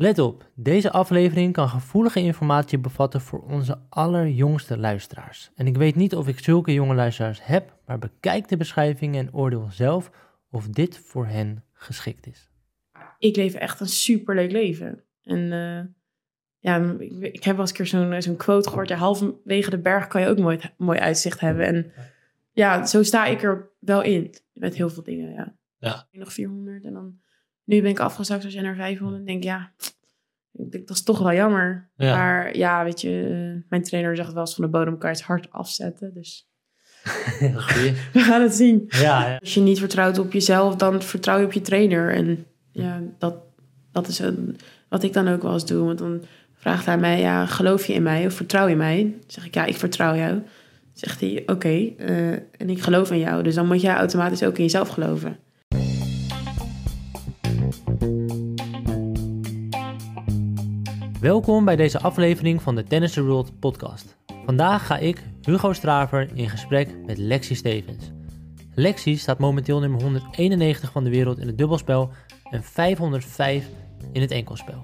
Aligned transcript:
Let 0.00 0.18
op, 0.18 0.50
deze 0.54 0.90
aflevering 0.90 1.52
kan 1.52 1.68
gevoelige 1.68 2.20
informatie 2.20 2.78
bevatten 2.78 3.20
voor 3.20 3.40
onze 3.40 3.78
allerjongste 3.88 4.78
luisteraars. 4.78 5.50
En 5.54 5.66
ik 5.66 5.76
weet 5.76 5.94
niet 5.94 6.14
of 6.14 6.28
ik 6.28 6.38
zulke 6.38 6.72
jonge 6.72 6.94
luisteraars 6.94 7.44
heb, 7.44 7.76
maar 7.86 7.98
bekijk 7.98 8.48
de 8.48 8.56
beschrijving 8.56 9.16
en 9.16 9.34
oordeel 9.34 9.66
zelf 9.70 10.10
of 10.50 10.68
dit 10.68 10.98
voor 10.98 11.26
hen 11.26 11.64
geschikt 11.72 12.26
is. 12.26 12.50
Ik 13.18 13.36
leef 13.36 13.54
echt 13.54 13.80
een 13.80 13.88
superleuk 13.88 14.50
leven. 14.50 15.04
En 15.22 15.38
uh, 15.38 15.80
ja, 16.58 16.94
ik, 16.98 17.12
ik, 17.20 17.44
heb 17.44 17.56
wel 17.56 17.60
eens 17.60 17.70
een 17.70 17.76
keer 17.76 17.86
zo'n 17.86 18.22
zo'n 18.22 18.36
quote 18.36 18.68
gehoord. 18.68 18.88
Ja, 18.88 18.96
halverwege 18.96 19.70
de 19.70 19.78
berg 19.78 20.06
kan 20.06 20.20
je 20.20 20.28
ook 20.28 20.38
mooi, 20.38 20.60
mooi 20.76 20.98
uitzicht 20.98 21.40
hebben. 21.40 21.66
En 21.66 21.92
ja, 22.52 22.86
zo 22.86 23.02
sta 23.02 23.26
ik 23.26 23.42
er 23.42 23.70
wel 23.78 24.02
in. 24.02 24.34
Met 24.52 24.74
heel 24.74 24.90
veel 24.90 25.02
dingen, 25.02 25.32
ja. 25.32 25.56
ja. 25.78 26.06
Nog 26.12 26.32
400 26.32 26.84
en 26.84 26.92
dan... 26.92 27.20
Nu 27.70 27.82
ben 27.82 27.90
ik 27.90 28.00
afgezakt 28.00 28.44
als 28.44 28.52
je 28.52 28.60
naar 28.60 28.74
500. 28.74 29.20
En 29.20 29.26
denk 29.26 29.42
ja, 29.42 29.72
dat 30.52 30.90
is 30.90 31.02
toch 31.02 31.18
wel 31.18 31.32
jammer. 31.32 31.90
Maar 31.96 32.56
ja, 32.56 32.84
weet 32.84 33.00
je, 33.00 33.22
eh, 33.22 33.68
mijn 33.68 33.82
trainer 33.82 34.16
zegt 34.16 34.32
wel 34.32 34.40
eens 34.40 34.54
van 34.54 34.64
de 34.64 34.70
bodem 34.70 34.98
kan 34.98 35.10
je 35.10 35.16
het 35.16 35.24
hard 35.24 35.52
afzetten. 35.52 36.14
Dus 36.14 36.48
we 38.12 38.20
gaan 38.20 38.42
het 38.42 38.54
zien. 38.54 38.84
Ja, 38.88 39.28
ja, 39.28 39.36
Als 39.40 39.54
je 39.54 39.60
niet 39.60 39.78
vertrouwt 39.78 40.18
op 40.18 40.32
jezelf, 40.32 40.76
dan 40.76 41.02
vertrouw 41.02 41.38
je 41.38 41.44
op 41.44 41.52
je 41.52 41.60
trainer. 41.60 42.14
En 42.14 42.46
ja, 42.72 43.02
dat, 43.18 43.34
dat 43.92 44.08
is 44.08 44.18
een, 44.18 44.56
wat 44.88 45.02
ik 45.02 45.12
dan 45.12 45.28
ook 45.28 45.42
wel 45.42 45.52
eens 45.52 45.66
doe. 45.66 45.86
Want 45.86 45.98
dan 45.98 46.22
vraagt 46.54 46.86
hij 46.86 46.98
mij, 46.98 47.20
ja, 47.20 47.46
geloof 47.46 47.86
je 47.86 47.92
in 47.92 48.02
mij 48.02 48.26
of 48.26 48.34
vertrouw 48.34 48.68
je 48.68 48.76
mij? 48.76 49.02
Dan 49.02 49.20
zeg 49.26 49.46
ik, 49.46 49.54
ja, 49.54 49.64
ik 49.64 49.76
vertrouw 49.76 50.16
jou. 50.16 50.42
zegt 50.92 51.20
hij, 51.20 51.42
oké, 51.46 51.92
eh, 51.98 52.32
en 52.32 52.70
ik 52.70 52.82
geloof 52.82 53.10
in 53.10 53.18
jou. 53.18 53.42
Dus 53.42 53.54
dan 53.54 53.66
moet 53.66 53.80
jij 53.80 53.94
automatisch 53.94 54.42
ook 54.42 54.56
in 54.56 54.64
jezelf 54.64 54.88
geloven. 54.88 55.38
Welkom 61.20 61.64
bij 61.64 61.76
deze 61.76 62.00
aflevering 62.00 62.62
van 62.62 62.74
de 62.74 62.84
Tennis 62.84 63.12
the 63.12 63.24
World 63.24 63.58
podcast. 63.58 64.16
Vandaag 64.44 64.86
ga 64.86 64.96
ik, 64.96 65.22
Hugo 65.42 65.72
Straver, 65.72 66.30
in 66.34 66.48
gesprek 66.48 66.96
met 67.06 67.18
Lexi 67.18 67.54
Stevens. 67.54 68.10
Lexi 68.74 69.16
staat 69.16 69.38
momenteel 69.38 69.80
nummer 69.80 70.02
191 70.02 70.92
van 70.92 71.04
de 71.04 71.10
wereld 71.10 71.38
in 71.38 71.46
het 71.46 71.58
dubbelspel 71.58 72.10
en 72.50 72.62
505 72.62 73.68
in 74.12 74.20
het 74.20 74.30
enkelspel. 74.30 74.82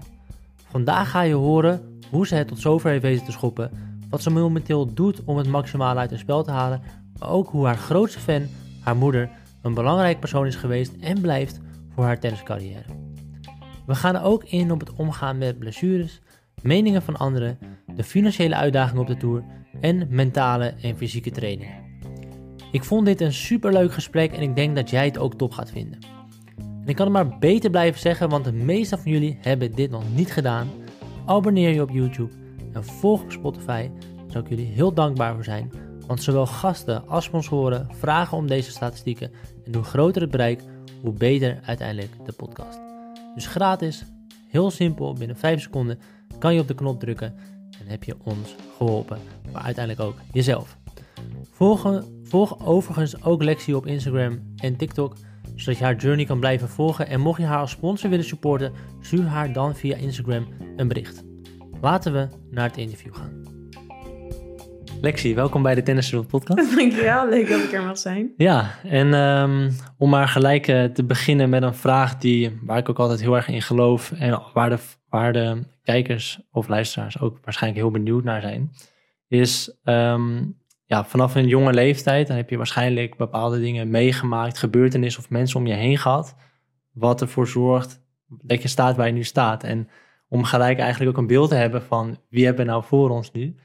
Vandaag 0.71 1.11
ga 1.11 1.21
je 1.21 1.35
horen 1.35 1.99
hoe 2.11 2.27
ze 2.27 2.35
het 2.35 2.49
tot 2.49 2.61
zover 2.61 2.91
heeft 2.91 3.03
weten 3.03 3.25
te 3.25 3.33
schoppen, 3.33 3.71
wat 4.11 4.23
ze 4.23 4.31
momenteel 4.31 4.95
doet 4.95 5.25
om 5.25 5.37
het 5.37 5.49
maximale 5.49 6.01
uit 6.01 6.11
het 6.11 6.21
spel 6.21 6.43
te 6.43 6.51
halen, 6.51 6.83
maar 7.19 7.31
ook 7.31 7.49
hoe 7.49 7.67
haar 7.67 7.79
grootste 7.79 8.21
fan, 8.21 8.49
haar 8.81 8.97
moeder, 8.97 9.31
een 9.63 9.75
belangrijk 9.75 10.21
persoon 10.21 10.47
is 10.47 10.57
geweest 10.57 10.93
en 11.01 11.21
blijft 11.21 11.61
voor 11.95 12.05
haar 12.05 12.21
tenniscarrière. 12.21 13.05
We 13.87 13.95
gaan 13.95 14.17
ook 14.17 14.45
in 14.45 14.71
op 14.73 14.81
het 14.81 14.93
omgaan 14.93 15.39
met 15.39 15.59
blessures, 15.59 16.21
meningen 16.67 17.03
van 17.03 17.17
anderen, 17.17 17.59
de 17.97 18.05
financiële 18.05 18.55
uitdagingen 18.55 19.01
op 19.01 19.07
de 19.07 19.17
tour 19.17 19.45
en 19.81 20.07
mentale 20.11 20.75
en 20.83 20.97
fysieke 20.97 21.31
training. 21.31 21.71
Ik 22.73 22.85
vond 22.85 23.07
dit 23.07 23.21
een 23.21 23.33
superleuk 23.33 23.93
gesprek 23.93 24.33
en 24.33 24.43
ik 24.43 24.57
denk 24.57 24.77
dat 24.77 24.91
jij 24.91 25.05
het 25.05 25.19
ook 25.19 25.35
top 25.35 25.53
gaat 25.53 25.71
vinden. 25.71 25.99
En 26.57 26.87
ik 26.87 26.97
kan 26.97 27.05
het 27.05 27.15
maar 27.15 27.39
beter 27.39 27.71
blijven 27.71 28.01
zeggen, 28.01 28.29
want 28.29 28.45
de 28.45 28.53
meeste 28.53 28.99
van 28.99 29.13
jullie 29.13 29.39
hebben 29.41 29.73
dit 29.75 29.91
nog 29.91 30.03
niet 30.15 30.33
gedaan. 30.33 30.69
Abonneer 31.27 31.73
je 31.73 31.83
op 31.83 31.91
YouTube 31.91 32.33
en 32.73 32.85
volg 32.85 33.23
op 33.23 33.33
Spotify. 33.33 33.89
Daar 33.91 34.31
zou 34.31 34.45
ik 34.45 34.51
jullie 34.51 34.73
heel 34.73 34.93
dankbaar 34.93 35.35
voor 35.35 35.45
zijn. 35.45 35.71
Want 36.07 36.23
zowel 36.23 36.47
gasten 36.47 37.09
als 37.09 37.25
sponsoren 37.25 37.89
vragen 37.91 38.37
om 38.37 38.47
deze 38.47 38.71
statistieken. 38.71 39.31
En 39.65 39.75
hoe 39.75 39.83
groter 39.85 40.23
het 40.23 40.31
bereik, 40.31 40.63
hoe 41.03 41.13
beter 41.13 41.59
uiteindelijk 41.65 42.11
de 42.25 42.33
podcast. 42.33 42.81
Dus 43.35 43.47
gratis, 43.47 44.05
heel 44.49 44.71
simpel, 44.71 45.13
binnen 45.13 45.37
5 45.37 45.61
seconden 45.61 45.99
kan 46.39 46.55
je 46.55 46.61
op 46.61 46.69
de 46.69 46.75
knop 46.75 47.01
drukken 47.01 47.35
en 47.81 47.87
heb 47.87 48.05
je 48.05 48.15
ons 48.25 48.55
geholpen, 48.77 49.19
maar 49.53 49.63
uiteindelijk 49.63 50.09
ook 50.09 50.17
jezelf. 50.33 50.77
Volg, 51.51 52.05
volg 52.23 52.67
overigens 52.67 53.25
ook 53.25 53.43
Lexi 53.43 53.75
op 53.75 53.87
Instagram 53.87 54.39
en 54.57 54.77
TikTok, 54.77 55.17
zodat 55.55 55.79
je 55.79 55.85
haar 55.85 55.97
journey 55.97 56.25
kan 56.25 56.41
blijven 56.41 56.69
volgen. 56.69 57.09
En 57.09 57.21
mocht 57.21 57.41
je 57.41 57.47
haar 57.47 57.61
als 57.61 57.71
sponsor 57.71 58.11
willen 58.11 58.25
supporten, 58.25 58.73
stuur 59.01 59.25
haar 59.25 59.53
dan 59.53 59.77
via 59.77 59.97
Instagram 59.97 60.47
een 60.77 60.89
bericht. 60.89 61.25
Laten 61.81 62.13
we 62.13 62.29
naar 62.51 62.69
het 62.69 62.77
interview 62.77 63.15
gaan. 63.15 63.45
Lexi, 65.01 65.35
welkom 65.35 65.63
bij 65.63 65.75
de 65.75 65.83
Tennis 65.83 66.11
World 66.11 66.27
podcast. 66.27 66.71
Dankjewel, 66.77 67.29
leuk 67.29 67.49
dat 67.49 67.61
ik 67.61 67.73
er 67.73 67.83
mag 67.83 67.99
zijn. 67.99 68.33
Ja, 68.37 68.71
en 68.83 69.15
um, 69.15 69.77
om 69.99 70.11
maar 70.11 70.29
gelijk 70.29 70.69
uh, 70.69 70.85
te 70.85 71.05
beginnen 71.05 71.49
met 71.49 71.63
een 71.63 71.75
vraag 71.75 72.19
die, 72.19 72.59
waar 72.63 72.79
ik 72.79 72.89
ook 72.89 72.99
altijd 72.99 73.21
heel 73.21 73.37
erg 73.37 73.49
in 73.49 73.63
geloof 73.63 74.13
en 74.13 74.43
waar 74.55 74.71
de, 74.71 74.79
waar 75.09 75.33
de 75.33 75.63
kijkers 75.83 76.41
of 76.53 76.69
luisteraars 76.69 77.21
ook 77.21 77.39
waarschijnlijk 77.45 77.83
heel 77.83 77.93
benieuwd 77.93 78.25
naar 78.25 78.41
zijn, 78.41 78.73
is 79.29 79.77
um, 79.85 80.57
ja, 80.85 81.05
vanaf 81.05 81.35
een 81.35 81.49
jonge 81.49 81.73
leeftijd 81.73 82.27
dan 82.27 82.37
heb 82.37 82.51
je 82.51 82.57
waarschijnlijk 82.57 83.17
bepaalde 83.17 83.61
dingen 83.61 83.91
meegemaakt, 83.91 84.59
gebeurtenissen 84.59 85.23
of 85.23 85.31
mensen 85.31 85.61
om 85.61 85.67
je 85.67 85.75
heen 85.75 85.99
gehad, 85.99 86.37
wat 86.93 87.21
ervoor 87.21 87.49
zorgt 87.49 88.05
dat 88.29 88.63
je 88.63 88.69
staat 88.69 88.97
waar 88.97 89.07
je 89.07 89.13
nu 89.13 89.25
staat. 89.25 89.65
En 89.65 89.89
om 90.29 90.45
gelijk 90.45 90.79
eigenlijk 90.79 91.11
ook 91.11 91.19
een 91.19 91.27
beeld 91.27 91.49
te 91.49 91.55
hebben 91.55 91.83
van 91.83 92.19
wie 92.29 92.45
hebben 92.45 92.65
we 92.65 92.71
nou 92.71 92.85
voor 92.85 93.11
ons 93.11 93.33
nu 93.33 93.57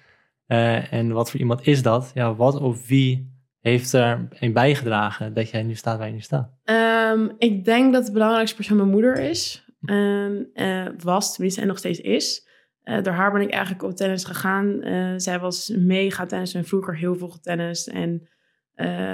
uh, 0.48 0.94
en 0.94 1.12
wat 1.12 1.32
voor 1.32 1.40
iemand 1.40 1.68
is 1.68 1.82
dat? 1.82 2.12
Ja, 2.14 2.36
wat 2.36 2.60
of 2.60 2.88
wie 2.88 3.32
heeft 3.60 3.94
er 3.94 4.28
een 4.40 4.54
bijgedragen 4.54 5.34
dat 5.34 5.50
jij 5.50 5.64
nu 5.64 5.76
staat 5.76 5.98
waar 5.98 6.08
je 6.08 6.14
nu 6.14 6.22
staat? 6.22 6.52
Um, 6.64 7.32
ik 7.38 7.66
denk 7.66 7.94
dat 7.94 8.06
de 8.06 8.12
belangrijkste 8.12 8.56
persoon 8.56 8.78
mijn 8.78 8.90
moeder 8.90 9.20
is. 9.20 9.66
Um, 9.86 10.50
uh, 10.54 10.88
was, 11.04 11.34
tenminste, 11.34 11.62
en 11.62 11.68
nog 11.68 11.78
steeds 11.78 12.00
is. 12.00 12.50
Uh, 12.84 13.02
door 13.02 13.14
haar 13.14 13.32
ben 13.32 13.42
ik 13.42 13.52
eigenlijk 13.52 13.84
op 13.84 13.96
tennis 13.96 14.24
gegaan. 14.24 14.82
zij 15.20 15.40
was 15.40 15.74
mega 15.78 16.26
tennis 16.26 16.54
en 16.54 16.66
vroeger 16.66 16.98
heel 16.98 17.16
veel 17.16 17.30
getennis. 17.30 17.88
En 17.88 18.30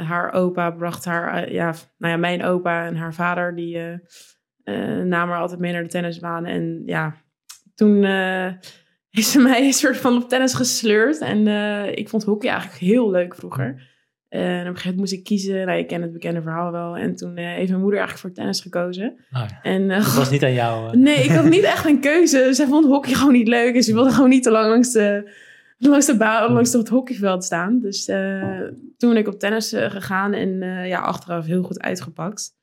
haar 0.04 0.34
opa 0.34 0.72
bracht 0.72 1.06
haar, 1.06 1.52
ja, 1.52 1.74
nou 1.98 2.14
ja, 2.14 2.18
mijn 2.18 2.44
opa 2.44 2.86
en 2.86 2.96
haar 2.96 3.14
vader, 3.14 3.56
die 3.56 3.78
namen 5.04 5.30
haar 5.30 5.40
altijd 5.40 5.60
mee 5.60 5.72
naar 5.72 5.84
de 5.84 5.90
tennisbaan. 5.90 6.46
En 6.46 6.84
ja, 6.86 7.16
toen 7.76 8.04
is 9.10 9.32
ze 9.32 9.40
mij 9.50 9.66
een 9.66 9.74
soort 9.74 9.98
van 9.98 10.24
op 10.24 10.30
tennis 10.30 10.54
gesleurd. 10.54 11.20
En 11.20 11.48
ik 11.98 12.10
vond 12.10 12.24
hockey 12.24 12.50
eigenlijk 12.50 12.80
heel 12.80 13.12
leuk 13.12 13.36
vroeger. 13.36 13.97
En 14.30 14.42
op 14.42 14.50
een 14.50 14.66
gegeven 14.66 14.76
moment 14.76 14.98
moest 14.98 15.14
ik 15.14 15.24
kiezen. 15.24 15.66
Nou, 15.66 15.78
je 15.78 15.86
kent 15.86 16.04
het 16.04 16.14
bekende 16.14 16.42
verhaal 16.42 16.72
wel. 16.72 16.98
En 16.98 17.16
toen 17.16 17.38
uh, 17.38 17.46
heeft 17.46 17.70
mijn 17.70 17.82
moeder 17.82 18.00
eigenlijk 18.00 18.20
voor 18.20 18.32
tennis 18.32 18.62
gekozen. 18.62 19.18
Oh 19.32 19.46
ja. 19.50 19.60
en, 19.62 19.88
dat 19.88 20.16
was 20.16 20.30
niet 20.30 20.44
aan 20.44 20.54
jou? 20.54 20.98
Nee, 20.98 21.24
ik 21.24 21.32
had 21.32 21.46
niet 21.50 21.64
echt 21.64 21.86
een 21.86 22.00
keuze. 22.00 22.50
Zij 22.52 22.68
vond 22.68 22.86
hockey 22.86 23.14
gewoon 23.14 23.34
niet 23.34 23.48
leuk. 23.48 23.76
En 23.76 23.84
ze 23.84 23.94
wilde 23.94 24.12
gewoon 24.12 24.30
niet 24.30 24.44
te 24.44 24.52
lang 24.52 24.70
langs 24.70 24.92
de, 24.92 25.32
langs 25.78 26.06
de 26.06 26.18
baan, 26.18 26.54
langs 26.54 26.74
het 26.74 26.90
hockeyveld 26.90 27.44
staan. 27.44 27.80
Dus 27.80 28.06
toen 28.98 29.10
ben 29.10 29.18
ik 29.18 29.28
op 29.28 29.40
tennis 29.40 29.74
gegaan. 29.78 30.34
En 30.34 30.60
ja, 30.88 31.00
achteraf 31.00 31.46
heel 31.46 31.64
goed 31.64 31.80
uitgepakt. 31.80 32.56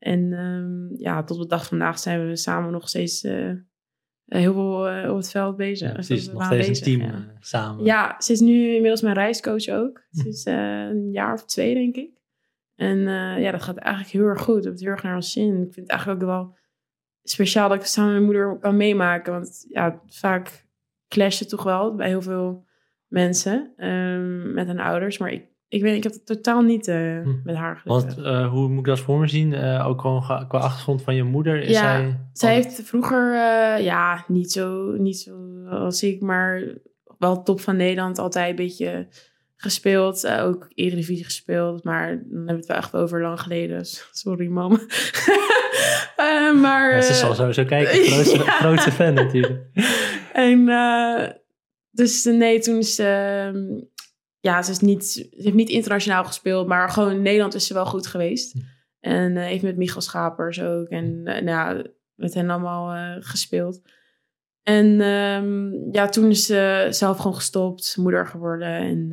En 0.00 0.32
um, 0.32 0.90
ja, 0.96 1.24
tot 1.24 1.38
de 1.38 1.46
dag 1.46 1.66
vandaag 1.66 1.98
zijn 1.98 2.28
we 2.28 2.36
samen 2.36 2.72
nog 2.72 2.88
steeds 2.88 3.24
eh, 3.24 3.50
heel 4.38 4.52
veel 4.52 4.96
uh, 4.96 5.10
op 5.10 5.16
het 5.16 5.30
veld 5.30 5.56
bezig. 5.56 5.88
Ja, 5.88 5.92
precies, 5.92 6.32
nog 6.32 6.44
steeds 6.44 6.68
bezig, 6.68 6.86
een 6.86 6.98
team 6.98 7.10
ja. 7.10 7.14
Eh, 7.14 7.36
samen. 7.40 7.84
Ja, 7.84 8.20
ze 8.20 8.32
is 8.32 8.40
nu 8.40 8.74
inmiddels 8.74 9.02
mijn 9.02 9.14
reiscoach 9.14 9.68
ook. 9.68 10.06
Ze 10.10 10.28
is 10.28 10.44
een 10.44 11.10
jaar 11.12 11.32
of 11.32 11.44
twee, 11.44 11.74
denk 11.74 11.96
ik. 11.96 12.18
En 12.74 12.98
ja, 13.40 13.50
dat 13.50 13.62
gaat 13.62 13.76
eigenlijk 13.76 14.14
heel 14.14 14.24
erg 14.24 14.40
goed. 14.42 14.56
Ik 14.56 14.62
heb 14.62 14.72
het 14.72 14.80
heel 14.80 14.90
erg 14.90 15.02
naar 15.02 15.14
ons 15.14 15.32
zin. 15.32 15.52
Ik 15.52 15.72
vind 15.72 15.76
het 15.76 15.88
eigenlijk 15.88 16.22
ook 16.22 16.28
wel 16.28 16.56
speciaal 17.22 17.68
dat 17.68 17.76
ik 17.76 17.82
het 17.82 17.92
samen 17.92 18.12
met 18.12 18.22
mijn 18.22 18.32
moeder 18.32 18.58
kan 18.58 18.76
meemaken. 18.76 19.32
Want 19.32 19.66
ja, 19.68 20.02
vaak 20.06 20.66
clashen 21.08 21.48
toch 21.48 21.62
wel 21.62 21.94
bij 21.94 22.08
heel 22.08 22.22
veel 22.22 22.66
mensen 23.06 23.72
um, 23.86 24.52
met 24.52 24.66
hun 24.66 24.80
ouders. 24.80 25.18
Maar 25.18 25.32
ik 25.32 25.49
ik 25.70 25.82
weet, 25.82 25.96
ik 25.96 26.02
heb 26.02 26.12
het 26.12 26.26
totaal 26.26 26.62
niet 26.62 26.88
uh, 26.88 27.22
hm. 27.22 27.34
met 27.44 27.56
haar 27.56 27.82
Want 27.84 28.18
uh, 28.18 28.48
hoe 28.48 28.68
moet 28.68 28.78
ik 28.78 28.84
dat 28.84 29.00
voor 29.00 29.18
me 29.18 29.26
zien? 29.26 29.52
Uh, 29.52 29.86
ook 29.86 30.00
gewoon 30.00 30.22
qua 30.48 30.58
achtergrond 30.58 31.02
van 31.02 31.14
je 31.14 31.22
moeder? 31.22 31.62
Is 31.62 31.70
ja, 31.70 31.96
zij, 31.96 32.18
zij 32.32 32.54
heeft 32.54 32.82
vroeger, 32.84 33.34
ja, 33.82 34.24
niet 34.28 34.52
zo, 34.52 34.92
niet 34.92 35.18
zo 35.18 35.64
als 35.68 36.02
ik, 36.02 36.20
maar 36.20 36.62
wel 37.18 37.42
top 37.42 37.60
van 37.60 37.76
Nederland 37.76 38.18
altijd 38.18 38.50
een 38.50 38.56
beetje 38.56 39.08
gespeeld. 39.56 40.28
ook 40.28 40.70
Eredivisie 40.74 41.24
gespeeld, 41.24 41.84
maar 41.84 42.08
dan 42.08 42.36
hebben 42.36 42.46
we 42.46 42.52
het 42.52 42.66
wel 42.66 42.76
echt 42.76 42.94
over 42.94 43.22
lang 43.22 43.40
geleden. 43.40 43.84
Sorry, 44.12 44.46
mama. 44.46 44.80
maar... 46.62 46.94
Ja, 46.94 47.02
ze 47.02 47.14
zal 47.14 47.34
sowieso 47.34 47.64
kijken. 47.64 48.04
Grootste, 48.12 48.38
ja. 48.38 48.50
grootste 48.50 48.92
fan 48.92 49.14
natuurlijk. 49.14 49.62
En 50.32 50.68
dus 51.90 52.24
nee, 52.24 52.60
toen 52.60 52.78
is 52.78 52.98
ehm, 52.98 53.80
ja, 54.40 54.62
ze, 54.62 54.70
is 54.70 54.78
niet, 54.78 55.04
ze 55.04 55.28
heeft 55.30 55.54
niet 55.54 55.68
internationaal 55.68 56.24
gespeeld, 56.24 56.66
maar 56.66 56.90
gewoon 56.90 57.10
in 57.10 57.22
Nederland 57.22 57.54
is 57.54 57.66
ze 57.66 57.74
wel 57.74 57.86
goed 57.86 58.06
geweest. 58.06 58.54
En 59.00 59.36
uh, 59.36 59.44
heeft 59.44 59.62
met 59.62 59.76
Michal 59.76 60.00
Schapers 60.00 60.62
ook 60.62 60.88
en 60.88 61.04
uh, 61.04 61.24
nou 61.24 61.44
ja, 61.44 61.84
met 62.14 62.34
hen 62.34 62.50
allemaal 62.50 62.94
uh, 62.94 63.16
gespeeld. 63.18 63.80
En 64.62 65.00
um, 65.00 65.88
ja, 65.92 66.08
toen 66.08 66.30
is 66.30 66.46
ze 66.46 66.86
zelf 66.90 67.16
gewoon 67.16 67.34
gestopt, 67.34 67.96
moeder 67.96 68.26
geworden. 68.26 68.68
En 68.68 69.10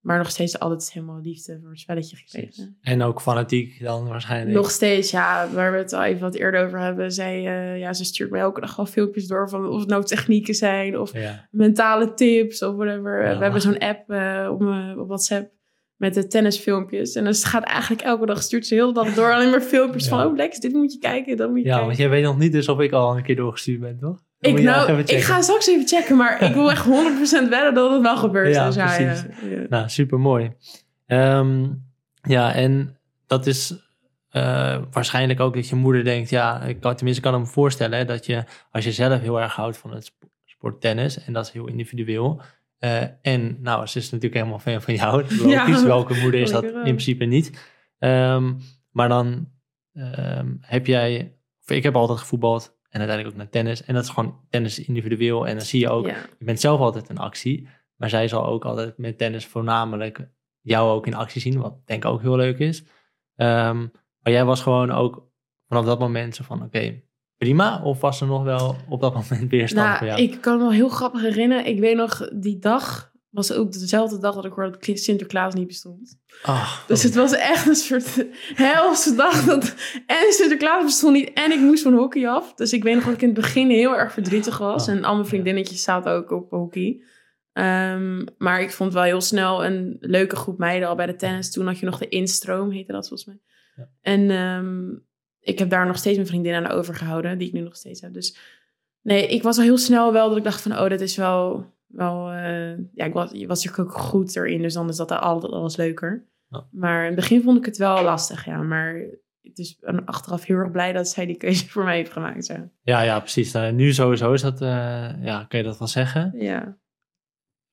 maar 0.00 0.18
nog 0.18 0.30
steeds 0.30 0.58
altijd 0.58 0.92
helemaal 0.92 1.20
liefde 1.20 1.58
voor 1.60 1.70
het 1.70 1.78
spelletje 1.80 2.16
gekregen. 2.16 2.76
En 2.80 3.02
ook 3.02 3.20
fanatiek 3.20 3.82
dan 3.82 4.08
waarschijnlijk. 4.08 4.56
Nog 4.56 4.70
steeds, 4.70 5.10
ja, 5.10 5.48
waar 5.52 5.72
we 5.72 5.78
het 5.78 5.92
al 5.92 6.02
even 6.04 6.20
wat 6.20 6.34
eerder 6.34 6.64
over 6.66 6.80
hebben. 6.80 7.12
Zij, 7.12 7.36
uh, 7.38 7.78
ja, 7.78 7.92
ze 7.92 8.04
stuurt 8.04 8.30
me 8.30 8.38
elke 8.38 8.60
dag 8.60 8.78
al 8.78 8.86
filmpjes 8.86 9.26
door 9.26 9.48
van 9.48 9.68
of 9.68 9.80
het 9.80 9.88
nou 9.88 10.04
technieken 10.04 10.54
zijn 10.54 10.98
of 10.98 11.12
ja. 11.12 11.48
mentale 11.50 12.14
tips 12.14 12.62
of 12.62 12.74
whatever. 12.76 13.22
Ja. 13.24 13.36
We 13.36 13.42
hebben 13.42 13.60
zo'n 13.60 13.78
app 13.78 14.10
uh, 14.10 14.48
op, 14.52 14.60
op 14.98 15.06
WhatsApp 15.08 15.52
met 15.96 16.14
de 16.14 16.26
tennisfilmpjes. 16.26 17.14
En 17.14 17.24
dan 17.24 17.34
gaat 17.34 17.64
eigenlijk 17.64 18.02
elke 18.02 18.26
dag, 18.26 18.42
stuurt 18.42 18.66
ze 18.66 18.74
heel 18.74 18.92
de 18.92 19.04
dag 19.04 19.14
door 19.14 19.32
alleen 19.32 19.50
maar 19.50 19.60
filmpjes 19.60 20.04
Ja. 20.04 20.10
van, 20.10 20.26
oh 20.26 20.36
Lex, 20.36 20.58
dit 20.58 20.72
moet 20.72 20.92
je 20.92 20.98
kijken, 20.98 21.36
dat 21.36 21.48
moet 21.50 21.58
je 21.58 21.64
Ja, 21.64 21.68
kijken. 21.70 21.86
want 21.86 21.98
jij 21.98 22.08
weet 22.08 22.22
nog 22.24 22.38
niet 22.38 22.52
dus 22.52 22.68
of 22.68 22.80
ik 22.80 22.92
al 22.92 23.16
een 23.16 23.22
keer 23.22 23.36
doorgestuurd 23.36 23.80
ben, 23.80 23.98
toch? 23.98 24.22
Ik, 24.40 24.60
nou, 24.62 24.98
ik 25.00 25.22
ga 25.22 25.40
straks 25.40 25.66
even 25.68 25.86
checken, 25.88 26.16
maar 26.16 26.42
ik 26.42 26.54
wil 26.54 26.70
echt 26.70 26.84
100% 26.86 26.88
wedden 27.48 27.74
dat 27.74 27.92
het 27.92 28.02
wel 28.02 28.16
gebeurt. 28.16 28.54
Ja, 28.54 28.70
ja, 28.74 28.84
precies. 28.96 29.24
ja. 29.50 29.66
Nou, 29.68 29.88
super 29.88 30.20
mooi. 30.20 30.52
ja, 32.22 32.54
en 32.54 32.96
dat 33.26 33.46
is 33.46 33.74
eh, 34.30 34.78
waarschijnlijk 34.90 35.40
ook 35.40 35.54
dat 35.54 35.68
je 35.68 35.76
moeder 35.76 36.04
denkt, 36.04 36.30
ja, 36.30 36.60
ik 36.62 36.80
kan, 36.80 36.94
tenminste 36.94 37.24
ik 37.26 37.30
kan 37.32 37.40
me 37.40 37.46
voorstellen 37.46 37.98
hè, 37.98 38.04
dat 38.04 38.26
je, 38.26 38.44
als 38.70 38.84
je 38.84 38.92
zelf 38.92 39.20
heel 39.20 39.40
erg 39.40 39.54
houdt 39.54 39.76
van 39.76 39.92
het 39.94 40.04
sp- 40.04 40.24
sport 40.44 40.80
tennis, 40.80 41.24
en 41.24 41.32
dat 41.32 41.46
is 41.46 41.52
heel 41.52 41.66
individueel, 41.66 42.42
eh, 42.78 43.02
en 43.22 43.56
nou, 43.60 43.86
ze 43.86 43.98
is 43.98 44.04
natuurlijk 44.10 44.34
helemaal 44.34 44.58
fan 44.58 44.82
van 44.82 44.94
jou, 44.94 45.16
logisch, 45.42 45.80
Ja, 45.80 45.86
welke 45.86 46.14
moeder 46.14 46.40
is 46.40 46.50
dat 46.50 46.64
in 46.64 46.70
principe 46.82 47.24
niet. 47.24 47.68
Ehm, 47.98 48.52
maar 48.90 49.08
dan 49.08 49.48
ehm, 49.94 50.54
heb 50.60 50.86
jij, 50.86 51.34
of 51.62 51.70
ik 51.70 51.82
heb 51.82 51.96
altijd 51.96 52.18
gevoetbald 52.18 52.78
en 52.90 52.98
uiteindelijk 53.00 53.28
ook 53.28 53.42
naar 53.42 53.50
tennis, 53.50 53.84
en 53.84 53.94
dat 53.94 54.02
is 54.04 54.08
gewoon 54.10 54.40
tennis 54.50 54.78
individueel, 54.78 55.46
en 55.46 55.56
dan 55.56 55.64
zie 55.66 55.80
je 55.80 55.88
ook, 55.90 56.06
Ja. 56.06 56.16
je 56.38 56.44
bent 56.44 56.60
zelf 56.60 56.80
altijd 56.80 57.08
in 57.08 57.18
actie, 57.18 57.68
maar 57.96 58.08
zij 58.10 58.28
zal 58.28 58.46
ook 58.46 58.64
altijd 58.64 58.98
met 58.98 59.18
tennis 59.18 59.46
voornamelijk 59.46 60.28
jou 60.60 60.90
ook 60.90 61.06
in 61.06 61.14
actie 61.14 61.40
zien, 61.40 61.60
wat 61.60 61.74
denk 61.86 62.04
ik 62.04 62.10
ook 62.10 62.20
heel 62.20 62.36
leuk 62.36 62.58
is. 62.58 62.84
Ehm, 63.36 63.78
maar 64.20 64.32
jij 64.32 64.44
was 64.44 64.62
gewoon 64.62 64.90
ook 64.90 65.26
vanaf 65.68 65.84
dat 65.84 65.98
moment 65.98 66.34
zo 66.34 66.44
van, 66.44 66.62
oké, 66.62 67.00
prima? 67.36 67.82
Of 67.82 68.00
was 68.00 68.20
er 68.20 68.26
nog 68.26 68.42
wel 68.42 68.76
op 68.88 69.00
dat 69.00 69.14
moment 69.28 69.50
weerstand 69.50 69.96
voor 69.98 70.06
Nou, 70.06 70.18
jou? 70.20 70.32
ik 70.32 70.40
kan 70.40 70.56
me 70.56 70.62
wel 70.62 70.72
heel 70.72 70.88
grappig 70.88 71.20
herinneren. 71.20 71.66
Ik 71.66 71.80
weet 71.80 71.96
nog, 71.96 72.28
die 72.32 72.58
dag 72.58 73.09
was 73.30 73.52
ook 73.52 73.72
dezelfde 73.72 74.18
dag 74.18 74.34
dat 74.34 74.44
ik 74.44 74.52
hoorde 74.52 74.78
dat 74.80 74.98
Sinterklaas 74.98 75.54
niet 75.54 75.66
bestond. 75.66 76.18
Ah, 76.42 76.78
Dus 76.86 77.02
het 77.02 77.14
was 77.14 77.32
echt 77.32 77.66
een 77.66 77.74
soort 77.74 78.26
helse 78.54 79.14
dag. 79.14 79.44
Dat, 79.44 79.74
en 80.06 80.32
Sinterklaas 80.32 80.84
bestond 80.84 81.12
niet 81.14 81.32
en 81.32 81.52
ik 81.52 81.60
moest 81.60 81.82
van 81.82 81.94
hockey 81.94 82.28
af. 82.28 82.54
Dus 82.54 82.72
ik 82.72 82.82
weet 82.82 82.94
nog 82.94 83.04
dat 83.04 83.14
ik 83.14 83.22
in 83.22 83.28
het 83.28 83.40
begin 83.40 83.70
heel 83.70 83.96
erg 83.96 84.12
verdrietig 84.12 84.58
was. 84.58 84.88
Oh, 84.88 84.94
en 84.94 85.04
al 85.04 85.14
mijn 85.14 85.26
vriendinnetjes 85.26 85.82
zaten 85.82 86.12
ook 86.12 86.30
op 86.30 86.50
hockey. 86.50 87.02
Ehm, 87.52 88.24
maar 88.38 88.60
ik 88.60 88.70
vond 88.70 88.92
wel 88.92 89.02
heel 89.02 89.20
snel 89.20 89.64
een 89.64 89.96
leuke 90.00 90.36
groep 90.36 90.58
meiden 90.58 90.88
al 90.88 90.94
bij 90.94 91.06
de 91.06 91.16
tennis. 91.16 91.50
Toen 91.50 91.66
had 91.66 91.78
je 91.78 91.86
nog 91.86 91.98
de 91.98 92.08
instroom, 92.08 92.70
heette 92.70 92.92
dat 92.92 93.08
volgens 93.08 93.28
mij. 93.28 93.40
Ja. 93.76 93.88
En 94.02 94.30
ehm, 94.30 94.90
ik 95.40 95.58
heb 95.58 95.70
daar 95.70 95.86
nog 95.86 95.98
steeds 95.98 96.16
mijn 96.16 96.28
vriendinnen 96.28 96.64
aan 96.64 96.76
overgehouden, 96.76 97.38
die 97.38 97.48
ik 97.48 97.54
nu 97.54 97.60
nog 97.60 97.76
steeds 97.76 98.00
heb. 98.00 98.12
Dus 98.12 98.36
nee, 99.02 99.26
ik 99.26 99.42
was 99.42 99.56
al 99.56 99.62
heel 99.62 99.78
snel 99.78 100.12
wel 100.12 100.28
dat 100.28 100.38
ik 100.38 100.44
dacht 100.44 100.60
van, 100.60 100.72
oh, 100.78 100.88
dat 100.88 101.00
is 101.00 101.16
wel, 101.16 101.72
wel 101.90 102.30
eh, 102.30 102.78
ja, 102.94 103.04
ik 103.04 103.12
was, 103.12 103.32
natuurlijk 103.32 103.78
ook 103.78 103.92
goed 103.92 104.36
erin, 104.36 104.62
dus 104.62 104.74
dan 104.74 104.88
is 104.88 104.96
dat 104.96 105.10
altijd 105.10 105.52
alles 105.52 105.76
leuker. 105.76 106.28
Ja. 106.48 106.66
Maar 106.70 107.00
in 107.00 107.06
het 107.06 107.14
begin 107.14 107.42
vond 107.42 107.58
ik 107.58 107.64
het 107.64 107.76
wel 107.76 108.02
lastig, 108.02 108.44
ja. 108.44 108.62
Maar 108.62 108.94
het 109.42 109.58
is 109.58 109.78
achteraf 110.04 110.44
heel 110.44 110.56
erg 110.56 110.70
blij 110.70 110.92
dat 110.92 111.08
zij 111.08 111.26
die 111.26 111.36
keuze 111.36 111.68
voor 111.68 111.84
mij 111.84 111.96
heeft 111.96 112.12
gemaakt, 112.12 112.46
ja. 112.46 112.70
Ja, 112.82 113.00
ja, 113.00 113.18
precies. 113.18 113.52
Nou, 113.52 113.72
nu 113.72 113.92
sowieso 113.92 114.32
is 114.32 114.42
dat, 114.42 114.60
eh, 114.60 115.24
ja, 115.24 115.44
kan 115.48 115.58
je 115.58 115.64
dat 115.64 115.78
wel 115.78 115.88
zeggen. 115.88 116.32
Ja, 116.38 116.78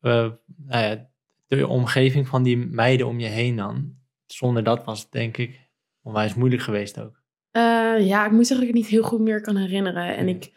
nou 0.01 0.37
ja, 0.67 1.09
de 1.47 1.67
omgeving 1.67 2.27
van 2.27 2.43
die 2.43 2.57
meiden 2.57 3.07
om 3.07 3.19
je 3.19 3.27
heen 3.27 3.55
dan, 3.55 3.95
zonder 4.25 4.63
dat 4.63 4.83
was 4.83 5.01
het 5.01 5.11
denk 5.11 5.37
ik 5.37 5.69
onwijs 6.01 6.33
moeilijk 6.33 6.61
geweest 6.61 6.99
ook. 6.99 7.21
Eh, 7.51 8.07
ja 8.07 8.25
ik 8.25 8.31
moet 8.31 8.47
zeggen 8.47 8.67
dat 8.67 8.75
ik 8.75 8.81
het 8.81 8.83
niet 8.83 8.87
heel 8.87 9.03
goed 9.03 9.19
meer 9.19 9.41
kan 9.41 9.55
herinneren. 9.55 10.15
En 10.15 10.27
ik 10.27 10.51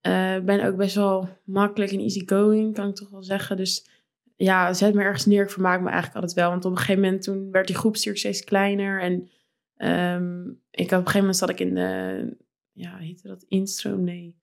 eh, 0.00 0.38
ben 0.38 0.64
ook 0.64 0.76
best 0.76 0.94
wel 0.94 1.28
makkelijk 1.44 1.92
en 1.92 2.00
easygoing, 2.00 2.74
kan 2.74 2.88
ik 2.88 2.94
toch 2.94 3.10
wel 3.10 3.22
zeggen. 3.22 3.56
Dus 3.56 3.88
ja, 4.36 4.72
zet 4.72 4.94
me 4.94 5.02
ergens 5.02 5.26
neer. 5.26 5.42
Ik 5.42 5.50
vermaak 5.50 5.80
me 5.80 5.86
eigenlijk 5.88 6.14
altijd 6.14 6.34
wel. 6.34 6.50
Want 6.50 6.64
op 6.64 6.70
een 6.70 6.78
gegeven 6.78 7.02
moment 7.02 7.22
toen 7.22 7.50
werd 7.50 7.66
die 7.66 7.76
groepstuur 7.76 8.16
steeds 8.16 8.44
kleiner. 8.44 9.00
En 9.00 9.28
ehm, 9.76 10.48
ik 10.70 10.90
had 10.90 11.00
op 11.00 11.06
een 11.06 11.12
gegeven 11.12 11.18
moment 11.20 11.36
zat 11.36 11.48
ik 11.50 11.60
in 11.60 11.74
de, 11.74 12.36
ja, 12.72 12.96
heette 12.96 13.28
dat 13.28 13.42
instroom? 13.48 14.04
Nee. 14.04 14.38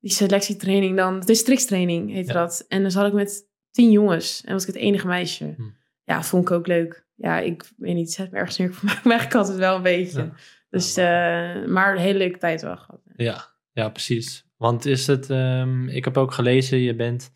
Die 0.00 0.10
selectietraining 0.10 0.96
dan, 0.96 1.20
districtstraining 1.20 2.10
heette 2.10 2.32
Ja. 2.32 2.38
dat. 2.40 2.64
En 2.68 2.82
dan 2.82 2.90
zat 2.90 3.06
ik 3.06 3.12
met 3.12 3.48
tien 3.70 3.90
jongens 3.90 4.42
en 4.44 4.52
was 4.52 4.62
ik 4.66 4.74
het 4.74 4.82
enige 4.82 5.06
meisje. 5.06 5.54
Hm. 5.56 5.62
Ja, 6.04 6.22
vond 6.22 6.42
ik 6.42 6.50
ook 6.50 6.66
leuk. 6.66 7.06
Ja, 7.14 7.38
ik 7.38 7.70
weet 7.76 7.94
niet, 7.94 8.12
zet 8.12 8.30
me 8.30 8.38
ergens 8.38 8.56
neer. 8.58 8.68
Ik 8.68 8.74
vermaak 8.74 9.04
me 9.04 9.10
eigenlijk 9.10 9.40
altijd 9.40 9.58
wel 9.58 9.76
een 9.76 9.82
beetje. 9.82 10.20
Ja. 10.22 10.32
Dus, 10.70 10.96
eh, 10.96 11.04
maar 11.66 11.92
een 11.92 12.00
hele 12.02 12.18
leuke 12.18 12.38
tijd 12.38 12.62
wel 12.62 12.76
gehad. 12.76 13.00
Ja, 13.16 13.46
ja, 13.72 13.88
precies. 13.88 14.44
Want 14.60 14.84
is 14.86 15.06
het, 15.06 15.30
ehm, 15.30 15.88
ik 15.88 16.04
heb 16.04 16.16
ook 16.16 16.32
gelezen, 16.32 16.78
je 16.78 16.94
bent 16.94 17.32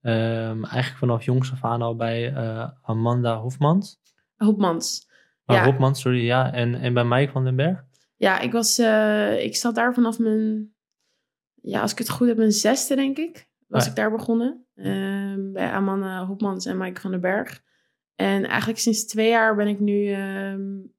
ehm, 0.00 0.64
eigenlijk 0.64 0.96
vanaf 0.96 1.24
jongs 1.24 1.52
af 1.52 1.64
aan 1.64 1.82
al 1.82 1.96
bij 1.96 2.32
eh, 2.34 2.68
Amanda 2.82 3.36
Hofmans. 3.36 4.00
Hopmans. 4.36 5.08
Ah, 5.44 5.56
Ja. 5.56 5.64
Hofmans, 5.64 6.00
sorry, 6.00 6.24
ja. 6.24 6.52
En, 6.52 6.74
en 6.74 6.94
bij 6.94 7.04
Mike 7.04 7.32
van 7.32 7.44
den 7.44 7.56
Berg. 7.56 7.84
Ja, 8.16 8.40
ik 8.40 8.52
was, 8.52 8.78
eh, 8.78 9.44
ik 9.44 9.56
zat 9.56 9.74
daar 9.74 9.94
vanaf 9.94 10.18
mijn, 10.18 10.74
ja, 11.54 11.80
als 11.80 11.92
ik 11.92 11.98
het 11.98 12.10
goed 12.10 12.28
heb, 12.28 12.36
mijn 12.36 12.52
zesde 12.52 12.94
denk 12.94 13.16
ik. 13.18 13.48
Was 13.66 13.84
Ja. 13.84 13.90
ik 13.90 13.96
daar 13.96 14.10
begonnen. 14.10 14.66
Ehm, 14.74 15.52
bij 15.52 15.70
Amanda 15.70 16.24
Hopmans 16.26 16.66
en 16.66 16.78
Mike 16.78 17.00
van 17.00 17.10
den 17.10 17.20
Berg. 17.20 17.62
En 18.14 18.44
eigenlijk 18.44 18.78
sinds 18.78 19.06
twee 19.06 19.28
jaar 19.28 19.56
ben 19.56 19.66
ik 19.68 19.80
nu, 19.80 20.16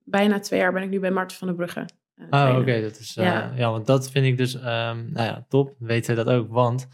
bijna 0.03 0.39
twee 0.39 0.59
jaar 0.59 0.73
ben 0.73 0.83
ik 0.83 0.89
nu 0.89 0.99
bij 0.99 1.11
Marten 1.11 1.37
van 1.37 1.47
der 1.47 1.55
Brugge. 1.55 1.85
Het 2.19 2.31
Ah, 2.31 2.57
oké, 2.57 2.81
dat 2.81 2.99
is, 2.99 3.17
eh, 3.17 3.25
ja. 3.25 3.53
Ja. 3.55 3.71
want 3.71 3.85
dat 3.85 4.11
vind 4.11 4.25
ik 4.25 4.37
dus, 4.37 4.55
ehm, 4.55 5.11
nou 5.11 5.25
ja, 5.27 5.45
top. 5.49 5.75
Weten 5.79 6.15
we 6.15 6.23
dat 6.23 6.33
ook, 6.35 6.49
want 6.49 6.87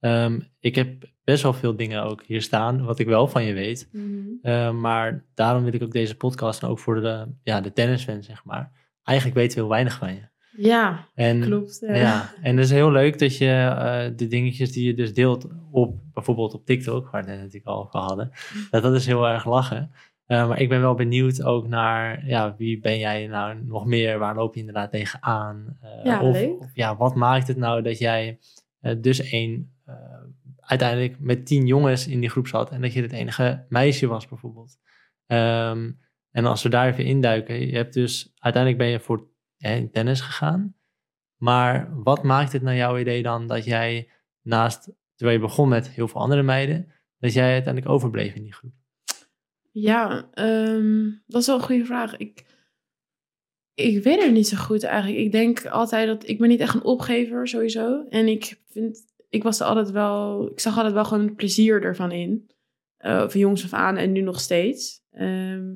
ehm, 0.00 0.40
ik 0.60 0.74
heb 0.74 1.12
best 1.24 1.42
wel 1.42 1.52
veel 1.52 1.76
dingen 1.76 2.02
ook 2.02 2.22
hier 2.26 2.42
staan, 2.42 2.84
wat 2.84 2.98
ik 2.98 3.06
wel 3.06 3.28
van 3.28 3.44
je 3.44 3.52
weet. 3.52 3.88
Mhm. 3.92 4.08
Eh, 4.42 4.70
maar 4.70 5.24
daarom 5.34 5.64
wil 5.64 5.74
ik 5.74 5.82
ook 5.82 5.92
deze 5.92 6.16
podcast 6.16 6.62
en 6.62 6.68
ook 6.68 6.78
voor 6.78 7.00
de, 7.00 7.34
ja, 7.42 7.60
de 7.60 7.72
tennisfans, 7.72 8.26
zeg 8.26 8.44
maar. 8.44 8.72
Eigenlijk 9.02 9.38
weten 9.38 9.54
we 9.54 9.60
heel 9.60 9.70
weinig 9.70 9.94
van 9.98 10.14
je. 10.14 10.32
Ja, 10.56 11.08
En, 11.14 11.40
klopt. 11.40 11.78
ja. 11.80 11.94
Ja, 11.94 12.32
en 12.42 12.56
het 12.56 12.64
is 12.64 12.70
heel 12.70 12.90
leuk 12.90 13.18
dat 13.18 13.36
je 13.36 13.46
eh, 13.78 14.16
de 14.16 14.26
dingetjes 14.26 14.72
die 14.72 14.86
je 14.86 14.94
dus 14.94 15.14
deelt 15.14 15.46
op 15.70 15.96
bijvoorbeeld 16.12 16.54
op 16.54 16.66
TikTok, 16.66 17.10
waar 17.10 17.24
we 17.24 17.30
het 17.30 17.36
net 17.36 17.38
natuurlijk 17.38 17.66
al 17.66 17.82
over 17.84 18.00
hadden, 18.00 18.30
dat 18.70 18.82
dat 18.82 18.94
is 18.94 19.06
heel 19.06 19.28
erg 19.28 19.44
lachen. 19.44 19.90
Eh, 20.26 20.48
maar 20.48 20.60
ik 20.60 20.68
ben 20.68 20.80
wel 20.80 20.94
benieuwd 20.94 21.42
ook 21.42 21.68
naar, 21.68 22.26
ja, 22.26 22.54
wie 22.56 22.80
ben 22.80 22.98
jij 22.98 23.26
nou 23.26 23.64
nog 23.64 23.86
meer? 23.86 24.18
Waar 24.18 24.34
loop 24.34 24.54
je 24.54 24.60
inderdaad 24.60 24.90
tegenaan? 24.90 25.76
Eh 25.80 26.04
Ja, 26.04 26.20
of, 26.20 26.70
ja, 26.74 26.96
wat 26.96 27.14
maakt 27.14 27.48
het 27.48 27.56
nou 27.56 27.82
dat 27.82 27.98
jij 27.98 28.38
eh, 28.80 28.94
dus 29.00 29.20
één, 29.30 29.72
uiteindelijk 30.60 31.20
met 31.20 31.46
tien 31.46 31.66
jongens 31.66 32.06
in 32.06 32.20
die 32.20 32.30
groep 32.30 32.46
zat 32.46 32.70
en 32.70 32.80
dat 32.80 32.92
je 32.92 33.02
het 33.02 33.12
enige 33.12 33.66
meisje 33.68 34.06
was 34.06 34.28
bijvoorbeeld? 34.28 34.78
Ehm, 35.26 35.90
en 36.30 36.44
als 36.44 36.62
we 36.62 36.68
daar 36.68 36.88
even 36.88 37.04
induiken, 37.04 37.66
je 37.66 37.76
hebt 37.76 37.94
dus, 37.94 38.32
uiteindelijk 38.38 38.82
ben 38.82 38.92
je 38.92 39.00
voor 39.00 39.28
tennis 39.92 40.20
gegaan. 40.20 40.74
Maar 41.36 42.02
wat 42.02 42.22
maakt 42.22 42.52
het 42.52 42.62
naar 42.62 42.76
jouw 42.76 42.98
idee 42.98 43.22
dan 43.22 43.46
dat 43.46 43.64
jij 43.64 44.10
naast, 44.42 44.92
terwijl 45.14 45.38
je 45.38 45.44
begon 45.44 45.68
met 45.68 45.88
heel 45.88 46.08
veel 46.08 46.20
andere 46.20 46.42
meiden, 46.42 46.92
dat 47.18 47.32
jij 47.32 47.52
uiteindelijk 47.52 47.92
overbleef 47.92 48.34
in 48.34 48.42
die 48.42 48.52
groep? 48.52 48.72
Ja, 49.74 50.28
ehm, 50.32 51.10
dat 51.26 51.40
is 51.40 51.46
wel 51.46 51.56
een 51.56 51.62
goede 51.62 51.84
vraag. 51.84 52.16
Ik, 52.16 52.44
ik 53.74 54.02
weet 54.02 54.22
het 54.22 54.32
niet 54.32 54.48
zo 54.48 54.56
goed 54.56 54.82
eigenlijk. 54.82 55.22
Ik 55.22 55.32
denk 55.32 55.66
altijd 55.66 56.06
dat 56.06 56.28
ik 56.28 56.38
ben 56.38 56.48
niet 56.48 56.60
echt 56.60 56.74
een 56.74 56.84
opgever 56.84 57.48
sowieso. 57.48 58.04
En 58.08 58.28
ik 58.28 58.60
vind, 58.68 59.04
ik 59.28 59.42
was 59.42 59.60
er 59.60 59.66
altijd 59.66 59.90
wel, 59.90 60.50
ik 60.50 60.60
zag 60.60 60.76
altijd 60.76 60.94
wel 60.94 61.04
gewoon 61.04 61.34
plezier 61.34 61.82
ervan 61.82 62.12
in. 62.12 62.50
Eh 62.96 63.28
van 63.28 63.40
jongs 63.40 63.64
af 63.64 63.72
aan 63.72 63.96
en 63.96 64.12
nu 64.12 64.20
nog 64.20 64.40
steeds. 64.40 65.02
Ehm, 65.10 65.74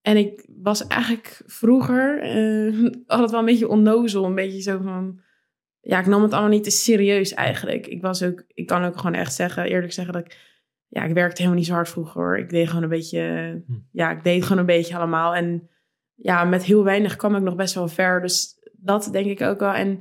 en 0.00 0.16
ik 0.16 0.46
was 0.56 0.86
eigenlijk 0.86 1.42
vroeger 1.46 2.20
eh, 2.20 2.90
altijd 3.06 3.30
wel 3.30 3.40
een 3.40 3.46
beetje 3.46 3.68
onnozel. 3.68 4.24
Een 4.24 4.34
beetje 4.34 4.60
zo 4.60 4.78
van, 4.78 5.20
ja, 5.80 5.98
ik 5.98 6.06
nam 6.06 6.22
het 6.22 6.32
allemaal 6.32 6.50
niet 6.50 6.64
te 6.64 6.70
serieus 6.70 7.34
eigenlijk. 7.34 7.86
Ik 7.86 8.02
was 8.02 8.22
ook, 8.22 8.44
ik 8.46 8.66
kan 8.66 8.84
ook 8.84 8.96
gewoon 8.96 9.14
echt 9.14 9.34
zeggen, 9.34 9.64
eerlijk 9.64 9.92
zeggen 9.92 10.14
dat 10.14 10.24
ik 10.24 10.45
ja, 10.88 11.02
ik 11.02 11.14
werkte 11.14 11.36
helemaal 11.36 11.58
niet 11.60 11.68
zo 11.68 11.74
hard 11.74 11.88
vroeger 11.88 12.20
hoor. 12.22 12.38
Ik 12.38 12.48
deed 12.50 12.68
gewoon 12.68 12.82
een 12.82 12.88
beetje, 12.88 13.20
Hm. 13.66 13.72
ja, 13.90 14.10
ik 14.10 14.22
deed 14.24 14.42
gewoon 14.42 14.58
een 14.58 14.66
beetje 14.66 14.96
allemaal. 14.96 15.34
En 15.34 15.68
ja, 16.14 16.44
met 16.44 16.64
heel 16.64 16.84
weinig 16.84 17.16
kwam 17.16 17.36
ik 17.36 17.42
nog 17.42 17.56
best 17.56 17.74
wel 17.74 17.88
ver. 17.88 18.20
Dus 18.20 18.54
dat 18.72 19.08
denk 19.12 19.26
ik 19.26 19.40
ook 19.40 19.60
wel. 19.60 19.72
En 19.72 19.98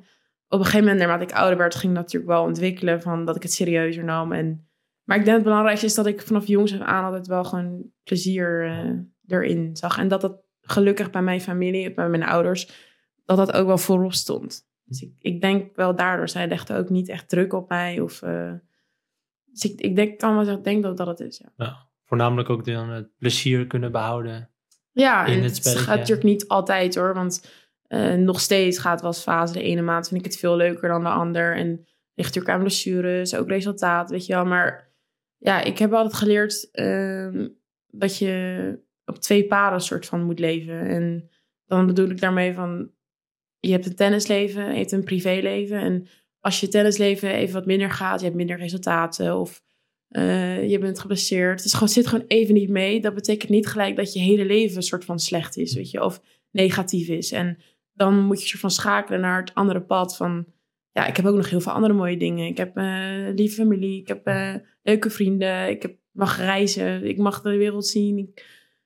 op 0.47 0.59
een 0.59 0.65
gegeven 0.65 0.79
moment, 0.87 0.99
naarmate 0.99 1.23
ik 1.23 1.37
ouder 1.37 1.57
werd, 1.57 1.75
ging 1.75 1.91
ik 1.93 1.97
natuurlijk 1.99 2.31
wel 2.31 2.43
ontwikkelen 2.43 3.01
van 3.01 3.25
dat 3.25 3.35
ik 3.35 3.41
het 3.43 3.53
serieuzer 3.53 4.03
nam. 4.03 4.31
En, 4.31 4.67
maar 5.03 5.17
ik 5.17 5.23
denk 5.23 5.35
het 5.35 5.45
belangrijkste 5.45 5.85
is 5.85 5.93
dat 5.95 6.05
ik 6.05 6.21
vanaf 6.21 6.47
jongs 6.47 6.73
af 6.73 6.79
aan 6.79 7.03
altijd 7.03 7.27
wel 7.27 7.43
gewoon 7.43 7.91
plezier 8.03 8.65
eh, 8.65 8.91
erin 9.37 9.75
zag. 9.75 9.97
En 9.97 10.07
dat 10.07 10.21
dat 10.21 10.43
gelukkig 10.61 11.09
bij 11.09 11.21
mijn 11.21 11.41
familie, 11.41 11.93
bij 11.93 12.09
mijn 12.09 12.23
ouders, 12.23 12.71
dat 13.25 13.37
dat 13.37 13.51
ook 13.53 13.67
wel 13.67 13.77
voorop 13.77 14.13
stond. 14.13 14.67
Dus 14.83 15.01
ik, 15.01 15.13
ik 15.19 15.41
denk 15.41 15.75
wel 15.75 15.95
daardoor, 15.95 16.29
zij 16.29 16.47
legden 16.47 16.77
ook 16.77 16.89
niet 16.89 17.09
echt 17.09 17.29
druk 17.29 17.53
op 17.53 17.69
mij 17.69 17.99
of... 17.99 18.21
eh, 18.21 18.53
dus 19.61 19.71
ik, 19.71 19.81
ik 19.81 19.95
denk, 19.95 20.19
kan 20.19 20.35
wel 20.35 20.45
zeggen, 20.45 20.63
denk 20.63 20.83
dat 20.83 20.97
dat 20.97 21.07
het 21.07 21.19
is, 21.19 21.37
ja. 21.37 21.65
Ja. 21.65 21.87
voornamelijk 22.03 22.49
ook 22.49 22.65
dan 22.65 22.89
het 22.89 23.17
plezier 23.17 23.67
kunnen 23.67 23.91
behouden. 23.91 24.49
Ja, 24.91 25.25
in 25.25 25.37
en 25.37 25.43
het 25.43 25.67
gaat 25.67 25.97
natuurlijk 25.97 26.27
niet 26.27 26.47
altijd 26.47 26.95
hoor. 26.95 27.13
Want 27.13 27.51
eh, 27.87 28.13
nog 28.13 28.39
steeds 28.39 28.77
gaat 28.77 29.01
wel 29.01 29.09
eens 29.09 29.21
fase. 29.21 29.53
De 29.53 29.61
ene 29.61 29.81
maand 29.81 30.07
vind 30.07 30.19
ik 30.19 30.31
het 30.31 30.39
veel 30.39 30.55
leuker 30.55 30.89
dan 30.89 31.03
de 31.03 31.09
ander. 31.09 31.55
En 31.55 31.67
ligt 32.13 32.27
natuurlijk 32.35 32.49
aan 32.49 32.59
blessures, 32.59 33.35
ook 33.35 33.47
resultaat, 33.49 34.09
weet 34.09 34.25
je 34.25 34.33
wel. 34.33 34.45
Maar 34.45 34.93
ja, 35.37 35.61
ik 35.61 35.77
heb 35.77 35.93
altijd 35.93 36.13
geleerd 36.13 36.69
ehm, 36.71 37.47
dat 37.87 38.17
je 38.17 38.83
op 39.05 39.17
twee 39.17 39.47
paden 39.47 39.81
soort 39.81 40.05
van 40.05 40.23
moet 40.23 40.39
leven. 40.39 40.79
En 40.79 41.29
dan 41.65 41.85
bedoel 41.85 42.09
ik 42.09 42.21
daarmee 42.21 42.53
van... 42.53 42.93
Je 43.59 43.71
hebt 43.71 43.85
een 43.85 43.95
tennisleven, 43.95 44.71
je 44.71 44.77
hebt 44.77 44.91
een 44.91 45.03
privéleven. 45.03 45.79
En 45.79 46.07
als 46.45 46.59
je 46.59 46.67
tennisleven 46.67 47.29
even 47.29 47.53
wat 47.53 47.65
minder 47.65 47.91
gaat, 47.91 48.19
je 48.19 48.25
hebt 48.25 48.37
minder 48.37 48.57
resultaten... 48.57 49.39
of 49.39 49.63
eh, 50.07 50.69
je 50.69 50.79
bent 50.79 50.99
geblesseerd. 50.99 51.57
Het 51.57 51.65
is 51.65 51.73
gewoon, 51.73 51.89
zit 51.89 52.07
gewoon 52.07 52.25
even 52.27 52.53
niet 52.53 52.69
mee. 52.69 53.01
Dat 53.01 53.13
betekent 53.13 53.51
niet 53.51 53.67
gelijk 53.67 53.95
dat 53.95 54.13
je 54.13 54.19
hele 54.19 54.45
leven 54.45 54.75
een 54.75 54.83
soort 54.83 55.05
van 55.05 55.19
slecht 55.19 55.57
is, 55.57 55.75
weet 55.75 55.91
je, 55.91 56.03
of 56.03 56.21
negatief 56.51 57.07
is. 57.07 57.31
En 57.31 57.57
dan 57.93 58.19
moet 58.19 58.41
je 58.41 58.47
soort 58.47 58.61
van 58.61 58.71
schakelen 58.71 59.19
naar 59.19 59.39
het 59.39 59.53
andere 59.53 59.81
pad 59.81 60.17
van, 60.17 60.45
ja, 60.91 61.05
ik 61.07 61.15
heb 61.15 61.25
ook 61.25 61.35
nog 61.35 61.49
heel 61.49 61.61
veel 61.61 61.71
andere 61.71 61.93
mooie 61.93 62.17
dingen. 62.17 62.47
Ik 62.47 62.57
heb 62.57 62.77
eh 62.77 63.27
lieve 63.35 63.55
familie, 63.55 63.99
ik 63.99 64.07
heb 64.07 64.25
eh, 64.27 64.53
leuke 64.83 65.09
vrienden, 65.09 65.69
ik 65.69 65.81
heb, 65.81 65.95
mag 66.11 66.37
reizen, 66.37 67.05
ik 67.05 67.17
mag 67.17 67.41
de 67.41 67.57
wereld 67.57 67.87
zien. 67.87 68.17
Ik, 68.17 68.45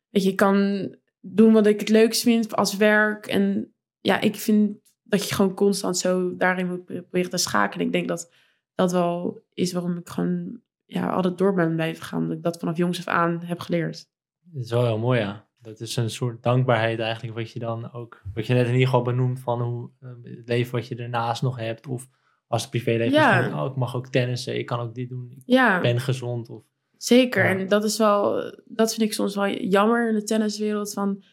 weet 0.10 0.24
je, 0.24 0.30
ik 0.30 0.36
kan 0.36 0.90
doen 1.22 1.54
wat 1.54 1.68
ik 1.68 1.80
het 1.80 1.90
leukst 1.90 2.22
vind 2.22 2.56
als 2.56 2.78
werk. 2.78 3.26
En 3.26 3.74
ja, 4.00 4.22
ik 4.22 4.36
vind 4.36 4.78
dat 5.10 5.30
je 5.30 5.36
gewoon 5.36 5.54
constant 5.54 5.98
zo 5.98 6.36
daarin 6.36 6.68
moet 6.68 6.86
proberen 6.86 7.30
te 7.30 7.38
schakelen. 7.38 7.86
Ik 7.86 7.92
denk 7.92 8.08
dat 8.08 8.32
dat 8.76 8.92
wel 8.92 9.42
is 9.54 9.74
waarom 9.74 9.98
ik 9.98 10.10
gewoon 10.10 10.62
ja, 10.86 11.10
altijd 11.10 11.38
door 11.38 11.54
ben 11.54 11.76
blijven 11.76 12.04
gaan. 12.04 12.28
Dat 12.28 12.38
ik 12.38 12.44
dat 12.44 12.60
vanaf 12.60 12.78
jongs 12.78 13.00
af 13.00 13.08
aan 13.08 13.42
heb 13.46 13.60
geleerd. 13.60 14.10
Dat 14.42 14.64
is 14.64 14.72
wel 14.72 14.86
heel 14.86 14.98
mooi, 14.98 15.20
ja. 15.20 15.48
Dat 15.62 15.80
is 15.80 15.96
een 15.96 16.10
soort 16.10 16.44
dankbaarheid 16.44 17.00
eigenlijk, 17.00 17.38
wat 17.38 17.52
je 17.52 17.60
dan 17.60 17.94
ook, 17.94 18.22
wat 18.34 18.48
je 18.48 18.54
net 18.54 18.66
in 18.66 18.72
ieder 18.72 18.88
geval 18.88 19.02
benoemt 19.02 19.40
van 19.40 19.62
hoe 19.62 19.90
eh, 20.00 20.10
het 20.24 20.48
leven 20.48 20.72
wat 20.72 20.88
je 20.88 20.96
ernaast 20.96 21.42
nog 21.42 21.58
hebt. 21.58 21.88
Of 21.88 22.08
als 22.48 22.62
het 22.62 22.72
privéleven 22.72 23.14
Ja. 23.14 23.64
oh, 23.64 23.72
ik 23.72 23.76
mag 23.76 23.96
ook 23.96 24.08
tennissen, 24.08 24.58
ik 24.58 24.66
kan 24.66 24.80
ook 24.80 24.96
dit 24.96 25.10
doen, 25.10 25.32
ik 25.32 25.42
Ja, 25.46 25.82
ben 25.82 26.00
gezond. 26.00 26.50
Of, 26.50 26.64
zeker. 26.98 27.44
Ja. 27.44 27.50
En 27.50 27.68
dat 27.68 27.84
is 27.84 27.98
wel, 27.98 28.52
dat 28.66 28.94
vind 28.94 29.02
ik 29.02 29.14
soms 29.14 29.36
wel 29.36 29.50
jammer 29.50 30.10
in 30.10 30.16
de 30.16 30.24
tenniswereld. 30.24 30.94
Van, 30.94 31.24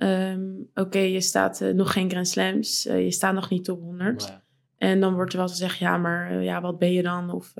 ehm, 0.00 0.50
oké, 0.74 0.98
je 0.98 1.20
staat 1.20 1.60
eh, 1.60 1.74
nog 1.74 1.92
geen 1.92 2.10
Grand 2.10 2.28
Slams, 2.28 2.86
eh, 2.86 3.04
je 3.04 3.10
staat 3.10 3.34
nog 3.34 3.50
niet 3.50 3.64
top 3.64 3.80
100. 3.80 4.18
nou 4.18 4.30
ja. 4.30 4.42
En 4.78 5.00
dan 5.00 5.14
wordt 5.14 5.32
er 5.32 5.38
wel 5.38 5.48
gezegd, 5.48 5.78
ja, 5.78 5.96
maar 5.96 6.30
eh, 6.30 6.44
ja, 6.44 6.60
wat 6.60 6.78
ben 6.78 6.92
je 6.92 7.02
dan? 7.02 7.30
Of 7.30 7.54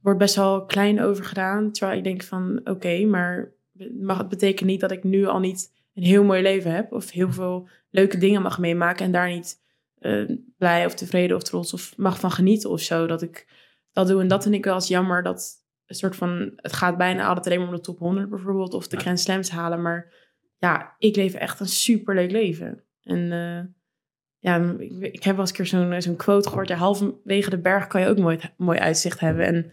wordt 0.00 0.18
best 0.18 0.34
wel 0.34 0.66
klein 0.66 1.00
over 1.00 1.24
gedaan. 1.24 1.72
Terwijl 1.72 1.98
ik 1.98 2.04
denk 2.04 2.22
van, 2.22 2.60
oké, 2.64 3.04
maar 3.04 3.52
mag 4.00 4.18
het 4.18 4.28
betekent 4.28 4.68
niet 4.68 4.80
dat 4.80 4.90
ik 4.90 5.04
nu 5.04 5.26
al 5.26 5.38
niet 5.38 5.72
een 5.94 6.02
heel 6.02 6.24
mooi 6.24 6.42
leven 6.42 6.72
heb. 6.74 6.92
Of 6.92 7.10
heel 7.10 7.32
veel 7.32 7.68
leuke 7.90 8.18
dingen 8.18 8.42
mag 8.42 8.58
meemaken. 8.58 9.04
En 9.04 9.12
daar 9.12 9.28
niet 9.28 9.60
blij 10.58 10.86
of 10.86 10.94
tevreden 10.94 11.36
of 11.36 11.42
trots 11.42 11.72
of 11.72 11.96
mag 11.96 12.20
van 12.20 12.30
genieten 12.30 12.70
of 12.70 12.80
zo. 12.80 13.06
Dat 13.06 13.22
ik 13.22 13.46
dat 13.92 14.06
doe. 14.06 14.20
En 14.20 14.28
dat 14.28 14.42
vind 14.42 14.54
ik 14.54 14.64
wel 14.64 14.74
eens 14.74 14.88
jammer. 14.88 15.22
Dat 15.22 15.64
een 15.86 15.96
soort 15.96 16.16
van, 16.16 16.52
het 16.56 16.72
gaat 16.72 16.96
bijna 16.96 17.26
altijd 17.26 17.46
alleen 17.46 17.58
maar 17.58 17.68
om 17.68 17.74
de 17.74 17.80
top 17.80 17.98
100 17.98 18.28
bijvoorbeeld. 18.28 18.74
Of 18.74 18.88
de. 18.88 18.96
Grand 18.96 19.20
Slams 19.20 19.50
halen. 19.50 19.82
Maar 19.82 20.19
ja, 20.60 20.94
ik 20.98 21.16
leef 21.16 21.34
echt 21.34 21.60
een 21.60 21.68
superleuk 21.68 22.30
leven. 22.30 22.84
En 23.02 23.32
eh, 23.32 23.64
ja, 24.38 24.74
ik, 24.78 24.92
ik 25.00 25.22
heb 25.22 25.36
wel 25.36 25.40
eens 25.40 25.50
een 25.50 25.56
keer 25.56 25.66
zo'n 25.66 26.02
zo'n 26.02 26.16
quote 26.16 26.48
gehoord. 26.48 26.68
Ja, 26.68 26.76
halverwege 26.76 27.50
de 27.50 27.58
berg 27.58 27.86
kan 27.86 28.00
je 28.00 28.06
ook 28.06 28.18
mooi, 28.18 28.40
mooi 28.56 28.78
uitzicht 28.78 29.20
hebben. 29.20 29.46
En 29.46 29.72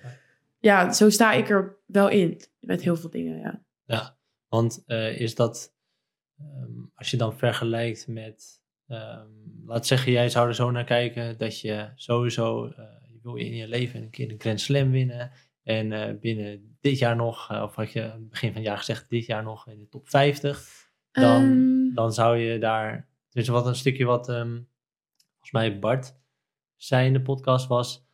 ja, 0.59 0.93
zo 0.93 1.09
sta 1.09 1.31
ik 1.33 1.49
er 1.49 1.77
wel 1.85 2.09
in. 2.09 2.41
Met 2.59 2.81
heel 2.81 2.95
veel 2.95 3.09
dingen, 3.09 3.39
ja. 3.39 3.63
Ja, 3.85 4.17
want 4.47 4.83
eh, 4.85 5.19
is 5.19 5.35
dat, 5.35 5.75
ehm, 6.37 6.71
als 6.95 7.11
je 7.11 7.17
dan 7.17 7.37
vergelijkt 7.37 8.07
met, 8.07 8.61
ehm, 8.87 9.27
laat 9.65 9.87
zeggen, 9.87 10.11
jij 10.11 10.29
zou 10.29 10.47
er 10.47 10.55
zo 10.55 10.71
naar 10.71 10.83
kijken 10.83 11.37
dat 11.37 11.59
je 11.59 11.91
sowieso, 11.95 12.65
eh, 12.65 12.85
je 13.07 13.19
wil 13.21 13.35
in 13.35 13.55
je 13.55 13.67
leven 13.67 14.01
een 14.01 14.09
keer 14.09 14.31
een 14.31 14.39
Grand 14.39 14.61
Slam 14.61 14.91
winnen. 14.91 15.31
En 15.67 15.91
eh, 15.91 16.19
binnen 16.19 16.77
dit 16.81 16.97
jaar 16.97 17.15
nog, 17.15 17.51
eh, 17.51 17.61
of 17.63 17.75
had 17.75 17.91
je 17.91 18.03
aan 18.11 18.19
het 18.19 18.29
begin 18.29 18.47
van 18.49 18.57
het 18.57 18.67
jaar 18.67 18.77
gezegd, 18.77 19.09
dit 19.09 19.25
jaar 19.25 19.43
nog 19.43 19.67
in 19.67 19.79
de 19.79 19.87
top 19.87 20.09
50. 20.09 20.69
Dan, 21.11 21.43
Ehm, 21.43 21.93
dan 21.93 22.13
zou 22.13 22.37
je 22.37 22.59
daar, 22.59 23.07
dus 23.29 23.47
wat 23.47 23.65
een 23.65 23.75
stukje 23.75 24.05
wat, 24.05 24.29
ehm, 24.29 24.59
volgens 25.29 25.51
mij 25.51 25.79
Bart 25.79 26.15
zei 26.75 27.07
in 27.07 27.13
de 27.13 27.21
podcast 27.21 27.67
was, 27.67 28.05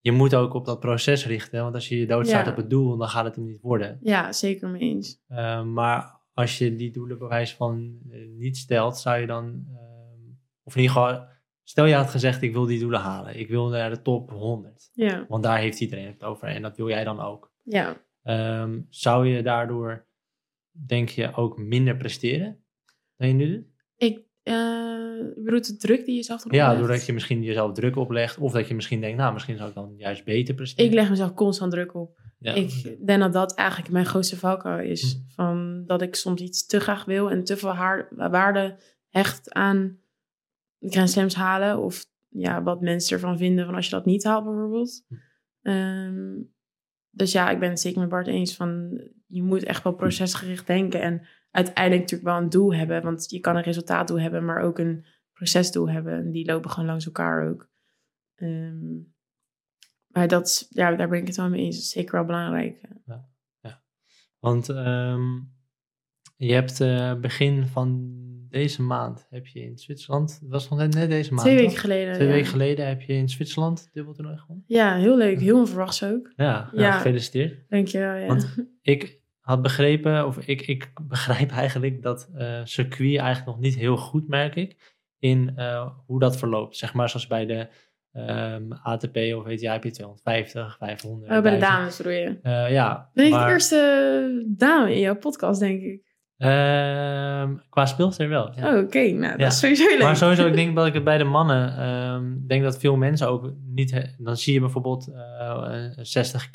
je 0.00 0.12
moet 0.12 0.34
ook 0.34 0.54
op 0.54 0.64
dat 0.64 0.80
proces 0.80 1.26
richten. 1.26 1.62
Want 1.62 1.74
als 1.74 1.88
je 1.88 1.98
je 1.98 2.06
doodstaat 2.06 2.44
Ja. 2.44 2.50
op 2.50 2.56
het 2.56 2.70
doel, 2.70 2.96
dan 2.96 3.08
gaat 3.08 3.24
het 3.24 3.36
hem 3.36 3.44
niet 3.44 3.60
worden. 3.60 3.98
ja, 4.02 4.32
zeker 4.32 4.68
mee 4.68 4.80
eens. 4.80 5.22
Uh, 5.28 5.62
maar 5.64 6.20
als 6.34 6.58
je 6.58 6.76
die 6.76 6.90
doelen 6.90 7.18
bewijs 7.18 7.54
van 7.54 7.98
eh, 8.10 8.26
niet 8.28 8.56
stelt, 8.56 8.98
zou 8.98 9.18
je 9.18 9.26
dan, 9.26 9.64
ehm, 9.68 10.20
of 10.62 10.76
in 10.76 10.82
ieder 10.82 10.96
geval, 10.96 11.26
stel 11.68 11.84
je 11.84 11.94
had 11.94 12.10
gezegd 12.10 12.42
ik 12.42 12.52
wil 12.52 12.66
die 12.66 12.78
doelen 12.80 13.00
halen, 13.00 13.38
ik 13.38 13.48
wil 13.48 13.68
naar 13.68 13.90
de 13.90 14.02
top 14.02 14.30
100, 14.30 14.90
Ja, 14.92 15.24
want 15.28 15.42
daar 15.42 15.58
heeft 15.58 15.80
iedereen 15.80 16.06
het 16.06 16.24
over 16.24 16.48
en 16.48 16.62
dat 16.62 16.76
wil 16.76 16.88
jij 16.88 17.04
dan 17.04 17.20
ook. 17.20 17.52
ja. 17.62 18.04
Ehm, 18.22 18.80
zou 18.88 19.26
je 19.26 19.42
daardoor, 19.42 20.06
denk 20.86 21.08
je, 21.08 21.34
ook 21.34 21.58
minder 21.58 21.96
presteren 21.96 22.64
dan 23.16 23.28
je 23.28 23.34
nu 23.34 23.54
doet? 23.54 23.64
Ik 23.96 24.18
uh, 24.44 25.34
bedoel 25.44 25.60
de 25.60 25.76
druk 25.76 26.04
die 26.04 26.16
je 26.16 26.22
zelf 26.22 26.40
erop 26.40 26.52
Ja, 26.52 26.74
doordat 26.74 27.06
je 27.06 27.12
misschien 27.12 27.42
jezelf 27.42 27.72
druk 27.72 27.96
oplegt, 27.96 28.38
of 28.38 28.52
dat 28.52 28.68
je 28.68 28.74
misschien 28.74 29.00
denkt, 29.00 29.18
nou, 29.18 29.32
misschien 29.32 29.56
zou 29.56 29.68
ik 29.68 29.74
dan 29.74 29.94
juist 29.96 30.24
beter 30.24 30.54
presteren. 30.54 30.90
Ik 30.90 30.96
leg 30.96 31.10
mezelf 31.10 31.34
constant 31.34 31.72
druk 31.72 31.94
op. 31.94 32.18
ja. 32.38 32.52
Ik 32.54 32.96
denk 33.06 33.20
dat 33.20 33.32
dat 33.32 33.54
eigenlijk 33.54 33.90
mijn 33.90 34.06
grootste 34.06 34.36
valkuil 34.36 34.90
is. 34.90 35.12
Hm. 35.12 35.34
Van 35.34 35.84
dat 35.86 36.02
ik 36.02 36.14
soms 36.14 36.40
iets 36.40 36.66
te 36.66 36.80
graag 36.80 37.04
wil 37.04 37.30
en 37.30 37.44
te 37.44 37.56
veel 37.56 37.74
waarde 38.10 38.76
hecht 39.08 39.52
aan 39.52 39.98
Grand 40.78 41.10
Slams 41.10 41.34
halen. 41.34 41.78
Of 41.78 42.04
ja, 42.28 42.62
wat 42.62 42.80
mensen 42.80 43.14
ervan 43.14 43.38
vinden 43.38 43.66
van 43.66 43.74
als 43.74 43.84
je 43.84 43.90
dat 43.90 44.04
niet 44.04 44.24
haalt 44.24 44.44
bijvoorbeeld. 44.44 45.04
Hm. 45.08 45.14
Ehm, 45.62 46.42
dus 47.10 47.32
ja, 47.32 47.50
ik 47.50 47.58
ben 47.58 47.68
het 47.70 47.80
zeker 47.80 48.00
met 48.00 48.08
Bart 48.08 48.26
eens 48.26 48.56
van 48.56 49.00
je 49.26 49.42
moet 49.42 49.64
echt 49.64 49.82
wel 49.82 49.94
procesgericht 49.94 50.66
denken. 50.66 51.00
En 51.00 51.26
uiteindelijk 51.50 52.02
natuurlijk 52.02 52.30
wel 52.30 52.40
een 52.42 52.50
doel 52.50 52.74
hebben. 52.74 53.02
Want 53.02 53.30
je 53.30 53.40
kan 53.40 53.56
een 53.56 53.62
resultaatdoel 53.62 54.20
hebben, 54.20 54.44
maar 54.44 54.62
ook 54.62 54.78
een 54.78 55.06
procesdoel 55.32 55.90
hebben. 55.90 56.12
En 56.12 56.30
die 56.30 56.46
lopen 56.46 56.70
gewoon 56.70 56.88
langs 56.88 57.06
elkaar 57.06 57.48
ook. 57.48 57.70
Ehm, 58.34 58.96
maar 60.06 60.28
dat, 60.28 60.66
ja, 60.70 60.94
daar 60.94 61.08
ben 61.08 61.20
ik 61.20 61.26
het 61.26 61.36
wel 61.36 61.48
mee 61.48 61.60
eens. 61.60 61.74
Dat 61.74 61.84
is 61.84 61.90
zeker 61.90 62.14
wel 62.14 62.24
belangrijk. 62.24 62.80
Want 64.38 64.68
ehm, 64.68 65.40
je 66.36 66.52
hebt 66.52 66.80
eh, 66.80 67.14
begin 67.14 67.66
van 67.66 68.14
deze 68.56 68.82
maand, 68.82 69.26
heb 69.30 69.46
je 69.46 69.60
in 69.60 69.78
Zwitserland, 69.78 70.38
het 70.40 70.50
was 70.50 70.68
nog 70.68 70.78
net, 70.78 71.10
deze 71.10 71.34
maand. 71.34 71.46
Twee 71.46 71.56
toch? 71.56 71.66
weken 71.66 71.80
geleden. 71.80 72.14
Twee 72.14 72.26
ja. 72.26 72.32
weken 72.32 72.50
geleden 72.50 72.86
heb 72.86 73.00
je 73.00 73.12
in 73.12 73.28
Zwitserland 73.28 73.88
dubbeltoernooi 73.92 74.36
gewonnen. 74.36 74.64
Ja, 74.68 74.96
heel 74.96 75.16
leuk. 75.16 75.40
Heel 75.40 75.58
onverwachts 75.58 76.04
ook. 76.04 76.32
Ja, 76.36 76.70
gefeliciteerd. 76.72 77.68
Denk 77.68 77.88
je 77.88 77.98
wel, 77.98 78.14
ja. 78.14 78.26
Want 78.26 78.54
ik 78.82 79.20
had 79.40 79.62
begrepen, 79.62 80.26
of 80.26 80.38
ik, 80.38 80.62
ik 80.62 80.90
begrijp 81.08 81.50
eigenlijk 81.62 82.02
dat 82.02 82.30
eh 82.34 82.60
circuit 82.64 83.18
eigenlijk 83.18 83.46
nog 83.46 83.58
niet 83.58 83.74
heel 83.74 83.96
goed, 83.96 84.28
merk 84.28 84.54
ik, 84.54 84.76
in 85.18 85.52
eh, 85.56 85.90
hoe 86.06 86.20
dat 86.20 86.36
verloopt. 86.36 86.76
Zeg 86.76 86.94
maar 86.94 87.08
zoals 87.08 87.26
bij 87.26 87.46
de 87.46 87.68
ehm, 88.12 88.72
ATP 88.72 89.16
of 89.16 89.44
WTA 89.44 89.72
heb 89.72 89.84
je 89.84 89.90
250, 89.90 90.76
500. 90.78 91.32
oh, 91.32 91.42
bij 91.42 91.52
de 91.52 91.58
1000. 91.58 91.60
dames 91.60 91.96
bedoel 91.96 92.12
je? 92.12 92.38
Eh, 92.42 92.70
ja, 92.70 93.10
Ben 93.14 93.24
ik 93.24 93.30
maar, 93.30 93.46
de 93.46 93.52
eerste 93.52 94.54
dame 94.56 94.94
in 94.94 95.00
jouw 95.00 95.16
podcast, 95.16 95.60
denk 95.60 95.82
ik. 95.82 96.05
Ehm, 96.36 97.54
qua 97.70 97.86
speelster 97.86 98.28
wel. 98.28 98.52
Ja. 98.56 98.72
Oh, 98.76 98.82
oké. 98.84 98.98
Nou, 99.10 99.36
dat 99.38 99.52
is 99.52 99.58
sowieso 99.58 99.88
leuk. 99.88 100.02
Maar 100.02 100.16
sowieso, 100.16 100.46
ik 100.46 100.54
denk 100.62 100.76
dat 100.76 100.86
ik 100.86 100.94
het 100.94 101.04
bij 101.04 101.18
de 101.18 101.24
mannen 101.24 101.76
ehm 101.78 102.46
denk 102.46 102.62
dat 102.62 102.78
veel 102.78 102.96
mensen 102.96 103.28
ook 103.28 103.52
niet. 103.66 103.90
he- 103.90 104.14
Dan 104.18 104.36
zie 104.36 104.52
je 104.54 104.60
bijvoorbeeld 104.60 105.08
eh, 105.08 105.90
een 105.94 106.04
60k 106.04 106.50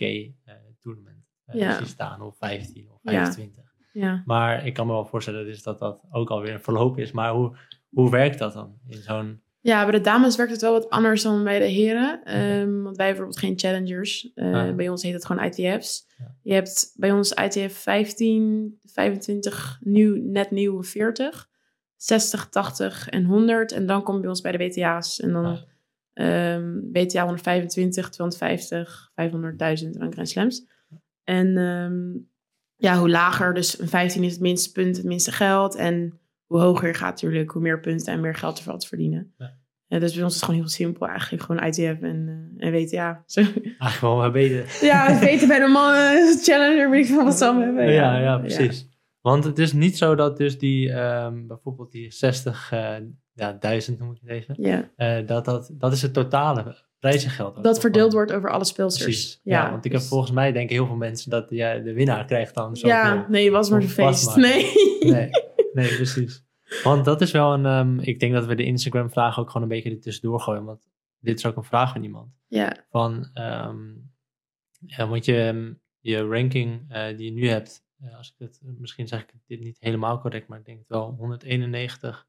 eh 0.46 0.54
tournament 0.82 1.26
eh, 1.46 1.82
staan, 1.84 2.22
of 2.22 2.38
15 2.38 2.90
of 2.90 3.00
Ja. 3.02 3.12
25. 3.12 3.64
Ja. 3.94 4.22
Maar 4.26 4.66
ik 4.66 4.74
kan 4.74 4.88
me 4.88 4.94
wel 4.94 5.06
voorstellen 5.06 5.46
dus 5.46 5.64
dat 5.64 5.80
dat 5.80 6.04
ook 6.12 6.30
alweer 6.30 6.54
een 6.54 6.62
verloop 6.62 6.98
is. 6.98 7.12
Maar 7.12 7.32
hoe, 7.32 7.56
hoe 7.90 8.10
werkt 8.12 8.40
dat 8.40 8.54
dan 8.54 8.76
in 8.88 8.98
zo'n. 9.02 9.42
Ja, 9.62 9.84
bij 9.84 9.92
de 9.92 10.02
dames 10.02 10.36
werkt 10.36 10.52
het 10.52 10.62
wel 10.62 10.72
wat 10.72 10.90
anders 10.90 11.22
dan 11.22 11.44
bij 11.44 11.60
de 11.60 11.66
heren. 11.66 12.24
Ehm, 12.24 12.82
want 12.82 12.98
wij 12.98 13.06
hebben 13.06 13.26
bijvoorbeeld 13.28 13.40
geen 13.40 13.60
challengers. 13.60 14.32
Eh, 14.36 14.54
Ah. 14.54 14.76
Bij 14.76 14.90
ons 14.90 15.04
heet 15.04 15.14
het 15.14 15.26
gewoon 15.26 15.44
ITF's. 15.46 16.06
Ja. 16.18 16.36
Je 16.42 16.54
hebt 16.54 16.94
bij 16.96 17.12
ons 17.12 17.32
ITF 17.32 17.78
15, 17.78 18.80
25, 18.86 19.78
nieuw, 19.82 20.16
net 20.16 20.52
nieuw 20.52 20.84
40, 20.84 21.50
60, 21.96 22.50
80 22.50 23.10
en 23.10 23.26
100. 23.26 23.72
En 23.72 23.86
dan 23.86 24.04
kom 24.04 24.16
je 24.16 24.20
bij 24.22 24.30
ons 24.30 24.42
bij 24.42 24.52
de 24.52 24.58
WTA's. 24.58 25.20
En 25.20 25.32
dan 25.32 25.46
Ah. 25.46 25.60
WTA 26.92 27.24
125, 27.26 28.10
250, 28.10 29.12
500.000 29.16 29.94
en 29.94 30.00
dan 30.00 30.12
Grand 30.14 30.30
Slams. 30.30 30.66
En 31.24 31.58
ehm, 31.58 32.18
ja, 32.76 33.00
hoe 33.00 33.10
lager, 33.10 33.54
dus 33.54 33.80
een 33.80 33.88
15 33.88 34.24
is 34.24 34.32
het 34.32 34.42
minste 34.42 34.72
punt, 34.72 34.98
het 34.98 35.06
minste 35.06 35.32
geld. 35.32 35.76
En 35.76 36.20
hoe 36.52 36.62
hoger 36.62 36.88
je 36.88 36.94
gaat 36.94 37.22
natuurlijk, 37.22 37.52
hoe 37.52 37.62
meer 37.62 37.80
punten 37.80 38.14
en 38.14 38.20
meer 38.22 38.36
geld 38.36 38.58
er 38.58 38.64
valt 38.64 38.80
te 38.80 38.88
verdienen. 38.88 39.34
Ja. 39.38 39.54
Eh, 39.88 40.00
dus 40.00 40.14
bij 40.14 40.24
ons 40.24 40.34
is 40.34 40.40
het 40.40 40.50
gewoon 40.50 40.60
heel 40.60 40.70
simpel 40.70 41.08
eigenlijk. 41.08 41.44
Gewoon 41.44 41.64
ITF 41.64 42.02
en, 42.02 42.52
eh, 42.58 42.68
en 42.68 42.74
WTA. 42.74 43.24
Eigenlijk 43.36 44.00
wel 44.02 44.16
maar 44.16 44.32
beter. 44.32 44.78
ja, 44.82 45.12
het 45.12 45.20
beter 45.20 45.48
bij 45.48 45.60
de 45.60 45.68
mannen 45.68 46.38
challenger, 46.44 46.90
weet 46.90 47.10
ik 47.10 47.16
van 47.16 47.26
wat 47.26 47.38
ze 47.38 47.46
allemaal 47.46 47.64
hebben. 47.64 47.92
Ja, 47.92 48.20
ja, 48.20 48.38
precies. 48.38 48.90
Want 49.22 49.44
het 49.44 49.60
is 49.60 49.74
niet 49.74 49.98
zo 49.98 50.16
dat 50.16 50.38
dus 50.38 50.58
die, 50.58 50.92
ehm, 50.92 51.48
bijvoorbeeld 51.48 51.92
die 51.92 52.12
60, 52.12 52.72
eh, 52.72 52.96
ja, 53.34 53.54
duizend 53.54 54.00
noem 54.00 54.12
ik 54.12 54.18
het 54.22 54.30
even, 54.30 54.56
Ja, 54.58 54.90
eh, 54.96 55.28
dat, 55.28 55.46
dat, 55.46 55.72
dat 55.74 55.92
is 55.92 56.02
het 56.02 56.14
totale 56.14 56.76
prijzengeld. 57.00 57.64
dat 57.64 57.80
verdeeld 57.80 58.14
wordt 58.14 58.34
over 58.34 58.50
alle 58.50 58.66
speelsters. 58.66 59.04
Precies. 59.04 59.40
Ja, 59.44 59.72
want 59.72 59.86
ik 59.86 59.92
heb 59.92 60.00
dus- 60.02 60.10
volgens 60.10 60.32
mij 60.32 60.52
denken 60.52 60.76
heel 60.76 60.86
veel 60.86 60.96
mensen 60.96 61.30
dat 61.30 61.50
ja, 61.50 61.78
de 61.78 61.94
winnaar 61.94 62.26
krijgt 62.26 62.56
dan 62.56 62.76
zo. 62.76 62.88
Ja, 62.88 63.26
nee, 63.30 63.52
was 63.52 63.70
maar 63.70 63.82
een 63.82 63.90
feest. 63.90 64.36
Nee. 64.48 64.66
Nee, 65.00 65.30
nee, 65.74 65.96
precies. 65.96 66.44
Want 66.84 67.06
dat 67.06 67.22
is 67.22 67.32
wel 67.32 67.54
een, 67.54 67.66
ehm, 67.66 68.00
ik 68.00 68.20
denk 68.20 68.34
dat 68.34 68.46
we 68.46 68.56
de 68.56 68.64
Instagram 68.66 69.10
vraag 69.10 69.40
ook 69.40 69.48
gewoon 69.48 69.64
een 69.64 69.74
beetje 69.74 69.90
er 69.90 70.00
tussendoor 70.00 70.40
gooien, 70.40 70.66
want 70.66 70.90
dit 71.20 71.38
is 71.38 71.46
ook 71.46 71.56
een 71.56 71.64
vraag 71.64 71.92
van 71.92 72.04
iemand. 72.04 72.34
Ja, 72.48 72.86
Van, 72.90 73.30
ehm, 73.34 73.94
ja, 74.86 75.08
want 75.08 75.26
je, 75.26 75.42
ehm, 75.42 75.74
je 76.00 76.28
ranking 76.28 76.86
eh, 76.88 77.18
die 77.18 77.26
je 77.26 77.32
nu 77.32 77.48
hebt, 77.48 77.86
eh, 78.00 78.18
als 78.18 78.30
ik 78.30 78.36
het, 78.38 78.62
misschien 78.80 79.08
zeg 79.08 79.22
ik 79.22 79.34
dit 79.46 79.60
niet 79.60 79.78
helemaal 79.80 80.20
correct, 80.20 80.48
maar 80.48 80.60
ik 80.60 80.66
denk 80.66 80.80
het 80.80 80.88
wel 80.88 81.16
191 81.18 82.28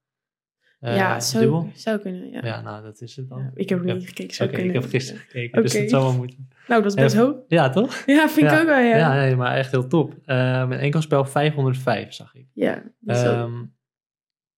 eh, 0.82 0.96
ja 0.96 1.20
zou, 1.20 1.42
dubbel. 1.42 1.70
zou 1.74 1.98
kunnen. 1.98 2.30
Ja. 2.30 2.40
Ja, 2.44 2.60
nou, 2.60 2.82
dat 2.82 3.00
is 3.00 3.16
het 3.16 3.28
dan. 3.28 3.38
Ja, 3.38 3.50
ik 3.54 3.68
heb 3.68 3.78
er 3.80 3.86
Ja. 3.86 3.94
niet 3.94 4.06
gekeken. 4.06 4.34
Zou 4.34 4.48
Oké, 4.48 4.58
ik 4.60 4.72
heb 4.72 4.84
gisteren 4.84 5.20
gekeken, 5.20 5.62
dus 5.62 5.72
het 5.72 5.90
zou 5.90 6.02
wel 6.02 6.12
moeten. 6.16 6.48
Nou, 6.68 6.82
dat 6.82 6.90
is 6.96 7.02
best 7.02 7.14
Eh, 7.14 7.20
hoog. 7.20 7.36
Ja, 7.48 7.68
toch? 7.70 8.02
Ja, 8.06 8.28
vind 8.28 8.50
ik 8.52 8.58
ook 8.58 8.66
wel, 8.66 8.78
ja. 8.78 8.96
Ja, 8.96 9.14
nee, 9.14 9.36
maar 9.36 9.56
echt 9.56 9.70
heel 9.70 9.86
top. 9.86 10.14
Uh, 10.26 10.66
met 10.68 10.78
enkel 10.80 11.00
spel 11.02 11.24
505, 11.24 12.12
zag 12.12 12.34
ik. 12.34 12.46
Ja, 12.54 12.82
dat 13.00 13.16
Ehm, 13.16 13.62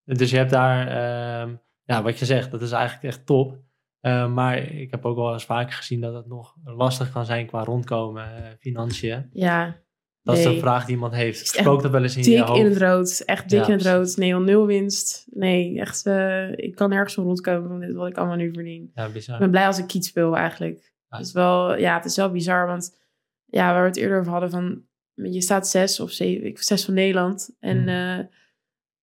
dus 0.05 0.31
je 0.31 0.37
hebt 0.37 0.51
daar, 0.51 0.87
ehm, 0.89 1.55
ja, 1.85 2.03
wat 2.03 2.19
je 2.19 2.25
zegt, 2.25 2.51
dat 2.51 2.63
is 2.63 2.73
eigenlijk 2.73 3.05
echt 3.05 3.27
top. 3.27 3.59
Eh, 4.01 4.33
maar 4.33 4.59
ik 4.59 4.91
heb 4.91 5.05
ook 5.05 5.17
wel 5.17 5.33
eens 5.33 5.45
vaker 5.45 5.73
gezien 5.75 6.01
dat 6.01 6.15
het 6.15 6.27
nog 6.27 6.57
lastig 6.65 7.13
kan 7.13 7.25
zijn 7.25 7.47
qua 7.47 7.65
rondkomen, 7.65 8.29
financiën. 8.59 9.29
ja, 9.33 9.77
Dat 10.25 10.39
is 10.39 10.45
een 10.45 10.59
vraag 10.59 10.85
die 10.85 10.95
iemand 10.95 11.15
heeft. 11.15 11.47
Spookt 11.47 11.83
dat 11.83 11.91
wel 11.93 12.03
eens 12.03 12.17
in 12.17 12.23
je 12.23 12.31
dik 12.31 12.39
hoofd? 12.47 12.61
in 12.61 12.67
het 12.67 12.77
rood. 12.79 13.23
Echt 13.27 13.51
dik 13.51 13.59
Ja, 13.61 13.67
in 13.67 13.73
het 13.73 13.87
rood. 13.87 14.17
Nee, 14.17 14.35
nul 14.35 14.67
winst. 14.67 15.27
Nee, 15.31 15.81
echt, 15.81 16.07
eh, 16.07 16.51
ik 16.57 16.75
kan 16.75 16.89
nergens 16.91 17.15
rondkomen 17.15 17.69
van 17.69 17.81
dit 17.81 17.93
wat 17.95 18.09
ik 18.09 18.17
allemaal 18.17 18.37
nu 18.37 18.53
verdien. 18.53 18.91
Ja, 18.95 19.07
Ik 19.07 19.13
bizar. 19.13 19.39
ben 19.39 19.51
blij 19.51 19.67
als 19.67 19.79
ik 19.79 19.87
kiet 19.87 20.05
speel 20.05 20.37
eigenlijk. 20.37 20.93
Het 21.09 21.27
is 21.27 21.33
wel, 21.33 21.79
ja, 21.79 21.97
het 21.97 22.05
is 22.05 22.17
wel 22.17 22.31
bizar, 22.31 22.67
want 22.67 22.97
ja, 23.45 23.73
waar 23.73 23.83
we 23.83 23.89
het 23.89 23.97
eerder 23.97 24.19
over 24.19 24.33
hadden 24.33 24.51
van, 24.51 24.83
je 25.15 25.41
staat 25.43 25.69
zes 25.69 26.01
of 26.01 26.11
zeven, 26.11 26.47
ik 26.47 26.63
zes 26.63 26.85
van 26.85 26.95
Nederland. 26.95 27.57
En, 27.61 27.79
Hmm. 27.79 27.89
eh, 27.89 28.19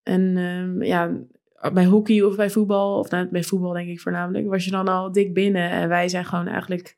en 0.03 0.37
ehm, 0.37 0.83
ja, 0.83 1.11
bij 1.73 1.85
hockey 1.85 2.21
of 2.21 2.35
bij 2.35 2.49
voetbal, 2.49 2.99
of 2.99 3.09
nou, 3.09 3.27
bij 3.29 3.43
voetbal 3.43 3.71
denk 3.73 3.89
ik 3.89 3.99
voornamelijk, 3.99 4.47
was 4.47 4.65
je 4.65 4.71
dan 4.71 4.87
al 4.87 5.11
dik 5.11 5.33
binnen. 5.33 5.69
En 5.69 5.89
wij 5.89 6.07
zijn 6.09 6.25
gewoon 6.25 6.47
eigenlijk, 6.47 6.97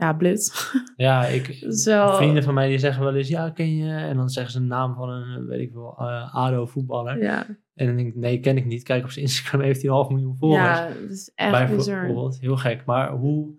ja, 0.00 0.12
blut. 0.12 0.72
Ja, 0.96 1.24
ik, 1.38 1.66
Zo. 1.70 2.12
vrienden 2.16 2.42
van 2.42 2.54
mij 2.54 2.68
die 2.68 2.78
zeggen 2.78 3.04
wel 3.04 3.14
eens, 3.14 3.28
ja, 3.28 3.50
ken 3.50 3.76
je? 3.76 3.92
En 3.92 4.16
dan 4.16 4.28
zeggen 4.28 4.52
ze 4.52 4.58
een 4.58 4.66
naam 4.66 4.94
van 4.94 5.08
een, 5.10 5.46
weet 5.46 5.60
ik 5.60 5.72
wel, 5.72 5.94
eh 5.98 6.34
ADO-voetballer. 6.34 7.22
ja, 7.22 7.46
En 7.74 7.86
dan 7.86 7.96
denk 7.96 8.08
ik, 8.08 8.16
nee, 8.16 8.40
ken 8.40 8.56
ik 8.56 8.64
niet. 8.66 8.82
Kijk, 8.82 9.04
op 9.04 9.10
zijn 9.10 9.24
Instagram 9.24 9.60
heeft 9.60 9.80
hij 9.80 9.90
een 9.90 9.96
half 9.96 10.08
miljoen 10.08 10.36
volgers. 10.36 10.78
ja, 10.78 10.86
het 11.00 11.10
is 11.10 11.32
echt. 11.34 11.76
Bijvoorbeeld, 11.76 12.40
heel 12.40 12.56
gek. 12.56 12.84
Maar 12.84 13.10
hoe, 13.10 13.54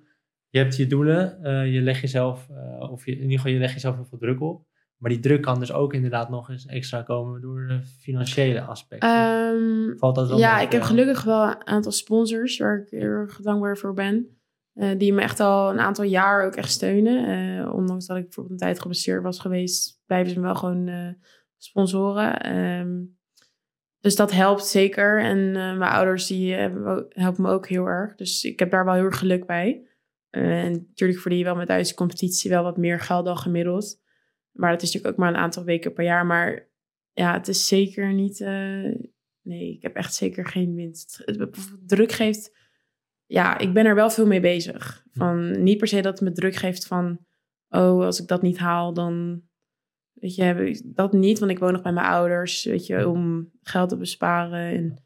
je 0.50 0.60
hebt 0.60 0.76
je 0.76 0.88
doelen, 0.88 1.44
eh, 1.44 1.74
je 1.74 1.82
legt 1.82 2.02
jezelf, 2.02 2.48
eh, 2.50 2.92
of 2.92 3.06
je, 3.06 3.12
in 3.12 3.22
ieder 3.22 3.36
geval 3.38 3.52
je 3.52 3.60
legt 3.60 3.74
jezelf 3.74 3.96
heel 3.96 4.06
veel 4.06 4.18
druk 4.18 4.42
op. 4.42 4.70
Maar 4.98 5.10
die 5.12 5.20
druk 5.20 5.42
kan 5.42 5.60
dus 5.60 5.74
ook 5.74 5.94
inderdaad 5.94 6.30
nog 6.30 6.50
eens 6.50 6.66
extra 6.66 7.02
komen 7.02 7.42
door 7.42 7.68
de 7.68 7.82
financiële 8.00 8.62
aspecten. 8.62 9.10
Ehm, 9.10 9.98
Valt 9.98 10.16
dat 10.16 10.28
wel 10.30 10.38
ja, 10.38 10.60
ik 10.60 10.72
heb 10.72 10.82
gelukkig 10.82 11.24
wel 11.24 11.44
een 11.44 11.68
aantal 11.68 11.92
sponsors 11.92 12.58
waar 12.58 12.78
ik 12.78 12.90
heel 12.90 13.02
erg 13.02 13.42
dankbaar 13.42 13.78
voor 13.78 13.94
ben. 13.94 14.41
Eh, 14.74 14.98
die 14.98 15.14
me 15.14 15.22
echt 15.22 15.40
al 15.40 15.70
een 15.70 15.80
aantal 15.80 16.06
jaar 16.06 16.46
ook 16.46 16.56
echt 16.56 16.72
steunen. 16.72 17.26
Eh, 17.26 17.74
ondanks 17.74 18.06
dat 18.06 18.18
ik 18.18 18.24
bijvoorbeeld 18.24 18.62
een 18.62 18.68
tijd 18.68 18.80
geblesseerd 18.80 19.24
was 19.24 19.40
geweest, 19.40 20.02
blijven 20.06 20.32
ze 20.32 20.40
me 20.40 20.46
wel 20.46 20.56
gewoon 20.56 20.88
eh, 20.88 21.10
sponsoren. 21.58 22.40
Ehm, 22.42 23.04
dus 24.00 24.16
dat 24.16 24.32
helpt 24.32 24.66
zeker. 24.66 25.22
En 25.22 25.52
mijn 25.52 25.92
ouders 25.92 26.28
die 26.28 26.54
helpen 27.10 27.42
me 27.42 27.50
ook 27.50 27.68
heel 27.68 27.86
erg. 27.86 28.16
Dus 28.16 28.44
ik 28.44 28.60
heb 28.60 28.72
daar 28.72 28.86
wel 28.86 28.94
heel 28.94 29.04
erg 29.04 29.18
geluk 29.18 29.46
bij. 29.46 29.88
En 30.30 30.72
natuurlijk 30.72 31.20
verdien 31.20 31.40
je 31.40 31.46
wel 31.46 31.56
met 31.56 31.68
Duitse 31.68 31.94
competitie 31.94 32.50
wel 32.50 32.64
wat 32.64 32.78
meer 32.78 33.00
geld 33.00 33.26
dan 33.26 33.38
gemiddeld. 33.38 34.02
Maar 34.52 34.72
dat 34.72 34.82
is 34.82 34.88
natuurlijk 34.88 35.14
ook 35.14 35.24
maar 35.24 35.34
een 35.34 35.42
aantal 35.42 35.64
weken 35.64 35.94
per 35.94 36.04
jaar. 36.04 36.26
Maar 36.26 36.70
ja, 37.12 37.34
het 37.34 37.48
is 37.48 37.68
zeker 37.68 38.14
niet... 38.14 38.40
nee, 39.42 39.74
ik 39.74 39.82
heb 39.82 39.96
echt 39.96 40.14
zeker 40.14 40.46
geen 40.46 40.76
winst. 40.76 41.22
Het 41.26 41.50
druk 41.86 42.12
geeft... 42.12 42.61
Ja, 43.32 43.58
ik 43.58 43.74
ben 43.74 43.86
er 43.86 43.96
wel 43.96 44.10
veel 44.10 44.28
mee 44.28 44.40
bezig. 44.40 45.06
Van, 45.12 45.64
niet 45.64 45.78
per 45.78 45.88
se 45.88 46.02
dat 46.02 46.20
het 46.20 46.30
me 46.30 46.32
druk 46.36 46.56
geeft 46.56 46.88
van... 46.88 47.20
Oh, 47.70 48.06
als 48.06 48.22
ik 48.22 48.28
dat 48.28 48.42
niet 48.42 48.58
haal, 48.58 48.94
dan... 48.94 49.42
Weet 50.14 50.36
je, 50.36 50.44
heb 50.44 50.60
ik 50.60 50.82
dat 50.86 51.14
niet, 51.14 51.40
want 51.40 51.52
ik 51.52 51.60
woon 51.60 51.72
nog 51.72 51.82
bij 51.82 51.92
mijn 51.92 52.06
ouders. 52.06 52.64
Weet 52.64 52.86
je, 52.86 53.08
om 53.08 53.52
geld 53.62 53.90
te 53.90 53.98
besparen. 53.98 54.76
En 54.76 55.04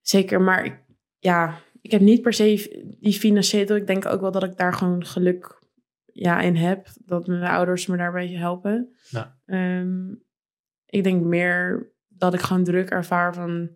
zeker, 0.00 0.40
maar 0.40 0.64
ik, 0.64 0.84
ja, 1.18 1.58
ik 1.80 1.90
heb 1.90 2.00
niet 2.00 2.22
per 2.22 2.32
se 2.32 2.96
die 3.00 3.12
financiële... 3.12 3.76
Ik 3.76 3.86
denk 3.86 4.06
ook 4.06 4.20
wel 4.20 4.32
dat 4.32 4.44
ik 4.44 4.56
daar 4.56 4.72
gewoon 4.72 5.06
geluk 5.06 5.62
ja, 6.04 6.40
in 6.40 6.56
heb. 6.56 6.88
Dat 7.04 7.26
mijn 7.26 7.42
ouders 7.42 7.86
me 7.86 7.96
daarbij 7.96 8.28
helpen. 8.28 8.96
Ja. 9.10 9.38
Ehm, 9.44 10.14
ik 10.86 11.04
denk 11.04 11.24
meer 11.24 11.92
dat 12.08 12.34
ik 12.34 12.40
gewoon 12.40 12.64
druk 12.64 12.90
ervaar 12.90 13.34
van... 13.34 13.70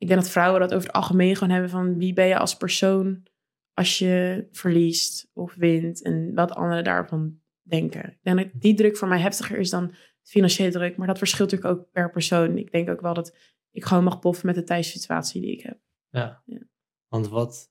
Ik 0.00 0.08
denk 0.08 0.20
dat 0.20 0.30
vrouwen 0.30 0.60
dat 0.60 0.74
over 0.74 0.86
het 0.86 0.96
algemeen 0.96 1.36
gewoon 1.36 1.52
hebben 1.52 1.70
van... 1.70 1.98
Wie 1.98 2.12
ben 2.12 2.26
je 2.26 2.38
als 2.38 2.56
persoon 2.56 3.26
als 3.74 3.98
je 3.98 4.46
verliest 4.50 5.30
of 5.32 5.54
wint? 5.54 6.02
En 6.02 6.34
wat 6.34 6.52
anderen 6.52 6.84
daarvan 6.84 7.40
denken. 7.62 8.04
Ik 8.10 8.18
denk 8.22 8.36
dat 8.38 8.62
die 8.62 8.74
druk 8.74 8.96
voor 8.96 9.08
mij 9.08 9.18
heftiger 9.20 9.58
is 9.58 9.70
dan 9.70 9.94
financiële 10.22 10.70
druk. 10.70 10.96
Maar 10.96 11.06
dat 11.06 11.18
verschilt 11.18 11.50
natuurlijk 11.50 11.78
ook 11.78 11.90
per 11.92 12.10
persoon. 12.10 12.56
Ik 12.58 12.72
denk 12.72 12.88
ook 12.88 13.00
wel 13.00 13.14
dat 13.14 13.36
ik 13.70 13.84
gewoon 13.84 14.04
mag 14.04 14.20
boffen 14.20 14.46
met 14.46 14.54
de 14.54 14.62
thuissituatie 14.62 15.40
die 15.40 15.52
ik 15.52 15.62
heb. 15.62 15.78
Ja. 16.08 16.42
Ja. 16.44 16.60
Want 17.08 17.28
wat, 17.28 17.70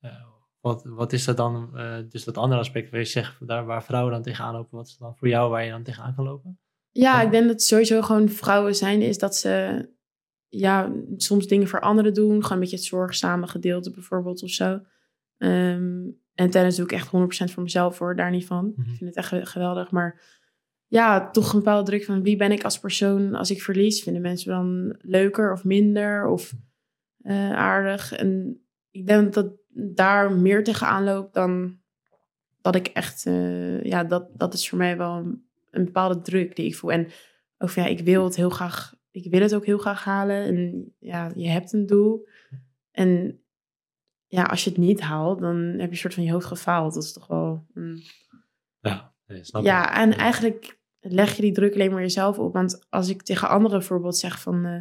eh, 0.00 0.26
wat, 0.60 0.84
wat 0.84 1.12
is 1.12 1.24
dat 1.24 1.36
dan, 1.36 1.76
eh, 1.76 1.98
dus 2.08 2.24
dat 2.24 2.36
andere 2.36 2.60
aspect 2.60 2.90
waar 2.90 3.00
je 3.00 3.06
zegt, 3.06 3.46
daar 3.46 3.64
waar 3.64 3.84
vrouwen 3.84 4.12
dan 4.12 4.22
tegenaan 4.22 4.54
lopen, 4.54 4.76
wat 4.76 4.86
is 4.86 4.96
dan 4.96 5.16
voor 5.16 5.28
jou 5.28 5.50
waar 5.50 5.64
je 5.64 5.70
dan 5.70 5.82
tegenaan 5.82 6.14
kan 6.14 6.24
lopen? 6.24 6.60
Ja, 6.90 7.20
Ja. 7.20 7.22
ik 7.26 7.30
denk 7.30 7.46
dat 7.46 7.62
sowieso 7.62 8.02
gewoon 8.02 8.28
vrouwen 8.28 8.74
zijn 8.74 9.02
is 9.02 9.18
dat 9.18 9.36
ze 9.36 9.84
ja, 10.48 10.92
soms 11.16 11.46
dingen 11.46 11.68
voor 11.68 11.80
anderen 11.80 12.14
doen. 12.14 12.42
Gewoon 12.42 12.52
een 12.52 12.60
beetje 12.60 12.76
het 12.76 12.84
zorgzame 12.84 13.46
gedeelte 13.46 13.90
bijvoorbeeld 13.90 14.42
of 14.42 14.50
zo. 14.50 14.80
Ehm, 15.38 16.02
en 16.34 16.50
tennis 16.50 16.76
doe 16.76 16.84
ik 16.84 16.92
echt 16.92 17.08
100% 17.08 17.50
voor 17.50 17.62
mezelf 17.62 17.98
hoor, 17.98 18.16
daar 18.16 18.30
niet 18.30 18.46
van. 18.46 18.72
Mhm. 18.76 18.90
Ik 18.90 18.96
vind 18.96 19.00
het 19.14 19.16
echt 19.16 19.28
ge- 19.28 19.46
geweldig. 19.46 19.90
Maar 19.90 20.20
ja, 20.86 21.30
toch 21.30 21.52
een 21.52 21.58
bepaalde 21.58 21.90
druk 21.90 22.04
van 22.04 22.22
wie 22.22 22.36
ben 22.36 22.52
ik 22.52 22.64
als 22.64 22.78
persoon 22.80 23.34
als 23.34 23.50
ik 23.50 23.62
verlies? 23.62 24.02
Vinden 24.02 24.22
mensen 24.22 24.50
me 24.50 24.56
dan 24.56 24.96
leuker 25.10 25.52
of 25.52 25.64
minder 25.64 26.26
of 26.26 26.52
eh, 27.18 27.52
aardig? 27.52 28.12
En 28.12 28.60
ik 28.90 29.06
denk 29.06 29.34
dat 29.34 29.52
daar 29.72 30.32
meer 30.32 30.64
tegenaan 30.64 31.04
loopt 31.04 31.34
dan 31.34 31.78
dat 32.60 32.74
ik 32.74 32.86
echt... 32.86 33.26
eh, 33.26 33.82
ja, 33.82 34.04
dat, 34.04 34.28
dat 34.38 34.54
is 34.54 34.68
voor 34.68 34.78
mij 34.78 34.96
wel 34.96 35.14
een, 35.16 35.44
een 35.70 35.84
bepaalde 35.84 36.20
druk 36.20 36.56
die 36.56 36.66
ik 36.66 36.76
voel. 36.76 36.92
En 36.92 37.06
ook 37.58 37.70
van, 37.70 37.82
ja, 37.82 37.88
ik 37.88 38.00
wil 38.00 38.24
het 38.24 38.36
heel 38.36 38.50
graag... 38.50 38.94
Ik 39.24 39.30
wil 39.30 39.40
het 39.40 39.54
ook 39.54 39.64
heel 39.66 39.78
graag 39.78 40.04
halen. 40.04 40.42
En 40.44 40.94
ja, 40.98 41.30
je 41.34 41.48
hebt 41.48 41.72
een 41.72 41.86
doel. 41.86 42.28
En 42.90 43.40
ja, 44.26 44.42
als 44.42 44.64
je 44.64 44.70
het 44.70 44.78
niet 44.78 45.00
haalt, 45.00 45.40
dan 45.40 45.56
heb 45.56 45.78
je 45.80 45.88
een 45.90 45.96
soort 45.96 46.14
van 46.14 46.22
je 46.22 46.32
hoofd 46.32 46.46
gefaald. 46.46 46.94
Dat 46.94 47.02
is 47.02 47.12
toch 47.12 47.26
wel... 47.26 47.66
een- 47.74 48.02
Ja, 48.80 49.14
nee, 49.26 49.44
snap 49.44 49.64
ja, 49.64 50.00
en 50.02 50.12
eigenlijk 50.12 50.78
leg 51.00 51.36
je 51.36 51.42
die 51.42 51.52
druk 51.52 51.74
alleen 51.74 51.90
maar 51.92 52.00
jezelf 52.00 52.38
op. 52.38 52.52
Want 52.52 52.86
als 52.90 53.08
ik 53.08 53.22
tegen 53.22 53.48
anderen 53.48 53.78
bijvoorbeeld 53.78 54.16
zeg 54.16 54.40
van... 54.40 54.64
eh, 54.64 54.80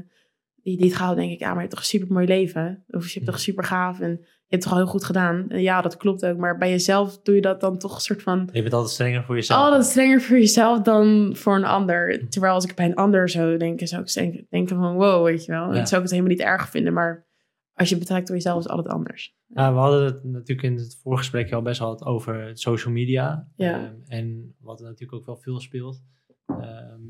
die 0.55 0.77
dit 0.77 0.95
gehaald, 0.95 1.17
denk 1.17 1.31
ik, 1.31 1.39
ja, 1.39 1.45
maar 1.45 1.55
je 1.55 1.59
hebt 1.61 1.71
toch 1.71 1.79
een 1.79 1.85
super 1.85 2.13
mooi 2.13 2.27
leven? 2.27 2.83
Of 2.87 3.07
je 3.07 3.13
hebt 3.13 3.25
toch 3.31 3.39
super 3.39 3.63
gaaf 3.63 3.99
en 3.99 4.25
je 4.47 4.55
hebt 4.55 4.63
toch 4.63 4.71
al 4.71 4.77
heel 4.77 4.87
goed 4.87 5.03
gedaan? 5.03 5.45
Ja, 5.49 5.81
dat 5.81 5.97
klopt 5.97 6.25
ook. 6.25 6.37
Maar 6.37 6.57
bij 6.57 6.69
jezelf 6.69 7.21
doe 7.21 7.35
je 7.35 7.41
dat 7.41 7.61
dan 7.61 7.77
toch 7.77 7.95
een 7.95 8.01
soort 8.01 8.21
van... 8.21 8.49
Je 8.51 8.61
bent 8.61 8.73
altijd 8.73 8.93
strenger 8.93 9.23
voor 9.23 9.35
jezelf. 9.35 9.59
Altijd 9.61 9.85
strenger 9.85 10.21
voor 10.21 10.37
jezelf 10.37 10.81
dan 10.81 11.35
voor 11.35 11.55
een 11.55 11.65
ander. 11.65 12.29
Terwijl 12.29 12.53
als 12.53 12.65
ik 12.65 12.75
bij 12.75 12.85
een 12.85 12.95
ander 12.95 13.29
zou 13.29 13.57
denken, 13.57 13.87
zou 13.87 14.01
ik 14.03 14.45
denken, 14.49 14.75
van 14.77 14.93
wow, 14.95 15.25
weet 15.25 15.45
je 15.45 15.51
wel. 15.51 15.73
Ja. 15.73 15.85
Zou 15.85 15.95
ik 15.95 16.01
het 16.01 16.09
helemaal 16.11 16.31
niet 16.31 16.41
erg 16.41 16.69
vinden. 16.69 16.93
Maar 16.93 17.27
als 17.73 17.89
je 17.89 17.95
het 17.95 18.03
betrekt 18.03 18.27
door 18.27 18.35
jezelf 18.35 18.57
is 18.57 18.63
het 18.63 18.71
altijd 18.73 18.93
anders. 18.93 19.35
Ja, 19.47 19.73
we 19.73 19.79
hadden 19.79 20.03
het 20.05 20.23
natuurlijk 20.23 20.67
in 20.67 20.77
het 20.77 20.99
voorgesprek 21.03 21.51
al 21.51 21.61
best 21.61 21.79
wel 21.79 22.05
over 22.05 22.49
social 22.57 22.93
media. 22.93 23.47
Ja. 23.55 23.73
Ehm, 23.73 23.93
en 24.07 24.55
wat 24.59 24.79
er 24.79 24.85
natuurlijk 24.85 25.19
ook 25.19 25.25
wel 25.25 25.37
veel 25.37 25.59
speelt. 25.59 26.01
ehm, 26.47 27.01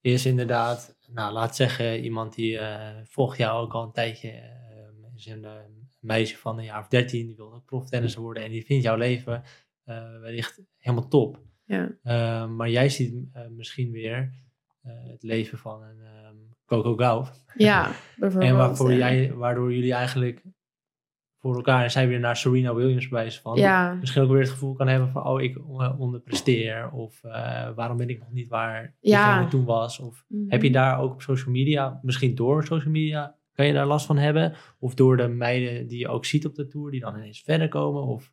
is 0.00 0.26
inderdaad, 0.26 0.96
nou 1.12 1.32
laat 1.32 1.56
zeggen, 1.56 2.04
iemand 2.04 2.34
die 2.34 2.58
eh, 2.58 2.96
volgt 3.04 3.38
jou 3.38 3.62
ook 3.62 3.72
al 3.72 3.82
een 3.82 3.92
tijdje. 3.92 4.28
ehm, 4.30 5.14
is 5.16 5.26
een 5.26 5.44
eh, 6.00 6.08
meisje 6.08 6.36
van 6.36 6.58
een 6.58 6.64
jaar 6.64 6.80
of 6.80 6.88
dertien, 6.88 7.26
die 7.26 7.36
wil 7.36 7.62
proftennisser 7.66 8.20
worden. 8.22 8.42
En 8.44 8.50
die 8.50 8.64
vindt 8.64 8.84
jouw 8.84 8.96
leven 8.96 9.42
eh, 9.84 10.20
wellicht 10.20 10.60
helemaal 10.78 11.08
top. 11.08 11.40
Ja, 11.64 11.90
Ehm, 12.02 12.56
maar 12.56 12.70
jij 12.70 12.88
ziet 12.88 13.14
eh, 13.32 13.42
misschien 13.48 13.90
weer 13.90 14.32
eh, 14.82 14.92
het 15.10 15.22
leven 15.22 15.58
van 15.58 15.82
een 15.82 16.00
ehm, 16.00 16.36
Coco 16.66 16.96
Gauff. 16.96 17.44
ja 17.56 17.90
bijvoorbeeld. 18.16 18.50
En 18.50 18.56
waarvoor 18.58 18.92
ja. 18.92 18.96
jij, 18.98 19.32
waardoor 19.34 19.74
jullie 19.74 19.92
eigenlijk 19.92 20.42
voor 21.38 21.54
elkaar. 21.54 21.82
En 21.82 21.90
zij 21.90 22.08
weer 22.08 22.20
naar 22.20 22.36
Serena 22.36 22.74
Williams 22.74 23.08
wijzen 23.08 23.42
van. 23.42 23.56
Ja. 23.56 23.94
Misschien 23.94 24.22
ook 24.22 24.30
weer 24.30 24.40
het 24.40 24.50
gevoel 24.50 24.74
kan 24.74 24.88
hebben 24.88 25.10
van, 25.10 25.24
oh, 25.24 25.40
ik 25.42 25.56
eh, 25.56 26.00
onderpresteer. 26.00 26.90
Of 26.90 27.24
eh, 27.24 27.70
waarom 27.74 27.96
ben 27.96 28.08
ik 28.08 28.18
nog 28.18 28.30
niet 28.32 28.48
waar 28.48 28.94
diegene 29.00 29.48
toen 29.48 29.64
was. 29.64 29.98
Of 29.98 30.24
Mhm. 30.28 30.50
heb 30.50 30.62
je 30.62 30.70
daar 30.70 30.98
ook 31.00 31.12
op 31.12 31.22
social 31.22 31.50
media, 31.52 31.98
misschien 32.02 32.34
door 32.34 32.64
social 32.64 32.92
media, 32.92 33.36
kan 33.52 33.66
je 33.66 33.72
daar 33.72 33.86
last 33.86 34.06
van 34.06 34.18
hebben? 34.18 34.54
Of 34.78 34.94
door 34.94 35.16
de 35.16 35.28
meiden 35.28 35.86
die 35.86 35.98
je 35.98 36.08
ook 36.08 36.24
ziet 36.24 36.46
op 36.46 36.54
de 36.54 36.66
Tour, 36.66 36.90
die 36.90 37.00
dan 37.00 37.16
ineens 37.16 37.42
verder 37.42 37.68
komen? 37.68 38.02
Of 38.02 38.32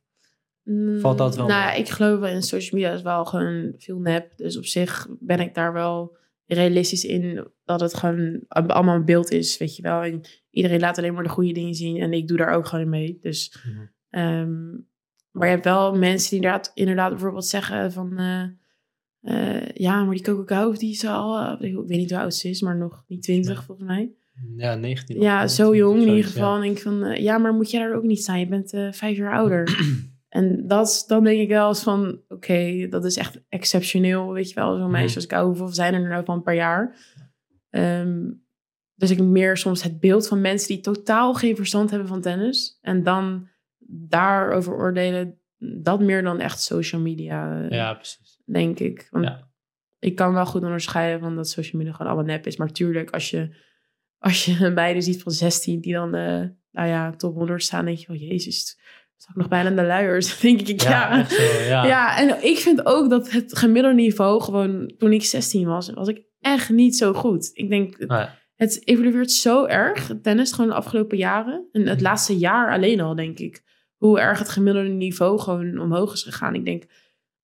Valt 0.99 1.17
dat 1.17 1.35
wel 1.35 1.45
Mm, 1.45 1.51
Nou 1.51 1.63
ja, 1.65 1.69
mee? 1.71 1.79
ik 1.79 1.89
geloof 1.89 2.19
wel 2.19 2.29
in 2.29 2.41
social 2.41 2.79
media 2.81 2.95
is 2.95 3.01
wel 3.01 3.25
gewoon 3.25 3.73
veel 3.77 3.99
nep. 3.99 4.37
Dus 4.37 4.57
op 4.57 4.65
zich 4.65 5.07
ben 5.19 5.39
ik 5.39 5.53
daar 5.53 5.73
wel 5.73 6.17
realistisch 6.45 7.05
in 7.05 7.47
dat 7.65 7.79
het 7.79 7.93
gewoon 7.93 8.43
allemaal 8.47 8.95
een 8.95 9.05
beeld 9.05 9.31
is, 9.31 9.57
weet 9.57 9.75
je 9.75 9.81
wel. 9.81 10.01
En 10.03 10.21
iedereen 10.49 10.79
laat 10.79 10.97
alleen 10.97 11.13
maar 11.13 11.23
de 11.23 11.29
goede 11.29 11.51
dingen 11.53 11.73
zien 11.75 11.97
en 12.01 12.13
ik 12.13 12.27
doe 12.27 12.37
daar 12.37 12.53
ook 12.53 12.65
gewoon 12.67 12.83
in 12.83 12.89
mee. 12.89 13.17
Dus, 13.21 13.63
Mhm. 13.65 13.85
ehm, 14.09 14.69
maar 15.31 15.47
je 15.47 15.53
hebt 15.53 15.63
wel 15.63 15.95
mensen 15.95 16.29
die 16.29 16.39
inderdaad, 16.39 16.71
inderdaad 16.73 17.09
bijvoorbeeld 17.09 17.45
zeggen 17.45 17.91
van... 17.91 18.17
eh, 18.17 18.43
eh, 19.21 19.69
ja, 19.73 20.03
maar 20.03 20.13
die 20.15 20.23
Coco 20.23 20.43
Gauff, 20.45 20.77
die 20.77 20.91
is 20.91 21.05
al... 21.05 21.37
eh, 21.59 21.69
ik 21.69 21.75
weet 21.75 21.87
niet 21.97 22.09
hoe 22.11 22.19
oud 22.19 22.33
ze 22.35 22.49
is, 22.49 22.61
maar 22.61 22.77
nog 22.77 23.03
niet 23.07 23.21
twintig 23.23 23.63
volgens 23.63 23.87
mij. 23.87 24.11
Ja, 24.57 24.75
19. 24.75 25.21
Ja, 25.21 25.43
of 25.43 25.49
zo 25.49 25.71
20 25.71 25.79
jong 25.79 25.93
of 25.99 26.05
in 26.05 26.07
ieder 26.15 26.23
zoiets, 26.23 26.33
ja. 26.33 26.39
geval. 26.41 26.55
En 26.55 26.61
denk 26.61 26.77
ik 26.77 26.83
van, 26.83 27.03
eh, 27.03 27.21
ja, 27.23 27.37
maar 27.37 27.53
moet 27.53 27.71
jij 27.71 27.81
daar 27.81 27.95
ook 27.95 28.03
niet 28.03 28.19
staan? 28.21 28.39
Je 28.39 28.47
bent 28.47 28.73
eh, 28.73 28.91
vijf 28.91 29.17
jaar 29.17 29.33
ouder. 29.33 29.77
en 30.29 30.67
dat, 30.67 30.87
is- 30.87 31.05
dan 31.05 31.23
denk 31.23 31.39
ik 31.39 31.47
wel 31.49 31.67
eens 31.67 31.83
van, 31.83 32.21
oké, 32.27 32.87
dat 32.89 33.05
is 33.05 33.17
echt 33.17 33.41
exceptioneel. 33.49 34.31
Weet 34.33 34.49
je 34.49 34.55
wel, 34.55 34.71
zo'n 34.71 34.81
Mhm. 34.81 34.91
meisje 34.91 35.15
als 35.15 35.23
ik, 35.23 35.31
oh, 35.31 35.41
hoeveel 35.43 35.67
zijn 35.67 35.93
er 35.93 36.07
nou 36.09 36.25
van 36.25 36.35
een 36.35 36.43
paar 36.43 36.55
jaar? 36.55 36.95
Ehm, 37.69 38.31
dus 38.95 39.11
ik 39.11 39.19
meer 39.19 39.57
soms 39.57 39.83
het 39.83 39.99
beeld 39.99 40.27
van 40.27 40.41
mensen 40.41 40.67
die 40.67 40.79
totaal 40.79 41.33
geen 41.33 41.55
verstand 41.55 41.89
hebben 41.89 42.07
van 42.07 42.21
tennis. 42.21 42.77
En 42.81 43.03
dan 43.03 43.47
daarover 43.89 44.73
oordelen, 44.73 45.39
dat 45.81 45.99
meer 46.01 46.23
dan 46.23 46.39
echt 46.39 46.61
social 46.61 47.01
media, 47.01 47.61
eh, 47.63 47.69
Ja, 47.69 47.93
precies. 47.93 48.41
denk 48.45 48.79
ik. 48.79 49.07
Want 49.11 49.25
Ja. 49.25 49.47
ik 49.99 50.15
kan 50.15 50.33
wel 50.33 50.45
goed 50.45 50.63
onderscheiden 50.63 51.19
van 51.19 51.35
dat 51.35 51.49
social 51.49 51.77
media 51.81 51.95
gewoon 51.95 52.11
allemaal 52.11 52.33
nep 52.35 52.45
is. 52.47 52.57
Maar 52.57 52.71
tuurlijk, 52.71 53.09
als 53.09 53.29
je, 53.29 53.55
als 54.19 54.45
je 54.45 54.69
meiden 54.69 55.03
ziet 55.03 55.21
van 55.21 55.31
16 55.31 55.81
die 55.81 55.93
dan, 55.93 56.15
eh, 56.15 56.43
nou 56.71 56.87
ja, 56.87 57.11
top 57.15 57.35
100 57.35 57.63
staan, 57.63 57.85
denk 57.85 57.97
je 57.97 58.05
van, 58.05 58.17
jezus, 58.17 58.77
sta 59.15 59.29
ik 59.29 59.35
nog 59.35 59.47
bijna 59.47 59.69
in 59.69 59.75
de 59.75 59.83
luiers. 59.83 60.39
Denk 60.41 60.61
ik, 60.61 60.81
Ja, 60.81 61.17
ja. 61.17 61.25
zo, 61.29 61.43
ja. 61.43 61.85
Ja. 61.85 62.17
en 62.17 62.43
ik 62.43 62.57
vind 62.57 62.85
ook 62.85 63.09
dat 63.09 63.31
het 63.31 63.57
gemiddelde 63.57 63.95
niveau 63.97 64.41
gewoon, 64.41 64.93
toen 64.97 65.13
ik 65.13 65.23
16 65.23 65.67
was, 65.67 65.89
was 65.89 66.07
ik 66.07 66.21
echt 66.39 66.69
niet 66.69 66.95
zo 66.97 67.13
goed. 67.13 67.49
Ik 67.53 67.69
denk, 67.69 67.97
Nee. 68.07 68.25
het 68.55 68.87
evolueert 68.87 69.31
zo 69.31 69.65
erg, 69.65 70.11
tennis, 70.21 70.51
gewoon 70.51 70.69
de 70.69 70.75
afgelopen 70.75 71.17
jaren. 71.17 71.67
En 71.71 71.87
het 71.87 72.01
laatste 72.01 72.37
jaar 72.37 72.71
alleen 72.71 73.01
al, 73.01 73.15
denk 73.15 73.39
ik. 73.39 73.63
Hoe 73.95 74.19
erg 74.19 74.39
het 74.39 74.49
gemiddelde 74.49 74.89
niveau 74.89 75.39
gewoon 75.39 75.79
omhoog 75.79 76.13
is 76.13 76.23
gegaan. 76.23 76.55
Ik 76.55 76.65
denk, 76.65 76.83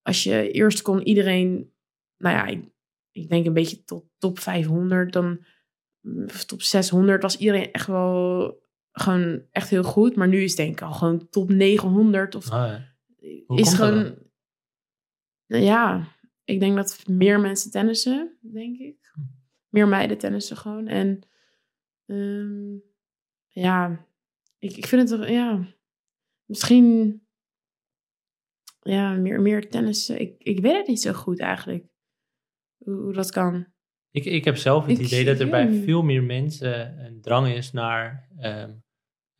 als 0.02 0.24
je 0.24 0.52
eerst 0.52 0.82
kon 0.82 1.02
iedereen, 1.02 1.72
nou 2.18 2.36
ja, 2.36 2.46
ik, 2.46 2.64
ik 3.12 3.30
denk 3.30 3.46
een 3.46 3.54
beetje 3.54 3.84
tot 3.84 4.06
top 4.18 4.40
500, 4.40 5.14
dan 5.14 5.46
top 6.46 6.62
600 6.62 7.22
was 7.22 7.38
iedereen 7.38 7.72
echt 7.72 7.88
wel 7.88 8.62
gewoon 8.92 9.46
echt 9.52 9.70
heel 9.70 9.84
goed. 9.84 10.16
Maar 10.16 10.28
nu 10.28 10.44
is 10.44 10.56
denk 10.56 10.72
ik 10.72 10.82
al 10.82 10.92
gewoon 10.92 11.30
top 11.30 11.50
900 11.50 12.36
of 12.36 12.52
Oh, 12.52 12.52
ja. 12.52 13.56
Is 13.56 13.74
gewoon. 13.74 14.18
Nou 15.48 15.64
ja, 15.64 16.08
ik 16.44 16.60
denk 16.60 16.76
dat 16.76 17.08
meer 17.08 17.40
mensen 17.40 17.72
tennissen, 17.72 18.38
denk 18.42 18.78
ik. 18.78 18.98
Meer 19.70 19.88
meiden 19.88 20.18
tennissen 20.18 20.58
gewoon. 20.58 20.88
En 20.88 21.28
ehm, 22.06 22.76
ja, 23.48 24.06
ik, 24.60 24.78
ik 24.78 24.86
vind 24.86 25.10
het 25.10 25.20
toch, 25.20 25.30
ja, 25.30 25.68
misschien 26.46 27.22
ja, 28.82 29.14
meer, 29.14 29.42
meer 29.42 29.70
tennissen. 29.70 30.22
Ik, 30.22 30.36
ik 30.38 30.60
weet 30.60 30.78
het 30.78 30.88
niet 30.88 31.02
zo 31.02 31.14
goed 31.14 31.40
eigenlijk. 31.40 31.86
Hoe, 32.78 32.96
hoe 32.96 33.14
dat 33.14 33.32
kan. 33.32 33.73
Ik, 34.14 34.26
ik 34.26 34.46
heb 34.46 34.58
zelf 34.58 34.86
het 34.86 35.00
Ik- 35.00 35.06
idee 35.06 35.26
dat 35.26 35.40
er 35.40 35.50
bij 35.50 35.82
veel 35.86 36.02
meer 36.04 36.24
mensen 36.24 37.06
een 37.06 37.22
drang 37.22 37.48
is 37.48 37.72
naar 37.72 38.28
ehm, 38.40 38.70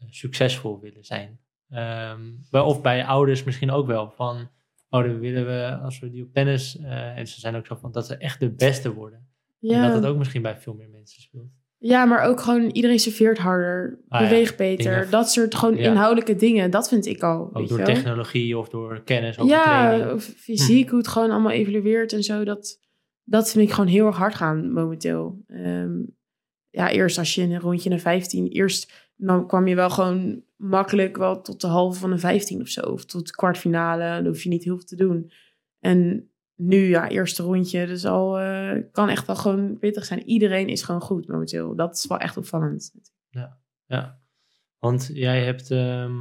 succesvol 0.10 0.80
willen 0.82 1.04
zijn. 1.04 1.40
Ehm, 1.70 2.22
of 2.52 2.82
bij 2.82 3.06
ouders 3.06 3.44
misschien 3.44 3.72
ook 3.72 3.88
wel. 3.88 4.12
Van, 4.16 4.50
oh, 4.90 5.04
dan 5.04 5.20
willen 5.20 5.46
we, 5.46 5.80
als 5.84 6.00
we 6.00 6.10
die 6.10 6.24
op 6.24 6.34
tennis, 6.34 6.78
eh, 6.80 7.18
en 7.18 7.28
ze 7.28 7.40
zijn 7.40 7.56
ook 7.56 7.66
zo 7.66 7.76
van, 7.76 7.92
dat 7.92 8.06
ze 8.08 8.16
echt 8.18 8.40
de 8.40 8.50
beste 8.52 8.94
worden. 8.94 9.28
En 9.62 9.82
dat 9.82 9.94
het 9.94 10.06
ook 10.06 10.18
misschien 10.18 10.42
bij 10.42 10.58
veel 10.58 10.74
meer 10.74 10.90
mensen 10.90 11.22
speelt. 11.22 11.52
ja, 11.78 12.06
maar 12.06 12.22
ook 12.24 12.40
gewoon 12.42 12.70
iedereen 12.70 13.00
serveert 13.00 13.38
harder, 13.38 14.00
Ah 14.10 14.22
ja, 14.22 14.28
beweegt 14.28 14.58
beter. 14.58 14.92
dingen- 14.94 15.12
dat 15.12 15.32
soort 15.32 15.56
gewoon 15.56 15.76
Ja. 15.78 15.90
inhoudelijke 15.90 16.36
dingen. 16.36 16.72
Dat 16.72 16.88
vind 16.90 17.06
ik 17.06 17.22
al. 17.24 17.50
Ook 17.54 17.68
door 17.68 17.84
technologie 17.84 18.58
of 18.58 18.70
door 18.70 19.02
kennis 19.04 19.40
over 19.40 19.52
Ja, 19.56 19.64
training. 19.64 20.12
of 20.12 20.24
fysiek, 20.24 20.90
hoe 20.90 20.98
het 20.98 21.08
gewoon 21.08 21.32
allemaal 21.32 21.52
evolueert 21.52 22.14
en 22.14 22.24
zo. 22.24 22.44
Dat, 22.44 22.80
dat 23.24 23.52
vind 23.52 23.68
ik 23.68 23.74
gewoon 23.74 23.90
heel 23.90 24.06
erg 24.06 24.18
hard 24.18 24.36
gaan 24.36 24.72
momenteel. 24.72 25.44
Ehm, 25.48 26.02
ja, 26.70 26.92
eerst 26.92 27.18
als 27.18 27.36
je 27.36 27.42
een 27.42 27.60
rondje 27.60 27.90
naar 27.90 28.00
15, 28.00 28.48
eerst 28.48 29.12
dan 29.16 29.48
kwam 29.48 29.68
je 29.68 29.76
wel 29.76 29.90
gewoon 29.90 30.44
makkelijk 30.56 31.18
wel 31.18 31.42
tot 31.42 31.62
de 31.62 31.68
halve 31.68 32.00
van 32.00 32.12
een 32.12 32.20
15 32.20 32.62
of 32.62 32.68
zo. 32.68 32.82
Of 32.82 33.06
tot 33.06 33.28
de 33.28 33.34
kwartfinale, 33.34 34.16
dan 34.16 34.26
hoef 34.26 34.44
je 34.44 34.50
niet 34.50 34.64
heel 34.64 34.76
veel 34.76 34.86
te 34.86 34.96
doen. 34.96 35.32
En 35.80 36.30
nu, 36.56 36.78
ja, 36.78 37.10
eerste 37.10 37.44
rondje, 37.44 37.86
dus 37.86 38.06
al 38.06 38.40
eh, 38.40 38.84
kan 38.92 39.10
echt 39.10 39.28
wel 39.28 39.36
gewoon 39.36 39.78
pittig 39.78 40.06
zijn. 40.06 40.24
Iedereen 40.24 40.68
is 40.68 40.84
gewoon 40.84 41.02
goed 41.02 41.28
momenteel. 41.28 41.76
Dat 41.76 41.96
is 41.96 42.08
wel 42.08 42.18
echt 42.18 42.38
opvallend. 42.38 42.94
Ja, 43.86 44.22
want 44.80 45.10
jij 45.14 45.44
hebt 45.44 45.72
ehm, 45.72 46.16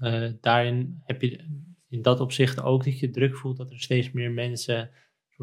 eh, 0.00 0.32
daarin 0.40 1.00
heb 1.02 1.22
je 1.22 1.44
in 1.88 2.02
dat 2.02 2.20
opzicht 2.20 2.62
ook 2.62 2.84
dat 2.84 2.98
je 2.98 3.10
druk 3.10 3.36
voelt 3.36 3.56
dat 3.56 3.70
er 3.70 3.80
steeds 3.80 4.12
meer 4.12 4.30
mensen 4.30 4.90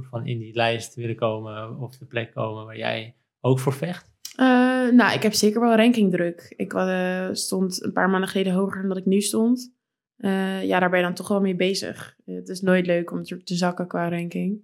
van 0.03 0.25
in 0.27 0.37
die 0.37 0.53
lijst 0.53 0.95
willen 0.95 1.15
komen 1.15 1.77
of 1.79 1.97
de 1.97 2.05
plek 2.05 2.33
komen 2.33 2.65
waar 2.65 2.77
jij 2.77 3.15
ook 3.39 3.59
voor 3.59 3.73
vecht. 3.73 4.13
Eh, 4.35 4.91
nou, 4.91 5.13
ik 5.13 5.23
heb 5.23 5.33
zeker 5.33 5.61
wel 5.61 5.75
rankingdruk. 5.75 6.53
Ik 6.55 6.73
eh, 6.73 7.29
stond 7.31 7.83
een 7.83 7.93
paar 7.93 8.09
maanden 8.09 8.29
geleden 8.29 8.53
hoger 8.53 8.79
dan 8.79 8.89
dat 8.89 8.97
ik 8.97 9.05
nu 9.05 9.21
stond. 9.21 9.73
Eh, 10.15 10.63
ja, 10.63 10.79
daar 10.79 10.89
ben 10.89 10.99
je 10.99 11.05
dan 11.05 11.13
toch 11.13 11.27
wel 11.27 11.41
mee 11.41 11.55
bezig. 11.55 12.15
Het 12.25 12.49
is 12.49 12.61
nooit 12.61 12.85
leuk 12.85 13.11
om 13.11 13.23
te 13.23 13.55
zakken 13.55 13.87
qua 13.87 14.09
ranking. 14.09 14.63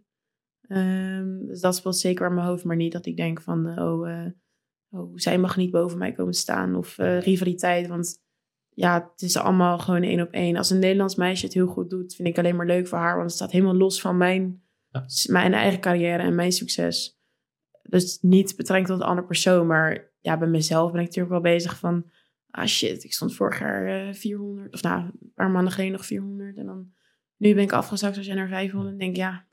Ehm, 0.62 1.46
dus 1.46 1.62
dat 1.62 1.76
speelt 1.76 1.98
zeker 1.98 2.28
in 2.28 2.34
mijn 2.34 2.48
hoofd, 2.48 2.63
maar 2.63 2.76
niet 2.76 2.91
dat 2.91 3.06
ik 3.06 3.17
denk 3.17 3.41
van, 3.41 3.80
oh, 3.80 4.26
oh, 4.89 5.12
zij 5.15 5.38
mag 5.38 5.58
niet 5.58 5.72
boven 5.72 5.98
mij 5.98 6.12
komen 6.12 6.34
staan. 6.34 6.76
Of 6.76 6.98
rivaliteit, 6.98 7.88
want 7.88 8.22
ja, 8.74 9.12
het 9.12 9.22
is 9.22 9.38
allemaal 9.38 9.80
gewoon 9.80 10.04
één 10.04 10.22
op 10.22 10.32
één. 10.32 10.56
Als 10.56 10.70
een 10.70 10.80
Nederlands 10.80 11.15
meisje 11.15 11.46
het 11.46 11.54
heel 11.54 11.67
goed 11.67 11.89
doet, 11.89 12.15
vind 12.15 12.28
ik 12.28 12.38
alleen 12.38 12.56
maar 12.56 12.65
leuk 12.65 12.88
voor 12.88 12.98
haar. 12.98 13.15
Want 13.15 13.26
het 13.26 13.36
staat 13.36 13.52
helemaal 13.52 13.76
los 13.76 14.02
van 14.02 14.17
mijn, 14.17 14.63
Ja. 14.91 15.06
mijn 15.25 15.54
eigen 15.54 15.80
carrière 15.80 16.23
en 16.23 16.36
mijn 16.36 16.51
succes. 16.51 17.19
Dus 17.84 18.17
niet 18.21 18.56
betrekking 18.56 18.88
tot 18.88 18.99
een 18.99 19.08
andere 19.08 19.27
persoon. 19.27 19.67
Maar 19.67 20.12
ja, 20.19 20.38
bij 20.38 20.47
mezelf 20.47 20.91
ben 20.91 21.01
ik 21.01 21.08
natuurlijk 21.08 21.34
wel 21.34 21.54
bezig 21.54 21.77
van... 21.77 22.10
Ah 22.49 22.65
shit, 22.65 23.04
ik 23.04 23.13
stond 23.13 23.36
vorig 23.36 23.60
jaar 23.60 24.08
eh, 24.08 24.13
400. 24.13 24.73
Of 24.73 24.82
nou, 24.82 25.01
een 25.01 25.32
paar 25.36 25.49
maanden 25.49 25.73
geleden 25.73 25.93
nog 25.93 26.06
400. 26.06 26.58
En 26.58 26.65
dan 26.65 26.91
nu 27.38 27.54
ben 27.54 27.63
ik 27.63 27.71
afgezakt 27.71 28.17
als 28.17 28.25
jij 28.25 28.36
naar 28.36 28.47
500. 28.47 28.91
En 28.93 28.99
denk 28.99 29.15
ja, 29.15 29.45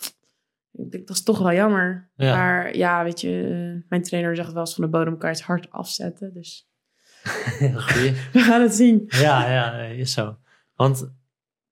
ik 0.73 0.91
denk, 0.91 1.07
dat 1.07 1.17
is 1.17 1.23
toch 1.23 1.39
wel 1.39 1.53
jammer. 1.53 2.11
Ja. 2.17 2.37
Maar 2.37 2.77
ja, 2.77 3.05
weet 3.05 3.21
je, 3.21 3.43
eh, 3.43 3.89
mijn 3.89 4.03
trainer 4.03 4.37
zegt 4.37 4.53
wel 4.53 4.61
eens 4.61 4.75
van 4.75 4.85
de 4.85 4.91
bodem 4.91 5.19
kan 5.19 5.31
je 5.31 5.37
het 5.37 5.45
hard 5.45 5.71
afzetten. 5.71 6.35
Dus 6.35 6.69
we 8.33 8.41
gaan 8.41 8.63
het 8.63 8.75
zien. 8.75 9.05
ja, 9.07 9.51
ja, 9.51 9.83
is 9.83 10.13
zo. 10.13 10.39
Want 10.75 11.13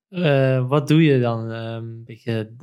eh, 0.09 0.69
wat 0.69 0.89
doe 0.89 1.03
je 1.03 1.21
dan 1.21 1.51
ehm, 1.51 1.85
een 1.85 2.05
beetje 2.05 2.57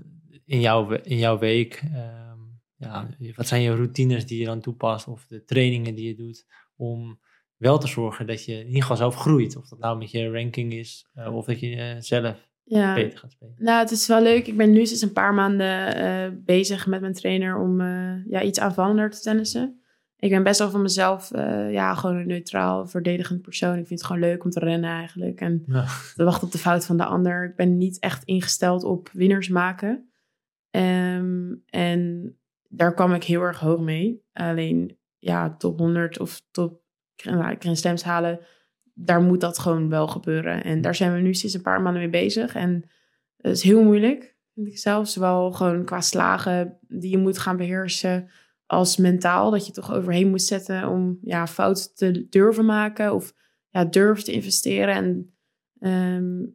in 0.54 0.60
jouw, 0.60 0.92
in 0.92 1.18
jouw 1.18 1.38
week? 1.40 1.82
Ehm, 1.94 2.40
ja, 2.76 3.08
wat 3.36 3.48
zijn 3.48 3.62
je 3.62 3.76
routines 3.76 4.26
die 4.26 4.40
je 4.40 4.46
dan 4.46 4.60
toepast 4.62 5.08
of 5.08 5.26
de 5.28 5.44
trainingen 5.44 5.96
die 5.96 6.08
je 6.08 6.16
doet 6.16 6.46
om 6.76 7.20
wel 7.58 7.78
te 7.80 7.88
zorgen 7.88 8.28
dat 8.28 8.46
je 8.46 8.54
in 8.60 8.66
ieder 8.68 8.82
geval 8.82 8.98
zelf 8.98 9.16
groeit? 9.16 9.56
Of 9.56 9.68
dat 9.68 9.80
nou 9.80 9.98
met 9.98 10.12
je 10.12 10.32
ranking 10.32 10.74
is 10.74 11.08
eh, 11.14 11.36
of 11.36 11.46
dat 11.46 11.60
je 11.60 11.76
eh, 11.76 11.96
zelf 12.00 12.50
Ja. 12.64 12.94
beter 12.94 13.20
gaat 13.20 13.32
spelen. 13.32 13.56
Nou, 13.58 13.80
het 13.80 13.92
is 13.92 14.08
wel 14.08 14.22
leuk. 14.22 14.48
Ik 14.48 14.58
ben 14.58 14.72
nu 14.72 14.86
sinds 14.86 15.02
een 15.02 15.14
paar 15.14 15.34
maanden 15.34 15.96
eh, 15.96 16.32
bezig 16.46 16.88
met 16.88 17.02
mijn 17.02 17.14
trainer 17.14 17.58
om 17.60 17.82
eh, 17.82 18.26
ja, 18.26 18.42
iets 18.42 18.60
aanvallender 18.60 19.10
te 19.10 19.20
tennissen. 19.20 19.78
Ik 20.18 20.30
ben 20.30 20.44
best 20.44 20.60
wel 20.60 20.70
van 20.70 20.82
mezelf 20.82 21.32
eh, 21.32 21.72
ja, 21.72 21.96
gewoon 21.96 22.16
een 22.16 22.28
neutraal, 22.28 22.88
verdedigend 22.88 23.42
persoon. 23.42 23.78
Ik 23.78 23.88
vind 23.88 24.00
het 24.00 24.04
gewoon 24.04 24.22
leuk 24.22 24.44
om 24.44 24.50
te 24.50 24.60
rennen 24.60 24.90
eigenlijk. 24.90 25.40
En 25.40 25.64
Ja. 25.68 25.86
te 26.16 26.24
wachten 26.24 26.46
op 26.48 26.52
de 26.52 26.58
fout 26.58 26.86
van 26.86 26.98
de 26.98 27.06
ander. 27.06 27.46
Ik 27.50 27.56
ben 27.56 27.78
niet 27.78 28.00
echt 28.00 28.24
ingesteld 28.24 28.84
op 28.84 29.10
winnaars 29.14 29.48
maken. 29.50 30.08
Ehm, 30.74 31.56
en 31.70 32.34
daar 32.70 32.94
kwam 32.94 33.14
ik 33.14 33.24
heel 33.24 33.42
erg 33.42 33.60
hoog 33.60 33.80
mee. 33.80 34.24
Alleen 34.34 34.98
ja, 35.18 35.56
top 35.56 35.80
100 35.80 36.20
of 36.20 36.42
top 36.52 36.82
nou, 37.24 37.76
Slams 37.76 38.04
halen, 38.04 38.40
daar 38.94 39.22
moet 39.22 39.42
dat 39.42 39.60
gewoon 39.60 39.90
wel 39.90 40.08
gebeuren. 40.08 40.64
En 40.64 40.82
daar 40.82 40.96
zijn 40.96 41.14
we 41.14 41.20
nu 41.20 41.34
sinds 41.34 41.56
een 41.56 41.62
paar 41.62 41.82
maanden 41.82 42.02
mee 42.02 42.12
bezig. 42.12 42.56
En 42.56 42.90
het 43.38 43.56
is 43.56 43.64
heel 43.64 43.84
moeilijk, 43.84 44.38
vind 44.54 44.68
ik 44.68 44.78
zelf. 44.78 45.08
Zowel 45.08 45.52
gewoon 45.52 45.86
qua 45.86 46.02
slagen 46.02 46.78
die 46.88 47.12
je 47.12 47.18
moet 47.18 47.38
gaan 47.38 47.58
beheersen, 47.58 48.30
als 48.66 48.98
mentaal. 48.98 49.52
Dat 49.52 49.66
je 49.66 49.74
toch 49.74 49.94
overheen 49.94 50.30
moet 50.30 50.42
zetten 50.42 50.88
om 50.88 51.18
ja, 51.22 51.48
fouten 51.48 51.96
te 51.96 52.28
durven 52.30 52.66
maken. 52.66 53.14
Of 53.14 53.34
ja, 53.70 53.86
durf 53.86 54.24
te 54.24 54.32
investeren. 54.32 54.96
En 54.96 55.34
ehm, 55.80 56.46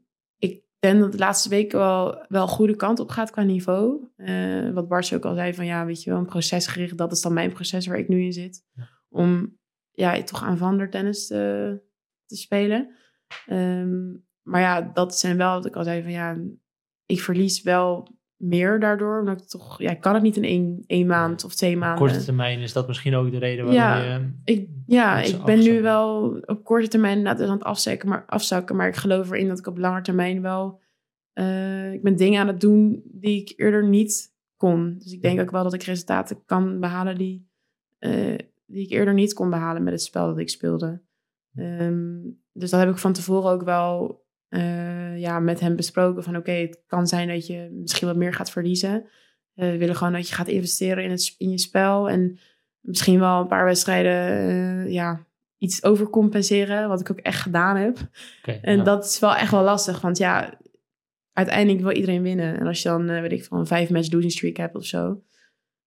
denk 0.78 1.00
dat 1.00 1.12
de 1.12 1.18
laatste 1.18 1.48
weken 1.48 1.78
wel, 1.78 2.24
wel 2.28 2.46
goede 2.46 2.76
kant 2.76 3.00
op 3.00 3.08
gaat 3.08 3.30
qua 3.30 3.42
niveau. 3.42 4.08
Eh, 4.16 4.70
wat 4.70 4.88
Bart 4.88 5.14
ook 5.14 5.24
al 5.24 5.34
zei 5.34 5.54
van 5.54 5.66
ja, 5.66 5.84
weet 5.84 6.02
je 6.02 6.10
wel, 6.10 6.18
een 6.18 6.26
procesgericht, 6.26 6.98
dat 6.98 7.12
is 7.12 7.20
dan 7.20 7.32
mijn 7.32 7.52
proces 7.52 7.86
waar 7.86 7.98
ik 7.98 8.08
nu 8.08 8.22
in 8.22 8.32
zit. 8.32 8.64
Om 9.08 9.58
ja, 9.90 10.22
toch 10.22 10.42
aanvallender 10.42 10.90
tennis 10.90 11.26
te, 11.26 11.80
te 12.26 12.36
spelen. 12.36 12.94
Ehm, 13.46 14.10
maar 14.42 14.60
ja, 14.60 14.80
dat 14.80 15.18
zijn 15.18 15.36
wel 15.36 15.54
wat 15.54 15.66
ik 15.66 15.76
al 15.76 15.84
zei 15.84 16.02
van 16.02 16.12
ja, 16.12 16.36
ik 17.06 17.20
verlies 17.20 17.62
wel 17.62 18.17
meer 18.38 18.80
daardoor. 18.80 19.18
Omdat 19.18 19.40
ik 19.40 19.48
toch, 19.48 19.80
ja, 19.80 19.90
ik 19.90 20.00
kan 20.00 20.14
het 20.14 20.22
niet 20.22 20.36
in 20.36 20.44
één, 20.44 20.84
één 20.86 21.06
maand 21.06 21.44
of 21.44 21.54
twee 21.54 21.76
maanden. 21.76 22.02
Op 22.02 22.08
korte 22.08 22.24
termijn 22.24 22.60
is 22.60 22.72
dat 22.72 22.86
misschien 22.86 23.14
ook 23.14 23.30
de 23.30 23.38
reden 23.38 23.64
waarom 23.64 23.82
Ja, 23.82 24.02
je... 24.02 24.30
Ik, 24.44 24.68
ja, 24.86 25.20
ik 25.20 25.44
ben 25.44 25.58
nu 25.58 25.82
wel 25.82 26.38
op 26.46 26.64
korte 26.64 26.88
termijn 26.88 27.26
aan 27.26 27.50
het 27.50 27.64
afzakken 27.64 28.08
maar, 28.08 28.24
afzakken. 28.26 28.76
Maar 28.76 28.88
ik 28.88 28.96
geloof 28.96 29.30
erin 29.30 29.48
dat 29.48 29.58
ik 29.58 29.66
op 29.66 29.78
lange 29.78 30.00
termijn 30.00 30.42
wel... 30.42 30.80
eh, 31.32 31.92
ik 31.92 32.02
ben 32.02 32.16
dingen 32.16 32.40
aan 32.40 32.46
het 32.46 32.60
doen 32.60 33.02
die 33.04 33.40
ik 33.40 33.52
eerder 33.56 33.88
niet 33.88 34.36
kon. 34.56 34.94
Dus 34.98 35.12
ik 35.12 35.22
denk 35.22 35.40
ook 35.40 35.50
wel 35.50 35.62
dat 35.62 35.74
ik 35.74 35.82
resultaten 35.82 36.44
kan 36.44 36.80
behalen 36.80 37.18
die, 37.18 37.48
eh, 37.98 38.38
die 38.66 38.84
ik 38.84 38.90
eerder 38.90 39.14
niet 39.14 39.34
kon 39.34 39.50
behalen 39.50 39.82
met 39.82 39.92
het 39.92 40.02
spel 40.02 40.26
dat 40.26 40.38
ik 40.38 40.48
speelde. 40.48 41.02
Ehm, 41.54 42.18
dus 42.52 42.70
dat 42.70 42.80
heb 42.80 42.88
ik 42.90 42.98
van 42.98 43.12
tevoren 43.12 43.50
ook 43.50 43.62
wel 43.62 44.22
eh, 44.48 45.18
ja, 45.18 45.38
met 45.38 45.60
hem 45.60 45.76
besproken. 45.76 46.22
Van 46.22 46.36
oké, 46.36 46.50
het 46.50 46.82
kan 46.86 47.06
zijn 47.06 47.28
dat 47.28 47.46
je 47.46 47.68
misschien 47.72 48.08
wat 48.08 48.16
meer 48.16 48.34
gaat 48.34 48.50
verliezen. 48.50 49.08
Eh, 49.54 49.70
we 49.70 49.76
willen 49.76 49.96
gewoon 49.96 50.12
dat 50.12 50.28
je 50.28 50.34
gaat 50.34 50.48
investeren 50.48 51.04
in, 51.04 51.10
het, 51.10 51.34
in 51.38 51.50
je 51.50 51.58
spel. 51.58 52.08
En 52.08 52.38
misschien 52.80 53.18
wel 53.18 53.40
een 53.40 53.46
paar 53.46 53.64
wedstrijden 53.64 54.48
eh, 54.48 54.92
ja, 54.92 55.26
iets 55.58 55.84
overcompenseren. 55.84 56.88
Wat 56.88 57.00
ik 57.00 57.10
ook 57.10 57.18
echt 57.18 57.40
gedaan 57.40 57.76
heb. 57.76 57.98
En 58.62 58.76
ja. 58.76 58.82
dat 58.82 59.04
is 59.04 59.18
wel 59.18 59.34
echt 59.34 59.50
wel 59.50 59.62
lastig. 59.62 60.00
Want 60.00 60.18
ja, 60.18 60.58
uiteindelijk 61.32 61.82
wil 61.84 61.92
iedereen 61.92 62.22
winnen. 62.22 62.60
En 62.60 62.66
als 62.66 62.82
je 62.82 62.88
dan, 62.88 63.06
weet 63.06 63.32
ik 63.32 63.46
een 63.50 63.66
vijf 63.66 63.90
match 63.90 64.12
losing 64.12 64.32
streak 64.32 64.56
hebt 64.56 64.74
of 64.74 64.84
zo. 64.84 65.22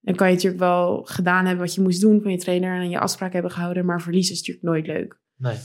Dan 0.02 0.16
kan 0.16 0.28
je 0.28 0.34
natuurlijk 0.34 0.62
wel 0.62 1.04
gedaan 1.04 1.46
hebben 1.46 1.66
wat 1.66 1.76
je 1.76 1.82
moest 1.82 2.02
doen 2.02 2.22
van 2.22 2.32
je 2.32 2.38
trainer. 2.38 2.82
En 2.82 2.90
je 2.90 3.00
afspraak 3.00 3.34
hebben 3.34 3.52
gehouden. 3.52 3.86
Maar 3.86 4.02
verliezen 4.02 4.34
is 4.34 4.40
natuurlijk 4.40 4.66
nooit 4.66 4.88
leuk. 4.88 5.20
Nee. 5.36 5.58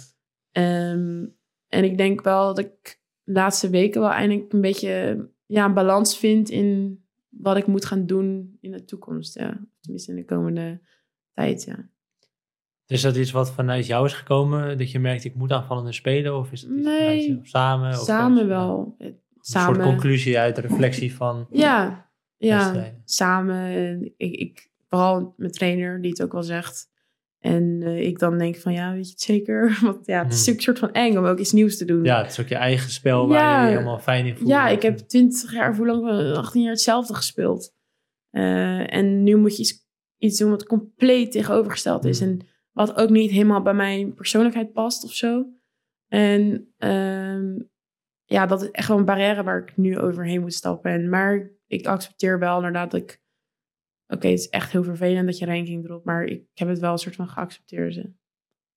Ehm, 0.53 1.25
en 1.69 1.85
ik 1.85 1.97
denk 1.99 2.23
wel 2.23 2.47
dat 2.55 2.59
ik 2.59 3.01
de 3.23 3.33
laatste 3.33 3.71
weken 3.71 4.01
wel 4.01 4.11
eindelijk 4.11 4.53
een 4.53 4.61
beetje 4.61 5.27
ja, 5.47 5.65
een 5.65 5.75
balans 5.75 6.19
vind 6.19 6.51
in 6.51 7.01
wat 7.29 7.57
ik 7.57 7.67
moet 7.67 7.85
gaan 7.85 8.07
doen 8.07 8.57
in 8.61 8.71
de 8.73 8.85
toekomst. 8.85 9.35
Ja. 9.35 9.61
Tenminste 9.81 10.11
in 10.11 10.17
de 10.17 10.25
komende 10.25 10.81
tijd, 11.33 11.63
ja. 11.65 11.89
Is 12.87 13.03
dat 13.03 13.17
iets 13.17 13.31
wat 13.31 13.51
vanuit 13.53 13.87
jou 13.87 14.05
is 14.07 14.13
gekomen? 14.13 14.79
Dat 14.79 14.91
je 14.91 14.99
merkt, 14.99 15.25
ik 15.25 15.35
moet 15.35 15.53
aanvallender 15.53 15.95
spelen? 15.95 16.37
Of 16.39 16.53
is 16.53 16.63
het 16.63 16.71
iets 16.71 16.85
Nee. 16.85 16.97
vanuit 16.99 17.25
je- 17.25 17.39
of 17.39 17.47
samen? 17.47 17.89
Of 17.91 18.05
Samen 18.05 18.49
wel. 18.49 18.95
Eh, 18.99 19.07
Een 19.07 19.19
Samen. 19.41 19.75
soort 19.75 19.87
conclusie 19.89 20.39
uit 20.39 20.55
de 20.55 20.61
reflectie 20.61 21.15
van 21.15 21.47
Ja, 21.51 22.11
ja. 22.37 22.93
samen. 23.05 23.57
En 23.57 24.13
Ik, 24.17 24.35
ik, 24.37 24.71
vooral 24.89 25.35
mijn 25.37 25.53
trainer, 25.53 26.01
die 26.01 26.11
het 26.11 26.23
ook 26.23 26.33
wel 26.33 26.43
zegt. 26.43 26.91
En 27.47 27.83
eh, 27.83 28.07
ik 28.07 28.19
dan 28.19 28.39
denk 28.39 28.57
van, 28.57 28.73
ja, 28.73 28.93
weet 28.93 29.05
je 29.05 29.11
het 29.11 29.21
zeker? 29.21 29.79
Want 29.83 30.07
ja, 30.07 30.23
het 30.23 30.33
is 30.33 30.47
Hmm. 30.47 30.55
natuurlijk 30.55 30.57
een 30.57 30.63
soort 30.63 30.79
van 30.79 30.93
eng 30.93 31.17
om 31.17 31.25
ook 31.25 31.39
iets 31.39 31.53
nieuws 31.53 31.77
te 31.77 31.85
doen. 31.85 32.05
Ja, 32.05 32.23
het 32.23 32.31
is 32.31 32.41
ook 32.41 32.49
je 32.49 32.55
eigen 32.55 32.91
spel 32.91 33.29
waar 33.29 33.61
je 33.61 33.67
je 33.67 33.73
helemaal 33.73 33.99
fijn 33.99 34.27
in 34.27 34.37
voelt. 34.37 34.49
Ja, 34.49 34.69
ik 34.69 34.83
heb 34.83 34.99
20 34.99 35.53
jaar, 35.53 35.77
hoe 35.77 35.87
lang, 35.87 36.09
eh, 36.09 36.37
18 36.37 36.63
jaar 36.63 36.71
hetzelfde 36.71 37.15
gespeeld. 37.15 37.75
Eh, 38.31 38.95
en 38.95 39.23
nu 39.23 39.37
moet 39.37 39.57
je 39.57 39.63
iets, 39.63 39.87
iets 40.19 40.39
doen 40.39 40.51
wat 40.51 40.67
compleet 40.67 41.33
tegenovergesteld 41.33 42.05
is. 42.05 42.21
Mm. 42.21 42.29
En 42.29 42.47
wat 42.73 42.97
ook 42.97 43.11
niet 43.11 43.31
helemaal 43.31 43.63
bij 43.63 43.75
mijn 43.75 44.15
persoonlijkheid 44.15 44.73
past 44.73 45.05
of 45.05 45.13
zo. 45.13 45.47
En 46.09 46.69
ehm, 46.79 47.59
ja, 48.25 48.47
dat 48.47 48.63
is 48.63 48.71
echt 48.71 48.89
wel 48.89 48.99
een 48.99 49.05
barrière 49.05 49.43
waar 49.43 49.59
ik 49.59 49.77
nu 49.77 49.99
overheen 49.99 50.41
moet 50.41 50.55
stappen. 50.55 50.91
En, 50.91 51.09
maar 51.09 51.51
ik 51.67 51.87
accepteer 51.87 52.39
wel 52.39 52.57
inderdaad 52.57 52.91
dat 52.91 53.01
ik... 53.01 53.25
Oké, 54.09 54.29
het 54.29 54.39
is 54.39 54.49
echt 54.49 54.73
heel 54.73 54.85
vervelend 54.85 55.27
dat 55.27 55.39
je 55.39 55.47
ranking 55.47 55.85
erop, 55.85 56.05
maar 56.05 56.25
ik 56.25 56.43
heb 56.55 56.69
het 56.69 56.79
wel 56.79 56.93
een 56.93 56.99
soort 56.99 57.15
van 57.17 57.29
geaccepteerd. 57.29 57.95
Ze. 57.95 58.13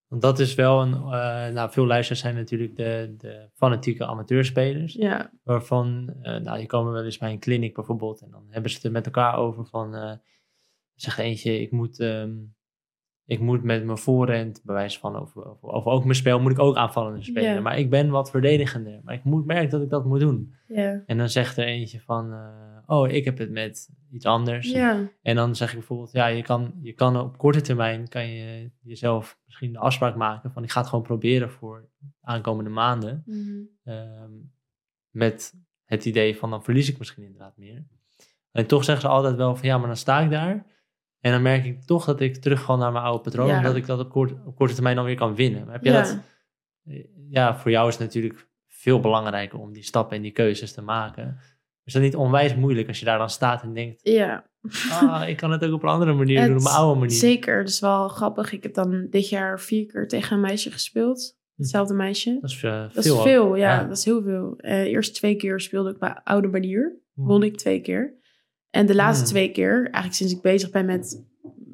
Want 0.07 0.21
dat 0.21 0.39
is 0.39 0.55
wel 0.55 0.81
een... 0.81 0.93
eh, 0.93 1.53
nou, 1.53 1.71
veel 1.71 1.85
luisteraars 1.85 2.21
zijn 2.21 2.35
natuurlijk 2.35 2.75
de, 2.75 3.15
de 3.17 3.49
fanatieke 3.53 4.05
amateurspelers. 4.05 4.93
Ja, 4.93 5.31
Waarvan, 5.43 6.15
eh, 6.21 6.37
nou, 6.37 6.57
die 6.57 6.67
komen 6.67 6.93
wel 6.93 7.03
eens 7.03 7.17
bij 7.17 7.31
een 7.31 7.39
clinic 7.39 7.73
bijvoorbeeld. 7.73 8.21
En 8.21 8.31
dan 8.31 8.45
hebben 8.49 8.69
ze 8.69 8.75
het 8.77 8.85
er 8.85 8.91
met 8.91 9.05
elkaar 9.05 9.35
over 9.37 9.65
van... 9.65 9.95
eh 9.95 10.13
zegt 11.01 11.17
eentje, 11.17 11.61
ik 11.61 11.71
moet, 11.71 11.99
ehm, 11.99 12.31
ik 13.25 13.39
moet 13.39 13.63
met 13.63 13.83
mijn 13.85 13.97
voorhand, 13.97 14.61
bij 14.63 14.75
wijze 14.75 14.99
van, 14.99 15.19
of, 15.19 15.35
of, 15.35 15.63
of 15.63 15.85
ook 15.85 16.03
mijn 16.03 16.15
spel, 16.15 16.39
moet 16.39 16.51
ik 16.51 16.59
ook 16.59 16.75
aanvallender 16.75 17.23
spelen. 17.23 17.53
Ja. 17.53 17.61
Maar 17.61 17.77
ik 17.77 17.89
ben 17.89 18.09
wat 18.09 18.29
verdedigender. 18.29 18.99
Maar 19.03 19.13
ik 19.13 19.23
moet 19.23 19.45
merken 19.45 19.69
dat 19.69 19.81
ik 19.81 19.89
dat 19.89 20.05
moet 20.05 20.19
doen. 20.19 20.53
ja, 20.67 21.03
En 21.05 21.17
dan 21.17 21.29
zegt 21.29 21.57
er 21.57 21.65
eentje 21.65 21.99
van, 21.99 22.33
eh, 22.33 22.68
oh, 22.89 23.09
ik 23.09 23.25
heb 23.25 23.37
het 23.37 23.51
met 23.51 23.89
iets 24.11 24.25
anders. 24.25 24.71
ja. 24.71 25.09
En 25.21 25.35
dan 25.35 25.55
zeg 25.55 25.69
ik 25.69 25.77
bijvoorbeeld, 25.77 26.11
ja, 26.11 26.27
je 26.27 26.41
kan, 26.41 26.73
je 26.81 26.93
kan 26.93 27.17
op 27.17 27.37
korte 27.37 27.61
termijn, 27.61 28.07
kan 28.07 28.27
je 28.27 28.71
jezelf 28.81 29.39
misschien 29.45 29.71
de 29.73 29.79
afspraak 29.79 30.15
maken 30.15 30.51
van, 30.51 30.63
ik 30.63 30.71
ga 30.71 30.79
het 30.79 30.89
gewoon 30.89 31.03
proberen 31.03 31.51
voor 31.51 31.89
aankomende 32.21 32.69
maanden. 32.69 33.23
Mhm. 33.25 33.59
Ehm, 33.83 34.31
met 35.09 35.53
het 35.85 36.05
idee 36.05 36.37
van, 36.37 36.49
dan 36.49 36.63
verlies 36.63 36.89
ik 36.89 36.97
misschien 36.97 37.23
inderdaad 37.23 37.57
meer. 37.57 37.87
En 38.51 38.65
toch 38.67 38.83
zeggen 38.83 39.03
ze 39.09 39.11
altijd 39.11 39.35
wel 39.35 39.55
van, 39.55 39.67
ja, 39.67 39.77
maar 39.77 39.87
dan 39.87 39.97
sta 39.97 40.19
ik 40.19 40.29
daar. 40.29 40.65
En 41.19 41.31
dan 41.31 41.41
merk 41.41 41.65
ik 41.65 41.81
toch 41.83 42.05
dat 42.05 42.19
ik 42.19 42.35
terug 42.35 42.63
ga 42.63 42.75
naar 42.75 42.91
mijn 42.91 43.03
oude 43.03 43.23
patroon, 43.23 43.47
Ja. 43.47 43.57
omdat 43.57 43.75
ik 43.75 43.85
dat 43.85 43.99
op, 43.99 44.09
kort, 44.09 44.31
op 44.45 44.55
korte 44.55 44.73
termijn 44.73 44.95
dan 44.95 45.05
weer 45.05 45.15
kan 45.15 45.35
winnen. 45.35 45.63
Maar 45.65 45.73
heb 45.73 45.83
je 45.83 45.91
Ja. 45.91 46.01
dat, 46.01 46.19
ja, 47.29 47.57
voor 47.57 47.71
jou 47.71 47.87
is 47.87 47.93
het 47.97 48.03
natuurlijk 48.03 48.47
veel 48.67 48.99
belangrijker 48.99 49.59
om 49.59 49.73
die 49.73 49.83
stappen 49.83 50.15
en 50.15 50.21
die 50.21 50.31
keuzes 50.31 50.73
te 50.73 50.81
maken. 50.81 51.37
Is 51.89 51.95
dat 51.95 52.03
niet 52.03 52.15
onwijs 52.15 52.55
moeilijk 52.55 52.87
als 52.87 52.99
je 52.99 53.05
daar 53.05 53.17
dan 53.17 53.29
staat 53.29 53.63
en 53.63 53.73
denkt, 53.73 53.99
Ja, 54.03 54.45
ah, 55.01 55.23
ik 55.29 55.37
kan 55.37 55.51
het 55.51 55.65
ook 55.65 55.73
op 55.73 55.83
een 55.83 55.89
andere 55.89 56.13
manier 56.13 56.45
doen, 56.45 56.57
op 56.57 56.63
mijn 56.63 56.75
oude 56.75 56.99
manier. 56.99 57.15
Zeker, 57.15 57.57
dat 57.59 57.69
is 57.69 57.79
wel 57.79 58.07
grappig. 58.07 58.51
Ik 58.51 58.63
heb 58.63 58.73
dan 58.73 59.07
dit 59.09 59.29
jaar 59.29 59.59
vier 59.59 59.85
keer 59.85 60.07
tegen 60.07 60.35
een 60.35 60.41
meisje 60.41 60.71
gespeeld. 60.71 61.37
Hetzelfde 61.55 61.93
meisje. 61.93 62.37
Dat 62.41 62.49
is, 62.49 62.63
eh, 62.63 62.81
Dat 62.93 63.03
veel. 63.03 63.15
is 63.17 63.21
veel, 63.23 63.55
ja, 63.55 63.79
Ja. 63.79 63.83
Dat 63.87 63.97
is 63.97 64.05
heel 64.05 64.21
veel. 64.23 64.53
Eh 64.57 64.81
eerst 64.85 65.15
twee 65.15 65.35
keer 65.35 65.59
speelde 65.59 65.89
ik 65.89 65.99
bij 65.99 66.19
oude 66.23 66.47
manier. 66.47 66.99
Hm. 67.13 67.21
Won 67.21 67.43
ik 67.43 67.57
twee 67.57 67.81
keer. 67.81 68.17
En 68.69 68.85
de 68.85 68.95
laatste 68.95 69.23
Hmm. 69.23 69.33
twee 69.33 69.51
keer, 69.51 69.81
eigenlijk 69.83 70.13
sinds 70.13 70.33
ik 70.33 70.41
bezig 70.41 70.69
ben 70.69 70.85
met, 70.85 71.25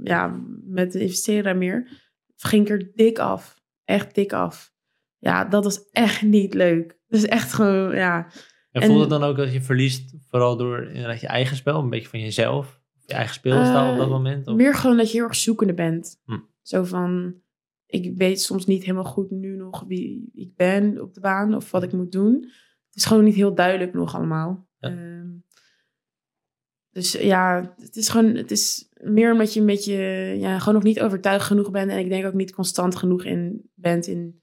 ja, 0.03 0.39
met 0.65 0.95
investeren 0.95 1.51
en 1.51 1.57
meer, 1.57 1.87
ging 2.35 2.65
ik 2.65 2.71
er 2.71 2.91
dik 2.95 3.19
af. 3.19 3.59
Echt 3.83 4.15
dik 4.15 4.33
af. 4.33 4.73
Ja, 5.17 5.45
dat 5.45 5.63
was 5.63 5.89
echt 5.91 6.21
niet 6.21 6.53
leuk. 6.53 6.87
Dat 7.07 7.19
is 7.19 7.25
echt 7.25 7.53
gewoon, 7.53 7.95
ja. 7.95 8.27
En 8.75 8.81
En- 8.81 8.87
voelt 8.87 9.01
het 9.01 9.09
dan 9.09 9.23
ook 9.23 9.37
dat 9.37 9.53
je 9.53 9.61
verliest, 9.61 10.13
vooral 10.29 10.57
door 10.57 10.83
inderdaad 10.87 11.21
je 11.21 11.27
eigen 11.27 11.55
spel, 11.57 11.79
een 11.79 11.89
beetje 11.89 12.07
van 12.07 12.19
jezelf, 12.19 12.81
je 13.05 13.13
eigen 13.13 13.33
speelstijl 13.33 13.91
op 13.91 13.97
dat 13.97 14.05
Eh, 14.05 14.11
moment? 14.11 14.47
Of? 14.47 14.55
Meer 14.55 14.75
gewoon 14.75 14.97
dat 14.97 15.11
je 15.11 15.17
heel 15.17 15.27
erg 15.27 15.35
zoekende 15.35 15.73
bent. 15.73 16.21
Hm. 16.25 16.37
Zo 16.61 16.83
van, 16.83 17.35
ik 17.85 18.17
weet 18.17 18.41
soms 18.41 18.65
niet 18.65 18.81
helemaal 18.83 19.03
goed 19.11 19.31
nu 19.31 19.55
nog 19.55 19.83
wie 19.87 20.29
ik 20.33 20.55
ben 20.55 21.01
op 21.01 21.13
de 21.13 21.19
baan 21.19 21.55
of 21.55 21.71
wat 21.71 21.83
ik 21.83 21.91
moet 21.91 22.11
doen. 22.11 22.33
Het 22.87 22.95
is 22.95 23.05
gewoon 23.05 23.23
niet 23.23 23.35
heel 23.35 23.55
duidelijk 23.55 23.93
nog 23.93 24.15
allemaal. 24.15 24.67
Ja. 24.79 24.89
Ehm, 24.89 25.27
dus 26.91 27.11
ja, 27.11 27.73
het 27.77 27.95
is 27.95 28.09
gewoon, 28.09 28.35
het 28.35 28.51
is 28.51 28.89
meer 28.93 29.31
omdat 29.31 29.53
je 29.53 29.59
een 29.59 29.65
beetje, 29.65 29.95
ja, 30.39 30.59
gewoon 30.59 30.73
nog 30.73 30.83
niet 30.83 31.01
overtuigd 31.01 31.45
genoeg 31.45 31.71
bent. 31.71 31.91
En 31.91 31.99
ik 31.99 32.09
denk 32.09 32.25
ook 32.25 32.33
niet 32.33 32.53
constant 32.53 32.95
genoeg 32.95 33.23
in 33.23 33.69
bent 33.73 34.07
in, 34.07 34.41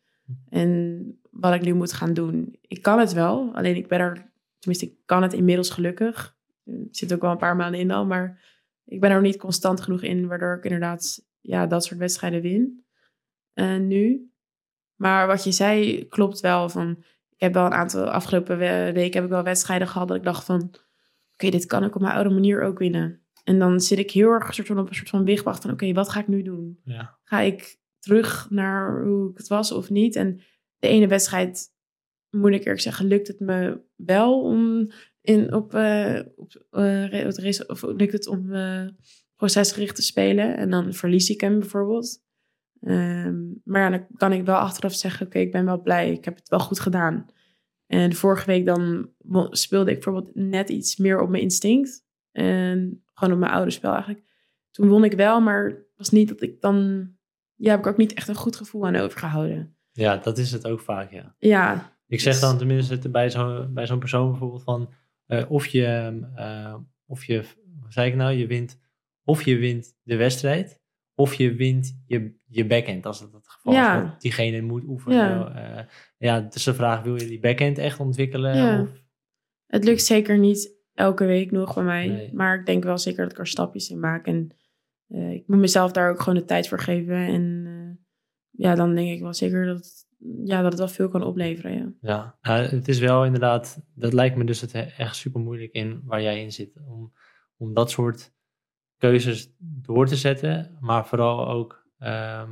in 0.48 1.20
wat 1.32 1.54
ik 1.54 1.62
nu 1.62 1.72
moet 1.74 1.92
gaan 1.92 2.14
doen. 2.14 2.56
Ik 2.60 2.82
kan 2.82 2.98
het 2.98 3.12
wel, 3.12 3.50
alleen 3.54 3.76
ik 3.76 3.88
ben 3.88 3.98
er, 4.00 4.30
tenminste 4.58 4.86
ik 4.86 4.94
kan 5.04 5.22
het 5.22 5.32
inmiddels 5.32 5.70
gelukkig. 5.70 6.36
Er 6.64 6.74
zit 6.90 7.14
ook 7.14 7.20
wel 7.20 7.30
een 7.30 7.36
paar 7.36 7.56
maanden 7.56 7.80
in 7.80 7.90
al, 7.90 8.06
maar 8.06 8.40
ik 8.84 9.00
ben 9.00 9.10
er 9.10 9.20
niet 9.20 9.36
constant 9.36 9.80
genoeg 9.80 10.02
in, 10.02 10.26
waardoor 10.26 10.56
ik 10.56 10.64
inderdaad 10.64 11.26
ja, 11.40 11.66
dat 11.66 11.84
soort 11.84 11.98
wedstrijden 12.00 12.40
win. 12.40 12.84
eh, 13.52 13.76
nu. 13.76 14.30
Maar 14.94 15.26
wat 15.26 15.44
je 15.44 15.52
zei 15.52 16.08
klopt 16.08 16.40
wel. 16.40 16.68
Van, 16.68 16.90
ik 17.30 17.40
heb 17.40 17.54
wel 17.54 17.64
een 17.66 17.72
aantal 17.72 18.04
afgelopen 18.10 18.58
we- 18.58 18.90
weken 18.94 19.14
heb 19.14 19.24
ik 19.24 19.30
wel 19.30 19.42
wedstrijden 19.42 19.88
gehad 19.88 20.08
dat 20.08 20.16
ik 20.16 20.22
dacht 20.22 20.44
van, 20.44 20.74
oké, 21.32 21.50
dit 21.50 21.66
kan 21.66 21.84
ik 21.84 21.94
op 21.94 22.00
mijn 22.00 22.14
oude 22.14 22.30
manier 22.30 22.62
ook 22.62 22.78
winnen. 22.78 23.20
En 23.44 23.58
dan 23.58 23.80
zit 23.80 23.98
ik 23.98 24.10
heel 24.10 24.30
erg 24.30 24.54
soort 24.54 24.66
van 24.66 24.78
op 24.78 24.88
een 24.88 24.94
soort 24.94 25.08
van 25.08 25.24
wigwacht 25.24 25.62
van, 25.62 25.70
oké, 25.70 25.92
wat 25.92 26.08
ga 26.08 26.20
ik 26.20 26.28
nu 26.28 26.42
doen? 26.42 26.80
Ja. 26.84 27.18
Ga 27.22 27.40
ik 27.40 27.78
terug 27.98 28.50
naar 28.50 29.02
hoe 29.04 29.30
ik 29.30 29.36
het 29.36 29.48
was 29.48 29.72
of 29.72 29.90
niet? 29.90 30.16
En 30.16 30.40
de 30.82 30.88
ene 30.88 31.06
wedstrijd, 31.06 31.68
moet 32.30 32.52
ik 32.52 32.60
eerlijk 32.60 32.80
zeggen, 32.80 33.06
lukt 33.06 33.28
het 33.28 33.40
me 33.40 33.80
wel 33.96 34.42
om 34.42 34.90
in, 35.20 35.54
op, 35.54 35.74
eh, 35.74 36.20
op 36.36 36.52
eh, 36.70 37.26
of 37.66 37.82
lukt 37.82 38.12
het 38.12 38.26
om 38.26 38.52
eh, 38.52 38.86
procesgericht 39.36 39.96
te 39.96 40.02
spelen. 40.02 40.56
En 40.56 40.70
dan 40.70 40.94
verlies 40.94 41.30
ik 41.30 41.40
hem 41.40 41.58
bijvoorbeeld. 41.58 42.22
Ehm, 42.80 43.40
maar 43.64 43.80
ja, 43.80 43.90
dan 43.90 44.06
kan 44.16 44.32
ik 44.32 44.44
wel 44.44 44.56
achteraf 44.56 44.94
zeggen, 44.94 45.26
oké, 45.26 45.38
ik 45.38 45.52
ben 45.52 45.64
wel 45.64 45.82
blij. 45.82 46.12
Ik 46.12 46.24
heb 46.24 46.36
het 46.36 46.48
wel 46.48 46.60
goed 46.60 46.80
gedaan. 46.80 47.26
En 47.86 48.12
vorige 48.12 48.46
week 48.46 48.66
dan 48.66 49.10
speelde 49.50 49.90
ik 49.90 50.04
bijvoorbeeld 50.04 50.34
net 50.34 50.68
iets 50.68 50.96
meer 50.96 51.20
op 51.20 51.28
mijn 51.28 51.42
instinct. 51.42 52.04
En 52.32 53.04
gewoon 53.14 53.34
op 53.34 53.40
mijn 53.40 53.52
oude 53.52 53.70
spel 53.70 53.92
eigenlijk. 53.92 54.24
Toen 54.70 54.88
won 54.88 55.04
ik 55.04 55.12
wel, 55.12 55.40
maar 55.40 55.64
het 55.64 55.96
was 55.96 56.10
niet 56.10 56.28
dat 56.28 56.42
ik 56.42 56.60
dan... 56.60 57.08
Ja, 57.54 57.70
heb 57.70 57.78
ik 57.78 57.86
ook 57.86 57.96
niet 57.96 58.14
echt 58.14 58.28
een 58.28 58.34
goed 58.34 58.56
gevoel 58.56 58.86
aan 58.86 58.96
overgehouden. 58.96 59.76
Ja, 59.92 60.16
dat 60.16 60.38
is 60.38 60.52
het 60.52 60.66
ook 60.66 60.81
vaak, 60.81 61.11
ja. 61.11 61.35
Ja, 61.38 61.96
Ik 62.07 62.20
zeg 62.20 62.33
Dus- 62.33 62.42
dan 62.42 62.59
tenminste 62.59 63.11
bij 63.11 63.31
zo'n 63.31 63.74
bij 63.74 63.87
zo'n 63.87 63.98
persoon 63.98 64.31
bijvoorbeeld 64.31 64.62
van 64.62 64.92
eh, 65.26 65.50
of 65.50 65.66
je, 65.66 65.85
eh, 66.35 66.74
of 67.07 67.24
je, 67.24 67.42
wat 67.81 67.92
zei 67.92 68.09
ik 68.11 68.16
nou, 68.16 68.33
je 68.33 68.46
wint, 68.46 68.81
of 69.24 69.42
je 69.42 69.57
wint 69.57 69.96
de 70.02 70.16
wedstrijd, 70.16 70.81
of 71.14 71.35
je 71.35 71.55
wint 71.55 72.02
je, 72.07 72.35
je 72.46 72.66
backhand, 72.66 73.07
als 73.07 73.20
dat 73.20 73.33
het 73.33 73.48
geval 73.48 73.72
Ja. 73.72 73.96
is. 73.96 74.02
Want 74.02 74.20
diegene 74.20 74.61
moet 74.61 74.85
oefenen. 74.85 75.16
Ja. 75.16 75.52
Ja. 75.55 75.87
ja, 76.18 76.48
is 76.52 76.62
de 76.64 76.74
vraag, 76.74 77.02
wil 77.02 77.20
je 77.20 77.26
die 77.26 77.40
backhand 77.40 77.78
echt 77.78 78.00
ontwikkelen? 78.00 78.57
Ja. 78.57 78.81
Of, 78.83 78.90
het 79.66 79.85
lukt 79.85 80.02
zeker 80.02 80.38
niet 80.38 80.76
elke 80.94 81.24
week 81.24 81.50
nog 81.50 81.74
bij 81.74 81.85
mij. 81.85 82.07
Nee. 82.09 82.31
Maar 82.35 82.59
ik 82.59 82.66
denk 82.66 82.85
wel 82.85 82.98
zeker 82.98 83.22
dat 83.22 83.33
ik 83.33 83.38
er 83.38 83.46
stapjes 83.46 83.90
in 83.90 84.00
maak. 84.00 84.26
En 84.26 84.57
eh, 85.09 85.31
ik 85.33 85.46
moet 85.46 85.59
mezelf 85.59 85.92
daar 85.92 86.11
ook 86.11 86.20
gewoon 86.20 86.38
de 86.38 86.44
tijd 86.44 86.68
voor 86.68 86.81
geven. 86.81 87.16
En 87.16 87.62
eh, 87.66 88.01
ja, 88.52 88.74
dan 88.74 88.94
denk 88.94 89.08
ik 89.10 89.20
wel 89.20 89.34
zeker 89.34 89.66
dat, 89.66 89.76
het- 89.76 90.06
ja, 90.44 90.56
dat 90.62 90.70
het 90.70 90.78
wel 90.78 90.88
veel 90.88 91.08
kan 91.08 91.22
opleveren. 91.22 91.72
Ja. 91.72 91.92
ja, 92.00 92.38
Nou, 92.42 92.62
het 92.66 92.88
is 92.88 92.98
wel 92.98 93.24
inderdaad, 93.24 93.80
dat 93.94 94.12
lijkt 94.12 94.36
me 94.36 94.44
dus 94.44 94.60
het 94.60 94.72
he- 94.72 94.80
echt 94.96 95.16
super 95.16 95.40
moeilijk 95.40 95.72
in 95.72 96.00
waar 96.04 96.22
jij 96.22 96.42
in 96.42 96.52
zit. 96.52 96.76
Om, 96.86 97.12
om 97.56 97.74
dat 97.74 97.90
soort 97.90 98.32
keuzes 98.96 99.54
door 99.58 100.06
te 100.06 100.16
zetten, 100.16 100.76
maar 100.80 101.06
vooral 101.06 101.48
ook, 101.48 101.86
ehm, 101.98 102.50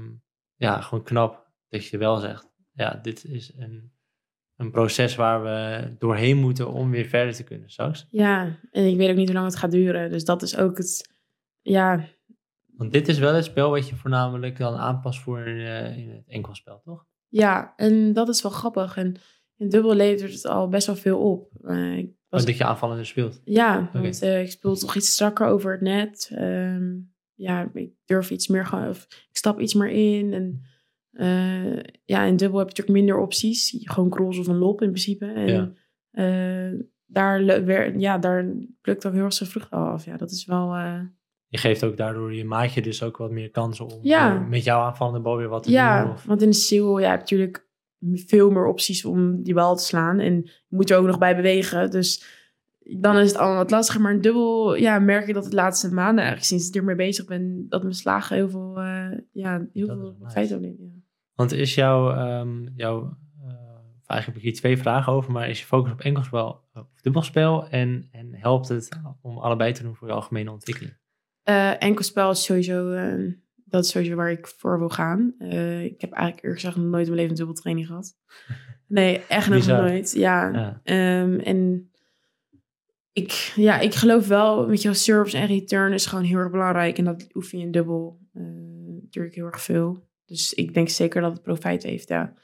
ja, 0.57 0.81
gewoon 0.81 1.05
knap 1.05 1.49
dat 1.69 1.85
je 1.87 1.99
wel 1.99 2.17
zegt, 2.17 2.49
ja, 2.73 2.99
dit 3.03 3.25
is 3.25 3.53
een, 3.57 3.93
een 4.57 4.71
proces 4.71 5.15
waar 5.17 5.43
we 5.43 5.91
doorheen 5.99 6.37
moeten 6.37 6.73
om 6.73 6.91
weer 6.91 7.05
verder 7.07 7.35
te 7.35 7.45
kunnen 7.45 7.71
straks. 7.71 8.07
ja, 8.11 8.59
en 8.71 8.87
ik 8.87 8.97
weet 8.97 9.11
ook 9.11 9.17
niet 9.17 9.27
hoe 9.29 9.35
lang 9.35 9.47
het 9.47 9.57
gaat 9.57 9.71
duren. 9.71 10.11
Dus 10.11 10.25
dat 10.25 10.43
is 10.43 10.57
ook 10.57 10.77
het, 10.79 11.15
ja, 11.61 12.05
Want 12.81 12.93
dit 12.93 13.09
is 13.09 13.19
wel 13.19 13.35
het 13.35 13.45
spel 13.45 13.71
wat 13.71 13.89
je 13.89 13.95
voornamelijk 13.97 14.59
dan 14.59 14.75
aanpast 14.75 15.21
voor 15.21 15.39
eh, 15.39 15.99
in 15.99 16.11
het 16.11 16.25
enkelspel, 16.27 16.81
toch? 16.85 17.07
ja, 17.29 17.73
en 17.77 18.13
dat 18.13 18.29
is 18.29 18.43
wel 18.43 18.53
grappig. 18.53 18.97
En 18.97 19.17
in 19.57 19.69
dubbel 19.69 19.95
levert 19.95 20.33
het 20.33 20.47
al 20.47 20.69
best 20.69 20.87
wel 20.87 20.97
veel 20.97 21.19
op. 21.19 21.51
Eh, 21.63 21.97
ik 21.97 22.07
was 22.07 22.15
Als 22.41 22.45
dat 22.45 22.57
je 22.57 22.65
aanvallender 22.65 23.07
speelt. 23.07 23.41
Ja, 23.45 23.91
want 23.93 24.23
eh, 24.23 24.43
ik 24.43 24.51
speel 24.51 24.75
toch 24.75 24.97
iets 24.97 25.13
strakker 25.13 25.47
over 25.47 25.73
het 25.73 25.81
net. 25.81 26.31
Ehm, 26.35 26.99
ja, 27.35 27.71
ik 27.73 27.93
durf 28.05 28.31
iets 28.31 28.49
meer, 28.49 28.89
of 28.89 29.05
ik 29.05 29.37
stap 29.37 29.61
iets 29.61 29.75
meer 29.75 29.91
in. 29.91 30.33
En 30.33 30.63
ja, 32.05 32.23
in 32.23 32.37
dubbel 32.37 32.59
heb 32.59 32.69
je 32.69 32.75
natuurlijk 32.77 32.99
minder 32.99 33.19
opties. 33.19 33.77
Gewoon 33.81 34.11
cross 34.11 34.39
of 34.39 34.47
een 34.47 34.59
lob 34.59 34.83
in 34.83 34.91
principe. 34.91 35.27
En 35.27 35.75
Ja. 36.13 36.77
daar, 37.07 37.99
ja, 37.99 38.19
daar 38.19 38.53
plukt 38.81 39.07
ook 39.07 39.13
heel 39.13 39.25
erg 39.25 39.33
zijn 39.33 39.49
vrucht 39.49 39.71
af. 39.71 40.05
Ja, 40.05 40.17
dat 40.17 40.31
is 40.31 40.45
wel... 40.45 40.75
Je 41.51 41.59
geeft 41.59 41.85
ook 41.85 41.97
daardoor 41.97 42.35
je 42.35 42.45
maatje 42.45 42.83
dus 42.83 43.03
ook 43.03 43.17
wat 43.17 43.31
meer 43.31 43.51
kansen 43.51 43.87
om 43.87 43.99
Ja. 44.03 44.35
eh, 44.35 44.49
met 44.49 44.65
jouw 44.65 44.81
aanvallende 44.81 45.21
bal 45.21 45.37
weer 45.37 45.49
wat 45.49 45.63
te 45.63 45.71
ja, 45.71 46.03
doen. 46.05 46.13
Of, 46.13 46.25
want 46.25 46.43
in 46.43 46.51
de 46.51 46.57
single 46.57 47.01
ja, 47.01 47.11
heb 47.11 47.29
je 47.29 47.37
natuurlijk 47.37 47.69
veel 48.27 48.51
meer 48.51 48.67
opties 48.67 49.05
om 49.05 49.43
die 49.43 49.55
bal 49.55 49.77
te 49.77 49.85
slaan. 49.85 50.19
En 50.19 50.35
je 50.45 50.77
moet 50.77 50.91
er 50.91 50.99
ook 50.99 51.07
nog 51.07 51.19
bij 51.19 51.37
bewegen. 51.37 51.91
Dus 51.91 52.25
dan 52.99 53.17
is 53.19 53.29
het 53.29 53.37
allemaal 53.37 53.57
wat 53.57 53.71
lastiger. 53.71 54.01
Maar 54.01 54.13
in 54.13 54.21
dubbel 54.21 54.75
ja, 54.75 54.99
merk 54.99 55.27
ik 55.29 55.35
dat 55.35 55.45
de 55.45 55.55
laatste 55.55 55.95
maanden 55.95 56.25
eigenlijk 56.25 56.47
sinds 56.47 56.69
ik 56.69 56.75
ermee 56.75 56.97
bezig 56.97 57.25
ben... 57.25 57.67
dat 57.69 57.83
mijn 57.83 57.95
slagen 57.95 58.37
heel 58.37 58.49
veel, 58.49 58.77
eh, 58.81 59.19
ja, 59.33 59.67
heel 59.73 59.87
Dat 59.87 59.99
veel 59.99 60.17
nice. 60.19 60.33
feit 60.33 60.53
opnemen. 60.53 60.79
Ja. 60.81 61.01
Want 61.35 61.53
is 61.53 61.75
jouw, 61.75 62.11
ehm 62.11 62.67
jouw 62.75 63.17
eh, 63.39 63.53
eigenlijk 64.07 64.27
heb 64.27 64.37
ik 64.37 64.43
hier 64.43 64.55
twee 64.55 64.79
vragen 64.79 65.13
over, 65.13 65.33
maar 65.33 65.49
is 65.49 65.61
je 65.61 65.67
focus 65.67 65.93
op 65.93 66.01
enkelspel 66.01 66.69
of 66.75 67.01
dubbelspel 67.03 67.69
en, 67.69 68.09
en 68.13 68.35
helpt 68.35 68.69
het 68.69 68.89
om 69.23 69.39
allebei 69.39 69.73
te 69.73 69.83
doen 69.83 69.95
voor 69.95 70.09
je 70.09 70.15
algemene 70.15 70.51
ontwikkeling? 70.51 70.99
Eh, 71.51 71.83
enkelspel 71.83 72.31
is 72.31 72.45
sowieso... 72.45 72.91
eh, 72.91 73.33
dat 73.65 73.85
is 73.85 73.91
sowieso 73.91 74.15
waar 74.15 74.31
ik 74.31 74.47
voor 74.47 74.79
wil 74.79 74.89
gaan. 74.89 75.35
Eh, 75.39 75.85
ik 75.85 76.01
heb 76.01 76.13
eigenlijk 76.13 76.43
eerlijk 76.45 76.61
gezegd 76.61 76.77
nog 76.77 76.91
nooit 76.91 77.07
in 77.07 77.13
mijn 77.15 77.15
leven 77.15 77.31
een 77.31 77.37
dubbeltraining 77.37 77.87
gehad. 77.87 78.15
Nee, 78.87 79.21
echt 79.29 79.49
nog 79.49 79.67
nooit. 79.67 80.13
Ja, 80.13 80.53
Ja. 80.53 80.81
Ehm, 80.85 81.39
en 81.39 81.91
ik, 83.13 83.53
ja, 83.57 83.79
ik 83.79 83.95
geloof 83.95 84.29
wel, 84.29 84.69
met 84.69 84.83
jouw 84.83 84.93
service 84.93 85.37
en 85.37 85.47
return 85.47 85.93
is 85.93 86.07
gewoon 86.07 86.25
heel 86.25 86.39
erg 86.39 86.51
belangrijk. 86.51 86.99
En 86.99 87.05
dat 87.05 87.27
oefen 87.35 87.59
je 87.59 87.65
in 87.65 87.71
dubbel 87.71 88.21
eh, 88.33 88.43
natuurlijk 89.03 89.35
heel 89.35 89.47
erg 89.47 89.63
veel. 89.63 90.09
Dus 90.25 90.55
ik 90.55 90.75
denk 90.75 90.89
zeker 90.89 91.21
dat 91.21 91.33
het 91.33 91.43
profijt 91.43 91.83
heeft, 91.83 92.09
ja. 92.09 92.35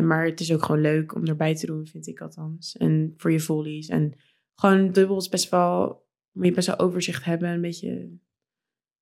Maar 0.00 0.24
het 0.24 0.40
is 0.40 0.52
ook 0.52 0.62
gewoon 0.62 0.80
leuk 0.80 1.14
om 1.14 1.26
erbij 1.26 1.54
te 1.54 1.66
doen, 1.66 1.86
vind 1.86 2.06
ik 2.06 2.20
althans. 2.20 2.76
En 2.76 3.14
voor 3.16 3.32
je 3.32 3.40
volleys. 3.40 3.88
En 3.88 4.12
gewoon 4.54 4.92
dubbel 4.92 5.16
is 5.16 5.28
best 5.28 5.50
wel, 5.50 6.06
moet 6.32 6.46
je 6.46 6.52
best 6.52 6.66
wel 6.66 6.78
overzicht 6.78 7.24
hebben. 7.24 7.48
Een 7.48 7.60
beetje, 7.60 8.18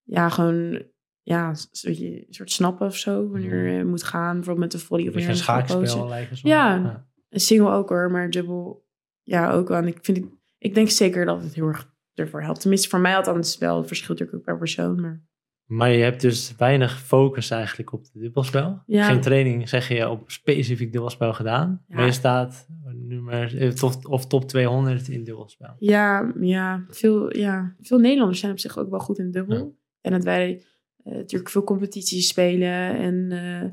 ja, 0.03 0.29
gewoon, 0.29 0.83
ja, 1.23 1.55
een 1.83 2.03
een 2.03 2.27
soort 2.29 2.51
snappen 2.51 2.87
of 2.87 2.97
zo. 2.97 3.29
Wanneer 3.29 3.69
je 3.69 3.85
moet 3.85 4.03
gaan, 4.03 4.35
bijvoorbeeld 4.35 4.73
met 4.73 4.81
de 4.81 4.87
volley. 4.87 5.05
Een 5.05 5.11
Of 5.11 5.17
een 5.17 5.23
gaan 5.23 5.37
schaakspel 5.37 6.09
lijken 6.09 6.37
zo. 6.37 6.49
Ja. 6.49 7.07
Een 7.29 7.41
single 7.41 7.71
ook 7.71 7.89
hoor, 7.89 8.11
maar 8.11 8.31
dubbel 8.31 8.87
ja 9.23 9.51
ook 9.51 9.69
wel. 9.69 9.79
En 9.79 9.87
ik, 9.87 9.99
vind, 10.01 10.27
ik 10.59 10.75
denk 10.75 10.89
zeker 10.89 11.25
dat 11.25 11.43
het 11.43 11.55
heel 11.55 11.67
erg 11.67 11.95
ervoor 12.15 12.43
helpt. 12.43 12.61
Tenminste, 12.61 12.89
voor 12.89 13.01
mij 13.01 13.17
althans 13.17 13.59
wel. 13.59 13.77
Het 13.77 13.87
verschilt 13.87 14.19
natuurlijk 14.19 14.39
ook 14.39 14.45
per 14.45 14.59
persoon. 14.59 15.01
Maar 15.01 15.25
Maar 15.67 15.91
je 15.91 16.03
hebt 16.03 16.21
dus 16.21 16.55
weinig 16.57 17.01
focus 17.01 17.51
eigenlijk 17.51 17.93
op 17.93 18.03
het 18.03 18.11
dubbelspel. 18.15 18.83
Ja. 18.87 19.05
Geen 19.05 19.21
training, 19.21 19.69
zeg 19.69 19.89
je, 19.89 20.09
op 20.09 20.31
specifiek 20.31 20.93
dubbelspel 20.93 21.33
gedaan. 21.33 21.83
Ja. 21.89 21.97
Maar 21.97 22.05
je 22.05 22.13
staat 22.13 22.67
nummer, 22.95 23.59
eh, 23.59 24.11
of 24.11 24.27
top 24.27 24.49
200 24.49 25.09
in 25.09 25.25
dubbelspel. 25.25 25.77
ja, 25.79 26.33
ja, 26.41 26.85
veel, 26.89 27.37
ja, 27.37 27.75
veel 27.81 27.99
Nederlanders 27.99 28.41
zijn 28.41 28.53
op 28.53 28.59
zich 28.59 28.79
ook 28.79 28.91
wel 28.91 28.99
goed 28.99 29.19
in 29.19 29.31
dubbel. 29.31 29.57
Ja. 29.57 29.71
En 30.01 30.13
dat 30.13 30.25
wij 30.25 30.63
eh, 31.03 31.15
natuurlijk 31.15 31.51
veel 31.51 31.65
competities 31.65 32.29
spelen. 32.29 32.97
En 32.97 33.31
eh, 33.31 33.71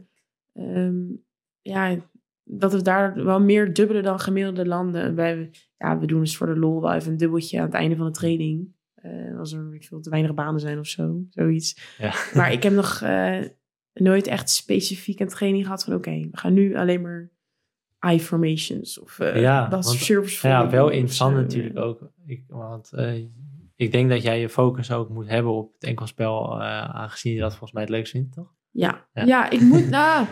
ehm, 0.65 1.01
ja, 1.62 1.97
dat 2.43 2.73
we 2.73 2.82
daar 2.82 3.23
wel 3.23 3.41
meer 3.41 3.73
dubbelen 3.73 4.03
dan 4.03 4.19
gemiddelde 4.19 4.65
landen. 4.65 5.15
Wij, 5.15 5.51
ja, 5.77 5.99
we 5.99 6.06
doen 6.06 6.19
dus 6.19 6.38
voor 6.38 6.47
de 6.47 6.60
lol 6.60 6.82
wel 6.82 6.93
even 6.93 7.12
een 7.12 7.17
dubbeltje 7.17 7.60
aan 7.60 7.65
het 7.65 7.73
einde 7.73 7.95
van 7.95 8.06
de 8.06 8.12
training. 8.12 8.75
Eh, 9.03 9.39
als 9.39 9.53
er 9.53 9.77
veel, 9.79 9.99
te 10.01 10.09
weinig 10.09 10.33
banen 10.33 10.59
zijn 10.59 10.79
of 10.79 10.87
zo, 10.87 11.23
zoiets. 11.29 11.95
Ja. 11.97 12.13
Maar 12.33 12.51
ik 12.51 12.63
heb 12.63 12.73
nog 12.73 13.01
eh, 13.01 13.39
nooit 13.93 14.27
echt 14.27 14.49
specifiek 14.49 15.19
een 15.19 15.27
training 15.27 15.63
gehad 15.63 15.83
van... 15.83 15.93
oké, 15.93 16.11
we 16.31 16.37
gaan 16.37 16.53
nu 16.53 16.75
alleen 16.75 17.01
maar 17.01 17.31
eye 17.99 18.19
formations 18.19 18.99
of 18.99 19.19
eh 19.19 19.41
Ja, 19.41 19.67
dat 19.67 19.85
want- 19.85 19.97
service 19.97 20.47
Ja, 20.47 20.69
wel 20.69 20.89
interessant 20.89 21.35
natuurlijk 21.35 21.77
ook. 21.77 22.11
Ik, 22.25 22.43
want 22.47 22.91
ik 23.75 23.91
denk 23.91 24.09
dat 24.09 24.21
jij 24.21 24.39
je 24.39 24.49
focus 24.49 24.91
ook 24.91 25.09
moet 25.09 25.27
hebben 25.29 25.51
op 25.51 25.73
het 25.73 25.83
enkelspel, 25.83 26.61
aangezien 26.63 27.33
je 27.33 27.39
dat 27.39 27.49
volgens 27.51 27.71
mij 27.71 27.81
het 27.81 27.91
leukst 27.91 28.11
vindt, 28.11 28.33
toch? 28.33 28.53
Ja, 28.71 29.07
Ja. 29.13 29.23
ja. 29.25 29.49
ik 29.49 29.61
moet... 29.61 29.89
nou, 29.89 30.27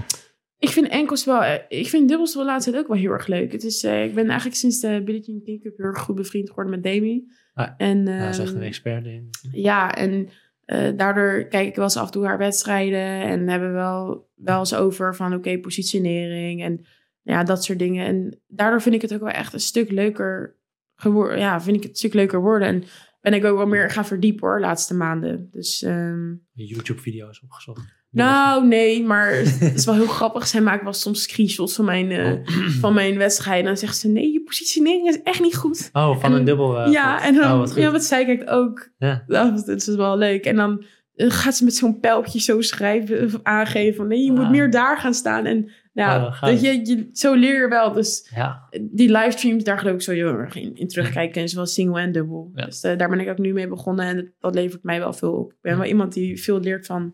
ik 0.62 0.69
vind 0.69 0.88
enkels 0.88 1.26
wel... 1.26 1.43
eh, 1.43 1.80
Ik 1.80 1.88
vind 1.88 2.10
dubbels 2.10 2.36
laatste 2.36 2.71
tijd 2.71 2.84
ook 2.84 2.89
wel 2.89 3.00
heel 3.00 3.12
erg 3.12 3.28
leuk. 3.28 3.52
Het 3.52 3.63
is, 3.63 3.84
eh, 3.84 4.04
ik 4.04 4.13
ben 4.15 4.28
eigenlijk 4.28 4.58
sinds 4.58 4.80
de 4.80 5.02
Billie 5.06 5.21
Jean 5.21 5.41
King 5.43 5.62
Cup 5.62 5.78
heel 5.78 5.86
erg 5.86 6.00
goed 6.00 6.15
bevriend 6.15 6.50
geworden 6.50 6.74
met 6.74 6.84
Demi. 6.84 7.24
Ah, 7.54 7.69
en, 7.78 8.06
dat 8.06 8.30
is 8.30 8.38
echt 8.39 8.50
ehm, 8.50 8.58
een 8.58 8.63
expert 8.63 9.06
in. 9.06 9.30
Ja, 9.52 9.95
en 9.95 10.30
eh, 10.65 10.91
daardoor 10.95 11.43
kijk 11.50 11.67
ik 11.67 11.76
wel 11.76 11.84
eens 11.84 11.97
af 11.97 12.06
en 12.06 12.12
toe 12.12 12.26
haar 12.26 12.38
wedstrijden. 12.38 13.00
En 13.21 13.47
hebben 13.47 13.69
we 13.69 13.76
wel, 13.76 14.30
wel 14.36 14.60
eens 14.60 14.76
over 14.76 15.15
van 15.15 15.34
oké, 15.34 15.60
positionering 15.60 16.63
en 16.63 16.86
ja, 17.21 17.43
dat 17.43 17.63
soort 17.63 17.80
dingen. 17.80 18.06
En 18.06 18.39
daardoor 18.47 18.82
vind 18.82 18.95
ik 18.95 19.02
het 19.02 19.13
ook 19.13 19.19
wel 19.19 19.30
echt 19.30 19.54
een 19.54 19.60
stuk 19.60 19.91
leuker 19.91 20.56
geworden. 20.95 21.39
Ja, 21.39 21.62
vind 21.62 21.76
ik 21.76 21.82
het 21.82 21.91
een 21.91 21.97
stuk 21.97 22.13
leuker 22.13 22.41
worden. 22.41 22.67
En 22.67 22.84
ben 23.21 23.34
ik 23.34 23.45
ook 23.45 23.58
wel 23.58 23.67
meer 23.67 23.89
gaan 23.89 24.06
verdiepen 24.06 24.47
hoor, 24.47 24.56
de 24.56 24.65
laatste 24.65 24.93
maanden. 24.93 25.47
Dus 25.52 25.82
ehm, 25.84 26.34
YouTube-video's 26.54 27.43
opgezocht. 27.43 28.00
Nou, 28.12 28.67
nee, 28.67 29.04
maar 29.04 29.34
het 29.36 29.74
is 29.76 29.86
wel 29.86 29.95
heel 29.95 30.08
grappig. 30.19 30.47
Zij 30.47 30.62
maakt 30.62 30.84
wel 30.84 30.93
soms 30.93 31.21
screenshots 31.21 31.76
van 31.76 31.86
mijn, 31.86 32.12
eh, 32.12 32.32
Oh. 32.32 32.67
van 32.82 32.93
mijn 32.93 33.17
wedstrijden. 33.17 33.60
En 33.62 33.67
dan 33.67 33.78
zegt 33.78 33.97
ze, 33.97 34.08
nee, 34.08 34.32
je 34.32 34.41
positionering 34.43 35.08
is 35.08 35.21
echt 35.24 35.41
niet 35.41 35.56
goed. 35.56 35.89
Oh, 35.93 36.19
van 36.19 36.32
En- 36.32 36.38
een 36.39 36.45
dubbel. 36.45 36.80
eh, 36.80 36.91
ja, 36.91 37.24
en 37.24 37.34
dan, 37.36 37.52
Oh, 37.52 37.58
wat 37.58 37.76
ja, 37.76 37.91
wat 37.91 38.04
zij 38.04 38.26
kijkt 38.26 38.47
ook. 38.47 38.89
Ja. 38.97 39.24
Dat, 39.28 39.65
dat 39.65 39.88
is 39.88 39.95
wel 39.95 40.17
leuk. 40.17 40.45
En 40.45 40.56
dan 40.56 40.84
eh, 41.15 41.30
gaat 41.30 41.56
ze 41.56 41.63
met 41.63 41.76
zo'n 41.76 42.00
pijltje 42.00 42.39
zo 42.39 42.62
schrijven, 42.62 43.24
of 43.26 43.39
aangeven 43.43 43.95
van 43.95 44.08
nee, 44.08 44.24
je 44.24 44.32
moet 44.32 44.43
Ah. 44.45 44.50
meer 44.52 44.69
daar 44.69 44.97
gaan 44.97 45.13
staan. 45.13 45.45
En 45.45 45.71
ja, 45.93 46.26
Oh, 46.26 46.41
dat 46.41 46.62
je, 46.62 46.86
je, 46.86 47.10
zo 47.13 47.34
leer 47.34 47.62
je 47.62 47.67
wel. 47.67 47.91
Dus 47.93 48.32
Ja, 48.36 48.67
die 48.82 49.12
livestreams, 49.12 49.63
daar 49.63 49.78
geloof 49.80 49.93
ik 49.95 50.02
sowieso 50.02 50.28
heel 50.28 50.38
erg 50.38 50.56
in, 50.56 50.76
in 50.76 50.88
terugkijken. 50.88 51.41
En 51.41 51.50
zowel 51.50 51.65
single 51.65 52.02
en 52.02 52.12
dubbel. 52.12 52.52
Ja. 52.56 52.65
Dus 52.65 52.82
daar 52.82 53.10
ben 53.10 53.19
ik 53.19 53.30
ook 53.30 53.38
nu 53.38 53.54
mee 53.54 53.67
begonnen. 53.67 54.06
En 54.06 54.15
dat, 54.15 54.26
dat 54.39 54.56
levert 54.56 54.84
mij 54.84 55.00
wel 55.00 55.13
veel 55.13 55.34
op. 55.34 55.52
Ik 55.52 55.58
ben 55.62 55.71
Ja. 55.71 55.78
wel 55.78 55.88
iemand 55.88 56.13
die 56.13 56.41
veel 56.41 56.60
leert 56.60 56.86
van 56.86 57.13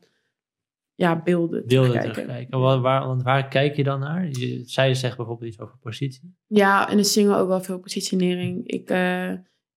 ja, 0.97 1.21
beelden. 1.21 1.67
deelde 1.67 1.87
terugkijken. 1.87 2.23
terugkijken. 2.23 2.59
Waar, 2.59 2.79
waar, 2.79 3.23
waar 3.23 3.47
kijk 3.47 3.75
je 3.75 3.83
dan 3.83 3.99
naar? 3.99 4.27
Je, 4.27 4.61
zij 4.65 4.93
zegt 4.93 5.17
bijvoorbeeld 5.17 5.49
iets 5.49 5.59
over 5.59 5.77
positie. 5.77 6.35
Ja, 6.47 6.89
en 6.89 6.97
de 6.97 7.03
single 7.03 7.37
ook 7.37 7.47
wel 7.47 7.61
veel 7.61 7.79
positionering. 7.79 8.67
Ik, 8.67 8.89
eh, 8.89 9.31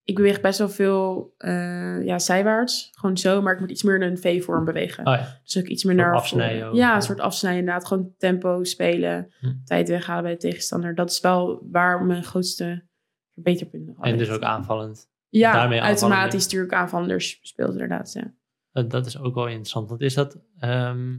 ik 0.05 0.15
beweeg 0.15 0.41
best 0.41 0.59
wel 0.59 0.69
veel 0.69 1.35
eh, 1.37 2.05
ja, 2.05 2.19
zijwaarts. 2.19 2.89
Gewoon 2.93 3.19
zo, 3.19 3.43
maar 3.43 3.55
ik 3.55 3.61
moet 3.61 3.71
iets 3.71 3.83
meer 3.83 3.95
in 3.95 4.03
een 4.03 4.19
V-vorm 4.19 4.65
bewegen. 4.65 5.07
Oh 5.07 5.15
ja. 5.15 5.41
Dus 5.43 5.59
ook 5.59 5.65
iets 5.65 5.85
meer 5.85 5.95
naar 5.95 6.15
afsnijden 6.15 6.69
ook. 6.69 6.75
Ja, 6.75 6.95
een 6.95 7.03
soort 7.03 7.21
afsnijden 7.21 7.61
inderdaad. 7.61 7.87
Gewoon 7.87 8.15
tempo 8.19 8.65
spelen, 8.65 9.33
Hm. 9.41 9.53
tijd 9.65 9.89
weghalen 9.89 10.23
bij 10.23 10.33
de 10.33 10.39
tegenstander. 10.39 10.95
Dat 10.95 11.11
is 11.11 11.21
wel 11.21 11.67
waar 11.71 12.05
mijn 12.05 12.25
grootste 12.25 12.89
verbeterpunten 13.35 13.97
En 14.01 14.19
dus 14.19 14.31
ook 14.31 14.43
aanvallend. 14.43 15.09
Ja, 15.29 15.53
daarmee 15.53 15.81
automatisch 15.81 16.45
natuurlijk 16.45 16.73
aanvallers 16.73 17.39
speelt 17.43 17.73
inderdaad. 17.73 18.13
Ja. 18.13 18.35
Dat, 18.73 18.91
dat 18.91 19.07
is 19.07 19.19
ook 19.19 19.35
wel 19.35 19.47
interessant. 19.47 19.89
Want 19.89 20.01
is 20.01 20.15
dat... 20.15 20.39
ehm, 20.59 21.17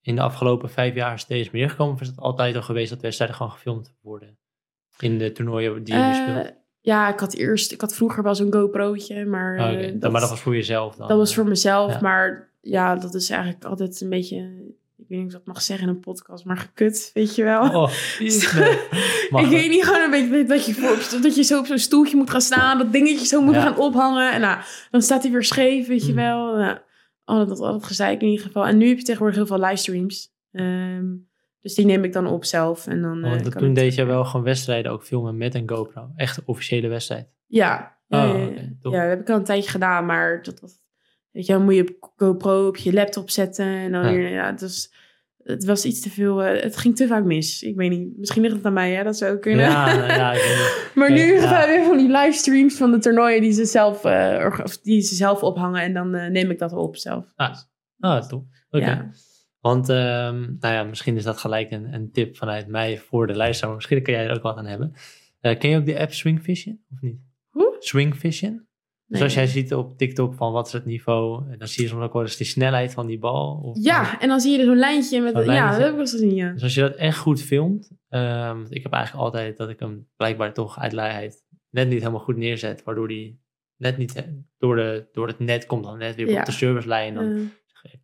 in 0.00 0.14
de 0.14 0.20
afgelopen 0.22 0.70
vijf 0.70 0.94
jaar 0.94 1.18
steeds 1.18 1.50
meer 1.50 1.70
gekomen? 1.70 1.94
Of 1.94 2.00
is 2.00 2.06
het 2.08 2.18
altijd 2.18 2.56
al 2.56 2.62
geweest 2.62 2.90
dat 2.90 3.00
wedstrijden 3.00 3.36
gewoon 3.36 3.52
gefilmd 3.52 3.94
worden? 4.00 4.38
In 4.98 5.18
de 5.18 5.32
toernooien 5.32 5.84
die 5.84 5.94
je 5.94 6.00
Eh, 6.00 6.14
speelt? 6.14 6.52
ja, 6.80 7.12
ik 7.12 7.20
had 7.20 7.34
eerst, 7.34 7.72
ik 7.72 7.80
had 7.80 7.94
vroeger 7.94 8.22
wel 8.22 8.34
zo'n 8.34 8.52
GoPro'tje, 8.52 9.24
maar, 9.24 9.58
Oh, 9.58 9.66
eh, 9.82 9.94
oké. 9.96 10.10
maar 10.10 10.20
dat 10.20 10.30
was 10.30 10.40
voor 10.40 10.54
jezelf 10.54 10.96
dan? 10.96 11.08
dat 11.08 11.16
was 11.18 11.30
eh? 11.30 11.36
voor 11.36 11.46
mezelf. 11.46 11.92
ja. 11.92 12.00
Maar 12.00 12.52
ja, 12.60 12.96
dat 12.96 13.14
is 13.14 13.30
eigenlijk 13.30 13.64
altijd 13.64 14.00
een 14.00 14.08
beetje, 14.10 14.72
ik 14.98 15.04
weet 15.08 15.18
niet 15.18 15.26
of 15.26 15.32
ik 15.40 15.44
dat 15.44 15.54
mag 15.54 15.62
zeggen 15.62 15.88
in 15.88 15.94
een 15.94 16.00
podcast, 16.00 16.44
maar 16.44 16.56
gekut, 16.56 17.10
weet 17.14 17.34
je 17.34 17.44
wel. 17.44 17.62
Oh. 17.62 17.72
Mag 19.30 19.42
ik 19.44 19.48
weet 19.50 19.70
niet, 19.70 19.84
gewoon 19.84 20.00
een 20.02 20.10
beetje 20.10 20.44
dat 20.44 20.66
je, 20.66 20.74
voor, 20.74 21.20
dat 21.22 21.36
je 21.36 21.42
zo 21.42 21.58
op 21.58 21.66
zo'n 21.66 21.78
stoeltje 21.78 22.16
moet 22.16 22.30
gaan 22.30 22.40
staan, 22.40 22.78
dat 22.78 22.92
dingetje 22.92 23.26
zo 23.26 23.40
moet 23.42 23.54
Ja. 23.54 23.60
gaan 23.62 23.78
ophangen. 23.78 24.32
En 24.32 24.40
nou, 24.40 24.60
dan 24.90 25.02
staat 25.02 25.22
hij 25.22 25.32
weer 25.32 25.44
scheef, 25.44 25.86
weet 25.86 26.02
je 26.06 26.10
Mm. 26.10 26.16
wel. 26.16 26.56
Nou, 26.56 26.78
oh, 27.24 27.36
dat, 27.36 27.48
dat, 27.48 27.58
dat 27.58 27.84
gezeik 27.84 28.20
in 28.20 28.28
ieder 28.28 28.46
geval. 28.46 28.66
En 28.66 28.76
nu 28.76 28.88
heb 28.88 28.96
je 28.98 29.02
tegenwoordig 29.04 29.36
heel 29.36 29.46
veel 29.46 29.60
livestreams. 29.60 30.32
Ehm, 30.52 31.04
dus 31.60 31.74
die 31.74 31.86
neem 31.86 32.04
ik 32.04 32.12
dan 32.12 32.26
op 32.26 32.44
zelf. 32.44 32.86
En 32.86 33.02
dan, 33.02 33.24
eh, 33.24 33.30
Want 33.30 33.42
kan 33.48 33.52
toen 33.60 33.68
ik- 33.68 33.74
deed 33.74 33.94
je 33.94 34.04
wel 34.04 34.24
gewoon 34.24 34.44
wedstrijden 34.44 34.92
ook 34.92 35.04
filmen 35.04 35.36
met 35.36 35.54
een 35.54 35.68
GoPro. 35.70 36.10
Echt 36.16 36.36
een 36.36 36.42
officiële 36.46 36.88
wedstrijd. 36.88 37.28
Ja, 37.46 37.94
Oh, 38.08 38.18
ja, 38.18 38.60
dat 38.82 38.92
heb 38.92 39.20
ik 39.20 39.30
al 39.30 39.36
een 39.36 39.44
tijdje 39.44 39.70
gedaan, 39.70 40.06
maar 40.06 40.42
dat, 40.42 40.60
dat, 40.60 40.80
weet 41.36 41.46
je, 41.46 41.52
dan 41.52 41.64
moet 41.64 41.74
je 41.74 41.82
op 41.98 42.12
GoPro 42.16 42.66
op 42.66 42.76
je 42.76 42.92
laptop 42.92 43.30
zetten 43.30 43.66
en 43.66 43.92
dan 43.92 44.04
Ja. 44.04 44.12
weer, 44.12 44.30
ja, 44.30 44.46
het 44.50 44.60
was, 44.60 44.92
het 45.42 45.64
was 45.64 45.84
iets 45.84 46.00
te 46.00 46.10
veel, 46.10 46.42
eh, 46.42 46.62
het 46.62 46.76
ging 46.76 46.96
te 46.96 47.06
vaak 47.06 47.24
mis. 47.24 47.62
Ik 47.62 47.76
weet 47.76 47.90
niet, 47.90 48.16
misschien 48.16 48.42
ligt 48.42 48.54
het 48.54 48.64
aan 48.64 48.72
mij, 48.72 48.92
hè, 48.94 49.04
dat 49.04 49.16
zou 49.16 49.34
ook 49.34 49.40
kunnen. 49.42 49.64
Ja, 49.64 50.06
ja, 50.16 50.34
maar 50.94 51.10
nu 51.12 51.34
Ja. 51.34 51.48
gaan 51.48 51.68
we 51.68 51.74
weer 51.76 51.84
van 51.84 51.96
die 51.96 52.08
livestreams 52.10 52.76
van 52.76 52.90
de 52.90 52.98
toernooien 52.98 53.40
die 53.40 53.52
ze 53.52 53.64
zelf, 53.64 54.04
eh, 54.04 54.58
of 54.64 54.78
die 54.78 55.00
ze 55.00 55.14
zelf 55.14 55.42
ophangen 55.42 55.82
en 55.82 55.92
dan 55.92 56.14
eh, 56.14 56.30
neem 56.30 56.50
ik 56.50 56.58
dat 56.58 56.72
op 56.72 56.96
zelf. 56.96 57.32
Ah, 57.34 57.56
ah 57.98 58.28
top. 58.28 58.44
Oké. 58.70 59.10
Want, 59.60 59.88
ehm, 59.88 60.40
nou 60.58 60.74
ja, 60.74 60.82
misschien 60.84 61.16
is 61.16 61.24
dat 61.24 61.38
gelijk 61.38 61.70
een, 61.70 61.94
een 61.94 62.10
tip 62.12 62.36
vanuit 62.36 62.66
mij 62.66 62.98
voor 62.98 63.26
de 63.26 63.34
luisteraar. 63.36 63.68
maar 63.68 63.76
Misschien 63.76 64.02
kan 64.02 64.14
jij 64.14 64.24
er 64.28 64.36
ook 64.36 64.42
wat 64.42 64.56
aan 64.56 64.66
hebben. 64.66 64.92
Ken 65.40 65.70
je 65.70 65.76
ook 65.76 65.86
de 65.86 65.98
app 65.98 66.12
Swing 66.12 66.42
Vision, 66.42 66.80
of 66.92 67.00
niet? 67.00 67.16
Hoe? 67.50 67.76
Swing 67.78 68.16
Vision? 68.16 68.66
Dus 69.08 69.18
Nee. 69.18 69.22
als 69.22 69.34
jij 69.34 69.46
ziet 69.46 69.74
op 69.74 69.98
TikTok 69.98 70.34
van 70.34 70.52
wat 70.52 70.66
is 70.66 70.72
het 70.72 70.84
niveau, 70.84 71.50
en 71.50 71.58
dan 71.58 71.68
zie 71.68 71.82
je 71.82 71.88
soms 71.88 72.02
ook 72.02 72.12
wel 72.12 72.22
eens 72.22 72.36
die 72.36 72.46
snelheid 72.46 72.92
van 72.92 73.06
die 73.06 73.18
bal. 73.18 73.60
Of, 73.62 73.76
Ja, 73.84 74.20
en 74.20 74.28
dan 74.28 74.40
zie 74.40 74.52
je 74.52 74.58
er 74.58 74.64
zo'n 74.64 74.76
lijntje 74.76 75.20
met, 75.20 75.44
ja, 75.44 75.68
dat 75.70 75.76
heb 75.78 75.86
ik 75.86 75.92
wel 75.92 76.00
eens 76.00 76.10
gezien, 76.10 76.34
ja. 76.34 76.52
Dus 76.52 76.62
als 76.62 76.74
je 76.74 76.80
dat 76.80 76.94
echt 76.94 77.18
goed 77.18 77.42
filmt, 77.42 77.90
ehm, 78.08 78.64
ik 78.68 78.82
heb 78.82 78.92
eigenlijk 78.92 79.24
altijd 79.24 79.56
dat 79.56 79.68
ik 79.68 79.80
hem 79.80 80.08
blijkbaar 80.16 80.52
toch 80.54 80.78
uit 80.78 80.92
luiheid 80.92 81.44
net 81.70 81.88
niet 81.88 81.98
helemaal 81.98 82.20
goed 82.20 82.36
neerzet, 82.36 82.82
waardoor 82.84 83.08
die 83.08 83.40
net 83.76 83.96
niet 83.98 84.14
eh, 84.14 84.22
door, 84.58 84.76
de, 84.76 85.08
door 85.12 85.26
het 85.26 85.38
net 85.38 85.66
komt 85.66 85.84
dan 85.84 85.98
net 85.98 86.14
weer 86.14 86.28
Ja. 86.30 86.38
op 86.38 86.44
de 86.44 86.52
servicelijn. 86.52 87.14
Dan, 87.14 87.50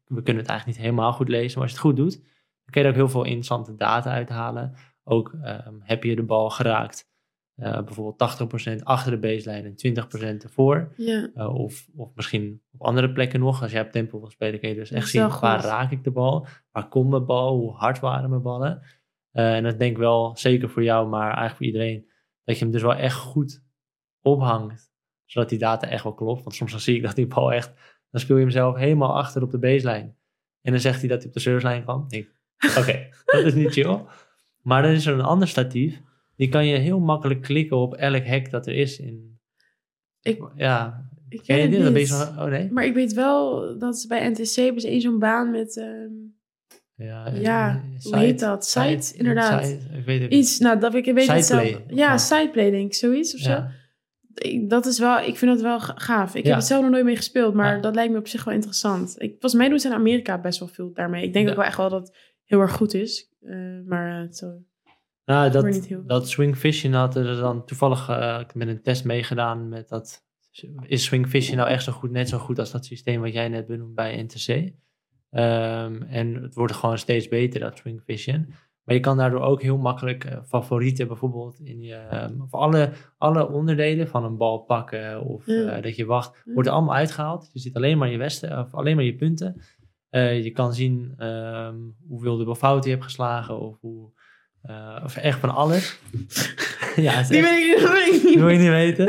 we 0.04 0.22
kunnen 0.22 0.42
het 0.42 0.50
eigenlijk 0.50 0.66
niet 0.66 0.86
helemaal 0.86 1.12
goed 1.12 1.28
lezen, 1.28 1.58
maar 1.58 1.68
als 1.68 1.70
je 1.70 1.76
het 1.76 1.86
goed 1.86 1.96
doet, 1.96 2.12
dan 2.14 2.70
kun 2.70 2.80
je 2.80 2.86
er 2.86 2.92
ook 2.92 2.98
heel 3.00 3.08
veel 3.08 3.24
interessante 3.24 3.74
data 3.74 4.10
uithalen. 4.10 4.74
Ook 5.04 5.34
ehm, 5.42 5.74
heb 5.78 6.04
je 6.04 6.16
de 6.16 6.22
bal 6.22 6.50
geraakt, 6.50 7.10
eh, 7.56 7.82
bijvoorbeeld 7.84 8.80
80% 8.80 8.82
achter 8.82 9.10
de 9.10 9.18
baseline 9.18 9.74
en 9.76 10.38
20% 10.40 10.42
ervoor. 10.42 10.92
ja. 10.96 11.30
Uh, 11.34 11.54
of, 11.54 11.88
of 11.96 12.14
misschien 12.14 12.62
op 12.72 12.82
andere 12.82 13.12
plekken 13.12 13.40
nog. 13.40 13.62
Als 13.62 13.72
jij 13.72 13.80
op 13.80 13.90
tempo 13.90 14.20
wil 14.20 14.30
spelen, 14.30 14.60
kun 14.60 14.68
je 14.68 14.74
dus 14.74 14.90
echt 14.90 15.08
zien 15.08 15.28
waar 15.28 15.58
goed. 15.58 15.70
raak 15.70 15.90
ik 15.90 16.04
de 16.04 16.10
bal, 16.10 16.46
waar 16.70 16.88
komt 16.88 17.10
mijn 17.10 17.26
bal, 17.26 17.56
hoe 17.56 17.72
hard 17.72 18.00
waren 18.00 18.30
mijn 18.30 18.42
ballen. 18.42 18.82
Uh, 19.32 19.54
en 19.54 19.62
dat 19.62 19.78
denk 19.78 19.90
ik 19.90 19.98
wel 19.98 20.36
zeker 20.36 20.70
voor 20.70 20.82
jou, 20.82 21.08
maar 21.08 21.24
eigenlijk 21.24 21.56
voor 21.56 21.66
iedereen, 21.66 22.10
dat 22.44 22.58
je 22.58 22.62
hem 22.62 22.72
dus 22.72 22.82
wel 22.82 22.94
echt 22.94 23.16
goed 23.16 23.64
ophangt, 24.22 24.92
zodat 25.24 25.48
die 25.48 25.58
data 25.58 25.88
echt 25.88 26.02
wel 26.02 26.14
klopt. 26.14 26.42
Want 26.42 26.54
soms 26.54 26.70
dan 26.70 26.80
zie 26.80 26.96
ik 26.96 27.02
dat 27.02 27.14
die 27.14 27.26
bal 27.26 27.52
echt, 27.52 27.72
dan 28.10 28.20
speel 28.20 28.36
je 28.36 28.42
hem 28.42 28.50
zelf 28.50 28.76
helemaal 28.76 29.16
achter 29.16 29.42
op 29.42 29.50
de 29.50 29.58
baseline. 29.58 30.14
En 30.62 30.72
dan 30.72 30.80
zegt 30.80 31.00
hij 31.00 31.08
dat 31.08 31.18
hij 31.18 31.26
op 31.26 31.32
de 31.32 31.40
servicelijn 31.40 31.82
kwam. 31.82 32.06
oké, 32.78 33.08
dat 33.24 33.44
is 33.44 33.54
niet 33.54 33.72
chill. 33.72 34.00
Maar 34.62 34.82
dan 34.82 34.90
is 34.90 35.06
er 35.06 35.14
een 35.14 35.20
ander 35.20 35.48
statief, 35.48 36.02
die 36.42 36.50
kan 36.50 36.66
je 36.66 36.76
heel 36.78 37.00
makkelijk 37.00 37.42
klikken 37.42 37.76
op 37.76 37.94
elk 37.94 38.24
hek 38.24 38.50
dat 38.50 38.66
er 38.66 38.74
is 38.74 38.98
in... 38.98 39.40
Ik- 40.22 40.50
ja, 40.56 41.08
Ik 41.28 41.42
Ken 41.42 41.56
je 41.56 41.62
weet 41.62 41.70
dit? 41.70 41.84
het 41.84 41.94
niet. 41.94 42.08
zo, 42.08 42.22
oh 42.22 42.44
nee? 42.44 42.70
Maar 42.72 42.84
ik 42.84 42.94
weet 42.94 43.12
wel 43.12 43.78
dat 43.78 43.98
ze 43.98 44.06
bij 44.08 44.28
NTC 44.28 44.54
hebben 44.54 44.80
ze 44.82 44.88
één 44.88 45.00
zo'n 45.00 45.18
baan 45.18 45.50
met, 45.50 45.76
ehm, 45.76 46.10
Ja, 46.94 47.28
ja, 47.34 47.68
eh, 47.70 47.80
hoe 47.90 48.00
site- 48.00 48.18
heet 48.18 48.38
dat? 48.38 48.66
Site, 48.66 49.16
inderdaad. 49.16 49.64
site, 49.66 49.84
ik 49.98 50.04
weet 50.04 50.22
het. 50.22 50.32
Iets, 50.32 50.58
nou, 50.58 50.80
dat 50.80 50.94
ik 50.94 51.04
weet 51.04 51.26
het 51.26 51.44
zelf. 51.44 51.80
Ja, 51.88 52.18
sideplay 52.18 52.70
denk 52.70 52.86
ik, 52.86 52.94
zoiets 52.94 53.34
of 53.34 53.40
zo. 53.40 53.64
Ik- 54.34 54.70
Dat 54.70 54.86
is 54.86 54.98
wel, 54.98 55.18
ik 55.18 55.36
vind 55.36 55.50
dat 55.50 55.60
wel 55.60 55.80
ga- 55.80 55.94
gaaf. 55.96 56.34
Ik 56.34 56.42
Ja. 56.42 56.48
heb 56.48 56.58
het 56.58 56.66
zelf 56.66 56.82
nog 56.82 56.90
nooit 56.90 57.04
mee 57.04 57.16
gespeeld, 57.16 57.54
maar 57.54 57.74
Ja. 57.74 57.80
dat 57.80 57.94
lijkt 57.94 58.12
me 58.12 58.18
op 58.18 58.28
zich 58.28 58.44
wel 58.44 58.54
interessant. 58.54 59.14
Ik, 59.18 59.30
volgens 59.30 59.54
mij 59.54 59.68
doen 59.68 59.78
ze 59.78 59.88
in 59.88 59.94
Amerika 59.94 60.40
best 60.40 60.58
wel 60.58 60.68
veel 60.68 60.92
daarmee. 60.92 61.24
Ik 61.24 61.32
denk 61.32 61.48
ook 61.48 61.56
wel 61.56 61.64
echt 61.64 61.76
wel 61.76 61.88
dat 61.90 62.06
het 62.08 62.16
heel 62.44 62.60
erg 62.60 62.72
goed 62.72 62.94
is. 62.94 63.34
Eh, 63.40 63.56
maar 63.86 64.22
eh. 64.30 64.48
Nou, 65.24 65.50
dat, 65.50 65.64
niet 65.64 65.86
heel. 65.86 66.06
dat 66.06 66.28
Swing 66.28 66.56
Fishing 66.56 66.94
had 66.94 67.16
er 67.16 67.36
dan 67.36 67.64
toevallig 67.64 68.08
eh, 68.08 68.38
ik 68.40 68.46
heb 68.46 68.54
met 68.54 68.68
een 68.68 68.82
test 68.82 69.04
meegedaan 69.04 69.68
met 69.68 69.88
dat. 69.88 70.24
Is 70.86 71.04
Swing 71.04 71.28
Fishing 71.28 71.56
nou 71.56 71.68
echt 71.68 71.84
zo 71.84 71.92
goed, 71.92 72.10
net 72.10 72.28
zo 72.28 72.38
goed 72.38 72.58
als 72.58 72.70
dat 72.70 72.84
systeem 72.84 73.20
wat 73.20 73.32
jij 73.32 73.48
net 73.48 73.66
benoemd 73.66 73.94
bij 73.94 74.22
NTC? 74.22 74.72
Ehm, 75.30 76.02
en 76.02 76.34
het 76.42 76.54
wordt 76.54 76.72
gewoon 76.74 76.98
steeds 76.98 77.28
beter, 77.28 77.60
dat 77.60 77.76
Swing 77.78 78.02
Fishing. 78.02 78.54
Maar 78.84 78.94
je 78.94 79.00
kan 79.00 79.16
daardoor 79.16 79.40
ook 79.40 79.62
heel 79.62 79.78
makkelijk 79.78 80.24
eh, 80.24 80.38
favorieten 80.44 81.06
bijvoorbeeld 81.08 81.60
in 81.60 81.80
je, 81.80 81.94
ehm, 81.94 82.40
of 82.40 82.54
alle, 82.54 82.92
alle 83.18 83.48
onderdelen 83.50 84.08
van 84.08 84.24
een 84.24 84.36
bal 84.36 84.58
pakken 84.58 85.20
of 85.22 85.46
Ja. 85.46 85.68
eh, 85.76 85.82
dat 85.82 85.96
je 85.96 86.04
wacht, 86.04 86.42
Ja. 86.44 86.52
wordt 86.52 86.68
er 86.68 86.74
allemaal 86.74 86.94
uitgehaald. 86.94 87.50
Je 87.52 87.60
ziet 87.60 87.76
alleen 87.76 87.98
maar 87.98 88.08
je 88.10 88.18
westen, 88.18 88.58
of 88.58 88.74
alleen 88.74 88.96
maar 88.96 89.04
je 89.04 89.14
punten. 89.16 89.60
Eh, 90.10 90.42
je 90.44 90.50
kan 90.50 90.74
zien 90.74 91.14
ehm, 91.16 91.76
hoeveel 92.08 92.36
dubbel 92.36 92.54
fout 92.54 92.84
je 92.84 92.90
hebt 92.90 93.04
geslagen 93.04 93.58
of 93.60 93.80
hoe, 93.80 94.10
eh, 94.62 95.00
of 95.04 95.16
echt 95.16 95.38
van 95.38 95.50
alles. 95.54 95.98
ja, 96.96 96.96
Die 96.96 97.08
echt- 97.08 97.28
weet 97.28 97.42
ik, 97.42 98.14
ik 98.14 98.22
niet. 98.22 98.22
dat 98.34 98.34
wil 98.42 98.48
je 98.48 98.58
niet 98.58 98.68
weten. 98.68 99.06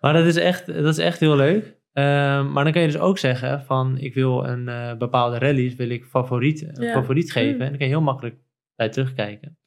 Maar 0.00 0.12
dat 0.12 0.26
is 0.26 0.36
echt, 0.36 0.66
dat 0.66 0.84
is 0.84 0.98
echt 0.98 1.20
heel 1.20 1.36
leuk. 1.36 1.78
Ehm, 1.92 2.52
maar 2.52 2.64
dan 2.64 2.72
kan 2.72 2.82
je 2.82 2.88
dus 2.88 2.98
ook 3.00 3.18
zeggen 3.18 3.62
van 3.64 3.98
ik 3.98 4.14
wil 4.14 4.46
een 4.46 4.68
eh, 4.68 4.96
bepaalde 4.96 5.38
rallies 5.38 5.74
wil 5.74 5.88
ik 5.90 6.04
favoriet, 6.04 6.62
een 6.62 6.84
Ja. 6.86 6.92
favoriet 6.92 7.32
geven. 7.32 7.54
Mm. 7.54 7.60
En 7.60 7.68
dan 7.68 7.78
kan 7.78 7.86
je 7.86 7.92
heel 7.92 8.02
makkelijk 8.02 8.36
bij 8.76 8.88
terugkijken. 8.88 9.58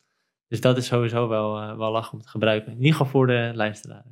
Dus 0.47 0.61
dat 0.61 0.77
is 0.77 0.85
sowieso 0.85 1.27
wel, 1.27 1.57
eh, 1.61 1.77
wel 1.77 1.91
lachen 1.91 2.13
om 2.13 2.21
te 2.21 2.27
gebruiken. 2.29 2.71
In 2.71 2.77
ieder 2.77 2.91
geval 2.91 3.07
voor 3.07 3.27
de 3.27 3.51
luisteraar. 3.55 4.03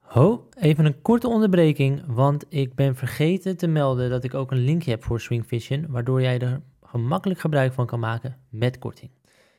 Ho, 0.00 0.48
even 0.58 0.84
een 0.84 1.02
korte 1.02 1.28
onderbreking, 1.28 2.02
want 2.06 2.44
ik 2.48 2.74
ben 2.74 2.96
vergeten 2.96 3.56
te 3.56 3.66
melden 3.66 4.10
dat 4.10 4.24
ik 4.24 4.34
ook 4.34 4.50
een 4.50 4.64
linkje 4.64 4.90
heb 4.90 5.04
voor 5.04 5.20
Swing 5.20 5.46
Vision, 5.46 5.84
waardoor 5.88 6.20
jij 6.22 6.38
er 6.38 6.60
gemakkelijk 6.82 7.40
gebruik 7.40 7.72
van 7.72 7.86
kan 7.86 8.00
maken 8.00 8.36
met 8.50 8.78
korting. 8.78 9.10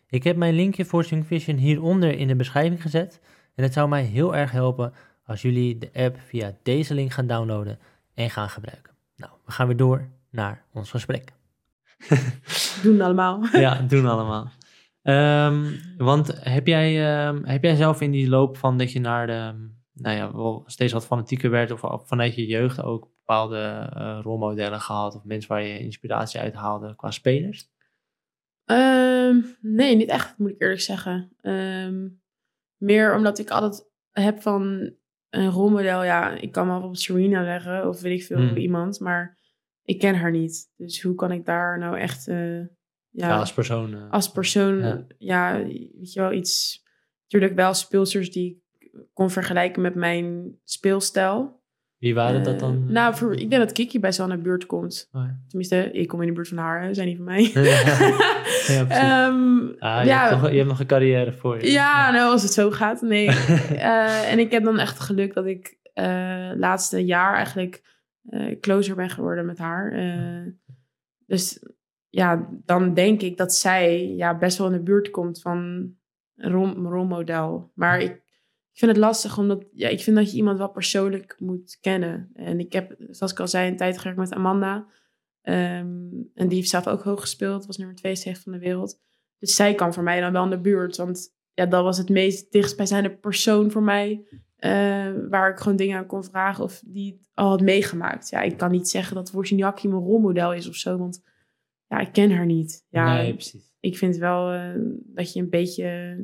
Ik 0.10 0.24
heb 0.24 0.36
mijn 0.36 0.54
linkje 0.54 0.86
voor 0.86 1.04
Swing 1.04 1.28
Vision 1.28 1.58
hieronder 1.58 2.18
in 2.18 2.28
de 2.28 2.36
beschrijving 2.36 2.82
gezet 2.82 3.20
en 3.56 3.64
het 3.64 3.74
zou 3.74 3.90
mij 3.90 4.04
heel 4.04 4.36
erg 4.36 4.52
helpen 4.52 4.94
als 5.26 5.42
jullie 5.42 5.78
de 5.78 5.90
app 5.94 6.18
via 6.20 6.58
deze 6.64 6.94
link 6.94 7.12
gaan 7.12 7.28
downloaden 7.28 7.80
en 8.14 8.30
gaan 8.30 8.50
gebruiken. 8.50 8.94
Nou, 9.16 9.32
we 9.46 9.52
gaan 9.52 9.68
weer 9.68 9.78
door 9.78 10.08
naar 10.30 10.64
ons 10.74 10.90
gesprek. 10.90 11.34
Doen 12.84 13.02
allemaal. 13.02 13.46
ja, 13.52 13.82
doen 13.82 14.06
allemaal. 14.06 14.52
Ehm, 15.02 15.72
want 15.98 16.44
heb 16.44 16.68
jij, 16.68 17.18
ehm, 17.18 17.44
heb 17.44 17.64
jij 17.64 17.76
zelf 17.76 18.02
in 18.02 18.12
die 18.12 18.30
loop 18.30 18.58
van 18.58 18.78
dat 18.78 18.92
je 18.92 19.00
naar 19.00 19.28
de, 19.28 19.70
nou 19.94 20.16
ja, 20.16 20.32
wel 20.32 20.64
steeds 20.66 20.94
wat 20.94 21.06
fanatieker 21.06 21.50
werd 21.50 21.72
of 21.72 22.08
vanuit 22.08 22.36
je 22.36 22.46
jeugd 22.46 22.84
ook 22.84 23.08
bepaalde 23.18 23.90
eh, 23.94 24.20
rolmodellen 24.22 24.82
gehad 24.82 25.16
of 25.16 25.24
mensen 25.24 25.50
waar 25.50 25.64
je 25.64 25.80
inspiratie 25.80 26.40
uit 26.40 26.54
haalde 26.54 26.96
qua 26.96 27.12
spelers? 27.12 27.70
Ehm, 29.28 29.42
nee, 29.62 29.96
niet 29.96 30.10
echt, 30.10 30.38
moet 30.38 30.50
ik 30.50 30.62
eerlijk 30.62 30.82
zeggen. 30.82 31.30
Ehm, 31.42 32.08
meer 32.78 33.16
omdat 33.16 33.40
ik 33.40 33.50
altijd 33.50 33.86
heb 34.12 34.42
van 34.42 34.92
een 35.30 35.50
rolmodel. 35.50 36.04
Ja, 36.04 36.30
ik 36.32 36.52
kan 36.52 36.64
wel 36.64 36.72
bijvoorbeeld 36.74 37.02
Serena 37.04 37.44
leggen 37.44 37.88
of 37.88 38.02
weet 38.02 38.20
ik 38.20 38.26
veel 38.26 38.38
Hmm. 38.38 38.58
iemand, 38.58 39.00
maar 39.00 39.38
ik 39.84 40.00
ken 40.00 40.16
haar 40.16 40.32
niet. 40.32 40.72
Dus 40.78 41.02
hoe 41.02 41.16
kan 41.16 41.32
ik 41.32 41.46
daar 41.46 41.78
nou 41.80 41.98
echt, 42.00 42.28
eh, 42.28 42.60
ja, 42.60 42.68
Ja, 43.28 43.38
als 43.40 43.54
persoon. 43.54 43.94
eh, 43.94 44.10
als 44.12 44.32
persoon, 44.32 44.78
Ja. 44.80 45.06
ja. 45.18 45.64
weet 45.66 46.14
je 46.14 46.20
wel, 46.20 46.32
iets. 46.32 46.84
Natuurlijk 47.24 47.56
wel 47.56 47.74
speelsters 47.74 48.32
die 48.32 48.64
ik 48.80 49.00
kon 49.14 49.30
vergelijken 49.30 49.82
met 49.82 49.96
mijn 49.96 50.56
speelstijl. 50.64 51.56
wie 51.98 52.14
waren 52.14 52.44
dat 52.44 52.54
Eh, 52.54 52.60
dan? 52.60 52.92
nou, 52.92 53.16
voor, 53.16 53.34
ik 53.34 53.50
denk 53.50 53.62
dat 53.62 53.72
Kiki 53.72 54.00
best 54.00 54.18
wel 54.18 54.28
naar 54.28 54.38
de 54.38 54.44
buurt 54.44 54.66
komt. 54.66 55.10
Oh, 55.12 55.22
ja. 55.26 55.40
Tenminste, 55.48 55.92
ik 55.92 56.08
kom 56.08 56.22
in 56.22 56.28
de 56.28 56.34
buurt 56.34 56.48
van 56.48 56.58
haar, 56.58 56.96
zij 56.96 57.06
niet 57.06 57.16
van 57.16 57.26
mij. 57.26 57.44
Ja. 58.68 58.88
Ehm, 58.88 59.68
Ah, 59.80 60.02
je, 60.04 60.10
ja, 60.10 60.28
hebt 60.30 60.42
nog, 60.42 60.50
je 60.52 60.58
hebt 60.58 60.70
nog 60.70 60.80
een 60.80 60.86
carrière 60.86 61.34
voor 61.34 61.62
je. 61.62 61.72
ja, 61.72 62.12
nou, 62.12 62.32
als 62.32 62.44
het 62.44 62.54
zo 62.54 62.72
gaat. 62.72 63.02
Nee. 63.02 63.28
Eh, 63.70 64.32
en 64.32 64.40
ik 64.40 64.52
heb 64.52 64.64
dan 64.64 64.80
echt 64.80 65.00
geluk 65.00 65.34
dat 65.34 65.46
ik 65.46 65.78
eh 65.94 66.52
laatste 66.56 67.06
jaar 67.06 67.34
eigenlijk 67.36 67.82
eh, 68.30 68.60
closer 68.60 68.96
ben 68.96 69.10
geworden 69.10 69.46
met 69.46 69.58
haar. 69.58 69.92
Dus 71.26 71.60
ja, 72.10 72.48
dan 72.66 72.94
denk 72.94 73.22
ik 73.22 73.38
dat 73.38 73.54
zij 73.54 74.08
ja, 74.08 74.38
best 74.38 74.58
wel 74.58 74.68
in 74.68 74.74
de 74.74 74.84
buurt 74.84 75.10
komt 75.10 75.42
van 75.42 75.90
een 76.36 76.52
rolmodel. 76.88 77.72
Maar 77.76 78.00
ik, 78.00 78.12
ik 78.72 78.80
vind 78.80 78.92
het 78.92 79.00
lastig, 79.00 79.38
omdat 79.38 79.66
ja, 79.74 79.88
ik 79.90 80.00
vind 80.00 80.16
dat 80.18 80.32
je 80.32 80.38
iemand 80.38 80.58
wel 80.58 80.70
persoonlijk 80.70 81.36
moet 81.40 81.78
kennen. 81.82 82.30
En 82.34 82.60
ik 82.60 82.74
heb, 82.74 82.96
zoals 83.10 83.32
ik 83.32 83.40
al 83.40 83.48
zei, 83.48 83.70
een 83.70 83.78
tijd 83.78 83.98
gewerkt 83.98 84.20
met 84.20 84.34
Amanda. 84.34 84.86
Ehm, 85.48 86.08
en 86.34 86.48
die 86.48 86.58
heeft 86.58 86.70
zelf 86.70 86.88
ook 86.88 87.04
hoog 87.04 87.22
gespeeld, 87.22 87.66
was 87.66 87.78
nummer 87.78 87.96
72 87.96 88.44
van 88.44 88.52
de 88.52 88.60
wereld. 88.60 89.00
Dus 89.38 89.56
zij 89.56 89.76
kan 89.76 89.94
voor 89.94 90.04
mij 90.04 90.20
dan 90.22 90.32
wel 90.32 90.44
in 90.44 90.50
de 90.50 90.60
buurt. 90.60 90.98
Want 90.98 91.36
ja, 91.54 91.66
dat 91.66 91.84
was 91.84 91.98
het 91.98 92.10
meest 92.10 92.52
dichtstbijzijnde 92.52 93.16
persoon 93.18 93.72
voor 93.72 93.84
mij. 93.84 94.26
eh, 94.58 95.12
waar 95.30 95.52
ik 95.52 95.58
gewoon 95.60 95.78
dingen 95.78 95.98
aan 95.98 96.06
kon 96.06 96.24
vragen 96.24 96.64
of 96.64 96.82
die 96.86 97.14
het 97.14 97.30
al 97.34 97.50
had 97.50 97.62
meegemaakt. 97.62 98.30
Ja, 98.30 98.42
ik 98.42 98.58
kan 98.58 98.72
niet 98.72 98.90
zeggen 98.90 99.16
dat 99.16 99.32
Wozniacki 99.32 99.88
mijn 99.88 100.02
rolmodel 100.02 100.54
is 100.54 100.68
of 100.70 100.76
zo. 100.76 100.98
Want 100.98 101.24
ja, 101.88 102.00
ik 102.00 102.12
ken 102.14 102.32
haar 102.32 102.46
niet. 102.46 102.86
Ja, 102.90 103.16
nee, 103.16 103.34
precies. 103.34 103.74
ik 103.80 103.98
vind 103.98 104.16
wel 104.18 104.52
eh, 104.52 104.72
dat 105.06 105.34
je 105.34 105.40
een 105.40 105.50
beetje 105.50 106.18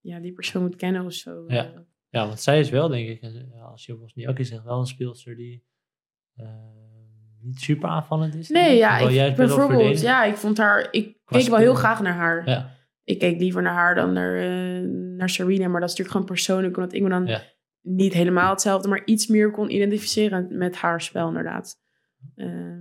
ja, 0.00 0.20
die 0.20 0.32
persoon 0.32 0.62
moet 0.62 0.76
kennen 0.76 1.04
of 1.04 1.12
zo. 1.12 1.44
Ja. 1.48 1.72
Eh, 1.72 1.80
Ja, 2.08 2.26
want 2.26 2.40
zij 2.40 2.60
is 2.60 2.70
wel, 2.70 2.88
denk 2.88 3.08
ik, 3.08 3.22
eh, 3.22 3.70
als 3.70 3.86
je 3.86 3.96
Wozniacki 3.98 4.44
zegt, 4.44 4.64
wel 4.64 4.78
een 4.78 4.86
speelster 4.86 5.36
die 5.36 5.64
eh, 6.34 6.46
niet 7.42 7.60
super 7.60 7.88
aanvallend 7.88 8.34
is. 8.34 8.48
Nee, 8.48 8.76
ja, 8.76 8.98
ik, 8.98 9.36
bijvoorbeeld, 9.36 10.00
ja, 10.00 10.24
ik 10.24 10.36
vond 10.36 10.58
haar, 10.58 10.88
ik 10.90 11.16
keek 11.26 11.48
wel 11.48 11.58
heel 11.58 11.74
graag 11.74 12.02
naar 12.02 12.12
haar. 12.14 12.48
Ja, 12.48 12.70
Ik 13.04 13.18
keek 13.18 13.38
liever 13.40 13.62
naar 13.62 13.72
haar 13.74 13.94
dan 13.94 14.12
naar, 14.12 14.36
eh, 14.36 14.80
naar 15.16 15.28
Serena, 15.28 15.68
maar 15.68 15.80
dat 15.80 15.90
is 15.90 15.96
natuurlijk 15.96 16.10
gewoon 16.10 16.26
persoonlijk, 16.26 16.76
omdat 16.76 16.92
ik 16.92 17.02
me 17.02 17.08
dan 17.08 17.26
Ja. 17.26 17.42
niet 17.80 18.12
helemaal 18.12 18.50
hetzelfde, 18.50 18.88
maar 18.88 19.02
iets 19.04 19.26
meer 19.26 19.50
kon 19.50 19.70
identificeren 19.74 20.46
met 20.58 20.76
haar 20.76 21.00
spel, 21.00 21.28
inderdaad. 21.28 21.80
Ehm, 22.36 22.80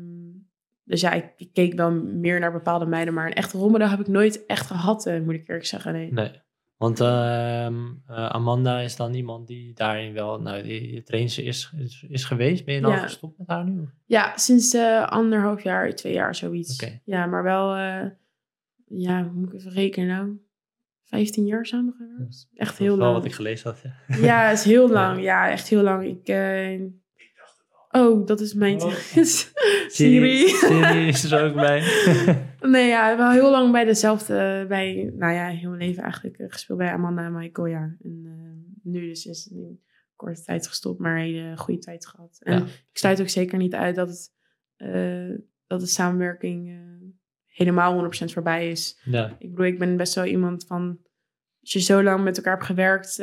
dus 0.84 1.02
ja, 1.02 1.12
ik, 1.12 1.34
ik 1.36 1.54
keek 1.54 1.74
wel 1.74 1.92
meer 2.04 2.40
naar 2.40 2.52
bepaalde 2.52 2.86
meiden, 2.86 3.14
maar 3.14 3.26
een 3.26 3.34
echte 3.34 3.58
rolmodel 3.58 3.90
heb 3.90 4.00
ik 4.00 4.08
nooit 4.08 4.46
echt 4.46 4.68
gehad, 4.68 5.06
eh, 5.06 5.20
moet 5.22 5.34
ik 5.34 5.48
eerlijk 5.48 5.66
zeggen. 5.66 5.94
Nee. 5.94 6.14
nee. 6.14 6.42
Want 6.82 7.00
ehm, 7.00 7.76
eh, 8.08 8.26
Amanda 8.30 8.80
is 8.80 8.96
dan 8.96 9.14
iemand 9.14 9.48
die 9.48 9.74
daarin 9.74 10.14
wel, 10.14 10.42
nou, 10.42 10.64
die, 10.64 11.04
trainster 11.04 11.44
is, 11.46 11.72
is, 11.78 12.06
is 12.10 12.24
geweest. 12.24 12.66
Ben 12.66 12.76
je 12.76 12.82
dan 12.82 12.92
Ja. 12.92 12.98
gestopt 12.98 13.38
met 13.38 13.48
haar 13.48 13.64
nu? 13.70 13.88
Ja, 14.06 14.38
sinds 14.38 14.74
eh, 14.74 15.08
anderhalf 15.08 15.64
jaar, 15.64 15.96
twee 15.96 16.14
jaar 16.14 16.36
zoiets. 16.36 16.86
Ja, 17.04 17.26
maar 17.26 17.44
wel, 17.44 17.76
eh, 17.76 18.06
ja, 18.88 19.24
hoe 19.24 19.32
moet 19.34 19.54
ik 19.54 19.60
even 19.60 19.72
rekenen 19.72 20.08
nou? 20.08 20.40
15 21.04 21.46
jaar 21.46 21.66
samengewerkt. 21.66 22.48
Echt 22.56 22.70
Dat 22.70 22.78
heel 22.80 22.92
is 22.92 22.98
wel 22.98 23.08
lang. 23.08 23.14
wat 23.18 23.26
ik 23.26 23.34
gelezen 23.34 23.70
had, 23.70 23.82
ja. 23.84 24.18
Ja, 24.18 24.50
is 24.50 24.64
heel 24.64 24.90
lang. 25.00 25.22
Ja, 25.22 25.50
echt 25.50 25.68
heel 25.68 25.82
lang. 25.84 26.06
Ik, 26.06 26.28
Oh, 27.92 28.26
dat 28.28 28.40
is 28.40 28.54
mijn... 28.54 28.82
Oh. 28.82 28.94
Siri. 29.88 30.48
Siri 30.48 31.08
is 31.08 31.32
er 31.32 31.44
ook 31.46 31.54
bij. 31.56 31.80
nee, 32.62 32.88
ja, 32.88 33.18
wel 33.18 33.32
heel 33.32 33.52
lang 33.52 33.72
bij 33.72 33.84
dezelfde... 33.86 34.66
Bij, 34.68 35.12
nou 35.16 35.34
ja, 35.34 35.48
heel 35.48 35.70
mijn 35.70 35.82
leven 35.82 36.04
eigenlijk 36.04 36.38
eh, 36.38 36.46
gespeeld 36.50 36.78
bij 36.80 36.92
Amanda 36.92 37.26
en 37.26 37.34
Michael, 37.34 37.68
ja. 37.68 37.96
En 38.04 38.22
eh, 38.26 38.92
nu 38.92 39.08
dus 39.08 39.26
is 39.26 39.44
het 39.44 39.54
in 39.54 39.80
korte 40.16 40.44
tijd 40.44 40.68
gestopt, 40.68 41.00
maar 41.00 41.16
een 41.16 41.22
hele 41.24 41.58
goede 41.58 41.80
tijd 41.80 42.08
gehad. 42.08 42.38
En 42.44 42.58
Ja. 42.60 42.66
ik 42.66 42.98
sluit 42.98 43.22
ook 43.22 43.30
zeker 43.30 43.58
niet 43.58 43.74
uit 43.74 43.96
dat 43.96 44.08
het... 44.10 44.32
eh, 44.76 45.38
dat 45.68 45.80
de 45.80 45.86
samenwerking 45.86 46.70
eh, 46.70 46.76
helemaal 47.46 48.04
100% 48.06 48.08
voorbij 48.34 48.70
is. 48.72 49.02
ja, 49.04 49.36
Ik 49.40 49.50
bedoel, 49.50 49.66
ik 49.66 49.80
ben 49.80 49.98
best 49.98 50.16
wel 50.16 50.26
iemand 50.26 50.66
van... 50.68 51.00
Als 51.62 51.74
je 51.74 51.80
zo 51.80 52.04
lang 52.04 52.24
met 52.24 52.38
elkaar 52.38 52.54
hebt 52.54 52.66
gewerkt... 52.66 53.20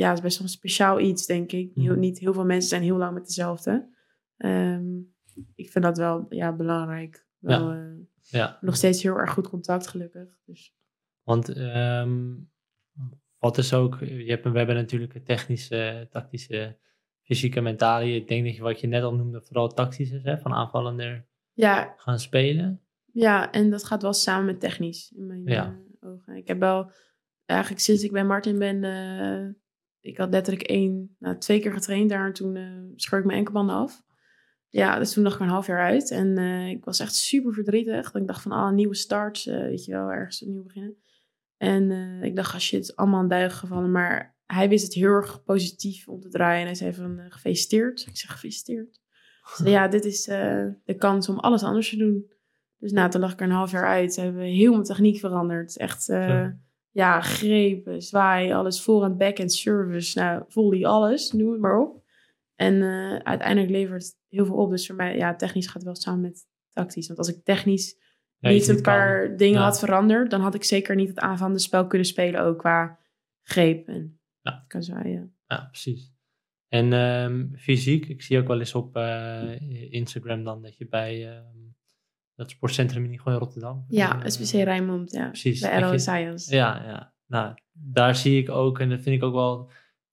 ja, 0.00 0.08
het 0.08 0.16
is 0.18 0.22
best 0.24 0.38
wel 0.38 0.46
een 0.46 0.52
speciaal 0.52 1.00
iets, 1.00 1.26
denk 1.26 1.52
ik. 1.52 1.70
Heel, 1.74 1.90
Mhm. 1.90 1.98
niet 2.00 2.18
heel 2.18 2.32
veel 2.32 2.44
mensen 2.44 2.68
zijn 2.68 2.82
heel 2.82 2.96
lang 2.96 3.14
met 3.14 3.26
dezelfde. 3.26 3.88
Ehm, 4.36 4.96
ik 5.54 5.70
vind 5.70 5.84
dat 5.84 5.98
wel 5.98 6.26
ja, 6.28 6.52
belangrijk. 6.52 7.26
Wel, 7.38 7.70
eh, 7.70 7.92
ja. 8.18 8.58
nog 8.60 8.76
steeds 8.76 9.02
heel 9.02 9.16
erg 9.16 9.30
goed 9.32 9.48
contact, 9.48 9.86
gelukkig. 9.86 10.38
Dus, 10.44 10.74
Want 11.22 11.48
ehm, 11.48 12.34
wat 13.38 13.58
is 13.58 13.74
ook, 13.74 13.98
je 14.00 14.24
hebt, 14.26 14.44
we 14.44 14.58
hebben 14.58 14.76
natuurlijk 14.76 15.14
het 15.14 15.26
technische, 15.26 16.08
tactische, 16.10 16.78
fysieke, 17.22 17.60
mentale. 17.60 18.14
Ik 18.14 18.28
denk 18.28 18.44
dat 18.44 18.54
je 18.56 18.62
wat 18.62 18.80
je 18.80 18.86
net 18.86 19.02
al 19.02 19.14
noemde, 19.14 19.42
vooral 19.42 19.68
tactisch 19.68 20.10
is, 20.10 20.22
hè, 20.22 20.38
van 20.38 20.52
aanvallender 20.52 21.26
ja, 21.52 21.94
gaan 21.96 22.18
spelen. 22.18 22.80
ja, 23.12 23.50
en 23.52 23.70
dat 23.70 23.84
gaat 23.84 24.02
wel 24.02 24.12
samen 24.12 24.44
met 24.46 24.60
technisch, 24.60 25.12
in 25.16 25.26
mijn 25.26 25.42
Ja. 25.44 25.64
eh, 26.00 26.08
ogen. 26.08 26.36
Ik 26.36 26.48
heb 26.48 26.58
wel, 26.58 26.90
eigenlijk 27.44 27.80
sinds 27.80 28.02
ik 28.02 28.12
bij 28.12 28.24
Martin 28.24 28.58
ben... 28.58 28.84
eh, 28.84 29.48
ik 30.00 30.16
had 30.16 30.30
letterlijk 30.30 30.66
één, 30.66 31.16
nou, 31.18 31.38
twee 31.38 31.60
keer 31.60 31.72
getraind 31.72 32.10
daar 32.10 32.26
en 32.26 32.32
toen 32.32 32.56
eh 32.56 32.78
scheur 32.96 33.18
ik 33.18 33.24
mijn 33.24 33.38
enkelbanden 33.38 33.76
af. 33.76 34.02
Ja, 34.68 34.98
dus 34.98 35.12
toen 35.12 35.22
lag 35.22 35.32
ik 35.32 35.38
er 35.38 35.44
een 35.44 35.52
half 35.52 35.66
jaar 35.66 35.80
uit. 35.80 36.10
En 36.10 36.38
eh, 36.38 36.68
ik 36.68 36.84
was 36.84 37.00
echt 37.00 37.14
super 37.14 37.52
verdrietig. 37.52 38.10
Dat 38.10 38.22
ik 38.22 38.28
dacht 38.28 38.42
van, 38.42 38.52
ah, 38.52 38.72
nieuwe 38.72 38.94
start, 38.94 39.46
eh, 39.46 39.54
weet 39.54 39.84
je 39.84 39.92
wel, 39.92 40.10
ergens 40.10 40.42
opnieuw 40.42 40.62
beginnen. 40.62 40.96
En 41.56 41.90
ik 42.22 42.36
dacht, 42.36 42.54
ah 42.54 42.60
shit, 42.60 42.96
allemaal 42.96 43.20
aan 43.20 43.28
duigen 43.28 43.58
gevallen. 43.58 43.90
Maar 43.90 44.36
hij 44.46 44.68
wist 44.68 44.84
het 44.84 44.94
heel 44.94 45.10
erg 45.10 45.44
positief 45.44 46.08
om 46.08 46.20
te 46.20 46.28
draaien. 46.28 46.60
En 46.60 46.66
hij 46.66 46.74
zei 46.74 46.92
van, 46.92 47.20
gefeliciteerd. 47.28 48.06
Ik 48.06 48.16
zeg, 48.16 48.30
gefeliciteerd. 48.30 49.00
Zei, 49.54 49.70
ja, 49.70 49.88
dit 49.88 50.04
is 50.04 50.24
de 50.24 50.94
kans 50.98 51.28
om 51.28 51.38
alles 51.38 51.62
anders 51.62 51.90
te 51.90 51.96
doen. 51.96 52.32
Dus 52.78 52.92
nou, 52.92 53.10
toen 53.10 53.20
lag 53.20 53.32
ik 53.32 53.40
er 53.40 53.46
een 53.46 53.52
half 53.52 53.70
jaar 53.70 53.86
uit. 53.86 54.14
Ze 54.14 54.20
hebben 54.20 54.42
heel 54.42 54.72
mijn 54.72 54.84
techniek 54.84 55.18
veranderd. 55.18 55.76
Echt. 55.76 56.08
Ja, 56.90 57.20
grepen, 57.20 58.02
zwaai, 58.02 58.52
alles 58.52 58.82
voorhand, 58.82 59.18
backhand, 59.18 59.52
service. 59.52 60.18
Nou, 60.18 60.44
volley, 60.48 60.84
alles, 60.86 61.32
noem 61.32 61.52
het 61.52 61.60
maar 61.60 61.78
op. 61.80 62.02
En 62.54 62.82
eh, 62.82 63.16
uiteindelijk 63.16 63.70
levert 63.72 64.02
het 64.02 64.16
heel 64.28 64.46
veel 64.46 64.54
op. 64.56 64.70
Dus 64.70 64.86
voor 64.86 64.96
mij, 64.96 65.16
ja, 65.16 65.34
technisch 65.36 65.66
gaat 65.66 65.82
wel 65.82 65.94
samen 65.94 66.20
met 66.20 66.46
tactisch. 66.70 67.06
Want 67.06 67.18
als 67.18 67.28
ik 67.28 67.44
technisch 67.44 67.98
Ja, 68.38 68.50
niet 68.50 68.68
een 68.68 68.74
kan. 68.74 68.82
paar 68.82 69.36
dingen 69.36 69.58
Ja. 69.58 69.64
had 69.64 69.78
veranderd, 69.78 70.30
dan 70.30 70.40
had 70.40 70.54
ik 70.54 70.64
zeker 70.64 70.94
niet 70.96 71.08
het 71.08 71.18
aanvallende 71.18 71.58
spel 71.58 71.86
kunnen 71.86 72.06
spelen, 72.06 72.40
ook 72.42 72.58
qua 72.58 72.98
greep 73.42 73.88
en 73.88 74.20
Ja. 74.40 74.64
kan 74.66 74.82
zwaaien. 74.82 75.36
Ja, 75.46 75.66
precies. 75.70 76.12
En 76.68 76.92
ehm, 76.92 77.46
fysiek, 77.56 78.06
ik 78.06 78.22
zie 78.22 78.38
ook 78.38 78.46
wel 78.46 78.58
eens 78.58 78.74
op 78.74 78.96
eh, 78.96 79.92
Instagram 79.92 80.44
dan 80.44 80.62
dat 80.62 80.76
je 80.76 80.86
bij 80.88 81.28
ehm, 81.28 81.59
dat 82.40 82.50
sportcentrum 82.50 83.04
in 83.04 83.18
gewoon 83.18 83.34
in 83.34 83.40
Rotterdam. 83.40 83.84
Ja, 83.88 84.22
eh, 84.22 84.30
SPC 84.30 84.52
Rijnmond, 84.52 85.10
ja. 85.10 85.26
precies, 85.28 85.60
Bij 85.60 85.90
je- 85.90 85.98
Science. 85.98 86.54
Ja, 86.54 86.82
ja. 86.84 87.12
Nou, 87.26 87.54
daar 87.72 88.16
zie 88.16 88.40
ik 88.42 88.48
ook, 88.50 88.78
en 88.78 88.88
dat 88.88 89.00
vind 89.00 89.16
ik 89.16 89.22
ook 89.22 89.34
wel 89.34 89.70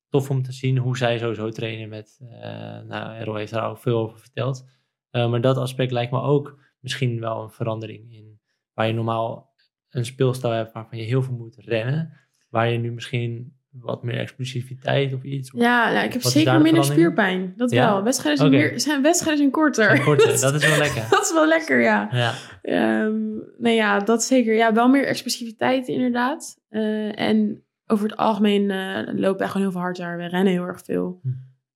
tof 0.09 0.30
om 0.30 0.41
te 0.41 0.51
zien 0.51 0.78
hoe 0.78 0.97
zij 0.97 1.17
sowieso 1.17 1.49
trainen 1.49 1.89
met, 1.89 2.19
eh 2.21 2.39
nou, 2.82 3.15
Errol 3.15 3.36
heeft 3.36 3.51
daar 3.51 3.69
ook 3.69 3.78
veel 3.78 3.97
over 3.97 4.19
verteld. 4.19 4.69
Eh, 5.09 5.30
maar 5.30 5.41
dat 5.41 5.57
aspect 5.57 5.91
lijkt 5.91 6.11
me 6.11 6.21
ook 6.21 6.59
misschien 6.80 7.19
wel 7.19 7.43
een 7.43 7.49
verandering 7.49 8.13
in, 8.13 8.39
waar 8.73 8.88
je 8.88 8.93
normaal 8.93 9.53
een 9.89 10.05
speelstijl 10.05 10.53
hebt 10.53 10.73
waarvan 10.73 10.97
je 10.97 11.03
heel 11.03 11.21
veel 11.21 11.36
moet 11.36 11.55
rennen, 11.55 12.17
waar 12.49 12.69
je 12.69 12.78
nu 12.78 12.91
misschien 12.91 13.57
wat 13.80 14.03
meer 14.03 14.17
explosiviteit 14.17 15.13
of 15.13 15.23
iets. 15.23 15.51
Ja, 15.55 15.91
nou, 15.91 16.05
ik 16.05 16.13
heb 16.13 16.21
Wat 16.21 16.32
zeker 16.32 16.53
de 16.53 16.59
minder 16.59 16.84
spierpijn. 16.84 17.53
Dat 17.55 17.71
Ja? 17.71 17.91
wel. 17.93 18.03
Wedstrijden 18.03 18.38
zijn, 18.39 18.51
meer, 18.51 18.80
zijn, 18.80 19.01
wedstrijden 19.01 19.38
zijn 19.39 19.51
korter. 19.51 19.86
Zijn 19.86 20.03
korter, 20.03 20.39
dat 20.41 20.53
is 20.53 20.67
wel 20.67 20.78
lekker. 20.78 21.05
dat 21.09 21.23
is 21.23 21.34
wel 21.34 21.47
lekker, 21.47 21.82
ja. 21.82 22.09
Ja, 22.11 22.34
Ehm 22.61 23.28
nee, 23.57 23.75
ja, 23.75 23.99
dat 23.99 24.23
zeker. 24.23 24.55
Ja, 24.55 24.73
wel 24.73 24.88
meer 24.89 25.05
explosiviteit 25.05 25.88
inderdaad. 25.88 26.61
Eh, 26.69 27.19
en 27.19 27.63
over 27.86 28.09
het 28.09 28.17
algemeen 28.17 28.71
eh 28.71 29.13
lopen 29.13 29.38
wij 29.38 29.47
gewoon 29.47 29.61
heel 29.61 29.71
veel 29.71 29.82
harder. 29.82 30.17
We 30.17 30.25
rennen 30.25 30.53
heel 30.53 30.65
erg 30.65 30.84
veel. 30.84 31.19
Hm. 31.21 31.30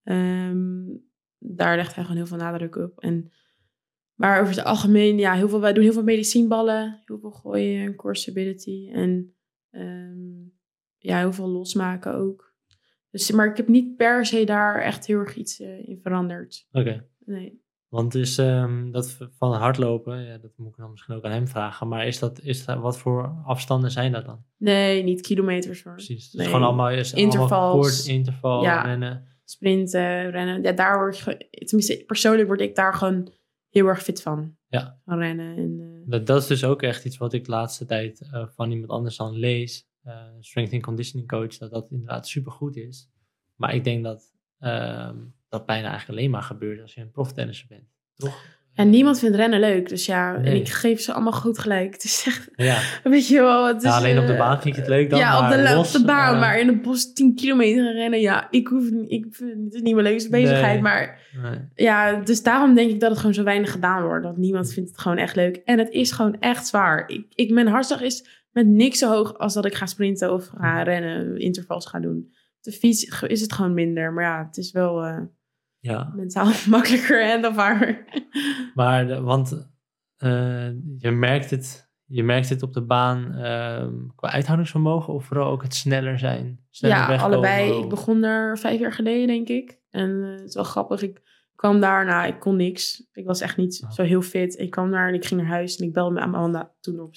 Ehm, 0.04 0.84
daar 1.38 1.76
legt 1.76 1.96
hij 1.96 2.04
gewoon 2.04 2.18
heel 2.18 2.28
veel 2.28 2.38
nadruk 2.38 2.76
op. 2.76 3.00
En, 3.00 3.32
maar 4.16 4.42
over 4.42 4.56
het 4.56 4.64
algemeen, 4.64 5.18
ja, 5.18 5.34
heel 5.34 5.50
veel, 5.50 5.62
wij 5.62 5.74
doen 5.74 5.84
heel 5.84 5.94
veel 5.94 6.04
medicijnballen. 6.04 7.02
Heel 7.06 7.20
veel 7.20 7.32
gooien 7.32 7.86
en 7.86 7.96
core 7.96 8.16
stability. 8.16 8.90
En 8.94 9.36
ehm, 9.72 10.50
ja, 11.02 11.18
heel 11.18 11.34
veel 11.34 11.48
losmaken 11.50 12.16
ook. 12.16 12.54
Dus, 13.10 13.32
maar 13.32 13.48
ik 13.50 13.58
heb 13.58 13.68
niet 13.68 13.96
per 13.96 14.26
se 14.26 14.44
daar 14.44 14.82
echt 14.82 15.06
heel 15.08 15.20
erg 15.20 15.36
iets 15.36 15.60
eh, 15.60 15.88
in 15.88 16.00
veranderd. 16.04 16.68
oké. 16.72 17.06
Nee. 17.26 17.60
Want 17.88 18.16
is 18.16 18.38
ehm, 18.38 18.92
dat 18.92 19.18
van 19.38 19.54
hardlopen, 19.54 20.24
ja, 20.26 20.38
dat 20.38 20.52
moet 20.56 20.70
ik 20.70 20.78
dan 20.78 20.92
misschien 20.92 21.16
ook 21.16 21.24
aan 21.24 21.32
hem 21.32 21.48
vragen, 21.48 21.88
maar 21.88 22.08
is 22.08 22.20
dat, 22.20 22.42
is 22.42 22.66
dat, 22.66 22.80
wat 22.80 22.98
voor 22.98 23.42
afstanden 23.46 23.92
zijn 23.92 24.12
dat 24.12 24.26
dan? 24.26 24.44
Nee, 24.58 25.04
niet 25.04 25.22
kilometers 25.22 25.84
hoor. 25.84 25.94
Precies. 25.94 26.24
Het 26.24 26.34
is 26.34 26.40
Nee. 26.40 26.48
gewoon 26.48 26.64
allemaal 26.64 26.90
is 26.92 27.14
Intervals. 27.14 27.52
Allemaal 27.52 27.80
kort 27.80 28.06
interval 28.06 28.64
Ja. 28.64 28.82
rennen. 28.82 29.26
sprinten, 29.44 30.30
rennen. 30.32 30.62
Ja, 30.64 30.72
daar 30.72 30.98
word 30.98 31.18
je, 31.18 31.48
tenminste 31.66 32.04
persoonlijk 32.06 32.48
word 32.48 32.62
ik 32.62 32.76
daar 32.76 32.94
gewoon 32.94 33.32
heel 33.70 33.88
erg 33.88 34.04
fit 34.04 34.22
van. 34.22 34.56
Ja. 34.68 35.00
Van 35.06 35.18
rennen. 35.18 35.58
En, 35.58 35.80
eh, 35.80 36.12
Dat, 36.12 36.26
dat 36.28 36.42
is 36.42 36.48
dus 36.48 36.64
ook 36.64 36.82
echt 36.82 37.06
iets 37.06 37.18
wat 37.18 37.34
ik 37.34 37.46
de 37.46 37.52
laatste 37.52 37.86
tijd 37.86 38.30
eh, 38.32 38.48
van 38.56 38.72
iemand 38.72 38.92
anders 38.92 39.18
dan 39.18 39.32
lees. 39.36 39.90
Eh, 40.04 40.14
strength 40.40 40.74
and 40.74 40.82
conditioning 40.82 41.28
coach, 41.30 41.58
dat 41.58 41.72
dat 41.72 41.88
inderdaad 41.92 42.28
supergoed 42.28 42.76
is. 42.76 43.10
Maar 43.56 43.76
ik 43.76 43.84
denk 43.84 44.04
dat 44.04 44.24
ehm, 44.60 45.16
dat 45.50 45.66
bijna 45.66 45.88
eigenlijk 45.90 46.20
alleen 46.20 46.32
maar 46.32 46.44
gebeurt 46.44 46.82
als 46.82 46.94
je 46.94 47.02
een 47.02 47.12
proftennisser 47.12 47.68
bent. 47.70 47.84
Toch? 48.16 48.60
en 48.74 48.90
niemand 48.90 49.20
vindt 49.20 49.36
rennen 49.36 49.60
leuk. 49.60 49.90
Dus 49.90 50.06
ja, 50.06 50.36
en 50.36 50.56
ik 50.56 50.70
geef 50.70 51.02
ze 51.02 51.14
allemaal 51.14 51.32
goed 51.32 51.60
gelijk. 51.60 51.94
Het 51.94 52.04
is 52.04 52.24
echt, 52.28 52.50
Ja, 52.56 52.80
weet 53.12 53.28
je 53.28 53.40
wel. 53.40 53.68
Het 53.68 53.78
is, 53.78 53.90
Ja, 53.90 53.98
alleen 53.98 54.20
op 54.20 54.26
de 54.26 54.32
eh, 54.34 54.38
baan 54.40 54.62
vind 54.62 54.76
je 54.76 54.82
het 54.82 54.90
leuk 54.90 55.10
dan, 55.10 55.20
Ja, 55.20 55.44
op 55.46 55.52
de, 55.52 55.62
la- 55.62 55.76
los, 55.76 55.96
op 55.96 56.02
de 56.02 56.08
baan. 56.08 56.34
eh, 56.34 56.40
maar 56.40 56.60
in 56.60 56.68
het 56.68 56.82
bos 56.82 57.14
10 57.14 57.36
kilometer 57.36 57.94
rennen. 57.94 58.20
Ja, 58.20 58.48
ik 58.52 58.68
hoef 58.68 58.86
ik 59.08 59.26
vind 59.30 59.74
het 59.74 59.84
niet 59.84 59.94
mijn 59.94 60.08
leukste 60.08 60.30
bezigheid. 60.30 60.74
Nee. 60.74 60.82
Maar 60.82 61.20
nee. 61.42 61.60
ja, 61.76 62.16
dus 62.22 62.44
daarom 62.44 62.76
denk 62.76 62.92
ik 62.92 63.00
dat 63.00 63.10
het 63.10 63.20
gewoon 63.20 63.34
zo 63.36 63.44
weinig 63.44 63.72
gedaan 63.72 64.04
wordt. 64.04 64.26
Want 64.26 64.38
niemand 64.38 64.74
vindt 64.74 64.90
het 64.90 65.00
gewoon 65.00 65.18
echt 65.18 65.36
leuk. 65.36 65.56
En 65.56 65.80
het 65.80 65.90
is 65.90 66.12
gewoon 66.12 66.40
echt 66.40 66.68
zwaar. 66.68 67.10
Ik, 67.10 67.26
ik, 67.36 67.52
mijn 67.52 67.68
hartslag 67.68 68.02
is 68.02 68.41
met 68.52 68.68
niks 68.68 68.98
zo 69.00 69.10
hoog 69.10 69.38
als 69.38 69.54
dat 69.54 69.66
ik 69.66 69.76
ga 69.76 69.86
sprinten 69.86 70.34
of 70.34 70.48
ga 70.58 70.82
rennen, 70.84 71.38
intervals 71.40 71.86
ga 71.88 72.00
doen. 72.00 72.18
Op 72.58 72.64
de 72.64 72.72
fiets 72.72 73.22
is 73.22 73.42
het 73.42 73.54
gewoon 73.54 73.74
minder. 73.74 74.14
Maar 74.14 74.24
ja, 74.24 74.46
het 74.46 74.58
is 74.58 74.72
wel... 74.72 75.04
eh, 75.04 75.22
Ja, 75.80 76.12
mentaal 76.16 76.52
makkelijker 76.70 77.30
handlebaar. 77.30 78.06
maar 78.74 79.08
de- 79.08 79.22
want 79.22 79.70
eh, 80.18 80.70
je, 80.98 81.12
merkt 81.12 81.50
het, 81.50 81.90
je 82.06 82.24
merkt 82.24 82.50
het 82.50 82.64
op 82.64 82.74
de 82.74 82.82
baan 82.86 83.34
ehm, 83.34 83.94
qua 84.16 84.32
uithoudingsvermogen 84.32 85.14
of 85.14 85.26
vooral 85.26 85.52
ook 85.52 85.64
het 85.64 85.76
sneller 85.76 86.20
zijn? 86.20 86.60
Sneller 86.70 86.98
ja, 86.98 87.08
wegkomen? 87.08 87.34
allebei. 87.38 87.80
Ik 87.84 87.90
begon 87.90 88.22
daar 88.22 88.58
vijf 88.58 88.80
jaar 88.80 88.94
geleden, 88.94 89.28
denk 89.28 89.48
ik. 89.48 89.80
En 89.90 90.24
eh, 90.24 90.32
het 90.32 90.48
is 90.48 90.54
wel 90.56 90.64
grappig. 90.64 91.02
Ik 91.02 91.22
kwam 91.56 91.80
daar, 91.80 92.06
nou, 92.06 92.28
ik 92.28 92.40
kon 92.40 92.56
niks. 92.56 93.08
Ik 93.12 93.26
was 93.26 93.42
echt 93.42 93.58
niet 93.58 93.82
Oh. 93.84 93.92
zo 93.92 94.04
heel 94.04 94.22
fit. 94.22 94.60
Ik 94.60 94.70
kwam 94.70 94.92
daar 94.92 95.08
en 95.08 95.14
ik 95.14 95.26
ging 95.26 95.42
naar 95.42 95.50
huis 95.50 95.78
en 95.78 95.88
ik 95.88 95.94
belde 95.94 96.14
met 96.14 96.24
Amanda 96.24 96.74
toen 96.80 97.00
op. 97.00 97.16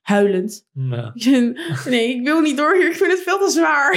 Huilend. 0.00 0.68
Ja. 0.72 1.12
Nee, 1.90 2.16
ik 2.16 2.24
wil 2.24 2.40
niet 2.40 2.56
door 2.56 2.76
hier. 2.76 2.88
Ik 2.88 2.96
vind 2.96 3.12
het 3.12 3.20
veel 3.20 3.38
te 3.38 3.50
zwaar. 3.50 3.92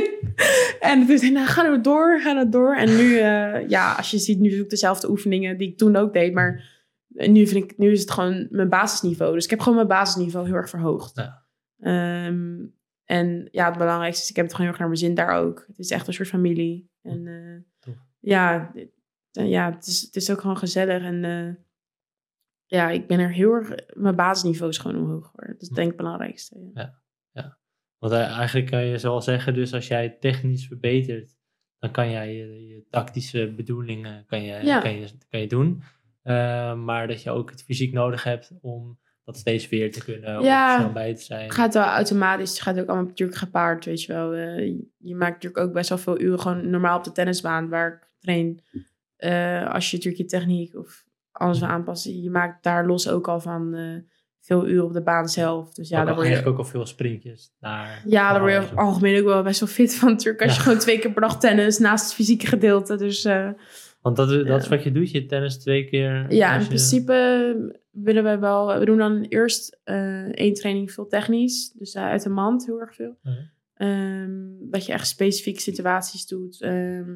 en 0.90 1.06
toen 1.06 1.18
zei 1.18 1.30
nou, 1.30 1.46
ga 1.46 1.62
nou 1.62 1.80
door, 1.80 2.20
ga 2.20 2.32
nou 2.32 2.48
door. 2.48 2.76
En 2.76 2.96
nu, 2.96 3.18
eh, 3.18 3.68
ja, 3.68 3.92
als 3.92 4.10
je 4.10 4.18
ziet, 4.18 4.38
nu 4.38 4.50
doe 4.50 4.58
ik 4.58 4.70
dezelfde 4.70 5.10
oefeningen 5.10 5.58
die 5.58 5.68
ik 5.68 5.78
toen 5.78 5.96
ook 5.96 6.12
deed. 6.12 6.34
Maar 6.34 6.70
nu, 7.08 7.46
vind 7.46 7.64
ik, 7.64 7.78
nu 7.78 7.90
is 7.90 8.00
het 8.00 8.10
gewoon 8.10 8.46
mijn 8.50 8.68
basisniveau. 8.68 9.34
Dus 9.34 9.44
ik 9.44 9.50
heb 9.50 9.60
gewoon 9.60 9.74
mijn 9.74 9.88
basisniveau 9.88 10.46
heel 10.46 10.54
erg 10.54 10.68
verhoogd. 10.68 11.16
Ja. 11.16 11.42
Ehm, 11.78 12.66
en 13.04 13.48
ja, 13.50 13.68
het 13.68 13.78
belangrijkste 13.78 14.22
is, 14.22 14.30
ik 14.30 14.36
heb 14.36 14.44
het 14.44 14.54
gewoon 14.54 14.70
heel 14.70 14.80
erg 14.80 14.88
naar 14.88 14.98
mijn 14.98 15.14
zin 15.14 15.14
daar 15.14 15.44
ook. 15.44 15.64
Het 15.66 15.78
is 15.78 15.90
echt 15.90 16.06
een 16.06 16.12
soort 16.12 16.28
familie. 16.28 16.90
En 17.02 17.26
eh, 17.26 17.92
ja, 18.20 18.72
eh, 19.32 19.50
ja 19.50 19.72
het, 19.72 19.86
is, 19.86 20.00
het 20.00 20.16
is 20.16 20.30
ook 20.30 20.40
gewoon 20.40 20.58
gezellig. 20.58 21.02
En 21.02 21.24
ja, 22.72 22.90
ik 22.90 23.06
ben 23.06 23.18
er 23.20 23.32
heel 23.32 23.52
erg... 23.52 23.74
Mijn 23.94 24.16
basisniveau 24.16 24.70
is 24.70 24.78
gewoon 24.78 25.02
omhoog. 25.02 25.32
Hoor. 25.32 25.46
Dat 25.46 25.62
is 25.62 25.68
denk 25.68 25.80
ik 25.80 25.86
het 25.86 25.96
belangrijkste. 25.96 26.70
Ja. 26.74 27.00
Want 27.98 28.14
eh, 28.14 28.36
eigenlijk 28.36 28.70
kan 28.70 28.84
je 28.84 28.98
zo 28.98 29.12
al 29.12 29.22
zeggen, 29.22 29.54
dus 29.54 29.74
als 29.74 29.88
jij 29.88 30.16
technisch 30.20 30.66
verbetert, 30.66 31.36
dan 31.78 31.90
kan 31.90 32.10
jij 32.10 32.34
je, 32.34 32.66
je 32.66 32.84
tactische 32.90 33.52
bedoelingen 33.56 34.24
kan 34.26 34.42
je, 34.42 34.64
Ja. 34.64 34.80
kan 34.80 34.92
je, 35.00 35.08
kan 35.28 35.40
je 35.40 35.46
doen. 35.46 35.82
Eh, 36.22 36.74
maar 36.74 37.06
dat 37.08 37.22
je 37.22 37.30
ook 37.30 37.50
het 37.50 37.62
fysiek 37.62 37.92
nodig 37.92 38.24
hebt 38.24 38.52
om 38.60 38.98
dat 39.24 39.36
steeds 39.36 39.68
weer 39.68 39.92
te 39.92 40.04
kunnen 40.04 40.42
Ja. 40.42 40.78
snel 40.78 40.92
bij 40.92 41.14
te 41.14 41.22
zijn. 41.22 41.42
Het 41.44 41.54
gaat 41.54 41.74
wel 41.74 41.84
automatisch. 41.84 42.50
Het 42.50 42.60
gaat 42.60 42.78
ook 42.80 42.86
allemaal 42.86 43.06
natuurlijk 43.06 43.38
gepaard, 43.38 43.84
weet 43.84 44.02
je 44.02 44.12
wel. 44.12 44.32
Eh, 44.34 44.66
je 44.98 45.14
maakt 45.14 45.32
natuurlijk 45.42 45.66
ook 45.66 45.72
best 45.72 45.88
wel 45.88 45.98
veel 45.98 46.20
uren 46.20 46.40
gewoon 46.40 46.70
normaal 46.70 46.98
op 46.98 47.04
de 47.04 47.12
tennisbaan 47.12 47.68
waar 47.68 47.92
ik 47.92 48.10
train. 48.18 48.60
Als 49.68 49.90
je 49.90 49.96
natuurlijk 49.96 50.22
je 50.22 50.24
techniek 50.24 50.74
of 50.76 51.04
alles 51.42 51.58
wil 51.58 51.68
aanpassen. 51.68 52.22
Je 52.22 52.30
maakt 52.30 52.62
daar 52.64 52.86
los 52.86 53.08
ook 53.08 53.28
al 53.28 53.40
van 53.40 53.74
eh, 53.74 53.96
veel 54.40 54.68
uren 54.68 54.84
op 54.84 54.92
de 54.92 55.02
baan 55.02 55.28
zelf. 55.28 55.74
Dus 55.74 55.88
ja, 55.88 56.00
Ook 56.00 56.06
daar 56.06 56.14
word 56.14 56.26
je, 56.26 56.32
eigenlijk 56.32 56.60
ook 56.60 56.64
al 56.66 56.70
veel 56.72 56.86
sprintjes 56.86 57.54
naar. 57.60 58.02
ja, 58.06 58.30
daar 58.32 58.40
word 58.40 58.52
je 58.52 58.74
algemeen 58.76 59.18
ook 59.20 59.24
wel 59.24 59.42
best 59.42 59.60
wel 59.60 59.68
fit 59.68 59.94
van 59.94 60.08
natuurlijk. 60.10 60.42
Als 60.42 60.54
je 60.56 60.60
gewoon 60.62 60.78
twee 60.78 60.98
keer 60.98 61.12
per 61.12 61.20
dag 61.22 61.38
tennis 61.40 61.78
naast 61.78 62.04
het 62.04 62.14
fysieke 62.14 62.46
gedeelte. 62.46 62.96
Dus 62.96 63.24
eh, 63.24 63.50
Want 64.00 64.16
dat, 64.16 64.30
is- 64.30 64.46
dat 64.46 64.62
is 64.62 64.68
wat 64.68 64.82
je 64.82 64.92
doet, 64.92 65.10
je 65.10 65.26
tennis 65.26 65.58
twee 65.58 65.84
keer. 65.88 66.32
Ja, 66.32 66.54
in 66.54 66.60
je- 66.60 66.66
principe 66.66 67.80
willen 67.90 68.22
wij 68.22 68.38
wel. 68.38 68.78
We 68.78 68.84
doen 68.84 68.98
dan 68.98 69.22
eerst 69.22 69.80
eh, 69.84 70.22
één 70.32 70.54
training 70.54 70.92
veel 70.92 71.06
technisch, 71.06 71.70
dus 71.72 71.96
uit 71.96 72.22
de 72.22 72.28
mand 72.30 72.66
heel 72.66 72.80
erg 72.80 72.94
veel. 72.94 73.18
Mhm. 73.22 73.36
Ehm, 73.74 74.30
dat 74.70 74.86
je 74.86 74.92
echt 74.92 75.06
specifieke 75.08 75.60
situaties 75.60 76.26
doet. 76.26 76.60
Ehm, 76.60 77.10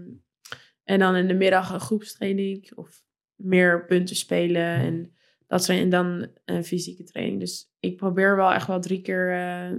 en 0.84 0.98
dan 0.98 1.16
in 1.16 1.26
de 1.28 1.34
middag 1.34 1.72
een 1.72 1.80
groepstraining 1.80 2.72
of 2.74 3.04
meer 3.36 3.86
punten 3.86 4.16
spelen 4.16 4.76
Mhm. 4.76 4.86
en 4.86 5.14
dat 5.46 5.64
soort 5.64 5.78
en 5.78 5.90
dan 5.90 6.28
een 6.44 6.64
fysieke 6.64 7.04
training. 7.04 7.40
Dus 7.40 7.72
ik 7.80 7.96
probeer 7.96 8.36
wel 8.36 8.52
echt 8.52 8.66
wel 8.66 8.80
drie 8.80 9.00
keer, 9.00 9.32
eh, 9.32 9.78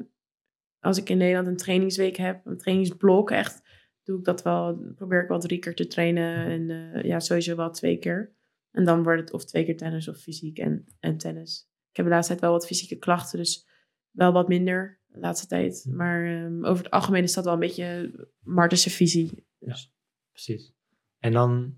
als 0.80 0.98
ik 0.98 1.10
in 1.10 1.18
Nederland 1.18 1.48
een 1.48 1.58
trainingsweek 1.58 2.16
heb, 2.18 2.46
een 2.46 2.58
trainingsblok 2.58 3.32
echt, 3.32 3.62
doe 4.04 4.20
ik 4.20 4.26
dat 4.26 4.44
wel, 4.44 4.76
probeer 4.96 5.22
ik 5.22 5.28
wel 5.28 5.40
drie 5.40 5.60
keer 5.60 5.76
te 5.76 5.88
trainen 5.88 6.46
en 6.46 6.94
eh, 6.94 7.04
ja, 7.04 7.20
sowieso 7.20 7.56
wel 7.56 7.72
twee 7.72 7.98
keer. 7.98 8.36
En 8.72 8.86
dan 8.86 9.04
wordt 9.04 9.22
het 9.22 9.32
of 9.34 9.46
twee 9.46 9.66
keer 9.66 9.78
tennis 9.78 10.08
of 10.08 10.18
fysiek 10.18 10.58
en, 10.58 10.86
en 11.00 11.18
tennis. 11.18 11.70
Ik 11.90 11.96
heb 11.98 12.06
de 12.06 12.12
laatste 12.12 12.32
tijd 12.32 12.44
wel 12.44 12.52
wat 12.52 12.68
fysieke 12.68 12.96
klachten, 12.96 13.40
dus 13.40 13.68
wel 14.12 14.32
wat 14.32 14.48
minder 14.48 15.02
de 15.08 15.20
laatste 15.20 15.48
tijd. 15.48 15.84
Mhm. 15.88 15.96
Maar 15.96 16.26
ehm, 16.26 16.66
over 16.66 16.84
het 16.84 16.94
algemeen 16.94 17.24
is 17.24 17.34
dat 17.34 17.44
wel 17.44 17.54
een 17.54 17.60
beetje 17.60 18.14
Martense 18.40 18.90
visie. 18.90 19.46
Dus, 19.60 19.94
Precies. 20.32 20.74
En 21.20 21.32
dan, 21.32 21.78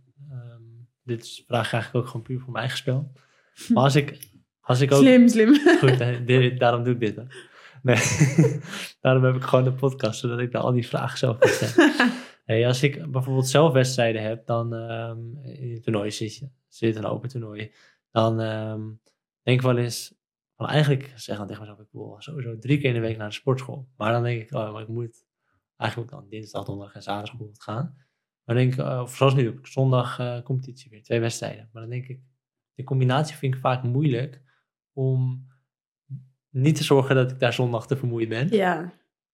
dit 1.09 1.23
is 1.23 1.43
vraag 1.47 1.73
eigenlijk 1.73 2.05
ook 2.05 2.11
gewoon 2.11 2.25
puur 2.25 2.39
voor 2.39 2.51
mijn 2.51 2.63
eigen 2.63 2.77
spel. 2.77 3.11
Maar 3.73 3.83
als 3.83 3.95
ik, 3.95 4.19
als 4.61 4.81
ik 4.81 4.91
ook. 4.91 5.01
Slim, 5.01 5.27
slim. 5.27 5.55
Goed, 5.81 6.27
dit- 6.27 6.59
daarom 6.59 6.83
doe 6.83 6.93
ik 6.93 6.99
dit. 6.99 7.15
Hè. 7.15 7.23
Nee, 7.81 7.97
daarom 9.01 9.23
heb 9.23 9.35
ik 9.35 9.43
gewoon 9.43 9.65
een 9.65 9.75
podcast, 9.75 10.19
zodat 10.19 10.39
ik 10.39 10.51
daar 10.51 10.61
al 10.61 10.71
die 10.71 10.87
vragen 10.87 11.17
zelf 11.17 11.37
kan 11.37 11.49
stellen. 11.49 11.93
Hey, 12.45 12.67
als 12.67 12.83
ik 12.83 13.11
bijvoorbeeld 13.11 13.47
zelf 13.47 13.73
wedstrijden 13.73 14.21
heb, 14.21 14.45
dan 14.45 14.73
ehm, 14.75 15.17
in 15.43 15.71
een 15.75 15.81
toernooi 15.81 16.11
zit 16.11 16.35
je, 16.35 16.49
zit 16.67 16.95
een 16.95 17.05
open 17.05 17.29
toernooi, 17.29 17.71
dan 18.11 18.39
ehm, 18.39 18.81
denk 19.43 19.59
ik 19.59 19.61
wel 19.61 19.77
eens, 19.77 20.13
van 20.55 20.67
eigenlijk 20.67 21.13
zeg 21.15 21.37
dan 21.37 21.47
tegen 21.47 21.61
mezelf, 21.61 21.79
ik 21.79 21.87
wil 21.91 22.15
sowieso 22.19 22.57
drie 22.57 22.77
keer 22.77 22.87
in 22.89 22.93
de 22.93 22.99
week 23.07 23.17
naar 23.17 23.27
de 23.29 23.33
sportschool. 23.33 23.87
Maar 23.97 24.11
dan 24.11 24.23
denk 24.23 24.41
ik, 24.41 24.53
oh, 24.53 24.73
maar 24.73 24.81
ik 24.81 24.87
moet 24.87 25.25
eigenlijk 25.77 26.11
dan 26.11 26.25
dinsdag, 26.29 26.65
donderdag 26.65 26.95
en 26.95 27.03
zaterdag 27.03 27.29
bijvoorbeeld 27.31 27.63
gaan. 27.63 27.97
Dan 28.49 28.57
denk 28.57 28.73
ik, 28.73 28.79
eh, 28.79 28.99
of 29.03 29.15
zoals 29.15 29.35
nu, 29.35 29.47
ik 29.47 29.67
zondag 29.67 30.19
eh, 30.19 30.41
competitie 30.41 30.89
weer, 30.89 31.03
twee 31.03 31.19
wedstrijden. 31.19 31.69
Maar 31.73 31.81
dan 31.81 31.91
denk 31.91 32.07
ik, 32.07 32.19
de 32.73 32.83
combinatie 32.83 33.35
vind 33.35 33.53
ik 33.53 33.59
vaak 33.59 33.83
moeilijk 33.83 34.41
om 34.93 35.47
niet 36.49 36.75
te 36.75 36.83
zorgen 36.83 37.15
dat 37.15 37.31
ik 37.31 37.39
daar 37.39 37.53
zondag 37.53 37.87
te 37.87 37.95
vermoeid 37.95 38.29
ben. 38.29 38.47
ja, 38.49 38.91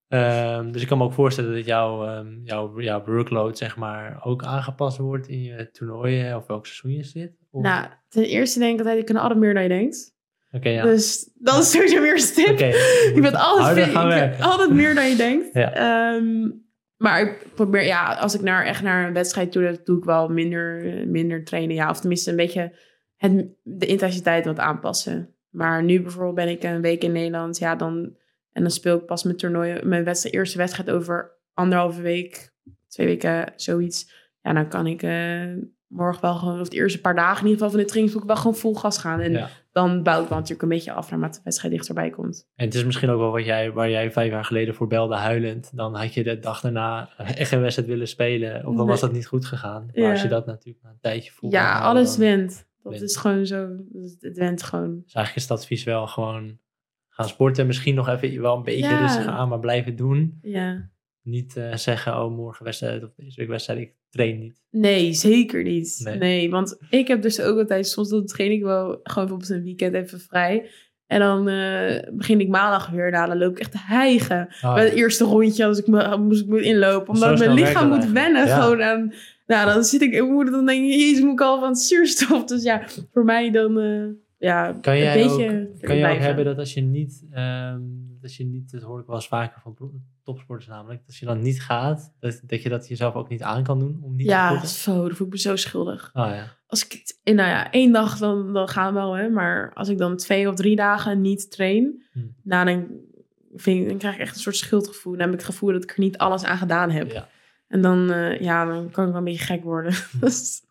Ehm, 0.08 0.72
dus 0.72 0.82
ik 0.82 0.88
kan 0.88 0.98
me 0.98 1.04
ook 1.04 1.14
voorstellen 1.14 1.54
dat 1.54 1.66
jouw, 1.66 2.06
ehm, 2.06 2.44
jouw, 2.44 2.82
jouw 2.82 3.04
workload 3.06 3.58
zeg 3.58 3.78
maar 3.78 4.26
ook 4.26 4.44
aangepast 4.44 4.98
wordt 4.98 5.28
in 5.28 5.42
je 5.44 5.72
toernooien 5.72 6.36
of 6.38 6.48
welk 6.48 6.66
seizoen 6.66 6.92
je 6.92 7.04
zit. 7.04 7.32
Of- 7.52 7.64
nou, 7.64 7.88
ten 8.10 8.24
eerste 8.26 8.60
denk 8.60 8.74
ik 8.74 8.80
altijd, 8.80 8.98
je 8.98 9.04
kan 9.14 9.22
altijd 9.22 9.40
meer 9.40 9.54
dan 9.54 9.64
je 9.64 9.70
denkt. 9.70 10.16
Oké, 10.52 10.70
ja. 10.70 10.84
Dus 10.84 11.30
dat 11.36 11.64
is 11.64 11.72
sowieso 11.72 12.02
weer 12.02 12.14
een 12.14 12.34
tip. 12.34 12.50
Oké, 12.50 12.66
je 13.16 13.20
bent 13.22 13.36
altijd, 13.36 13.92
je 13.92 14.44
altijd 14.52 14.74
meer 14.74 14.96
dan 14.96 15.10
je 15.10 15.16
denkt. 15.16 15.54
Ja. 15.54 15.74
Ehm, 15.74 16.50
maar 16.98 17.22
ik 17.22 17.46
probeer, 17.56 17.84
ja, 17.84 18.14
als 18.14 18.36
ik 18.36 18.42
naar, 18.42 18.66
echt 18.66 18.84
naar 18.84 19.08
een 19.08 19.14
wedstrijd 19.14 19.52
toe, 19.52 19.64
dan 19.64 19.78
doe 19.84 19.98
ik 19.98 20.04
wel 20.04 20.30
minder, 20.30 20.84
minder 21.08 21.44
trainen. 21.44 21.76
Ja, 21.76 21.90
of 21.90 22.00
tenminste 22.00 22.30
een 22.30 22.36
beetje 22.36 22.76
het, 23.18 23.48
de 23.64 23.86
intensiteit 23.86 24.46
wat 24.46 24.60
aanpassen. 24.60 25.36
Maar 25.50 25.84
nu 25.84 26.02
bijvoorbeeld 26.02 26.36
ben 26.36 26.50
ik 26.50 26.64
een 26.64 26.82
week 26.82 27.04
in 27.04 27.12
Nederland. 27.12 27.58
Ja, 27.58 27.76
dan, 27.76 28.16
en 28.52 28.62
dan 28.62 28.72
speel 28.72 28.98
ik 28.98 29.06
pas 29.06 29.24
mijn 29.24 29.38
toernooi, 29.38 29.80
mijn 29.84 30.04
wedstrijd, 30.04 30.36
eerste 30.36 30.58
wedstrijd 30.58 30.90
over 30.90 31.32
anderhalve 31.54 32.02
week, 32.02 32.54
twee 32.88 33.08
weken, 33.08 33.54
zoiets. 33.56 34.14
Ja, 34.42 34.54
dan 34.54 34.68
kan 34.68 34.88
ik 34.88 35.04
eh, 35.04 35.54
morgen 35.88 36.22
wel 36.22 36.36
gewoon, 36.36 36.60
of 36.60 36.70
de 36.70 36.76
eerste 36.76 37.02
paar 37.02 37.16
dagen 37.16 37.44
in 37.44 37.50
ieder 37.50 37.54
geval 37.54 37.70
van 37.70 37.80
de 37.80 37.86
trainingsboek, 37.86 38.28
wel 38.28 38.36
gewoon 38.36 38.56
vol 38.56 38.76
gas 38.76 38.98
gaan. 38.98 39.20
En. 39.20 39.50
Dan 39.76 40.04
bouw 40.04 40.22
ik 40.22 40.28
wel 40.28 40.38
natuurlijk 40.38 40.62
een 40.62 40.70
beetje 40.70 40.92
af 40.92 41.10
naarmate 41.10 41.38
de 41.38 41.44
wedstrijd 41.44 41.74
dichterbij 41.74 42.10
komt. 42.10 42.48
En 42.56 42.66
het 42.66 42.74
is 42.76 42.86
misschien 42.86 43.10
ook 43.10 43.20
wel 43.20 43.32
wat 43.32 43.46
jij, 43.46 43.72
waar 43.72 43.90
jij 43.90 44.12
vijf 44.12 44.32
jaar 44.32 44.46
geleden 44.46 44.76
voor 44.76 44.88
belde 44.88 45.16
huilend. 45.16 45.72
Dan 45.76 45.96
had 45.96 46.14
je 46.14 46.24
de 46.24 46.40
dag 46.40 46.62
daarna 46.62 47.10
echt 47.18 47.50
geen 47.50 47.62
wedstrijd 47.62 47.90
willen 47.90 48.08
spelen. 48.08 48.56
Of 48.58 48.64
dan 48.64 48.76
Nee. 48.76 48.86
was 48.86 49.00
dat 49.00 49.12
niet 49.12 49.28
goed 49.28 49.46
gegaan. 49.46 49.86
Maar 49.86 50.04
Ja. 50.04 50.12
als 50.12 50.22
je 50.22 50.28
dat 50.28 50.46
natuurlijk 50.46 50.84
na 50.84 50.90
een 50.90 51.00
tijdje 51.02 51.32
voelt. 51.32 51.52
Ja, 51.54 51.80
alles 51.80 52.18
wint. 52.18 52.68
Dat 52.84 52.92
wint. 52.92 53.04
is 53.04 53.16
gewoon 53.16 53.46
zo. 53.46 53.70
Het 54.20 54.38
wint 54.38 54.64
gewoon. 54.64 55.02
Dus 55.04 55.14
eigenlijk 55.14 55.36
is 55.36 55.42
het 55.42 55.52
advies 55.52 55.84
wel 55.84 56.08
gewoon 56.08 56.58
gaan 57.10 57.28
sporten. 57.28 57.68
Misschien 57.68 57.96
nog 57.96 58.08
even 58.10 58.42
wel 58.42 58.56
een 58.58 58.64
beetje 58.64 58.90
Ja. 58.90 59.00
rustig 59.00 59.26
aan, 59.28 59.50
maar 59.50 59.60
blijven 59.60 59.96
doen. 59.96 60.38
Ja. 60.42 60.90
Niet 61.22 61.56
eh, 61.58 61.74
zeggen, 61.76 62.24
oh 62.24 62.36
morgen 62.36 62.66
wedstrijd 62.66 63.04
of 63.04 63.14
deze 63.16 63.40
week 63.40 63.50
wedstrijd, 63.50 63.80
ik 63.80 63.94
train 64.16 64.40
niet. 64.40 64.64
Nee, 64.72 65.14
zeker 65.14 65.64
niet. 65.64 66.00
Nee. 66.04 66.18
Nee. 66.18 66.50
want 66.50 66.78
ik 66.90 67.08
heb 67.08 67.22
dus 67.22 67.42
ook 67.42 67.58
altijd, 67.58 67.88
soms 67.88 68.10
dan 68.10 68.26
train 68.26 68.52
ik 68.52 68.64
wel 68.64 68.86
gewoon 68.86 69.00
bijvoorbeeld 69.04 69.50
een 69.50 69.64
weekend 69.64 69.94
even 69.94 70.20
vrij. 70.20 70.70
En 71.08 71.20
dan 71.20 71.50
eh, 71.50 72.00
begin 72.12 72.40
ik 72.40 72.48
maandag 72.48 72.90
weer, 72.90 73.12
nou, 73.12 73.28
dan 73.28 73.38
loop 73.38 73.52
ik 73.52 73.60
echt 73.60 73.72
te 73.72 73.80
hijgen. 73.82 74.48
Oh, 74.62 74.74
Bij 74.74 74.84
het 74.84 74.94
eerste 74.94 75.24
rondje 75.24 75.66
als 75.66 75.80
ik 75.80 75.88
me, 75.88 76.18
moest 76.18 76.42
ik 76.42 76.48
me 76.48 76.62
inlopen. 76.62 77.14
Omdat 77.14 77.40
mijn 77.40 77.54
lichaam 77.54 77.74
dat 77.74 77.84
moet 77.84 77.92
eigenlijk. 77.92 78.14
wennen 78.14 78.48
Ja. 78.48 78.62
gewoon 78.62 78.84
aan... 78.84 79.14
Nou, 79.48 79.74
dan 79.74 79.84
zit 79.84 80.02
ik, 80.02 80.14
ik 80.14 80.24
moet 80.24 80.52
dan 80.52 80.66
denk 80.66 80.84
ik, 80.84 80.92
jezus, 80.92 81.22
moet 81.22 81.32
ik 81.32 81.42
al 81.42 81.60
van 81.60 81.68
het 81.70 81.80
zuurstof. 81.80 82.44
Dus 82.46 82.64
ja, 82.64 82.82
voor 83.14 83.26
mij 83.26 83.52
dan, 83.52 83.80
eh, 83.80 84.06
ja, 84.38 84.78
Kan 84.82 84.98
jij 84.98 85.22
een 85.22 85.28
beetje 85.28 85.70
ook, 85.74 85.82
kan 85.82 85.96
je 85.96 86.08
ook 86.08 86.18
hebben 86.18 86.46
dat 86.46 86.58
als 86.58 86.74
je 86.74 86.82
niet, 86.82 87.24
ehm, 87.32 87.80
dat 88.28 88.36
je 88.36 88.46
niet, 88.46 88.72
dat 88.72 88.82
hoor 88.82 89.00
ik 89.00 89.06
wel 89.06 89.16
eens 89.16 89.28
vaker 89.28 89.62
van 89.62 89.78
topsporters 90.24 90.68
namelijk, 90.70 91.06
dat 91.06 91.16
je 91.16 91.26
dan 91.26 91.42
niet 91.42 91.62
gaat, 91.62 92.14
dat, 92.20 92.42
dat 92.46 92.62
je 92.62 92.70
dat 92.70 92.88
jezelf 92.88 93.14
ook 93.14 93.30
niet 93.30 93.42
aan 93.42 93.64
kan 93.64 93.80
doen 93.80 94.00
om 94.02 94.16
niet 94.16 94.26
te 94.26 94.32
Ja, 94.32 94.66
zo, 94.66 95.08
dan 95.08 95.16
voel 95.16 95.28
ik 95.28 95.34
me 95.34 95.40
zo 95.40 95.56
schuldig. 95.56 96.10
Oh 96.14 96.26
ja. 96.30 96.58
als 96.68 96.86
ik, 96.86 96.92
het- 96.92 97.36
nou 97.36 97.50
ja, 97.50 97.72
één 97.72 97.92
dag 97.92 98.18
dan, 98.18 98.54
dan 98.54 98.68
gaan 98.68 98.94
we 98.94 99.00
wel, 99.00 99.14
hè. 99.14 99.30
Maar 99.30 99.74
als 99.74 99.90
ik 99.90 99.98
dan 99.98 100.18
twee 100.18 100.50
of 100.50 100.56
drie 100.56 100.76
dagen 100.76 101.22
niet 101.22 101.52
train, 101.52 102.04
Hmm. 102.12 102.36
nou, 102.44 102.66
dan, 102.66 102.88
vind 103.56 103.82
ik, 103.82 103.90
dan 103.90 103.98
krijg 103.98 104.16
ik 104.16 104.22
echt 104.22 104.36
een 104.36 104.42
soort 104.42 104.56
schuldgevoel. 104.56 105.12
Dan 105.14 105.22
heb 105.22 105.32
ik 105.32 105.36
het 105.40 105.46
gevoel 105.50 105.72
dat 105.72 105.84
ik 105.84 105.92
er 105.92 106.00
niet 106.00 106.18
alles 106.18 106.44
aan 106.44 106.58
gedaan 106.58 106.92
heb. 106.92 107.12
ja. 107.12 107.30
En 107.68 107.82
dan, 107.82 108.12
eh, 108.12 108.40
ja, 108.42 108.66
dan 108.66 108.90
kan 108.92 109.04
ik 109.06 109.10
wel 109.10 109.18
een 109.20 109.24
beetje 109.24 109.46
gek 109.46 109.64
worden. 109.64 109.94
Dus, 110.20 110.62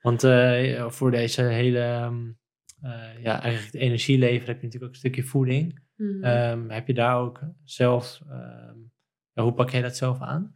Want 0.00 0.24
eh, 0.24 0.88
voor 0.90 1.10
deze 1.10 1.42
hele, 1.42 1.78
eh, 2.82 3.22
ja, 3.22 3.40
eigenlijk 3.42 3.72
het 3.72 3.82
energielever 3.82 4.46
heb 4.46 4.56
je 4.56 4.62
natuurlijk 4.66 4.84
ook 4.84 4.90
een 4.90 4.94
stukje 5.10 5.22
voeding. 5.24 5.80
Hmm. 5.98 6.22
Ehm, 6.22 6.68
heb 6.68 6.86
je 6.86 6.94
daar 6.94 7.18
ook 7.18 7.40
zelf, 7.64 8.20
ehm, 8.28 8.76
hoe 9.42 9.52
pak 9.52 9.70
jij 9.70 9.82
dat 9.82 9.96
zelf 9.96 10.20
aan? 10.20 10.52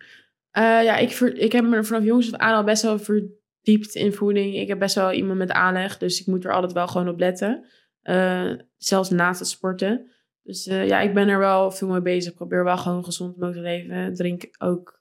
Eh, 0.51 0.63
ja, 0.63 0.97
ik, 0.97 1.11
ver, 1.11 1.37
ik 1.37 1.53
heb 1.53 1.65
me 1.65 1.85
vanaf 1.85 2.05
jongs 2.05 2.33
af 2.33 2.41
aan 2.41 2.55
al 2.55 2.65
best 2.65 2.83
wel 2.83 2.99
verdiept 2.99 3.95
in 3.95 4.13
voeding. 4.13 4.57
Ik 4.57 4.69
heb 4.69 4.79
best 4.79 4.95
wel 4.95 5.13
iemand 5.13 5.39
met 5.39 5.51
aanleg, 5.51 5.99
dus 5.99 6.21
ik 6.21 6.27
moet 6.27 6.45
er 6.45 6.53
altijd 6.53 6.73
wel 6.73 6.89
gewoon 6.89 7.09
op 7.09 7.19
letten. 7.19 7.65
Eh, 8.03 8.53
zelfs 8.77 9.11
naast 9.11 9.39
het 9.39 9.49
sporten. 9.49 10.11
Dus 10.43 10.67
eh, 10.67 10.87
ja, 10.87 11.01
ik 11.01 11.15
ben 11.15 11.29
er 11.29 11.39
wel 11.39 11.71
veel 11.71 11.89
mee 11.89 12.03
bezig. 12.03 12.31
Ik 12.31 12.37
probeer 12.37 12.65
wel 12.65 12.77
gewoon 12.77 13.05
gezond 13.05 13.37
mogelijk 13.37 13.57
te 13.57 13.63
leven. 13.63 14.15
Drink 14.15 14.45
ook 14.59 15.01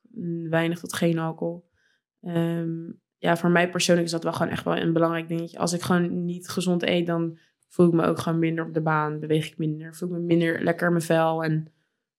weinig 0.50 0.80
tot 0.80 0.94
geen 0.94 1.20
alcohol. 1.20 1.70
Ehm, 2.22 2.92
ja, 3.18 3.38
voor 3.38 3.50
mij 3.50 3.70
persoonlijk 3.70 4.06
is 4.08 4.14
dat 4.14 4.24
wel 4.24 4.34
gewoon 4.34 4.52
echt 4.52 4.64
wel 4.64 4.78
een 4.78 4.94
belangrijk 4.94 5.28
dingetje. 5.28 5.58
Als 5.58 5.74
ik 5.74 5.82
gewoon 5.82 6.26
niet 6.26 6.50
gezond 6.50 6.84
eet, 6.84 7.08
dan 7.08 7.38
voel 7.72 7.88
ik 7.88 7.94
me 7.94 8.06
ook 8.06 8.20
gewoon 8.20 8.40
minder 8.40 8.66
op 8.66 8.74
de 8.74 8.82
baan. 8.82 9.20
Beweeg 9.20 9.48
ik 9.48 9.58
minder. 9.58 9.96
Voel 9.96 10.10
ik 10.10 10.16
me 10.16 10.20
minder 10.22 10.64
lekker 10.64 10.86
in 10.88 10.94
mijn 10.94 11.06
vel. 11.06 11.44
En 11.44 11.68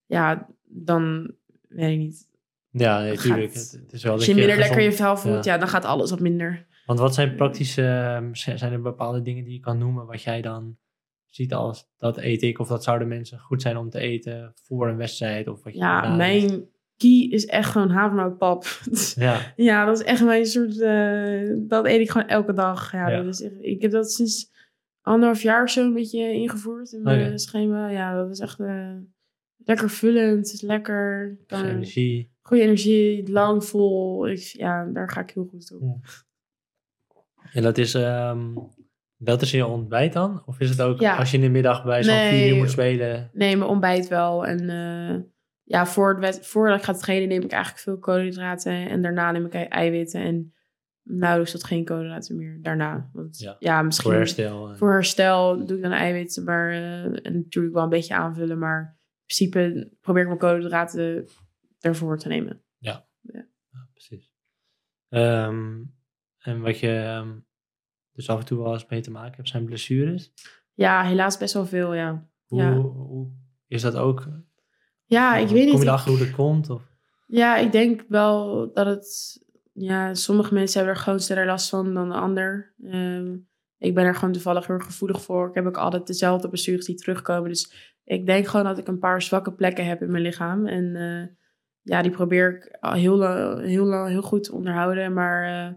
ja, 0.05 0.47
dan 0.63 1.31
weet 1.67 1.91
ik 1.91 1.97
niet. 1.97 2.27
Ja, 2.69 2.99
nee, 3.01 3.11
gaat- 3.17 3.21
tuurlijk. 3.21 3.53
Het, 3.53 3.79
het 3.83 3.93
is 3.93 4.03
wel 4.03 4.13
Als 4.13 4.25
je 4.25 4.35
minder 4.35 4.57
lekker 4.57 4.81
je 4.81 4.91
vel 4.91 5.17
voelt, 5.17 5.43
ja. 5.45 5.53
ja. 5.53 5.59
dan 5.59 5.67
gaat 5.67 5.85
alles 5.85 6.09
wat 6.09 6.19
minder. 6.19 6.65
Want 6.85 6.99
wat 6.99 7.13
zijn 7.13 7.35
praktische, 7.35 7.85
ehm, 7.87 8.33
zijn 8.57 8.73
er 8.73 8.81
bepaalde 8.81 9.21
dingen 9.21 9.43
die 9.43 9.53
je 9.53 9.59
kan 9.59 9.77
noemen 9.77 10.05
wat 10.05 10.21
jij 10.21 10.41
dan 10.41 10.77
ziet 11.25 11.53
als 11.53 11.89
dat 11.97 12.17
eet 12.17 12.41
ik 12.41 12.59
of 12.59 12.67
dat 12.67 12.83
zouden 12.83 13.07
mensen 13.07 13.39
goed 13.39 13.61
zijn 13.61 13.77
om 13.77 13.89
te 13.89 13.99
eten 13.99 14.53
voor 14.63 14.87
een 14.87 14.97
wedstrijd 14.97 15.47
of 15.47 15.63
wat 15.63 15.73
je 15.73 15.79
Ja, 15.79 16.15
mijn 16.15 16.47
key 16.97 17.27
is 17.29 17.45
echt 17.45 17.71
gewoon 17.71 17.89
havermoutpap. 17.89 18.63
eet? 18.91 19.13
Ja, 19.19 19.53
ja, 19.55 19.85
dat 19.85 19.99
is 19.99 20.05
echt 20.05 20.23
mijn 20.23 20.45
soort... 20.45 20.79
eh, 20.81 21.49
dat 21.57 21.85
eet 21.85 21.99
ik 21.99 22.11
gewoon 22.11 22.27
elke 22.27 22.53
dag. 22.53 22.91
Ja, 22.91 23.09
Ja. 23.09 23.21
Dat 23.23 23.33
is 23.33 23.41
echt, 23.41 23.53
ik 23.59 23.81
heb 23.81 23.91
dat 23.91 24.11
sinds 24.11 24.51
anderhalf 25.03 25.41
jaar 25.41 25.69
zo 25.69 25.83
een 25.85 25.93
beetje 25.93 26.33
ingevoerd 26.33 26.91
in 26.91 27.01
mijn 27.01 27.27
Oké. 27.27 27.37
schema. 27.37 27.89
Ja, 27.89 28.15
dat 28.15 28.29
is 28.29 28.39
echt 28.39 28.59
eh, 28.59 28.95
lekker 29.57 29.89
vullend. 29.89 30.37
Het 30.45 30.53
is 30.53 30.61
lekker. 30.61 31.37
Kan, 31.47 31.65
energie. 31.65 32.31
goede 32.41 32.63
energie, 32.63 33.31
lang 33.31 33.65
vol. 33.65 34.27
Ik, 34.29 34.39
ja, 34.39 34.85
daar 34.85 35.09
ga 35.09 35.21
ik 35.21 35.29
heel 35.29 35.45
goed 35.45 35.71
op. 35.73 35.81
Ja. 35.81 35.99
En 37.53 37.63
dat 37.63 37.77
is, 37.77 37.93
ehm, 37.93 38.55
dat 39.17 39.41
is 39.41 39.51
je 39.51 39.65
ontbijt 39.65 40.13
dan? 40.13 40.43
Of 40.45 40.59
is 40.59 40.69
het 40.69 40.81
ook 40.81 40.99
Ja. 40.99 41.15
als 41.15 41.31
je 41.31 41.37
in 41.37 41.43
de 41.43 41.49
middag 41.49 41.83
bij 41.83 42.03
zo'n 42.03 42.13
Nee. 42.15 42.49
uur 42.51 42.55
moet 42.57 42.69
spelen? 42.71 43.29
Nee, 43.33 43.57
mijn 43.57 43.69
ontbijt 43.69 44.07
wel. 44.07 44.45
En 44.45 44.69
eh, 44.69 45.21
ja, 45.63 45.85
voor 45.85 46.17
het 46.21 46.47
voordat 46.47 46.77
ik 46.77 46.83
ga 46.83 46.93
trainen 46.93 47.27
neem 47.27 47.41
ik 47.41 47.51
eigenlijk 47.51 47.83
veel 47.83 47.97
koolhydraten. 47.99 48.89
En 48.89 49.01
daarna 49.01 49.31
neem 49.31 49.45
ik 49.45 49.53
eiwitten. 49.53 50.21
En 50.21 50.53
nauwelijks 51.03 51.51
tot 51.51 51.63
geen 51.63 51.85
koolhydraten 51.85 52.35
meer 52.35 52.59
daarna. 52.61 53.09
Want 53.13 53.37
Ja. 53.39 53.55
ja, 53.59 53.81
misschien 53.81 54.09
Voor 54.09 54.19
herstel. 54.19 54.69
en- 54.69 54.77
voor 54.77 54.91
herstel 54.91 55.65
doe 55.65 55.77
ik 55.77 55.83
dan 55.83 55.91
eiwitten. 55.91 56.43
Maar 56.43 56.69
eh, 56.71 57.03
en 57.03 57.33
natuurlijk 57.33 57.73
wel 57.73 57.83
een 57.83 57.89
beetje 57.89 58.15
aanvullen. 58.15 58.59
Maar 58.59 58.81
in 58.81 59.25
principe 59.25 59.91
probeer 60.01 60.21
ik 60.21 60.27
mijn 60.27 60.39
koolhydraten 60.39 61.27
ervoor 61.79 62.17
te 62.17 62.27
nemen. 62.27 62.61
Ja, 62.77 63.07
precies. 63.91 64.33
Ehm, 65.09 65.81
en 66.39 66.61
wat 66.61 66.79
je 66.79 66.95
ehm, 66.97 67.39
dus 68.11 68.29
af 68.29 68.39
en 68.39 68.45
toe 68.45 68.63
wel 68.63 68.73
eens 68.73 68.85
mee 68.87 69.01
te 69.01 69.11
maken 69.11 69.35
hebt, 69.35 69.49
zijn 69.49 69.65
blessures. 69.65 70.33
Ja, 70.73 71.03
helaas 71.03 71.37
best 71.37 71.53
wel 71.53 71.65
veel, 71.65 71.93
ja. 71.93 72.27
Hoe, 72.45 72.61
Ja. 72.61 72.73
hoe 72.75 73.31
is 73.67 73.81
dat 73.81 73.95
ook? 73.95 74.27
Ja, 75.05 75.35
ik 75.37 75.47
weet 75.47 75.63
niet. 75.63 75.71
Kom 75.71 75.79
je 75.81 75.85
erachter 75.87 76.09
hoe 76.11 76.19
dat 76.19 76.31
komt? 76.31 76.69
Of? 76.69 76.91
Ja, 77.27 77.57
ik 77.57 77.71
denk 77.71 78.05
wel 78.07 78.71
dat 78.73 78.85
het. 78.85 79.41
Ja, 79.73 80.13
sommige 80.13 80.53
mensen 80.53 80.77
hebben 80.77 80.95
er 80.95 81.01
gewoon 81.01 81.19
sneller 81.19 81.45
last 81.45 81.69
van 81.69 81.93
dan 81.93 82.09
de 82.09 82.15
ander. 82.15 82.73
Ehm, 82.83 83.35
ik 83.77 83.93
ben 83.93 84.05
er 84.05 84.15
gewoon 84.15 84.33
toevallig 84.33 84.67
heel 84.67 84.79
gevoelig 84.79 85.21
voor. 85.21 85.47
Ik 85.47 85.55
heb 85.55 85.65
ook 85.65 85.77
altijd 85.77 86.07
dezelfde 86.07 86.49
blessures 86.49 86.85
die 86.85 86.95
terugkomen. 86.95 87.49
Dus 87.49 87.93
ik 88.03 88.25
denk 88.25 88.47
gewoon 88.47 88.65
dat 88.65 88.77
ik 88.77 88.87
een 88.87 88.99
paar 88.99 89.21
zwakke 89.21 89.53
plekken 89.53 89.85
heb 89.85 90.01
in 90.01 90.11
mijn 90.11 90.23
lichaam. 90.23 90.67
En 90.67 90.95
eh, 90.95 91.35
ja, 91.81 92.01
die 92.01 92.11
probeer 92.11 92.55
ik 92.55 92.77
heel, 92.79 93.57
heel, 93.59 93.85
lang 93.85 94.09
heel 94.09 94.21
goed 94.21 94.43
te 94.43 94.53
onderhouden. 94.53 95.13
Maar 95.13 95.43
eh, 95.43 95.73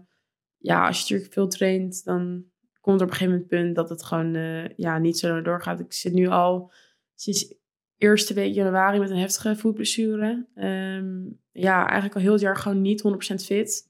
ja, 0.57 0.87
als 0.87 0.97
je 0.97 1.01
natuurlijk 1.03 1.33
veel 1.33 1.47
traint, 1.47 2.03
dan 2.03 2.45
komt 2.81 2.99
er 2.99 3.05
op 3.05 3.11
een 3.11 3.17
gegeven 3.17 3.31
moment 3.31 3.47
punt 3.47 3.75
dat 3.75 3.89
het 3.89 4.03
gewoon 4.03 4.35
eh, 4.35 4.67
ja, 4.67 4.97
niet 4.97 5.19
zo 5.19 5.41
doorgaat. 5.41 5.79
Ik 5.79 5.93
zit 5.93 6.13
nu 6.13 6.27
al 6.27 6.71
sinds 7.15 7.55
eerste 7.97 8.33
week 8.33 8.53
januari 8.53 8.99
met 8.99 9.09
een 9.09 9.17
heftige 9.17 9.55
voetblessure. 9.55 10.47
Ehm, 10.55 11.15
ja, 11.51 11.85
eigenlijk 11.85 12.15
al 12.15 12.21
heel 12.21 12.31
het 12.31 12.41
jaar 12.41 12.57
gewoon 12.57 12.81
niet 12.81 13.01
100% 13.01 13.45
fit. 13.45 13.89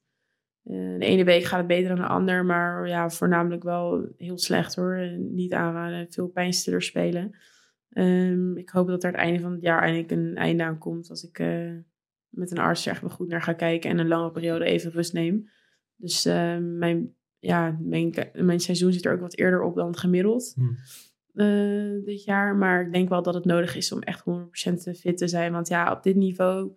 Eh, 0.64 0.74
de 0.74 1.05
ene 1.05 1.24
week 1.24 1.43
gaat 1.43 1.58
het 1.58 1.68
beter 1.68 1.88
dan 1.88 2.05
de 2.05 2.12
ander, 2.12 2.45
maar 2.45 2.88
ja, 2.88 3.10
voornamelijk 3.10 3.64
wel 3.64 4.08
heel 4.18 4.38
slecht 4.38 4.76
hoor. 4.76 5.18
Niet 5.18 5.53
aanraden, 5.53 6.12
veel 6.12 6.28
pijnstillers 6.28 6.86
spelen. 6.86 7.38
Ehm, 7.89 8.58
ik 8.58 8.70
hoop 8.70 8.88
dat 8.88 9.03
er 9.03 9.12
het 9.12 9.20
einde 9.20 9.39
van 9.39 9.51
het 9.51 9.62
jaar 9.62 9.82
eindelijk 9.82 10.12
een 10.12 10.36
einde 10.36 10.64
aan 10.64 10.78
komt. 10.78 11.10
Als 11.10 11.24
ik 11.24 11.39
eh, 11.39 11.72
met 12.30 12.51
een 12.51 12.58
arts 12.58 12.86
er 12.86 12.91
echt 12.91 13.12
goed 13.12 13.28
naar 13.28 13.41
ga 13.41 13.53
kijken 13.53 13.89
en 13.89 13.97
een 13.97 14.08
lange 14.08 14.32
periode 14.32 14.66
even 14.66 14.91
rust 14.91 15.14
neem. 15.14 15.49
Dus 15.95 16.26
eh, 16.26 16.58
mijn, 16.58 17.16
ja, 17.39 17.78
mijn, 17.82 18.14
mijn 18.34 18.60
seizoen 18.60 18.93
zit 18.93 19.05
er 19.05 19.14
ook 19.14 19.20
wat 19.20 19.38
eerder 19.38 19.62
op 19.62 19.76
dan 19.76 19.97
gemiddeld 19.97 20.53
Hm. 20.55 20.62
Eh, 21.38 22.05
dit 22.05 22.23
jaar. 22.23 22.55
Maar 22.55 22.81
ik 22.81 22.93
denk 22.93 23.09
wel 23.09 23.21
dat 23.21 23.33
het 23.33 23.45
nodig 23.45 23.75
is 23.75 23.91
om 23.91 24.01
echt 24.01 24.23
100% 24.25 24.97
fit 24.97 25.17
te 25.17 25.27
zijn. 25.27 25.51
Want 25.51 25.67
ja, 25.67 25.91
op 25.91 26.03
dit 26.03 26.15
niveau 26.15 26.71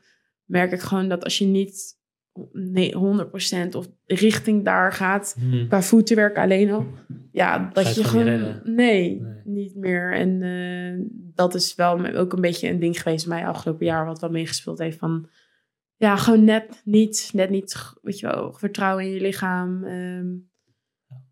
merk 0.45 0.73
ik 0.73 0.81
gewoon 0.81 1.09
dat 1.09 1.25
als 1.25 1.39
je 1.39 1.45
niet 1.47 1.99
nee, 2.53 2.95
100% 2.95 3.75
of 3.77 3.89
richting 4.07 4.65
daar 4.65 4.93
gaat, 4.93 5.37
Hm. 5.39 5.67
qua 5.69 5.83
voetenwerk 5.83 6.37
alleen 6.39 6.71
al, 6.71 6.87
ja, 7.33 7.71
dat 7.73 7.95
je 7.95 8.05
gewoon 8.05 8.25
nee, 8.65 9.21
Nee. 9.21 9.23
niet 9.45 9.77
meer. 9.77 10.13
En 10.15 10.43
eh, 10.43 11.07
dat 11.35 11.55
is 11.55 11.75
wel 11.75 12.07
ook 12.07 12.33
een 12.33 12.41
beetje 12.41 12.69
een 12.69 12.81
ding 12.81 13.03
geweest 13.03 13.29
bij 13.29 13.39
mij 13.39 13.49
afgelopen 13.49 13.87
jaar, 13.87 14.07
wat 14.07 14.21
wel 14.21 14.31
meegespeeld 14.31 14.79
heeft 14.79 14.99
van... 14.99 15.29
Ja, 15.97 16.17
gewoon 16.17 16.45
net 16.45 16.83
niet, 16.85 17.31
net 17.33 17.51
niet, 17.51 17.93
weet 18.03 18.19
je 18.19 18.27
wel, 18.27 18.53
vertrouwen 18.53 19.05
in 19.05 19.11
je 19.11 19.21
lichaam. 19.21 19.85
Ehm, 19.85 20.27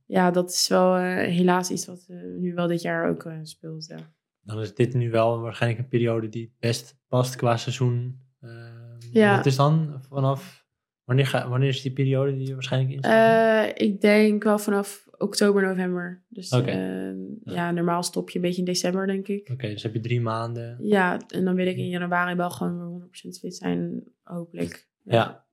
ja, 0.08 0.30
dat 0.30 0.50
is 0.50 0.68
wel 0.68 0.96
eh, 0.96 1.02
helaas 1.26 1.70
iets 1.70 1.86
wat 1.86 2.06
eh, 2.08 2.16
nu 2.38 2.54
wel 2.54 2.66
dit 2.66 2.82
jaar 2.82 3.08
ook 3.08 3.24
eh, 3.24 3.38
speelt. 3.42 3.86
Ja. 3.86 3.96
Dan 4.40 4.60
is 4.60 4.74
dit 4.74 4.94
nu 4.94 5.10
wel 5.10 5.40
waarschijnlijk 5.40 5.82
een 5.82 5.88
periode 5.88 6.28
die 6.28 6.42
het 6.42 6.58
best 6.58 6.96
past 7.08 7.36
qua 7.36 7.56
seizoen. 7.56 8.20
Ehm, 8.40 8.76
Ja. 9.12 9.36
Wat 9.36 9.46
is 9.46 9.56
dan 9.56 10.02
vanaf... 10.08 10.66
Wanneer, 11.04 11.26
ga, 11.26 11.48
wanneer 11.48 11.68
is 11.68 11.82
die 11.82 11.92
periode 11.92 12.36
die 12.36 12.46
je 12.46 12.52
waarschijnlijk 12.52 12.92
in 12.92 13.00
ik 13.86 14.00
denk 14.00 14.42
wel 14.44 14.58
vanaf 14.58 15.08
oktober, 15.18 15.62
november. 15.62 16.24
Dus 16.28 16.52
Oké. 16.52 16.70
eh, 16.70 17.54
ja. 17.54 17.70
normaal 17.70 18.02
stop 18.02 18.30
je 18.30 18.36
een 18.36 18.44
beetje 18.44 18.58
in 18.58 18.64
december, 18.64 19.06
denk 19.06 19.28
ik. 19.28 19.48
Oké, 19.52 19.68
dus 19.68 19.82
heb 19.82 19.94
je 19.94 20.00
drie 20.00 20.20
maanden. 20.20 20.78
Ja, 20.80 21.20
en 21.28 21.44
dan 21.44 21.54
wil 21.54 21.66
ik 21.66 21.76
in 21.76 21.88
januari 21.88 22.34
wel 22.34 22.50
gewoon 22.50 22.78
weer 22.78 23.08
100% 23.34 23.38
fit 23.38 23.56
zijn, 23.56 24.04
hopelijk. 24.22 24.88
Ja. 25.04 25.47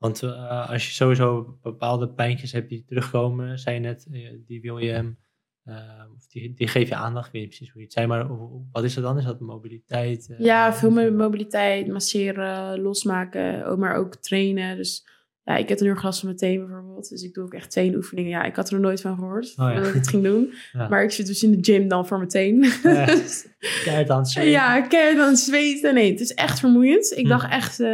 Want 0.00 0.22
eh, 0.22 0.70
als 0.70 0.86
je 0.86 0.92
sowieso 0.92 1.58
bepaalde 1.62 2.08
pijntjes 2.08 2.52
hebt 2.52 2.68
die 2.68 2.84
terugkomen, 2.84 3.58
zei 3.58 3.74
je 3.74 3.80
net, 3.80 4.06
eh, 4.12 4.30
die 4.46 4.60
wil 4.60 4.78
je 4.78 4.90
hem, 4.90 5.18
eh, 5.64 6.04
of 6.16 6.26
die, 6.26 6.54
die 6.54 6.68
geef 6.68 6.88
je 6.88 6.94
aandacht, 6.94 7.26
ik 7.26 7.32
weet 7.32 7.40
niet 7.42 7.50
precies 7.50 7.70
hoe 7.70 7.80
je 7.80 7.86
het 7.86 7.96
zei, 7.96 8.06
maar 8.06 8.28
wat 8.72 8.84
is 8.84 8.94
dat 8.94 9.04
dan? 9.04 9.18
Is 9.18 9.24
dat 9.24 9.40
mobiliteit? 9.40 10.34
Ja, 10.38 10.74
veel 10.74 10.90
meer 10.90 11.12
mobiliteit, 11.12 11.86
masseren, 11.86 12.80
losmaken, 12.80 13.78
maar 13.78 13.96
ook 13.96 14.14
trainen. 14.14 14.76
Dus 14.76 15.06
ja, 15.50 15.56
ik 15.56 15.68
heb 15.68 15.78
er 15.78 15.84
nu 15.84 15.90
erg 15.90 16.02
last 16.02 16.20
van 16.20 16.34
mijn 16.38 16.58
bijvoorbeeld. 16.66 17.08
Dus 17.08 17.22
ik 17.22 17.34
doe 17.34 17.44
ook 17.44 17.54
echt 17.54 17.70
teenoefeningen. 17.70 18.30
Ja, 18.30 18.42
ik 18.44 18.56
had 18.56 18.68
er 18.68 18.74
nog 18.74 18.82
nooit 18.82 19.00
van 19.00 19.14
gehoord 19.14 19.46
Oh 19.46 19.54
ja. 19.56 19.72
voordat 19.72 19.88
ik 19.88 19.94
het 19.94 20.08
ging 20.08 20.22
doen. 20.22 20.52
Ja. 20.72 20.88
Maar 20.88 21.02
ik 21.02 21.10
zit 21.10 21.26
dus 21.26 21.42
in 21.42 21.50
de 21.50 21.58
gym 21.60 21.88
dan 21.88 22.06
voor 22.06 22.16
mijn 22.16 22.28
teen. 22.28 22.64
Ja. 22.82 23.04
Dus- 23.06 23.46
Keihard 23.84 24.10
aan 24.10 24.18
het 24.18 24.28
zweten. 24.28 24.50
Ja, 24.50 24.76
ik 24.76 24.88
ken 24.88 25.16
dan 25.16 25.36
zweten. 25.36 25.94
Nee, 25.94 26.10
het 26.10 26.20
is 26.20 26.34
echt 26.34 26.60
vermoeiend. 26.60 27.12
Ik 27.16 27.22
Hm. 27.24 27.28
dacht 27.28 27.50
echt, 27.52 27.80
eh, 27.80 27.86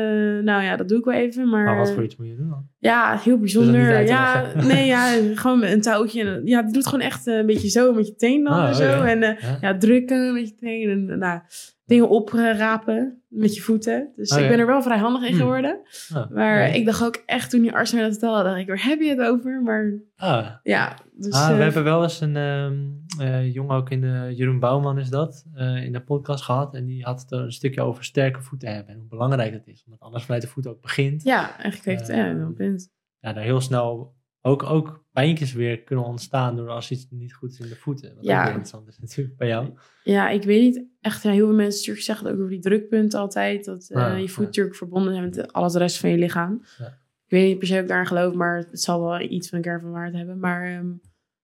nou 0.43 0.63
ja, 0.63 0.77
dat 0.77 0.89
doe 0.89 0.99
ik 0.99 1.05
wel 1.05 1.15
even. 1.15 1.49
Maar, 1.49 1.65
Maar 1.65 1.77
wat 1.77 1.93
voor 1.93 2.05
iets 2.05 2.17
moet 2.17 2.27
je 2.27 2.37
doen 2.37 2.49
dan? 2.49 2.67
ja, 2.79 3.19
heel 3.25 3.33
niet 3.33 3.41
bijzonder. 3.41 4.07
Ja, 4.07 4.53
nee, 4.73 4.87
ja, 4.87 5.15
gewoon 5.35 5.63
een 5.63 5.81
touwtje. 5.81 6.41
Ja, 6.45 6.65
het 6.65 6.75
doet 6.75 6.87
gewoon 6.87 7.05
echt 7.05 7.27
eh, 7.27 7.37
een 7.37 7.47
beetje 7.47 7.69
zo 7.69 7.93
met 7.93 8.07
je 8.07 8.15
teen 8.15 8.45
dan 8.45 8.53
Ah, 8.53 8.69
en 8.69 8.75
zo. 8.75 8.97
oké. 8.99 9.07
En 9.07 9.23
eh, 9.23 9.61
Ja. 9.61 9.77
drukken 9.79 10.33
met 10.35 10.49
je 10.49 10.55
teen. 10.55 10.89
En 11.11 11.19
nou, 11.19 11.41
dingen 11.87 12.09
oprapen 12.09 13.23
met 13.29 13.55
je 13.55 13.61
voeten. 13.61 14.13
Dus 14.17 14.31
Oh, 14.33 14.39
ik 14.39 14.45
ja. 14.45 14.51
ben 14.51 14.59
er 14.59 14.67
wel 14.67 14.83
vrij 14.83 14.99
handig 14.99 15.23
in 15.29 15.33
Hm. 15.33 15.39
geworden. 15.39 15.81
Ah, 16.15 16.31
Maar 16.31 16.59
ja. 16.69 16.75
ik 16.75 16.85
dacht 16.87 17.05
ook 17.05 17.23
echt 17.27 17.51
toen 17.51 17.61
die 17.61 17.73
arts 17.73 17.93
me 17.93 18.01
dat 18.01 18.11
vertelde, 18.11 18.43
dacht 18.43 18.59
ik, 18.59 18.67
waar 18.67 18.85
heb 18.85 19.01
je 19.01 19.09
het 19.09 19.21
over? 19.21 19.63
Maar 19.63 19.93
Ah, 20.17 20.47
ja, 20.63 20.97
dus... 21.13 21.33
ah, 21.33 21.51
eh, 21.51 21.57
we 21.57 21.63
hebben 21.63 21.85
wel 21.85 22.03
eens 22.03 22.21
een 22.21 22.37
ehm, 22.37 22.77
eh, 23.21 23.55
jongen, 23.55 23.77
ook 23.77 23.91
in 23.91 24.01
de, 24.01 24.33
Jeroen 24.37 24.59
Bouwman 24.59 24.99
is 24.99 25.09
dat, 25.09 25.47
eh, 25.55 25.85
in 25.85 25.93
de 25.93 26.01
podcast 26.01 26.45
gehad. 26.45 26.75
En 26.75 26.85
die 26.85 27.05
had 27.05 27.21
het 27.21 27.33
er 27.33 27.39
een 27.41 27.53
stukje 27.53 27.83
over 27.83 28.05
sterke 28.05 28.43
voeten 28.43 28.75
hebben 28.75 28.93
en 28.95 28.99
hoe 29.01 29.09
belangrijk 29.09 29.53
dat 29.53 29.67
is. 29.67 29.85
Omdat 29.85 30.01
alles 30.01 30.25
vanuit 30.25 30.43
de 30.43 30.49
voet 30.49 30.67
ook 30.67 30.81
begint. 30.81 31.23
Ja, 31.23 31.59
eigenlijk 31.59 31.85
heeft 31.99 32.09
Eh, 32.09 32.17
ja, 32.17 32.27
een 32.31 32.55
punt. 32.55 32.91
ja, 33.21 33.33
daar 33.33 33.45
heel 33.45 33.61
snel 33.61 34.15
ook, 34.47 34.63
ook 34.63 35.05
pijntjes 35.13 35.53
weer 35.53 35.83
kunnen 35.83 36.05
ontstaan 36.05 36.57
door 36.57 36.69
als 36.69 36.91
iets 36.91 37.07
niet 37.11 37.35
goed 37.35 37.53
is 37.53 37.59
in 37.61 37.69
de 37.69 37.77
voeten. 37.77 38.15
Wat 38.15 38.25
Ja. 38.25 38.37
ook 38.39 38.45
weer 38.45 38.49
interessant 38.53 38.89
is 38.89 38.99
natuurlijk 38.99 39.37
bij 39.37 39.49
jou. 39.49 39.69
Ja, 40.05 40.29
ik 40.29 40.43
weet 40.43 40.61
niet 40.63 40.85
echt. 41.01 41.23
Heel 41.23 41.35
veel 41.47 41.55
mensen 41.55 41.79
natuurlijk 41.79 42.05
zeggen 42.07 42.25
het 42.27 42.35
ook 42.35 42.41
over 42.41 42.53
die 42.53 42.61
drukpunten 42.63 43.19
altijd. 43.21 43.65
Dat 43.65 43.89
eh, 43.91 44.01
Ja, 44.01 44.15
je 44.17 44.29
voet 44.29 44.37
ja. 44.39 44.45
natuurlijk 44.45 44.77
verbonden 44.77 45.13
zijn 45.15 45.25
met 45.25 45.53
alles 45.53 45.73
de 45.73 45.79
rest 45.79 45.99
van 45.99 46.11
je 46.11 46.19
lichaam. 46.19 46.63
Ja. 46.79 46.87
Ik 47.27 47.33
weet 47.33 47.47
niet 47.49 47.59
per 47.59 47.67
se 47.67 47.75
of 47.75 47.81
ik 47.81 47.89
daarin 47.89 48.07
geloof, 48.07 48.35
maar 48.35 48.57
het 48.57 48.81
zal 48.81 49.01
wel 49.03 49.21
iets 49.21 49.49
van 49.49 49.59
een 49.59 49.65
keer 49.65 49.81
van 49.81 49.91
waarheid 49.91 50.15
hebben. 50.15 50.39
Maar 50.39 50.67
ehm, 50.77 50.87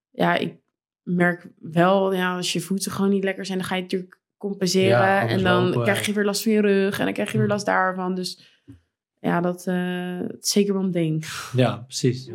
ja, 0.09 0.35
ik 0.35 0.57
merk 1.03 1.47
wel, 1.59 2.13
ja, 2.13 2.35
als 2.35 2.53
je 2.53 2.59
voeten 2.61 2.91
gewoon 2.91 3.09
niet 3.11 3.23
lekker 3.23 3.45
zijn, 3.45 3.57
dan 3.57 3.67
ga 3.67 3.75
je 3.75 3.81
natuurlijk 3.81 4.19
compenseren. 4.37 5.19
En 5.29 5.43
dan 5.43 5.63
lopen. 5.65 5.81
krijg 5.83 6.05
je 6.05 6.13
weer 6.13 6.25
last 6.25 6.43
van 6.43 6.51
je 6.51 6.61
rug 6.61 6.99
en 6.99 7.05
dan 7.05 7.13
krijg 7.13 7.31
je 7.31 7.37
weer 7.37 7.45
Mm. 7.47 7.51
last 7.53 7.65
daarvan. 7.65 8.15
Dus 8.15 8.61
ja, 9.19 9.41
dat 9.41 9.67
eh, 9.67 10.19
is 10.21 10.49
zeker 10.49 10.73
wel 10.73 10.83
een 10.83 10.91
ding. 10.91 11.25
Ja, 11.55 11.77
precies. 11.77 12.29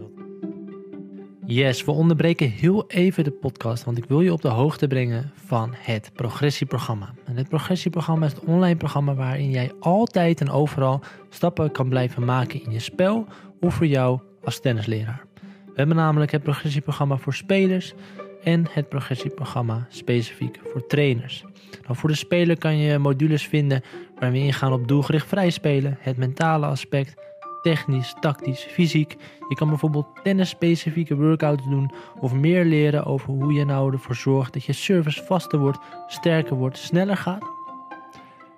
Yes, 1.51 1.85
we 1.85 1.91
onderbreken 1.91 2.51
heel 2.51 2.85
even 2.89 3.25
de 3.25 3.31
podcast, 3.31 3.85
want 3.85 3.99
ik 3.99 4.05
wil 4.05 4.21
je 4.21 4.33
op 4.33 4.43
de 4.43 4.49
hoogte 4.49 4.87
brengen 4.87 5.33
van 5.35 5.75
het 5.77 6.11
progressieprogramma. 6.15 7.15
En 7.25 7.37
het 7.37 7.49
progressieprogramma 7.49 8.27
is 8.27 8.33
het 8.33 8.45
online 8.45 8.77
programma 8.77 9.15
waarin 9.15 9.51
jij 9.51 9.73
altijd 9.81 10.41
en 10.41 10.51
overal 10.51 11.01
stappen 11.29 11.73
kan 11.73 11.89
blijven 11.89 12.25
maken 12.25 12.65
in 12.65 12.71
je 12.71 12.79
spel 12.79 13.27
of 13.61 13.75
voor 13.75 13.87
jou 13.87 14.21
als 14.45 14.61
tennisleraar. 14.61 15.25
We 15.67 15.73
hebben 15.75 15.97
namelijk 15.97 16.31
het 16.31 16.43
progressieprogramma 16.43 17.17
voor 17.17 17.35
spelers 17.35 17.95
en 18.43 18.67
het 18.71 18.89
progressieprogramma 18.89 19.87
specifiek 19.89 20.61
voor 20.65 20.87
trainers. 20.87 21.45
Nou, 21.83 21.97
voor 21.97 22.09
de 22.09 22.17
speler 22.17 22.59
kan 22.59 22.77
je 22.77 22.99
modules 22.99 23.47
vinden 23.47 23.83
waarin 24.15 24.41
we 24.41 24.47
ingaan 24.47 24.73
op 24.73 24.89
doelgericht 24.89 25.29
vrijspelen, 25.29 25.97
het 26.01 26.17
mentale 26.17 26.67
aspect, 26.67 27.15
technisch, 27.63 28.15
tactisch, 28.21 28.63
fysiek. 28.63 29.17
Je 29.49 29.55
kan 29.55 29.69
bijvoorbeeld 29.69 30.07
tennis-specifieke 30.23 31.17
workouts 31.17 31.65
doen 31.65 31.91
of 32.21 32.33
meer 32.33 32.65
leren 32.65 33.05
over 33.05 33.29
hoe 33.29 33.53
je 33.53 33.65
nou 33.65 33.93
ervoor 33.93 34.15
zorgt 34.15 34.53
dat 34.53 34.65
je 34.65 34.73
service 34.73 35.25
vaster 35.25 35.59
wordt, 35.59 35.79
sterker 36.07 36.57
wordt, 36.57 36.79
sneller 36.79 37.17
gaat. 37.17 37.43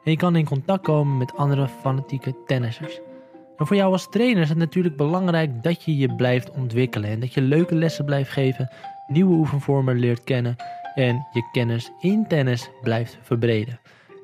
En 0.04 0.10
je 0.10 0.16
kan 0.16 0.36
in 0.36 0.44
contact 0.44 0.82
komen 0.82 1.18
met 1.18 1.36
andere 1.36 1.68
fanatieke 1.68 2.34
tennissers. 2.46 3.00
En 3.56 3.66
voor 3.66 3.76
jou 3.76 3.92
als 3.92 4.08
trainer 4.08 4.42
is 4.42 4.48
het 4.48 4.58
natuurlijk 4.58 4.96
belangrijk 4.96 5.62
dat 5.62 5.84
je 5.84 5.96
je 5.96 6.14
blijft 6.14 6.50
ontwikkelen 6.50 7.10
en 7.10 7.20
dat 7.20 7.34
je 7.34 7.40
leuke 7.40 7.74
lessen 7.74 8.04
blijft 8.04 8.30
geven, 8.30 8.70
nieuwe 9.06 9.34
oefenvormen 9.34 9.98
leert 9.98 10.24
kennen 10.24 10.56
en 10.94 11.26
je 11.32 11.48
kennis 11.52 11.92
in 12.00 12.26
tennis 12.28 12.70
blijft 12.82 13.18
verbreden. 13.22 13.80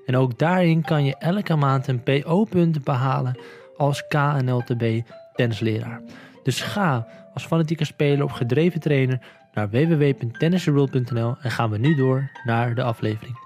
En 0.06 0.16
ook 0.16 0.38
daarin 0.38 0.82
kan 0.82 1.04
je 1.04 1.16
elke 1.16 1.56
maand 1.56 1.86
een 1.86 2.02
PO-punt 2.02 2.84
behalen 2.84 3.38
als 3.76 4.06
KNLTB 4.08 5.00
tennisleraar. 5.34 6.02
Dus 6.42 6.60
ga 6.60 7.06
als 7.34 7.46
fanatieke 7.46 7.84
speler 7.84 8.24
of 8.24 8.32
gedreven 8.32 8.80
trainer 8.80 9.20
naar 9.54 9.70
www.tennisworld.nl 9.70 11.34
en 11.40 11.50
gaan 11.50 11.70
we 11.70 11.78
nu 11.78 11.94
door 11.94 12.30
naar 12.44 12.74
de 12.74 12.82
aflevering. 12.82 13.44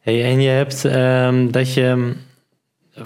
Hey, 0.00 0.24
en 0.24 0.40
je 0.40 0.48
hebt 0.48 0.84
um, 0.84 1.50
dat 1.50 1.74
je 1.74 2.14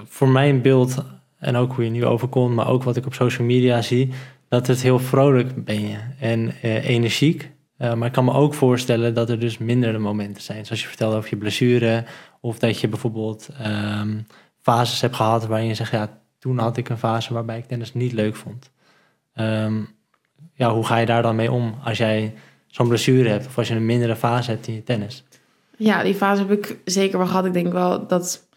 voor 0.05 0.27
mijn 0.27 0.61
beeld 0.61 1.03
en 1.39 1.55
ook 1.55 1.73
hoe 1.73 1.83
je 1.83 1.89
nu 1.89 2.05
overkomt, 2.05 2.55
maar 2.55 2.67
ook 2.67 2.83
wat 2.83 2.95
ik 2.95 3.05
op 3.05 3.13
social 3.13 3.47
media 3.47 3.81
zie, 3.81 4.09
dat 4.49 4.67
het 4.67 4.81
heel 4.81 4.99
vrolijk 4.99 5.65
ben 5.65 5.87
je 5.87 5.97
en 6.19 6.53
uh, 6.63 6.89
energiek. 6.89 7.51
Uh, 7.77 7.93
maar 7.93 8.07
ik 8.07 8.13
kan 8.13 8.25
me 8.25 8.33
ook 8.33 8.53
voorstellen 8.53 9.13
dat 9.13 9.29
er 9.29 9.39
dus 9.39 9.57
mindere 9.57 9.97
momenten 9.97 10.43
zijn. 10.43 10.65
Zoals 10.65 10.81
je 10.81 10.87
vertelde 10.87 11.15
over 11.15 11.29
je 11.29 11.35
blessure. 11.35 12.03
Of 12.43 12.59
dat 12.59 12.79
je 12.79 12.87
bijvoorbeeld 12.87 13.49
um, 13.65 14.25
fases 14.61 15.01
hebt 15.01 15.15
gehad 15.15 15.45
waarin 15.45 15.67
je 15.67 15.73
zegt... 15.73 15.91
ja, 15.91 16.19
toen 16.39 16.57
had 16.57 16.77
ik 16.77 16.89
een 16.89 16.97
fase 16.97 17.33
waarbij 17.33 17.57
ik 17.57 17.65
tennis 17.65 17.93
niet 17.93 18.11
leuk 18.11 18.35
vond. 18.35 18.71
Um, 19.35 19.87
ja, 20.53 20.73
hoe 20.73 20.85
ga 20.85 20.97
je 20.97 21.05
daar 21.05 21.21
dan 21.21 21.35
mee 21.35 21.51
om 21.51 21.75
als 21.83 21.97
jij 21.97 22.33
zo'n 22.67 22.87
blessure 22.87 23.29
hebt... 23.29 23.45
of 23.45 23.57
als 23.57 23.67
je 23.67 23.75
een 23.75 23.85
mindere 23.85 24.15
fase 24.15 24.51
hebt 24.51 24.67
in 24.67 24.73
je 24.73 24.83
tennis? 24.83 25.23
Ja, 25.77 26.03
die 26.03 26.13
fase 26.13 26.41
heb 26.41 26.51
ik 26.51 26.77
zeker 26.85 27.17
wel 27.17 27.27
gehad. 27.27 27.45
Ik 27.45 27.53
denk 27.53 27.71
wel 27.71 28.07
dat 28.07 28.47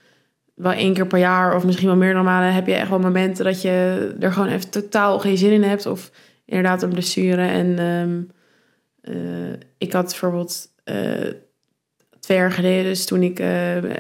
wel 0.55 0.73
één 0.73 0.95
keer 0.95 1.07
per 1.07 1.19
jaar 1.19 1.57
of 1.57 1.65
misschien 1.65 1.89
wel 1.89 1.97
meer 1.97 2.15
normale... 2.15 2.45
heb 2.45 2.67
je 2.67 2.75
echt 2.75 2.89
wel 2.89 2.99
momenten 2.99 3.45
dat 3.45 3.63
je 3.63 4.17
er 4.21 4.33
gewoon 4.33 4.49
even 4.49 4.71
totaal 4.71 5.19
geen 5.19 5.39
zin 5.39 5.53
in 5.53 5.63
hebt... 5.63 5.87
of 5.87 6.11
inderdaad 6.45 6.83
een 6.83 6.91
blessure 6.91 7.47
en... 7.47 7.79
Um, 7.79 8.31
uh, 9.03 9.53
ik 9.79 9.93
had 9.93 10.05
bijvoorbeeld 10.05 10.69
uh, 10.85 11.33
twee 12.25 12.37
jaar 12.37 12.53
geleden, 12.53 12.85
dus 12.85 13.05
toen 13.05 13.23
ik, 13.23 13.41
uh, 13.41 13.47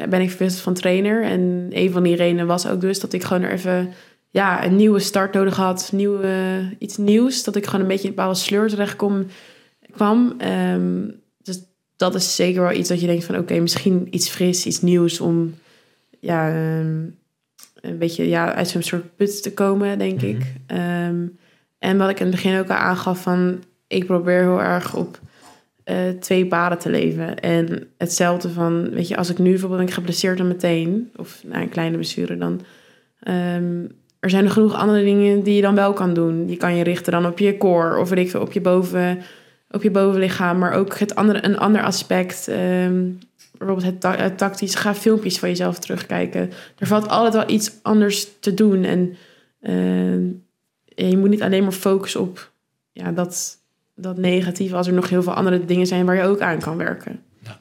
ben 0.09 0.20
ik 0.20 0.31
verwisseld 0.31 0.62
van 0.62 0.75
trainer. 0.75 1.22
En 1.22 1.68
een 1.70 1.91
van 1.91 2.03
die 2.03 2.16
redenen 2.16 2.47
was 2.47 2.66
ook 2.66 2.81
dus 2.81 3.01
dat 3.01 3.12
ik 3.12 3.25
gewoon 3.25 3.43
er 3.43 3.53
even 3.53 3.93
ja, 4.31 4.64
een 4.64 4.77
nieuwe 4.77 4.99
start 4.99 5.33
nodig 5.35 5.57
had. 5.57 5.91
Nieuwe, 5.93 6.61
iets 6.79 6.97
nieuws, 6.97 7.45
dat 7.45 7.57
ik 7.57 7.64
gewoon 7.64 7.81
een 7.81 7.87
beetje 7.87 8.03
in 8.03 8.09
een 8.09 8.14
bepaalde 8.14 8.39
sleur 8.39 8.68
terecht 8.68 8.97
kom, 8.97 9.27
kwam. 9.91 10.37
Um, 10.72 11.20
dus 11.43 11.62
dat 11.97 12.14
is 12.14 12.35
zeker 12.35 12.62
wel 12.62 12.72
iets 12.72 12.89
dat 12.89 13.01
je 13.01 13.07
denkt 13.07 13.25
van 13.25 13.35
oké, 13.35 13.45
okay, 13.45 13.59
misschien 13.59 14.07
iets 14.11 14.29
fris, 14.29 14.66
iets 14.66 14.81
nieuws 14.81 15.20
om 15.20 15.55
ja, 16.20 16.49
um, 16.79 17.18
een 17.81 17.99
beetje 17.99 18.29
ja, 18.29 18.55
uit 18.55 18.68
zo'n 18.68 18.83
soort 18.83 19.16
put 19.16 19.43
te 19.43 19.53
komen, 19.53 19.99
denk 19.99 20.22
mm 20.22 20.29
-hmm. 20.29 20.29
ik. 20.29 20.43
Um, 20.77 21.39
en 21.79 21.99
wat 21.99 22.11
ik 22.11 22.20
in 22.20 22.27
het 22.27 22.35
begin 22.35 22.59
ook 22.59 22.68
al 22.68 22.77
aangaf 22.77 23.22
van 23.22 23.62
ik 23.87 24.07
probeer 24.07 24.41
heel 24.41 24.62
erg 24.62 24.95
op 24.95 25.20
uh, 25.85 25.97
twee 26.20 26.47
paden 26.47 26.78
te 26.78 26.91
leven. 26.91 27.41
En 27.41 27.87
hetzelfde 27.99 28.51
van, 28.51 28.91
weet 28.91 29.09
je, 29.09 29.16
als 29.16 29.30
ik 29.30 29.39
nu 29.39 29.51
bijvoorbeeld 29.51 29.80
ben 29.80 29.89
ik 29.89 29.95
geblesseerd 29.95 30.39
dan 30.39 30.49
meteen, 30.49 31.11
of 31.16 31.43
na 31.47 31.61
een 31.61 31.68
kleine 31.68 31.97
blessure, 31.97 32.37
dan. 32.37 32.61
Um, 33.28 33.91
er 34.20 34.30
zijn 34.30 34.45
er 34.45 34.51
genoeg 34.51 34.74
andere 34.74 35.05
dingen 35.05 35.43
die 35.43 35.55
je 35.55 35.62
dan 35.62 35.74
wel 35.74 35.93
kan 35.93 36.14
doen. 36.14 36.49
Je 36.49 36.57
kan 36.57 36.76
je 36.76 36.85
richten 36.85 37.12
dan 37.12 37.26
op 37.26 37.39
je 37.39 37.57
core 37.57 37.99
of 37.99 38.09
veel, 38.09 38.41
op 38.41 38.53
je 38.53 38.61
boven, 38.61 39.18
op 39.70 39.82
je 39.82 39.91
bovenlichaam, 39.91 40.59
maar 40.59 40.72
ook 40.72 40.99
het 40.99 41.14
andere, 41.14 41.45
een 41.45 41.59
ander 41.59 41.82
aspect. 41.82 42.49
Um, 42.49 43.18
bijvoorbeeld 43.59 43.87
het, 43.87 44.01
ta 44.01 44.16
het 44.16 44.39
tactisch. 44.39 44.74
Ga 44.74 44.95
filmpjes 44.95 45.39
van 45.39 45.49
jezelf 45.49 45.78
terugkijken. 45.78 46.51
Er 46.78 46.87
valt 46.87 47.09
altijd 47.09 47.35
wel 47.35 47.57
iets 47.57 47.72
anders 47.82 48.28
te 48.41 48.55
doen. 48.55 48.85
En 48.85 49.16
uh, 49.62 51.09
je 51.09 51.16
moet 51.16 51.30
niet 51.30 51.43
alleen 51.43 51.62
maar 51.62 51.72
focussen 51.72 52.20
op 52.20 52.53
ja, 52.93 53.12
dat, 53.12 53.59
dat 53.95 54.17
negatieve 54.17 54.77
als 54.77 54.87
er 54.87 54.93
nog 54.93 55.09
heel 55.09 55.23
veel 55.23 55.33
andere 55.33 55.65
dingen 55.65 55.87
zijn 55.87 56.07
waar 56.07 56.17
je 56.17 56.23
ook 56.23 56.41
aan 56.41 56.61
kan 56.61 56.77
werken. 56.77 57.21
Ja. 57.41 57.59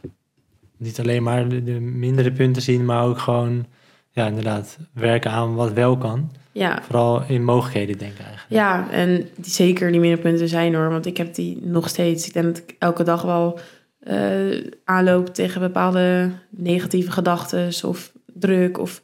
Niet 0.78 1.00
alleen 1.00 1.24
maar 1.24 1.48
de, 1.50 1.64
de, 1.64 1.80
mindere 1.80 2.32
punten 2.32 2.62
zien, 2.62 2.86
maar 2.86 3.04
ook 3.04 3.20
gewoon, 3.20 3.66
ja, 4.10 4.28
inderdaad, 4.28 4.78
werken 4.94 5.32
aan 5.32 5.56
wat 5.56 5.74
wel 5.74 5.98
kan. 5.98 6.32
Ja. 6.52 6.82
Vooral 6.84 7.24
in 7.28 7.44
mogelijkheden 7.44 7.98
denken 7.98 8.26
eigenlijk. 8.26 8.54
Ja, 8.54 8.92
en 8.92 9.16
die, 9.36 9.52
zeker 9.52 9.92
die 9.92 10.00
mindere 10.00 10.22
punten 10.22 10.48
zijn 10.48 10.76
hoor, 10.76 10.90
want 10.90 11.06
ik 11.06 11.18
heb 11.18 11.36
die 11.36 11.60
nog 11.62 11.90
steeds. 11.90 12.28
Ik 12.28 12.34
denk 12.34 12.46
dat 12.46 12.58
ik 12.58 12.76
elke 12.80 13.04
dag 13.04 13.22
wel 13.22 13.60
uh, 14.08 14.66
aanloop 14.84 15.34
tegen 15.34 15.62
bepaalde 15.62 16.32
negatieve 16.50 17.12
gedachten 17.12 17.90
of 17.90 18.12
druk 18.26 18.80
of 18.80 19.02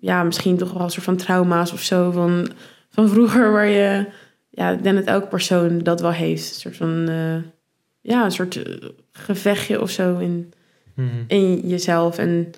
ja, 0.00 0.22
misschien 0.22 0.56
toch 0.56 0.72
wel 0.72 0.82
een 0.82 0.90
soort 0.90 1.04
van 1.04 1.16
trauma's 1.16 1.72
of 1.72 1.80
zo 1.80 2.10
van, 2.10 2.50
van 2.90 3.08
vroeger 3.08 3.52
waar 3.52 3.68
je 3.68 4.06
ja, 4.58 4.70
ik 4.70 4.82
denk 4.82 4.96
dat 4.96 5.06
elke 5.06 5.26
persoon 5.26 5.78
dat 5.78 6.00
wel 6.00 6.12
heeft. 6.12 6.48
Een 6.48 6.60
soort 6.60 6.76
van, 6.76 7.10
uh, 7.10 7.42
ja, 8.00 8.24
een 8.24 8.30
soort 8.30 8.54
uh, 8.54 8.88
gevechtje 9.12 9.80
of 9.80 9.90
zo 9.90 10.18
in, 10.18 10.52
-hmm. 10.94 11.24
in 11.26 11.68
jezelf. 11.68 12.18
En 12.18 12.50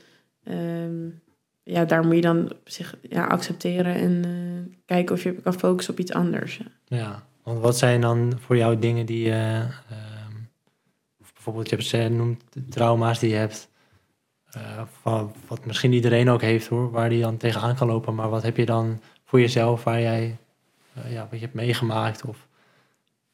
um, 0.48 1.20
ja, 1.62 1.84
daar 1.84 2.04
moet 2.04 2.14
je 2.14 2.20
dan 2.20 2.52
zich 2.64 2.96
ja, 3.02 3.24
accepteren 3.24 3.94
en 3.94 4.22
uh, 4.26 4.74
kijken 4.84 5.14
of 5.14 5.22
je 5.22 5.32
kan 5.32 5.54
focussen 5.54 5.92
op 5.92 6.00
iets 6.00 6.12
anders. 6.12 6.56
Ja. 6.56 6.96
ja, 6.96 7.22
want 7.42 7.60
wat 7.60 7.78
zijn 7.78 8.00
dan 8.00 8.32
voor 8.38 8.56
jou 8.56 8.78
dingen 8.78 9.06
die 9.06 9.26
je, 9.26 9.64
of 11.20 11.32
bijvoorbeeld 11.32 11.70
je 11.70 11.96
hebt 11.96 12.14
noemt 12.14 12.42
trauma's 12.68 13.18
die 13.18 13.30
je 13.30 13.36
hebt, 13.36 13.68
van, 15.02 15.32
wat 15.48 15.66
misschien 15.66 15.92
iedereen 15.92 16.28
ook 16.28 16.42
heeft 16.42 16.66
hoor, 16.66 16.90
waar 16.90 17.08
die 17.08 17.22
dan 17.22 17.36
tegenaan 17.36 17.76
kan 17.76 17.88
lopen. 17.88 18.14
Maar 18.14 18.30
wat 18.30 18.42
heb 18.42 18.56
je 18.56 18.66
dan 18.66 19.00
voor 19.24 19.40
jezelf 19.40 19.84
waar 19.84 20.00
jij 20.00 20.38
ja, 21.08 21.20
wat 21.30 21.38
je 21.38 21.44
hebt 21.44 21.54
meegemaakt 21.54 22.24
of 22.24 22.46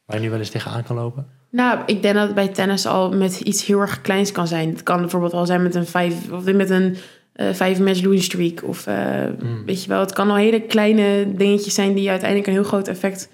waar 0.04 0.16
je 0.16 0.22
nu 0.22 0.30
wel 0.30 0.38
eens 0.38 0.50
tegenaan 0.50 0.82
kan 0.82 0.96
lopen? 0.96 1.26
Nou, 1.50 1.80
ik 1.86 2.02
denk 2.02 2.14
dat 2.14 2.26
het 2.26 2.34
bij 2.34 2.48
tennis 2.48 2.86
al 2.86 3.12
met 3.12 3.40
iets 3.40 3.64
heel 3.64 3.80
erg 3.80 4.00
kleins 4.00 4.32
kan 4.32 4.46
zijn. 4.46 4.68
Het 4.68 4.82
kan 4.82 5.00
bijvoorbeeld 5.00 5.32
al 5.32 5.46
zijn 5.46 5.62
met 5.62 5.74
een 5.74 5.86
vijf 5.86 6.30
of 6.30 6.52
met 6.52 6.70
een 6.70 6.96
uh, 7.36 7.52
vijf 7.52 7.78
match 7.78 8.02
losing 8.02 8.22
streak. 8.22 8.64
Of 8.64 8.86
uh, 8.86 9.24
mm. 9.42 9.64
weet 9.64 9.82
je 9.82 9.88
wel, 9.88 10.00
het 10.00 10.12
kan 10.12 10.30
al 10.30 10.36
hele 10.36 10.60
kleine 10.60 11.34
dingetjes 11.36 11.74
zijn 11.74 11.94
die 11.94 12.10
uiteindelijk 12.10 12.48
een 12.48 12.54
heel 12.54 12.64
groot 12.64 12.88
effect 12.88 13.30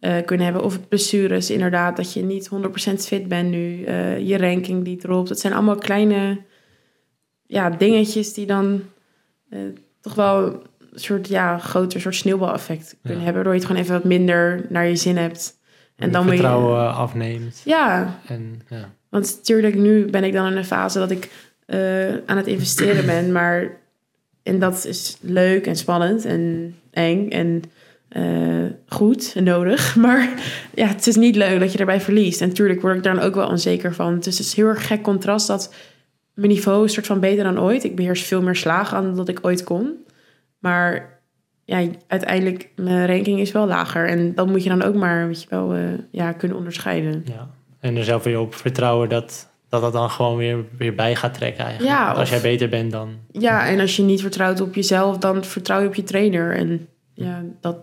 uh, 0.00 0.16
kunnen 0.24 0.44
hebben. 0.44 0.64
Of 0.64 0.88
blessures, 0.88 1.50
inderdaad, 1.50 1.96
dat 1.96 2.12
je 2.12 2.22
niet 2.22 2.50
100% 2.90 2.94
fit 2.94 3.28
bent 3.28 3.50
nu. 3.50 3.88
je 4.20 4.38
ranking 4.38 4.84
die 4.84 4.96
dropt. 4.96 5.28
Het 5.28 5.40
zijn 5.40 5.52
allemaal 5.52 5.76
kleine 5.76 6.40
ja, 7.46 7.70
dingetjes 7.70 8.34
die 8.34 8.46
dan 8.46 8.82
toch 10.00 10.14
wel 10.14 10.62
soort 10.94 11.28
ja, 11.28 11.58
groter 11.58 12.00
soort 12.00 12.14
sneeuwbaleffect 12.14 12.96
kunnen 13.02 13.18
ja. 13.18 13.24
hebben. 13.24 13.34
Waardoor 13.34 13.52
je 13.52 13.58
het 13.58 13.68
gewoon 13.68 13.82
even 13.82 13.94
wat 13.94 14.04
minder 14.04 14.66
naar 14.68 14.86
je 14.86 14.96
zin 14.96 15.16
hebt. 15.16 15.58
En, 15.96 16.10
dan 16.12 16.26
vertrouwen 16.26 16.82
je, 16.82 16.88
afneemt. 16.88 17.60
Ja. 17.64 18.18
En, 18.26 18.62
ja. 18.68 18.90
Want 19.08 19.34
natuurlijk, 19.36 19.74
nu 19.74 20.10
ben 20.10 20.24
ik 20.24 20.32
dan 20.32 20.46
in 20.46 20.56
een 20.56 20.64
fase 20.64 20.98
dat 20.98 21.10
ik 21.10 21.30
uh, 21.66 22.08
aan 22.26 22.36
het 22.36 22.46
investeren 22.46 23.06
ben. 23.06 23.32
Maar 23.38 23.70
en 24.42 24.58
dat 24.58 24.84
is 24.84 25.18
leuk 25.20 25.66
en 25.66 25.76
spannend 25.76 26.24
en 26.24 26.74
eng 26.90 27.30
en 27.30 27.62
uh, 28.16 28.70
goed 28.88 29.32
en 29.34 29.44
nodig. 29.44 29.96
Maar 30.06 30.28
ja, 30.74 30.86
het 30.86 31.06
is 31.06 31.16
niet 31.16 31.36
leuk 31.36 31.60
dat 31.60 31.72
je 31.72 31.78
erbij 31.78 32.00
verliest. 32.00 32.40
En 32.40 32.48
natuurlijk 32.48 32.80
word 32.80 32.96
ik 32.96 33.02
daar 33.02 33.14
dan 33.14 33.24
ook 33.24 33.34
wel 33.34 33.48
onzeker 33.48 33.94
van. 33.94 34.14
Dus 34.18 34.38
het 34.38 34.46
is 34.46 34.54
heel 34.54 34.66
erg 34.66 34.86
gek 34.86 35.02
contrast 35.02 35.46
dat 35.46 35.74
mijn 36.34 36.48
niveau 36.48 36.84
is 36.84 36.92
soort 36.92 37.06
van 37.06 37.20
beter 37.20 37.44
dan 37.44 37.60
ooit. 37.60 37.84
Ik 37.84 37.96
beheers 37.96 38.22
veel 38.22 38.42
meer 38.42 38.56
slagen 38.56 39.02
dan 39.02 39.16
dat 39.16 39.28
ik 39.28 39.38
ooit 39.42 39.64
kon. 39.64 40.03
Maar 40.64 41.20
ja, 41.64 41.86
uiteindelijk, 42.06 42.70
mijn 42.76 43.06
ranking 43.06 43.40
is 43.40 43.52
wel 43.52 43.66
lager. 43.66 44.08
En 44.08 44.34
dat 44.34 44.46
moet 44.46 44.62
je 44.62 44.68
dan 44.68 44.82
ook 44.82 44.94
maar, 44.94 45.26
weet 45.26 45.42
je 45.42 45.46
wel, 45.50 45.76
uh, 45.76 45.84
ja, 46.10 46.32
kunnen 46.32 46.56
onderscheiden. 46.56 47.22
Ja. 47.24 47.50
En 47.80 47.96
er 47.96 48.04
zelf 48.04 48.22
weer 48.22 48.38
op 48.38 48.54
vertrouwen 48.54 49.08
dat, 49.08 49.50
dat 49.68 49.80
dat 49.80 49.92
dan 49.92 50.10
gewoon 50.10 50.36
weer, 50.36 50.64
weer 50.78 50.94
bij 50.94 51.14
gaat 51.14 51.34
trekken 51.34 51.64
eigenlijk. 51.64 51.94
Ja, 51.94 52.12
als 52.12 52.30
jij 52.30 52.40
beter 52.40 52.68
bent 52.68 52.92
dan... 52.92 53.14
Ja, 53.32 53.66
en 53.66 53.80
als 53.80 53.96
je 53.96 54.02
niet 54.02 54.20
vertrouwt 54.20 54.60
op 54.60 54.74
jezelf, 54.74 55.18
dan 55.18 55.44
vertrouw 55.44 55.80
je 55.80 55.86
op 55.86 55.94
je 55.94 56.02
trainer. 56.02 56.56
En 56.56 56.88
ja, 57.14 57.42
dat, 57.60 57.76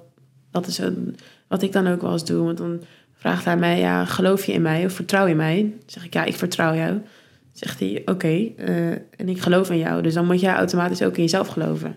dat 0.52 0.68
is 0.68 0.78
een, 0.78 1.16
wat 1.48 1.62
ik 1.62 1.72
dan 1.72 1.88
ook 1.88 2.02
wel 2.02 2.12
eens 2.12 2.26
doe. 2.26 2.46
Want 2.46 2.58
dan 2.58 2.82
vraagt 3.14 3.46
hij 3.46 3.58
mij, 3.58 3.80
ja, 3.80 4.06
geloof 4.06 4.46
je 4.46 4.54
in 4.54 4.62
mij 4.62 4.86
of 4.86 4.94
vertrouw 4.94 5.28
je 5.28 5.36
mij? 5.36 5.62
Dan 5.62 5.80
zeg 5.86 6.06
ik, 6.06 6.14
ja, 6.14 6.24
ik 6.24 6.36
vertrouw 6.36 6.76
jou. 6.76 6.92
Dan 6.92 7.04
zegt 7.52 7.80
hij, 7.80 8.02
oké, 8.06 8.50
eh, 8.58 8.90
en 8.92 9.30
ik 9.30 9.42
geloof 9.42 9.70
in 9.70 9.78
jou. 9.78 10.02
Dus 10.02 10.14
dan 10.14 10.26
moet 10.26 10.40
jij 10.40 10.54
automatisch 10.54 11.04
ook 11.04 11.16
in 11.16 11.24
jezelf 11.24 11.48
geloven. 11.48 11.96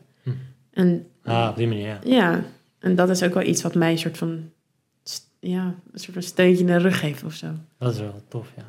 En 0.75 1.07
Ah, 1.25 1.49
op 1.51 1.57
die 1.57 1.66
manier, 1.66 1.87
ja. 1.87 1.99
ja, 2.05 2.45
en 2.79 2.95
dat 2.95 3.09
is 3.11 3.22
ook 3.22 3.35
wel 3.35 3.43
iets 3.43 3.62
wat 3.62 3.75
mij 3.75 3.91
een 3.91 3.99
soort 3.99 4.18
van, 4.18 4.51
ja, 5.41 5.64
een 5.93 5.99
soort 5.99 6.12
van 6.12 6.22
steuntje 6.22 6.61
in 6.61 6.66
de 6.66 6.77
rug 6.77 6.99
geeft 6.99 7.25
of 7.25 7.33
zo. 7.33 7.47
Dat 7.79 7.93
is 7.95 8.01
wel 8.01 8.22
tof, 8.29 8.53
ja. 8.57 8.64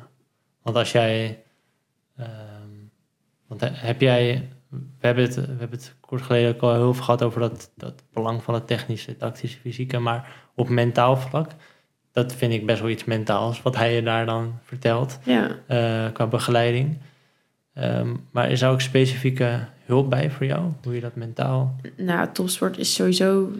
Want 0.62 0.76
als 0.76 0.92
jij... 0.92 1.42
ehm, 2.16 2.28
want 3.46 3.60
he- 3.60 3.70
heb 3.72 4.00
jij... 4.00 4.48
We 4.68 5.06
hebben, 5.06 5.24
het, 5.24 5.34
we 5.34 5.40
hebben 5.40 5.70
het 5.78 5.94
kort 6.00 6.22
geleden 6.22 6.54
ook 6.54 6.60
al 6.62 6.74
heel 6.74 6.94
veel 6.94 7.04
gehad 7.04 7.22
over 7.22 7.40
dat, 7.40 7.70
dat 7.76 8.02
belang 8.12 8.42
van 8.42 8.54
het 8.54 8.66
technische, 8.66 9.16
tactische, 9.16 9.58
fysieke. 9.58 9.98
Maar 9.98 10.32
op 10.54 10.68
mentaal 10.68 11.16
vlak, 11.16 11.50
dat 12.12 12.34
vind 12.34 12.52
ik 12.52 12.66
best 12.66 12.80
wel 12.80 12.90
iets 12.90 13.04
mentaals. 13.04 13.62
Wat 13.62 13.76
hij 13.76 13.94
je 13.94 14.02
daar 14.02 14.26
dan 14.26 14.58
vertelt 14.62 15.18
Ja, 15.24 15.56
eh, 15.66 16.12
qua 16.12 16.26
begeleiding. 16.26 16.98
Ehm, 17.76 18.14
maar 18.30 18.50
is 18.50 18.62
er 18.62 18.68
ook 18.70 18.80
specifieke 18.80 19.58
hulp 19.84 20.10
bij 20.10 20.30
voor 20.30 20.46
jou? 20.46 20.62
Hoe 20.84 20.94
je 20.94 21.00
dat 21.00 21.14
mentaal... 21.14 21.76
nou, 21.96 22.28
topsport 22.32 22.78
is 22.78 22.94
sowieso 22.94 23.50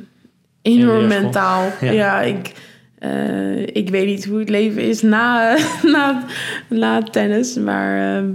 enorm 0.63 1.07
mentaal. 1.07 1.71
Ja. 1.81 1.91
Ja, 1.91 2.21
ik, 2.21 2.53
eh, 2.99 3.67
ik 3.67 3.89
weet 3.91 4.07
niet 4.07 4.25
hoe 4.25 4.39
het 4.39 4.49
leven 4.49 4.83
is 4.83 5.03
na, 5.03 5.57
na, 5.95 6.25
na 6.69 7.03
tennis. 7.03 7.57
Maar 7.57 8.17
ehm, 8.17 8.31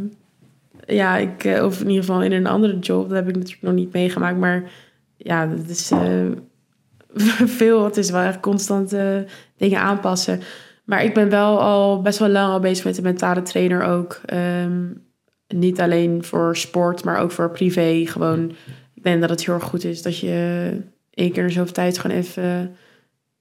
ja, 0.87 1.17
ik, 1.17 1.43
eh, 1.43 1.63
of 1.63 1.81
in 1.81 1.87
ieder 1.87 2.03
geval 2.03 2.23
in 2.23 2.31
een 2.31 2.47
andere 2.47 2.79
job, 2.79 3.07
dat 3.07 3.17
heb 3.17 3.27
ik 3.27 3.35
natuurlijk 3.35 3.63
nog 3.63 3.73
niet 3.73 3.93
meegemaakt. 3.93 4.37
Maar 4.37 4.71
ja, 5.17 5.49
het 5.49 5.69
is 5.69 5.91
eh, 5.91 6.27
veel. 7.59 7.85
Het 7.85 7.97
is 7.97 8.09
wel 8.09 8.21
echt 8.21 8.39
constant 8.39 8.95
dingen 9.57 9.79
aanpassen. 9.79 10.39
Maar 10.83 11.03
ik 11.03 11.13
ben 11.13 11.29
wel 11.29 11.59
al 11.61 12.01
best 12.01 12.19
wel 12.19 12.29
lang 12.29 12.51
al 12.51 12.59
bezig 12.59 12.85
met 12.85 12.97
een 12.97 13.03
mentale 13.03 13.41
trainer 13.41 13.83
ook. 13.83 14.21
Ehm, 14.25 14.81
niet 15.53 15.81
alleen 15.81 16.23
voor 16.23 16.57
sport, 16.57 17.03
maar 17.03 17.19
ook 17.19 17.31
voor 17.31 17.51
privé. 17.51 18.05
Gewoon, 18.05 18.51
ik 18.93 19.03
denk 19.03 19.21
dat 19.21 19.29
het 19.29 19.45
heel 19.45 19.53
erg 19.53 19.63
goed 19.63 19.83
is 19.83 20.01
dat 20.01 20.19
je 20.19 20.77
één 21.13 21.31
keer 21.31 21.43
in 21.43 21.51
zoveel 21.51 21.73
tijd 21.73 21.99
gewoon 21.99 22.17
even... 22.17 22.75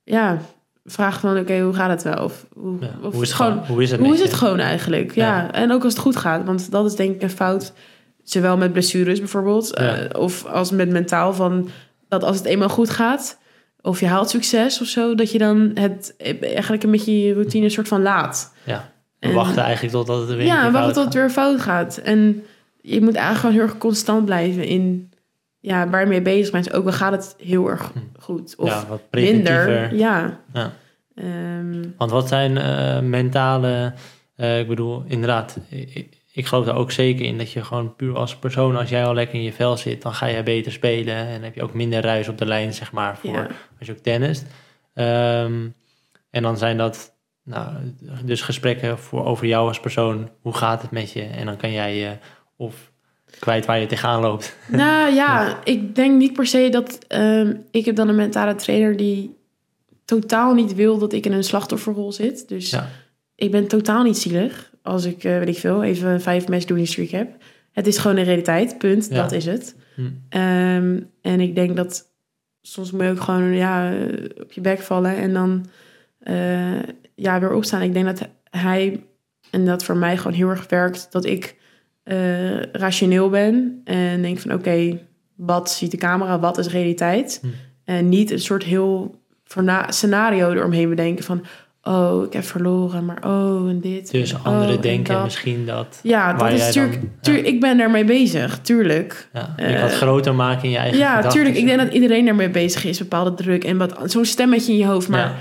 ja, 0.05 0.41
vraagt 0.85 1.21
van 1.21 1.39
oké, 1.39 1.61
hoe 1.61 1.75
gaat 1.75 1.91
het 1.91 2.03
wel? 2.03 2.25
Of, 2.25 2.47
hoe, 2.53 2.77
Ja, 2.81 2.99
of 3.03 3.13
hoe, 3.13 3.23
is 3.23 3.29
het 3.29 3.37
gewoon, 3.37 3.59
hoe 3.67 3.83
is 3.83 3.91
het 3.91 4.01
hoe 4.01 4.15
is 4.15 4.23
het 4.23 4.33
gewoon 4.33 4.59
eigenlijk? 4.59 5.15
Ja. 5.15 5.37
Ja. 5.37 5.53
en 5.53 5.73
ook 5.73 5.85
als 5.85 5.93
het 5.93 6.03
goed 6.03 6.17
gaat. 6.17 6.45
Want 6.45 6.71
dat 6.71 6.87
is 6.87 6.95
denk 6.95 7.15
ik 7.15 7.23
een 7.23 7.31
fout. 7.31 7.73
Zowel 8.23 8.57
met 8.57 8.73
blessures 8.73 9.19
bijvoorbeeld. 9.19 9.71
Ja. 9.75 9.97
eh, 9.97 10.21
of 10.21 10.47
als 10.47 10.71
met 10.71 10.91
mentaal. 10.91 11.35
Van 11.35 11.69
dat 12.09 12.23
als 12.23 12.37
het 12.37 12.47
eenmaal 12.47 12.69
goed 12.69 12.91
gaat. 12.91 13.39
Of 13.81 14.01
je 14.01 14.07
haalt 14.07 14.31
succes 14.31 14.81
of 14.81 14.87
zo. 14.87 15.15
Dat 15.15 15.33
je 15.33 15.39
dan 15.39 15.71
het 15.75 16.15
eigenlijk 16.41 16.83
een 16.83 16.91
beetje 16.91 17.21
je 17.21 17.33
routine 17.33 17.69
soort 17.69 17.89
van 17.89 18.03
laat. 18.03 18.55
Ja, 18.65 18.93
we 19.21 19.27
En- 19.29 19.35
wachten 19.35 19.62
eigenlijk 19.62 19.95
totdat 19.95 20.29
het 20.29 20.37
weer 20.37 20.47
Ja, 20.47 20.66
en 20.66 20.73
wachten 20.73 20.93
tot 20.95 21.05
het 21.05 21.14
weer 21.14 21.31
fout 21.31 21.61
gaat. 21.61 21.97
En 21.97 22.45
je 22.81 23.01
moet 23.01 23.14
eigenlijk 23.14 23.39
gewoon 23.39 23.55
heel 23.55 23.64
erg 23.64 23.79
constant 23.79 24.25
blijven 24.25 24.64
in 24.64 25.12
ja, 25.61 25.89
waar 25.89 26.01
je 26.01 26.07
mee 26.07 26.23
bezig 26.23 26.53
bent. 26.53 26.73
Ook 26.73 26.87
al 26.87 26.93
gaat 26.93 27.12
het 27.12 27.35
heel 27.39 27.68
erg 27.68 27.93
goed. 28.18 28.55
Of 28.57 28.68
ja, 28.68 28.87
wat 28.89 29.03
minder. 29.11 29.95
Ja. 29.95 30.41
Ja. 30.53 30.73
Ehm, 31.14 31.83
Want 31.97 32.11
wat 32.11 32.29
zijn 32.29 32.59
eh, 32.59 33.01
mentale... 33.01 33.93
eh, 34.37 34.59
ik 34.61 34.68
bedoel, 34.68 35.03
inderdaad, 35.07 35.59
ik, 35.68 36.18
ik 36.33 36.47
geloof 36.47 36.64
daar 36.64 36.77
ook 36.77 36.91
zeker 36.91 37.25
in 37.27 37.39
dat 37.39 37.53
je 37.53 37.64
gewoon 37.64 37.97
puur 37.97 38.16
als 38.16 38.37
persoon, 38.37 38.77
als 38.77 38.89
jij 38.89 39.05
al 39.05 39.14
lekker 39.14 39.35
in 39.35 39.43
je 39.43 39.53
vel 39.53 39.77
zit, 39.77 40.03
dan 40.03 40.14
ga 40.14 40.27
je 40.27 40.43
beter 40.43 40.73
spelen 40.73 41.14
en 41.14 41.43
heb 41.43 41.55
je 41.55 41.62
ook 41.62 41.75
minder 41.75 42.03
ruis 42.03 42.29
op 42.29 42.39
de 42.39 42.47
lijn, 42.47 42.73
zeg 42.75 42.93
maar, 42.93 43.16
voor 43.18 43.31
ja. 43.33 43.47
als 43.79 43.87
je 43.87 43.93
ook 43.93 43.99
tennist. 43.99 44.47
Ehm, 44.95 45.68
en 46.31 46.43
dan 46.43 46.59
zijn 46.59 46.77
dat 46.77 47.12
nou, 47.45 47.74
dus 48.24 48.43
gesprekken 48.43 48.99
voor, 48.99 49.24
over 49.24 49.47
jou 49.47 49.68
als 49.68 49.80
persoon. 49.80 50.28
Hoe 50.41 50.55
gaat 50.55 50.82
het 50.82 50.91
met 50.91 51.12
je? 51.12 51.22
En 51.22 51.47
dan 51.47 51.57
kan 51.57 51.72
jij 51.72 51.97
je 51.97 52.16
of 52.57 52.91
kwijt 53.38 53.66
waar 53.66 53.78
je 53.78 53.86
tegenaan 53.86 54.20
loopt. 54.20 54.57
Nou 54.68 55.14
ja, 55.14 55.59
ik 55.64 55.95
denk 55.95 56.18
niet 56.18 56.32
per 56.32 56.47
se 56.47 56.68
dat... 56.70 56.99
ehm, 57.09 57.55
ik 57.70 57.84
heb 57.84 57.97
dan 57.97 58.09
een 58.09 58.14
mentale 58.14 58.55
trainer 58.55 58.97
die 58.97 59.36
totaal 60.05 60.55
niet 60.55 60.74
wil 60.74 60.99
dat 60.99 61.12
ik 61.12 61.26
in 61.26 61.32
een 61.32 61.45
slachtofferrol 61.45 62.12
zit. 62.12 62.49
Dus 62.49 62.70
Ja. 62.70 62.88
ik 63.34 63.51
ben 63.51 63.68
totaal 63.68 64.03
niet 64.03 64.18
zielig 64.18 64.70
als 64.82 65.05
ik, 65.05 65.24
eh, 65.24 65.38
weet 65.38 65.49
ik 65.49 65.59
veel, 65.59 65.82
even 65.84 66.20
vijf 66.20 66.49
match 66.49 66.64
doing 66.64 66.88
streak 66.88 67.09
heb. 67.09 67.36
Het 67.72 67.86
is 67.86 67.99
gewoon 67.99 68.16
een 68.16 68.24
realiteit, 68.24 68.78
punt. 68.78 69.07
Ja. 69.11 69.14
Dat 69.22 69.32
is 69.32 69.47
het. 69.47 69.76
Hm. 69.95 70.03
Ehm, 70.28 71.01
en 71.22 71.41
ik 71.41 71.55
denk 71.55 71.76
dat 71.76 72.05
soms 72.62 72.91
moet 72.91 73.03
je 73.03 73.09
ook 73.11 73.20
gewoon 73.20 73.53
ja, 73.53 73.93
eh, 73.93 74.24
op 74.41 74.53
je 74.53 74.61
bek 74.61 74.80
vallen 74.80 75.16
en 75.16 75.32
dan 75.32 75.66
eh, 76.21 76.83
ja, 77.14 77.41
weer 77.41 77.53
opstaan. 77.55 77.83
Ik 77.83 77.93
denk 77.93 78.05
dat 78.07 78.29
hij, 78.51 79.05
en 79.51 79.64
dat 79.66 79.85
voor 79.85 79.97
mij 79.97 80.16
gewoon 80.16 80.33
heel 80.33 80.49
erg 80.49 80.66
werkt, 80.68 81.09
dat 81.11 81.25
ik 81.25 81.57
eh, 82.03 82.62
rationeel 82.62 83.29
ben 83.31 83.81
en 83.85 84.23
denk 84.23 84.39
van 84.39 84.53
oké, 84.53 84.99
wat 85.37 85.71
ziet 85.71 85.91
de 85.91 85.97
camera, 85.97 86.39
wat 86.41 86.59
is 86.59 86.68
realiteit? 86.68 87.39
Hm. 87.43 87.47
En 87.85 88.09
niet 88.09 88.31
een 88.31 88.41
soort 88.41 88.62
heel 88.64 89.18
scenario 89.89 90.51
eromheen 90.53 90.89
bedenken 90.89 91.25
van 91.25 91.45
oh, 91.83 92.25
ik 92.25 92.33
heb 92.33 92.45
verloren, 92.45 93.05
maar 93.05 93.18
oh, 93.27 93.68
en 93.68 93.81
dit. 93.81 94.11
Dus 94.11 94.33
en 94.33 94.39
anderen 94.43 94.68
oh, 94.68 94.75
en 94.75 94.81
denken 94.81 95.14
dat. 95.14 95.25
misschien 95.25 95.66
dat... 95.66 96.01
Ja, 96.03 96.33
dat 96.33 96.53
is 96.53 96.75
natuurlijk, 96.75 97.47
ik 97.47 97.61
ben 97.61 97.79
daarmee 97.79 98.05
bezig, 98.05 98.59
tuurlijk. 98.59 99.29
Ja, 99.33 99.55
je 99.57 99.62
Eh, 99.62 99.83
wat 99.83 99.93
groter 99.93 100.35
maken 100.35 100.64
in 100.64 100.71
je 100.71 100.77
eigen 100.77 100.99
Ja, 100.99 101.09
gedachten. 101.16 101.33
tuurlijk. 101.33 101.57
Ik 101.57 101.66
denk 101.66 101.79
dat 101.79 101.93
iedereen 101.93 102.25
daarmee 102.25 102.51
bezig 102.51 102.85
is. 102.85 102.99
Bepaalde 102.99 103.35
druk 103.35 103.64
en 103.64 103.79
wat 103.79 103.97
zo'n 104.05 104.25
stemmetje 104.25 104.73
in 104.73 104.79
je 104.79 104.87
hoofd. 104.87 105.09
Maar 105.09 105.21
Ja. 105.21 105.35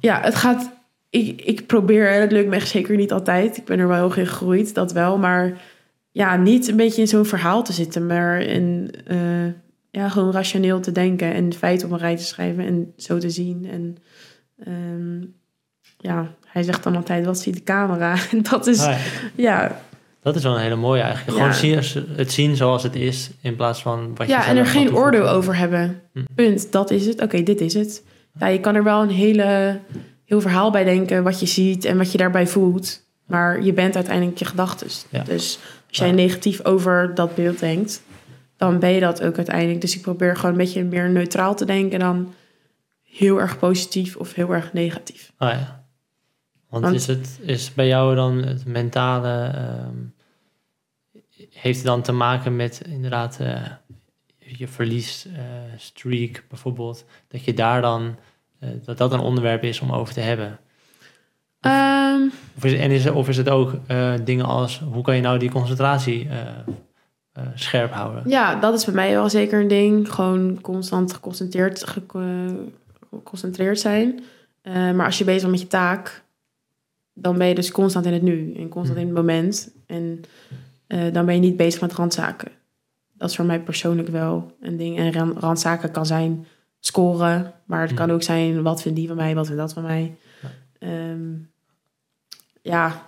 Ja, 0.00 0.20
het 0.20 0.34
gaat... 0.34 0.76
Ik, 1.10 1.42
ik 1.42 1.66
probeer, 1.66 2.12
en 2.12 2.20
het 2.20 2.32
lukt 2.32 2.48
me 2.48 2.54
echt 2.54 2.68
zeker 2.68 2.96
niet 2.96 3.12
altijd. 3.12 3.56
Ik 3.56 3.64
ben 3.64 3.78
er 3.78 3.88
wel 3.88 3.96
heel 3.96 4.16
in 4.16 4.26
gegroeid, 4.26 4.74
dat 4.74 4.92
wel. 4.92 5.18
Maar 5.18 5.60
ja, 6.10 6.36
niet 6.36 6.68
een 6.68 6.76
beetje 6.76 7.00
in 7.00 7.08
zo'n 7.08 7.24
verhaal 7.24 7.62
te 7.62 7.72
zitten. 7.72 8.06
Maar 8.06 8.40
in, 8.40 8.90
eh, 9.06 9.46
ja, 9.90 10.08
gewoon 10.08 10.32
rationeel 10.32 10.80
te 10.80 10.92
denken. 10.92 11.34
En 11.34 11.52
feiten 11.52 11.86
op 11.86 11.92
een 11.92 11.98
rij 11.98 12.16
te 12.16 12.24
schrijven 12.24 12.66
en 12.66 12.92
zo 12.96 13.18
te 13.18 13.30
zien. 13.30 13.68
En 13.70 13.96
ehm, 14.64 15.20
ja, 15.98 16.34
hij 16.46 16.62
zegt 16.62 16.82
dan 16.82 16.96
altijd, 16.96 17.24
wat 17.24 17.38
ziet 17.38 17.54
de 17.54 17.62
camera? 17.62 18.16
En 18.30 18.42
dat 18.42 18.66
is, 18.66 18.88
ja. 19.34 19.80
Dat 20.22 20.36
is 20.36 20.42
wel 20.42 20.54
een 20.54 20.62
hele 20.62 20.76
mooie 20.76 21.00
eigenlijk. 21.00 21.38
Ja. 21.38 21.52
Gewoon 21.52 21.82
zien, 21.82 22.04
het 22.16 22.32
zien 22.32 22.56
zoals 22.56 22.82
het 22.82 22.94
is 22.94 23.30
in 23.40 23.56
plaats 23.56 23.82
van 23.82 24.14
wat 24.14 24.26
je 24.26 24.32
Ja, 24.32 24.46
en 24.46 24.56
er 24.56 24.66
geen 24.66 24.94
oordeel 24.94 25.28
over 25.28 25.56
hebben. 25.56 26.00
Hm. 26.12 26.20
Punt. 26.34 26.72
Dat 26.72 26.90
is 26.90 27.06
het. 27.06 27.22
Oké, 27.22 27.42
dit 27.42 27.60
is 27.60 27.74
het. 27.74 28.02
Ja, 28.38 28.46
je 28.46 28.60
kan 28.60 28.74
er 28.74 28.84
wel 28.84 29.02
een 29.02 29.10
hele, 29.10 29.80
heel 30.24 30.40
verhaal 30.40 30.70
bij 30.70 30.84
denken, 30.84 31.22
wat 31.22 31.40
je 31.40 31.46
ziet 31.46 31.84
en 31.84 31.96
wat 31.98 32.12
je 32.12 32.18
daarbij 32.18 32.46
voelt. 32.46 33.06
Maar 33.26 33.62
je 33.62 33.72
bent 33.72 33.94
uiteindelijk 33.96 34.38
je 34.38 34.44
gedachten. 34.44 34.88
Ja. 35.10 35.22
Dus 35.22 35.58
als 35.88 35.98
jij 35.98 36.12
negatief 36.12 36.64
over 36.64 37.14
dat 37.14 37.34
beeld 37.34 37.58
denkt, 37.58 38.02
dan 38.56 38.78
ben 38.78 38.90
je 38.90 39.00
dat 39.00 39.22
ook 39.22 39.36
uiteindelijk. 39.36 39.80
Dus 39.80 39.96
ik 39.96 40.02
probeer 40.02 40.36
gewoon 40.36 40.50
een 40.50 40.56
beetje 40.56 40.84
meer 40.84 41.10
neutraal 41.10 41.54
te 41.54 41.64
denken 41.64 41.98
dan 41.98 42.34
heel 43.02 43.40
erg 43.40 43.58
positief 43.58 44.16
of 44.16 44.34
heel 44.34 44.54
erg 44.54 44.72
negatief. 44.72 45.32
Ah 45.36 45.50
ja. 45.50 45.86
Want, 46.68 46.84
Want- 46.84 46.96
is 46.96 47.06
het 47.06 47.38
is 47.42 47.74
bij 47.74 47.86
jou 47.86 48.14
dan 48.14 48.42
het 48.42 48.66
mentale... 48.66 49.50
ehm, 49.54 49.96
heeft 51.50 51.76
het 51.76 51.86
dan 51.86 52.02
te 52.02 52.12
maken 52.12 52.56
met 52.56 52.82
inderdaad 52.86 53.40
eh, 53.40 53.62
je 54.56 54.68
verlies 54.68 55.26
eh, 55.26 56.30
bijvoorbeeld? 56.48 57.04
Dat 57.28 57.44
je 57.44 57.54
daar 57.54 57.80
dan... 57.80 58.16
eh, 58.58 58.68
dat 58.84 58.98
dat 58.98 59.12
een 59.12 59.20
onderwerp 59.20 59.62
is 59.62 59.80
om 59.80 59.92
over 59.92 60.14
te 60.14 60.20
hebben? 60.20 60.58
Ehm, 61.60 62.20
Of 62.56 62.64
is, 62.64 62.72
en 62.72 62.90
is, 62.90 63.10
of 63.10 63.28
is 63.28 63.36
het 63.36 63.48
ook 63.48 63.72
eh, 63.86 64.12
dingen 64.24 64.44
als... 64.44 64.78
Hoe 64.92 65.02
kan 65.02 65.16
je 65.16 65.22
nou 65.22 65.38
die 65.38 65.50
concentratie 65.50 66.28
scherp 67.54 67.92
houden? 67.92 68.22
Ja, 68.26 68.54
dat 68.60 68.74
is 68.74 68.84
bij 68.84 68.94
mij 68.94 69.10
wel 69.10 69.28
zeker 69.30 69.60
een 69.60 69.68
ding. 69.68 70.12
Gewoon 70.14 70.60
constant 70.60 71.12
geconcentreerd, 71.12 71.86
geconcentreerd 73.10 73.80
zijn. 73.80 74.20
Maar 74.62 75.04
als 75.06 75.18
je 75.18 75.24
bezig 75.24 75.40
bent 75.40 75.52
met 75.52 75.60
je 75.60 75.66
taak, 75.66 76.22
dan 77.14 77.38
ben 77.38 77.46
je 77.46 77.54
dus 77.54 77.70
constant 77.70 78.06
in 78.06 78.12
het 78.12 78.22
nu 78.22 78.54
en 78.54 78.68
constant 78.68 78.98
Mhm. 78.98 79.08
in 79.08 79.14
het 79.14 79.16
moment. 79.26 79.70
En 79.86 80.20
dan 81.12 81.26
ben 81.26 81.34
je 81.34 81.40
niet 81.40 81.56
bezig 81.56 81.80
met 81.80 81.92
randzaken. 81.92 82.50
Dat 83.18 83.30
is 83.30 83.36
voor 83.36 83.44
mij 83.44 83.60
persoonlijk 83.60 84.08
wel 84.08 84.56
een 84.60 84.76
ding. 84.76 84.98
En 84.98 85.12
ran- 85.12 85.36
randzaken 85.38 85.90
kan 85.90 86.06
zijn 86.06 86.46
scoren, 86.80 87.52
maar 87.64 87.80
het 87.80 87.94
kan 87.94 88.06
Mhm. 88.06 88.14
ook 88.14 88.22
zijn 88.22 88.62
wat 88.62 88.82
vindt 88.82 88.98
die 88.98 89.06
van 89.08 89.16
mij, 89.16 89.34
wat 89.34 89.46
vindt 89.46 89.60
dat 89.60 89.72
van 89.72 89.82
mij. 89.82 90.16
Ja. 90.42 90.48
Ehm, 90.78 91.32
ja, 92.62 93.02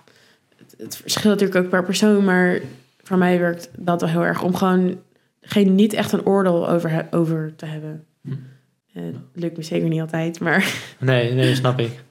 het, 0.57 0.75
het 0.77 0.95
verschilt 0.97 1.39
natuurlijk 1.39 1.65
ook 1.65 1.69
per 1.71 1.83
persoon, 1.83 2.23
maar 2.25 2.59
voor 3.03 3.17
mij 3.17 3.39
werkt 3.39 3.69
dat 3.77 4.01
wel 4.01 4.09
heel 4.09 4.23
erg 4.25 4.43
om 4.43 4.55
gewoon 4.55 4.99
geen, 5.41 5.75
niet 5.75 5.93
echt 5.93 6.11
een 6.11 6.25
oordeel 6.25 6.69
over, 6.69 7.07
over 7.11 7.53
te 7.55 7.65
hebben. 7.65 8.05
Hm. 8.21 8.31
Eh, 8.93 9.03
lukt 9.33 9.57
me 9.57 9.63
zeker 9.63 9.87
niet 9.89 10.01
altijd, 10.01 10.39
maar 10.39 10.73
Nee, 10.99 11.33
nee, 11.33 11.55
snap 11.55 11.79
ik. 11.79 12.03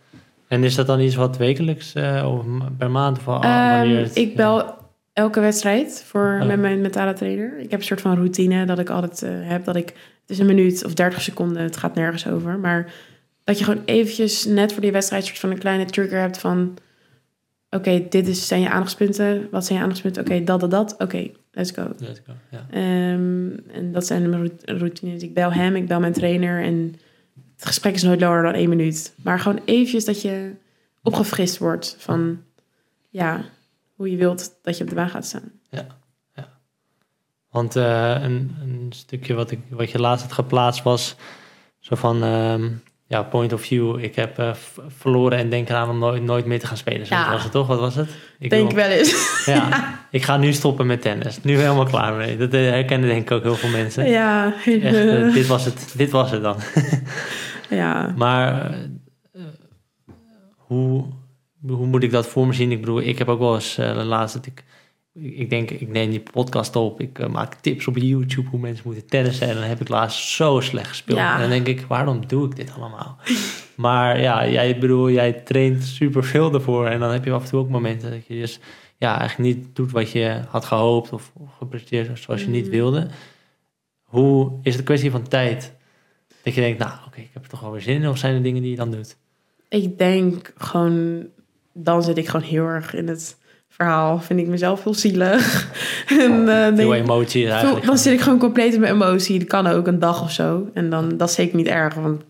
En 0.48 0.64
is 0.64 0.74
dat 0.74 0.86
dan 0.86 1.00
iets 1.00 1.14
wat 1.14 1.36
wekelijks 1.36 1.92
of 1.96 2.22
of 2.24 2.44
per 2.78 2.90
maand 2.90 3.18
of 3.18 3.28
al- 3.28 3.42
Ehm, 3.42 4.06
ik 4.14 4.36
bel 4.36 4.74
elke 5.20 5.40
wedstrijd 5.40 6.02
voor 6.06 6.38
Oh. 6.40 6.46
met 6.46 6.60
mijn 6.60 6.80
mentale 6.80 7.12
trainer. 7.12 7.58
Ik 7.58 7.70
heb 7.70 7.80
een 7.80 7.86
soort 7.86 8.00
van 8.00 8.14
routine 8.16 8.66
dat 8.66 8.78
ik 8.78 8.90
altijd 8.90 9.22
eh, 9.22 9.30
heb 9.32 9.64
dat 9.64 9.76
ik 9.76 9.86
het 10.20 10.30
is 10.30 10.38
een 10.38 10.46
minuut 10.54 10.84
of 10.84 10.94
30 10.94 11.20
seconden, 11.22 11.62
het 11.62 11.76
gaat 11.76 11.94
nergens 11.94 12.26
over. 12.26 12.58
Maar 12.58 12.92
dat 13.44 13.58
je 13.58 13.64
gewoon 13.64 13.82
eventjes 13.84 14.44
net 14.44 14.72
voor 14.72 14.82
die 14.82 14.92
wedstrijd 14.92 15.24
soort 15.24 15.38
van 15.38 15.50
een 15.50 15.58
kleine 15.58 15.84
trigger 15.84 16.20
hebt 16.20 16.38
van... 16.38 16.76
Oké, 17.70 18.06
dit 18.08 18.28
is, 18.28 18.46
zijn 18.46 18.60
je 18.60 18.70
aandachtspunten. 18.70 19.48
Wat 19.50 19.64
zijn 19.64 19.76
je 19.78 19.82
aandachtspunten? 19.84 20.22
Oké, 20.22 20.44
dat, 20.44 20.60
dat, 20.60 20.70
dat. 20.70 20.94
Oké, 20.98 21.30
let's 21.52 21.70
go. 21.70 21.82
Let's 21.98 22.20
go. 22.26 22.32
Ja. 22.50 22.66
Ehm, 22.70 23.48
en 23.72 23.92
dat 23.92 24.06
zijn 24.06 24.30
mijn 24.30 24.42
rout- 24.46 24.78
routines. 24.78 25.22
Ik 25.22 25.34
bel 25.34 25.52
hem, 25.52 25.76
ik 25.76 25.86
bel 25.86 26.00
mijn 26.00 26.12
trainer. 26.12 26.62
En 26.62 26.94
het 27.56 27.66
gesprek 27.66 27.94
is 27.94 28.02
nooit 28.02 28.20
langer 28.20 28.42
dan 28.42 28.52
één 28.54 28.68
minuut. 28.68 29.14
Maar 29.22 29.38
gewoon 29.40 29.60
eventjes 29.64 30.04
dat 30.04 30.22
je 30.22 30.50
opgefrist 31.02 31.58
wordt 31.58 31.96
van... 31.98 32.42
Ja, 33.08 33.44
hoe 34.00 34.10
je 34.10 34.16
wilt 34.16 34.50
dat 34.62 34.76
je 34.76 34.82
op 34.84 34.88
de 34.88 34.94
baan 34.96 35.08
gaat 35.08 35.24
staan. 35.24 35.52
Want 37.50 37.76
eh, 37.76 38.16
een, 38.22 38.56
een 38.60 38.86
stukje 38.94 39.34
wat, 39.34 39.50
ik, 39.50 39.58
wat 39.70 39.90
je 39.90 39.98
laatst 40.00 40.24
had 40.24 40.32
geplaatst 40.34 40.82
was 40.82 41.16
zo 41.78 41.94
van, 41.96 42.22
ehm, 42.22 42.68
ja, 43.06 43.22
point 43.22 43.52
of 43.52 43.60
view. 43.60 43.98
Ik 44.04 44.14
heb 44.16 44.38
eh, 44.38 44.54
verloren 44.88 45.38
en 45.38 45.50
denk 45.50 45.68
eraan 45.68 45.88
om 45.88 45.98
nooit, 45.98 46.22
nooit 46.22 46.46
meer 46.46 46.58
te 46.60 46.66
gaan 46.66 46.76
spelen. 46.76 47.06
Zo 47.06 47.14
Ja. 47.14 47.30
was 47.32 47.42
het 47.42 47.52
toch? 47.52 47.66
Wat 47.66 47.78
was 47.80 47.94
het? 47.94 48.08
Ik 48.38 48.50
Denk 48.50 48.66
wil- 48.72 48.76
wel 48.76 48.90
eens. 48.90 49.42
Ja, 49.46 49.98
ik 50.10 50.22
ga 50.22 50.36
nu 50.36 50.52
stoppen 50.52 50.86
met 50.86 51.02
tennis. 51.02 51.42
Nu 51.42 51.56
helemaal 51.56 51.84
klaar 51.84 52.14
mee. 52.14 52.36
Dat 52.36 52.52
eh, 52.52 52.60
herkennen 52.60 53.08
denk 53.08 53.22
ik 53.22 53.30
ook 53.30 53.42
heel 53.42 53.54
veel 53.56 53.70
mensen. 53.70 54.06
Ja. 54.10 54.54
Echt, 54.64 55.32
dit, 55.34 55.46
was 55.46 55.64
het, 55.64 55.92
dit 55.96 56.10
was 56.10 56.30
het 56.30 56.42
dan. 56.42 56.56
ja. 57.70 58.12
Maar 58.16 58.74
hoe, 60.56 61.04
hoe 61.66 61.86
moet 61.86 62.02
ik 62.02 62.10
dat 62.10 62.26
voor 62.26 62.46
me 62.46 62.52
zien? 62.52 62.72
Ik 62.72 62.80
bedoel, 62.80 63.00
ik 63.00 63.18
heb 63.18 63.28
ook 63.28 63.38
wel 63.38 63.54
eens 63.54 63.78
eh 63.78 64.04
laatst 64.04 64.34
dat 64.34 64.46
ik... 64.46 64.64
Ik 65.12 65.50
denk, 65.50 65.70
ik 65.70 65.88
neem 65.88 66.10
die 66.10 66.20
podcast 66.20 66.76
op. 66.76 67.00
Ik 67.00 67.18
eh, 67.18 67.28
maak 67.28 67.54
tips 67.54 67.86
op 67.86 67.96
YouTube 67.96 68.48
hoe 68.48 68.60
mensen 68.60 68.82
moeten 68.86 69.06
tennissen. 69.06 69.48
En 69.48 69.54
dan 69.54 69.62
heb 69.62 69.80
ik 69.80 69.88
laatst 69.88 70.28
zo 70.28 70.60
slecht 70.60 70.88
gespeeld. 70.88 71.18
Ja. 71.18 71.34
En 71.34 71.40
dan 71.40 71.50
denk 71.50 71.66
ik, 71.66 71.84
waarom 71.88 72.26
doe 72.26 72.46
ik 72.46 72.56
dit 72.56 72.72
allemaal? 72.78 73.18
maar 73.74 74.20
ja, 74.20 74.48
jij 74.48 74.78
bedoel, 74.78 75.10
jij 75.10 75.32
traint 75.32 75.82
super 75.84 76.24
veel 76.24 76.54
ervoor. 76.54 76.86
En 76.86 77.00
dan 77.00 77.12
heb 77.12 77.24
je 77.24 77.32
af 77.32 77.42
en 77.42 77.48
toe 77.48 77.60
ook 77.60 77.68
momenten 77.68 78.10
dat 78.10 78.26
je 78.26 78.34
dus 78.34 78.60
ja, 78.96 79.18
eigenlijk 79.18 79.56
niet 79.56 79.76
doet 79.76 79.90
wat 79.90 80.10
je 80.10 80.40
had 80.48 80.64
gehoopt. 80.64 81.12
Of, 81.12 81.32
of 81.34 81.52
gepresteerd 81.58 82.18
zoals 82.18 82.40
je 82.40 82.48
niet 82.48 82.64
Mm. 82.64 82.70
wilde. 82.70 83.06
Hoe 84.02 84.52
is 84.62 84.70
het 84.70 84.78
een 84.78 84.84
kwestie 84.84 85.10
van 85.10 85.28
tijd? 85.28 85.74
Dat 86.42 86.54
je 86.54 86.60
denkt, 86.60 86.78
nou 86.78 86.92
oké, 87.06 87.20
ik 87.20 87.30
heb 87.32 87.42
er 87.42 87.48
toch 87.48 87.60
wel 87.60 87.70
weer 87.70 87.80
zin 87.80 88.02
in. 88.02 88.08
Of 88.08 88.18
zijn 88.18 88.34
er 88.34 88.42
dingen 88.42 88.62
die 88.62 88.70
je 88.70 88.76
dan 88.76 88.90
doet? 88.90 89.16
Ik 89.68 89.98
denk 89.98 90.52
gewoon... 90.56 91.26
Dan 91.72 92.02
zit 92.02 92.16
ik 92.18 92.28
gewoon 92.28 92.46
heel 92.46 92.66
erg 92.66 92.94
in 92.94 93.08
het 93.08 93.36
verhaal. 93.68 94.18
Vind 94.20 94.40
ik 94.40 94.46
mezelf 94.46 94.84
heel 94.84 94.94
zielig. 94.94 95.68
en, 96.08 96.48
eh, 96.48 96.66
Veel 96.66 96.74
denk, 96.74 96.92
emotie 96.92 97.50
eigenlijk. 97.50 97.86
dan 97.86 97.98
zit 97.98 98.12
ik 98.12 98.20
gewoon 98.20 98.38
compleet 98.38 98.74
in 98.74 98.80
mijn 98.80 98.92
emotie. 98.92 99.38
Dat 99.38 99.48
kan 99.48 99.66
ook 99.66 99.86
een 99.86 99.98
dag 99.98 100.22
of 100.22 100.30
zo. 100.30 100.70
En 100.74 100.90
dan, 100.90 101.16
dat 101.16 101.28
is 101.28 101.34
zeker 101.34 101.56
niet 101.56 101.66
erg. 101.66 101.94
Want 101.94 102.22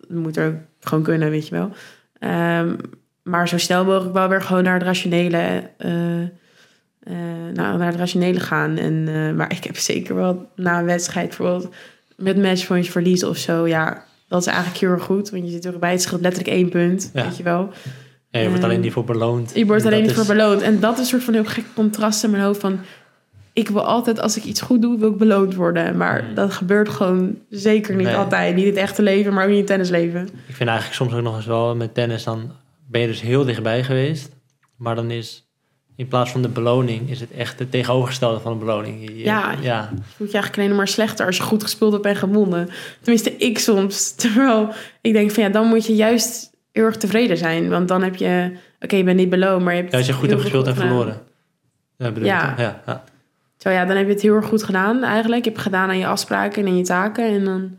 het 0.00 0.16
moet 0.18 0.36
er 0.36 0.46
ook 0.48 0.54
gewoon 0.80 1.04
kunnen, 1.04 1.30
weet 1.30 1.48
je 1.48 1.54
wel. 1.54 1.70
Ehm, 2.18 2.74
maar 3.22 3.48
zo 3.48 3.58
snel 3.58 3.84
mogelijk 3.84 4.14
wel 4.14 4.28
weer 4.28 4.42
gewoon 4.42 4.62
naar 4.62 4.74
het 4.74 4.82
rationele... 4.82 5.70
eh, 5.76 6.22
eh, 7.00 7.16
naar, 7.54 7.78
naar 7.78 7.86
het 7.86 7.96
rationele 7.96 8.40
gaan. 8.40 8.76
En, 8.76 9.04
eh, 9.08 9.36
maar 9.36 9.52
ik 9.52 9.64
heb 9.64 9.76
zeker 9.76 10.14
wel 10.14 10.48
na 10.56 10.78
een 10.78 10.84
wedstrijd 10.84 11.28
bijvoorbeeld 11.28 11.74
met 12.16 12.36
matchpoints 12.36 12.88
verliezen 12.88 13.28
of 13.28 13.36
zo. 13.36 13.66
Ja, 13.66 14.04
dat 14.28 14.40
is 14.40 14.46
eigenlijk 14.46 14.78
heel 14.78 14.90
erg 14.90 15.02
goed. 15.02 15.30
Want 15.30 15.44
je 15.44 15.50
zit 15.50 15.66
erbij, 15.66 15.90
het 15.90 16.02
scheelt 16.02 16.20
letterlijk 16.20 16.54
één 16.56 16.68
punt, 16.68 17.10
Ja. 17.14 17.24
weet 17.24 17.36
je 17.36 17.42
wel. 17.42 17.70
Ja, 18.30 18.38
je 18.40 18.44
wordt 18.48 18.62
Ehm, 18.62 18.70
alleen 18.70 18.80
niet 18.82 18.92
voor 18.92 19.04
beloond. 19.04 19.52
Je 19.54 19.66
wordt 19.66 19.82
En 19.84 19.88
alleen 19.92 20.02
niet 20.02 20.12
voor 20.12 20.26
beloond. 20.26 20.60
En 20.62 20.80
dat 20.80 20.92
is 20.92 20.98
een 20.98 21.04
soort 21.06 21.24
van 21.24 21.34
heel 21.34 21.44
gek 21.44 21.64
contrast 21.74 22.24
in 22.24 22.30
mijn 22.30 22.42
hoofd 22.42 22.60
van... 22.60 22.78
Ik 23.52 23.68
wil 23.68 23.84
altijd, 23.84 24.20
als 24.20 24.36
ik 24.36 24.44
iets 24.44 24.60
goed 24.60 24.82
doe, 24.82 24.98
wil 24.98 25.10
ik 25.10 25.16
beloond 25.16 25.54
worden. 25.54 25.96
Maar 25.96 26.24
Mm. 26.28 26.34
dat 26.34 26.52
gebeurt 26.52 26.88
gewoon 26.88 27.36
zeker 27.48 27.94
niet 27.94 28.06
Nee. 28.06 28.16
altijd. 28.16 28.54
Niet 28.54 28.64
in 28.64 28.70
het 28.70 28.78
echte 28.78 29.02
leven, 29.02 29.32
maar 29.34 29.42
ook 29.44 29.48
niet 29.50 29.58
in 29.58 29.64
het 29.64 29.72
tennisleven. 29.72 30.22
Ik 30.46 30.54
vind 30.54 30.68
eigenlijk 30.68 30.98
soms 30.98 31.12
ook 31.14 31.22
nog 31.22 31.36
eens 31.36 31.46
wel 31.46 31.76
met 31.76 31.94
tennis, 31.94 32.24
dan 32.24 32.50
ben 32.88 33.00
je 33.00 33.06
dus 33.06 33.20
heel 33.20 33.44
dichtbij 33.44 33.84
geweest. 33.84 34.28
Maar 34.76 34.94
dan 34.94 35.10
is 35.10 35.48
in 35.96 36.08
plaats 36.08 36.30
van 36.30 36.42
de 36.42 36.48
beloning, 36.48 37.10
is 37.10 37.20
het 37.20 37.30
echt 37.30 37.58
het 37.58 37.70
tegenovergestelde 37.70 38.40
van 38.40 38.52
de 38.52 38.58
beloning. 38.58 39.00
Je- 39.08 39.16
je- 39.16 39.24
Ja. 39.24 39.54
ja. 39.60 39.90
Je 39.94 40.02
voelt 40.16 40.30
je 40.30 40.36
eigenlijk 40.36 40.56
alleen 40.56 40.76
maar 40.76 40.88
slechter 40.88 41.26
als 41.26 41.36
je 41.36 41.42
goed 41.42 41.62
gespeeld 41.62 41.92
hebt 41.92 42.06
en 42.06 42.16
gewonnen. 42.16 42.68
Tenminste, 43.00 43.36
ik 43.36 43.58
soms. 43.58 44.10
Terwijl 44.16 44.68
ik 45.00 45.12
denk 45.12 45.30
van 45.30 45.42
ja, 45.42 45.48
dan 45.48 45.66
moet 45.66 45.86
je 45.86 45.94
juist 45.94 46.49
heel 46.72 46.84
erg 46.84 46.96
tevreden 46.96 47.36
zijn. 47.36 47.68
Want 47.68 47.88
dan 47.88 48.02
heb 48.02 48.16
je, 48.16 48.56
oké, 48.80 48.96
je 48.96 49.04
bent 49.04 49.16
niet 49.16 49.30
beloond, 49.30 49.64
maar 49.64 49.74
je 49.74 49.80
hebt 49.80 49.92
Ja, 49.92 49.98
als 49.98 50.06
je 50.06 50.12
goed 50.12 50.28
hebt 50.28 50.40
gespeeld 50.40 50.66
en 50.66 50.74
verloren. 50.74 51.18
Ja, 51.96 52.10
bedoel 52.10 52.28
ja, 52.28 52.54
ja. 52.58 53.04
Zo 53.56 53.70
ja, 53.70 53.84
dan 53.84 53.96
heb 53.96 54.06
je 54.06 54.12
het 54.12 54.22
heel 54.22 54.34
erg 54.34 54.46
goed 54.46 54.62
gedaan 54.62 55.02
eigenlijk. 55.02 55.44
Je 55.44 55.50
hebt 55.50 55.62
gedaan 55.62 55.88
aan 55.88 55.98
je 55.98 56.06
afspraken 56.06 56.62
en 56.62 56.68
aan 56.68 56.76
je 56.76 56.84
taken. 56.84 57.24
En 57.24 57.44
dan 57.44 57.78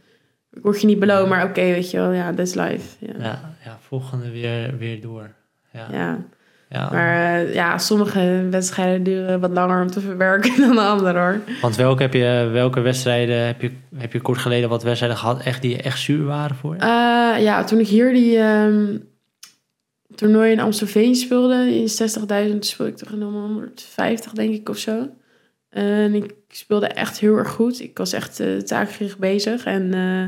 word 0.49 0.81
je 0.81 0.87
niet 0.87 0.99
beloond, 0.99 1.29
maar 1.29 1.43
oké, 1.43 1.61
weet 1.61 1.91
je 1.91 1.97
wel, 1.97 2.11
ja, 2.11 2.33
that's 2.33 2.53
life. 2.53 3.05
Ja. 3.05 3.13
Ja, 3.19 3.55
ja, 3.65 3.77
volgende 3.87 4.31
weer, 4.31 4.77
weer 4.77 5.01
door. 5.01 5.29
Ja, 5.71 5.87
ja. 5.91 6.19
Ja. 6.71 6.89
Maar 6.91 7.39
eh, 7.39 7.53
ja, 7.53 7.77
sommige 7.77 8.47
wedstrijden 8.49 9.03
duren 9.03 9.39
wat 9.39 9.51
langer 9.51 9.81
om 9.81 9.91
te 9.91 9.99
verwerken 9.99 10.57
dan 10.67 10.75
de 10.75 10.81
andere 10.81 11.19
hoor. 11.19 11.39
Want 11.61 11.75
welke, 11.75 12.01
heb 12.01 12.13
je, 12.13 12.49
welke 12.51 12.79
wedstrijden 12.79 13.45
heb 13.45 13.61
je, 13.61 13.71
heb 13.95 14.13
je 14.13 14.21
kort 14.21 14.37
geleden 14.37 14.69
wat 14.69 14.83
wedstrijden 14.83 15.17
gehad 15.17 15.41
echt, 15.43 15.61
die 15.61 15.81
echt 15.81 15.99
zuur 15.99 16.25
waren 16.25 16.55
voor 16.55 16.75
je? 16.75 16.81
Eh, 16.81 17.43
ja, 17.43 17.63
toen 17.63 17.79
ik 17.79 17.87
hier 17.87 18.13
die 18.13 18.37
ehm 18.37 18.97
toernooi 20.15 20.51
in 20.51 20.59
Amstelveen 20.59 21.15
speelde, 21.15 21.75
in 21.75 21.87
60.000 22.51 22.57
speelde 22.59 22.91
ik 22.91 22.97
toch 22.97 23.11
in 23.11 23.21
150 23.21 24.31
denk 24.31 24.53
ik 24.53 24.69
of 24.69 24.77
zo. 24.77 25.09
En 25.69 26.13
ik 26.13 26.33
speelde 26.49 26.87
echt 26.87 27.19
heel 27.19 27.37
erg 27.37 27.49
goed. 27.49 27.81
Ik 27.81 27.97
was 27.97 28.13
echt 28.13 28.39
eh 28.39 28.57
taakgericht 28.57 29.17
bezig 29.17 29.65
en 29.65 29.93
eh, 29.93 30.23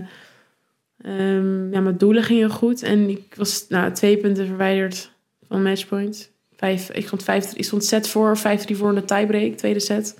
ehm, 1.11 1.71
ja, 1.71 1.79
mijn 1.79 1.97
doelen 1.97 2.23
gingen 2.23 2.49
goed. 2.49 2.83
En 2.83 3.09
ik 3.09 3.35
was 3.35 3.65
nou, 3.69 3.91
twee 3.91 4.17
punten 4.17 4.47
verwijderd 4.47 5.11
van 5.47 5.63
matchpoint. 5.63 6.31
Vijf, 6.55 6.89
ik, 6.89 7.05
stond 7.07 7.23
vijf, 7.23 7.53
ik 7.53 7.63
stond 7.63 7.85
set 7.85 8.07
voor, 8.07 8.37
5-3 8.37 8.41
voor 8.41 8.89
in 8.89 8.95
de 8.95 9.05
tiebreak, 9.05 9.55
tweede 9.55 9.79
set. 9.79 10.19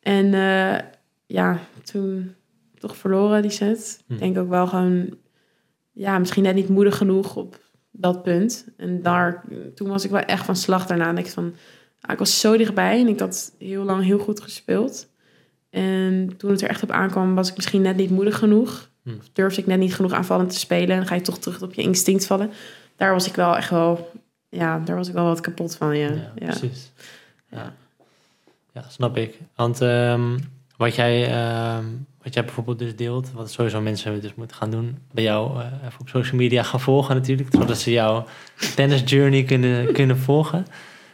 En 0.00 0.34
eh, 0.34 0.78
ja, 1.26 1.60
toen 1.82 2.34
toch 2.78 2.96
verloren 2.96 3.42
die 3.42 3.50
set. 3.50 4.02
Hm. 4.06 4.12
Ik 4.12 4.18
denk 4.18 4.38
ook 4.38 4.48
wel 4.48 4.66
gewoon, 4.66 5.16
ja, 5.92 6.18
misschien 6.18 6.42
net 6.42 6.54
niet 6.54 6.68
moedig 6.68 6.96
genoeg 6.96 7.36
op 7.36 7.60
dat 7.90 8.22
punt. 8.22 8.66
En 8.76 9.02
daar, 9.02 9.44
toen 9.74 9.88
was 9.88 10.04
ik 10.04 10.10
wel 10.10 10.20
echt 10.20 10.44
van 10.44 10.56
slag 10.56 10.86
daarna. 10.86 11.16
Ik 11.16 11.26
van, 11.26 11.54
ah, 12.00 12.12
ik 12.12 12.18
was 12.18 12.40
zo 12.40 12.56
dichtbij 12.56 13.00
en 13.00 13.08
ik 13.08 13.20
had 13.20 13.54
heel 13.58 13.84
lang 13.84 14.04
heel 14.04 14.18
goed 14.18 14.40
gespeeld. 14.40 15.08
En 15.70 16.36
toen 16.36 16.50
het 16.50 16.62
er 16.62 16.68
echt 16.68 16.82
op 16.82 16.90
aankwam, 16.90 17.34
was 17.34 17.50
ik 17.50 17.56
misschien 17.56 17.82
net 17.82 17.96
niet 17.96 18.10
moedig 18.10 18.38
genoeg. 18.38 18.90
Hm. 19.02 19.10
Of 19.18 19.28
durfde 19.32 19.60
ik 19.60 19.66
net 19.66 19.78
niet 19.78 19.94
genoeg 19.94 20.12
aanvallend 20.12 20.50
te 20.50 20.58
spelen. 20.58 20.90
En 20.90 20.96
dan 20.96 21.06
ga 21.06 21.14
je 21.14 21.20
toch 21.20 21.38
terug 21.38 21.62
op 21.62 21.74
je 21.74 21.82
instinct 21.82 22.26
vallen. 22.26 22.50
Daar 22.96 23.12
was 23.12 23.26
ik 23.26 23.34
wel 23.34 23.56
echt 23.56 23.70
wel, 23.70 24.10
ja, 24.50 24.78
daar 24.78 24.96
was 24.96 25.08
ik 25.08 25.14
wel 25.14 25.24
wat 25.24 25.40
kapot 25.40 25.76
van, 25.76 25.96
ja. 25.96 26.08
Ja, 26.08 26.32
ja. 26.34 26.46
precies. 26.46 26.92
Ja. 27.48 27.74
Ja. 28.72 28.84
snap 28.88 29.16
ik. 29.16 29.38
Want 29.54 29.80
ehm, 29.80 30.38
wat, 30.76 30.94
jij, 30.94 31.32
ehm, 31.32 31.84
wat 32.22 32.34
jij 32.34 32.44
bijvoorbeeld 32.44 32.78
dus 32.78 32.96
deelt, 32.96 33.32
wat 33.32 33.50
sowieso 33.50 33.80
mensen 33.80 34.20
dus 34.20 34.34
moeten 34.34 34.56
gaan 34.56 34.70
doen, 34.70 34.98
bij 35.12 35.24
jou 35.24 35.60
eh, 35.60 35.66
even 35.86 36.00
op 36.00 36.08
social 36.08 36.36
media 36.36 36.62
gaan 36.62 36.80
volgen 36.80 37.14
natuurlijk, 37.14 37.48
zodat 37.52 37.78
ze 37.78 37.90
jouw 37.90 38.26
tennis 38.74 39.02
journey 39.04 39.44
kunnen, 39.44 39.86
kunnen 39.98 40.18
volgen. 40.18 40.66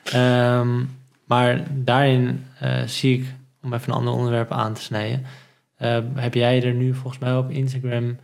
Ehm, 0.05 0.85
maar 1.25 1.65
daarin 1.71 2.45
eh, 2.61 2.83
zie 2.83 3.19
ik, 3.19 3.35
om 3.63 3.73
even 3.73 3.89
een 3.89 3.99
ander 3.99 4.13
onderwerp 4.13 4.51
aan 4.51 4.75
te 4.75 4.83
snijden, 4.83 5.25
eh, 5.77 5.99
heb 6.15 6.35
jij 6.35 6.63
er 6.63 6.75
nu 6.75 6.95
volgens 6.95 7.19
mij 7.19 7.37
op 7.37 7.51
Instagram 7.51 8.17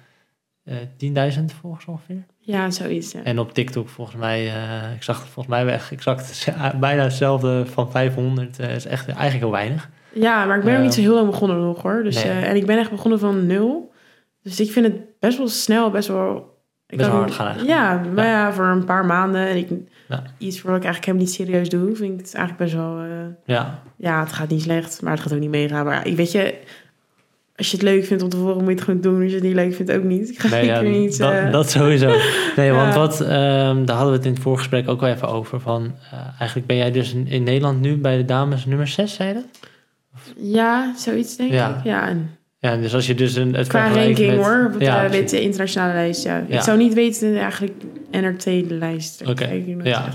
eh 0.64 0.76
10.000 1.36 1.44
volgers 1.60 1.84
ongeveer? 1.86 2.24
Ja, 2.39 2.70
zoiets, 2.70 3.12
ja. 3.12 3.22
En 3.22 3.39
op 3.39 3.52
TikTok 3.55 3.89
volgens 3.89 4.16
mij, 4.16 4.47
eh, 4.47 4.94
ik 4.94 5.02
zag 5.02 5.16
volgens 5.18 5.47
mij 5.47 5.64
weg, 5.64 5.93
exact 5.93 6.48
bijna 6.80 7.02
hetzelfde 7.02 7.66
van 7.66 7.90
500. 7.90 8.59
eh 8.59 8.74
is 8.74 8.84
echt 8.86 9.06
eigenlijk 9.06 9.39
heel 9.39 9.51
weinig. 9.51 9.90
Ja, 10.14 10.44
maar 10.44 10.59
ik 10.59 10.64
ben 10.64 10.76
ook 10.76 10.82
niet 10.82 10.94
zo 10.94 11.01
heel 11.01 11.14
lang 11.14 11.26
begonnen 11.30 11.60
nog 11.60 11.82
hoor. 11.82 12.02
Dus, 12.02 12.14
Nee. 12.14 12.32
eh, 12.32 12.48
en 12.48 12.56
ik 12.56 12.66
ben 12.66 12.78
echt 12.78 12.90
begonnen 12.90 13.18
van 13.18 13.47
nul. 13.47 13.93
Dus 14.43 14.60
ik 14.60 14.70
vind 14.70 14.86
het 14.86 15.18
best 15.20 15.39
wel 15.39 15.48
snel, 15.48 15.90
best 15.90 16.09
wel... 16.09 16.51
Ik 16.86 16.98
Best 16.98 17.10
wel 17.10 17.18
hard 17.20 17.32
gaan 17.32 17.47
eigenlijk. 17.47 17.78
Ja, 17.78 18.02
maar 18.14 18.26
ja. 18.26 18.52
voor 18.52 18.64
een 18.64 18.84
paar 18.84 19.05
maanden. 19.06 19.47
En 19.48 19.56
ik, 19.56 19.68
Ja. 20.09 20.22
iets 20.39 20.62
wat 20.62 20.76
ik 20.76 20.84
eigenlijk 20.84 21.05
helemaal 21.05 21.26
niet 21.26 21.34
serieus 21.34 21.68
doe, 21.68 21.97
vind 21.97 22.12
ik 22.20 22.26
het 22.26 22.34
eigenlijk 22.34 22.64
best 22.70 22.74
wel... 22.82 22.98
eh, 22.98 23.09
Ja, 23.44 23.82
ja, 23.97 24.20
het 24.20 24.32
gaat 24.32 24.48
niet 24.48 24.62
slecht, 24.62 25.02
maar 25.02 25.12
het 25.12 25.20
gaat 25.20 25.32
ook 25.32 25.39
niet 25.40 25.51
meegaan. 25.51 25.84
Maar 25.84 25.94
ja, 25.94 26.02
ik 26.05 26.16
weet 26.16 26.32
je, 26.32 26.59
als 27.62 27.70
je 27.70 27.76
het 27.76 27.86
leuk 27.86 28.05
vindt 28.05 28.22
om 28.22 28.28
te 28.28 28.36
volgen, 28.36 28.56
moet 28.56 28.64
je 28.68 28.74
het 28.74 28.84
gewoon 28.84 29.01
doen. 29.01 29.20
Als 29.22 29.28
je 29.30 29.34
het 29.34 29.44
niet 29.44 29.55
leuk 29.55 29.74
vindt, 29.74 29.93
ook 29.93 30.02
niet. 30.02 30.28
Ik 30.30 30.39
ga 30.43 30.48
nee, 30.48 30.64
ja, 30.64 30.80
niet... 30.80 31.18
dat, 31.18 31.32
eh, 31.32 31.52
dat 31.52 31.70
sowieso. 31.70 32.14
Nee, 32.56 32.72
want 32.72 32.94
wat, 32.94 33.20
ehm, 33.20 33.84
daar 33.84 33.97
hadden 33.97 34.10
we 34.10 34.16
het 34.16 34.24
in 34.26 34.32
het 34.32 34.43
voorgesprek 34.43 34.89
ook 34.89 35.01
wel 35.01 35.10
even 35.10 35.28
over. 35.28 35.60
Van, 35.60 35.94
eh, 36.10 36.18
eigenlijk 36.39 36.66
ben 36.66 36.76
jij 36.76 36.90
dus 36.90 37.12
in, 37.14 37.26
in 37.28 37.43
Nederland 37.43 37.80
nu 37.80 37.97
bij 37.97 38.16
de 38.16 38.24
dames 38.24 38.64
nummer 38.66 38.86
6, 38.89 39.14
zei 39.14 39.28
je 39.28 39.34
dat? 39.34 39.44
Ja, 40.36 40.94
zoiets 40.97 41.36
denk 41.36 41.52
Ja. 41.52 41.76
ik. 41.78 41.84
Ja, 41.84 42.09
en 42.09 42.30
Ja, 42.59 42.76
dus 42.76 42.94
als 42.94 43.06
je 43.06 43.14
dus 43.14 43.34
een, 43.34 43.55
het 43.55 43.66
qua 43.68 43.93
ranking 43.93 44.30
met- 44.36 44.44
hoor, 44.47 44.70
op 44.74 45.10
met 45.10 45.28
de 45.30 45.40
internationale 45.40 45.93
lijst, 45.93 46.22
ja. 46.24 46.44
Ik 46.48 46.60
zou 46.60 46.78
niet 46.78 46.94
weten 46.94 47.36
eigenlijk 47.39 47.72
NRT-lijst. 48.10 49.22
Oké, 49.28 49.62
ja. 49.82 50.09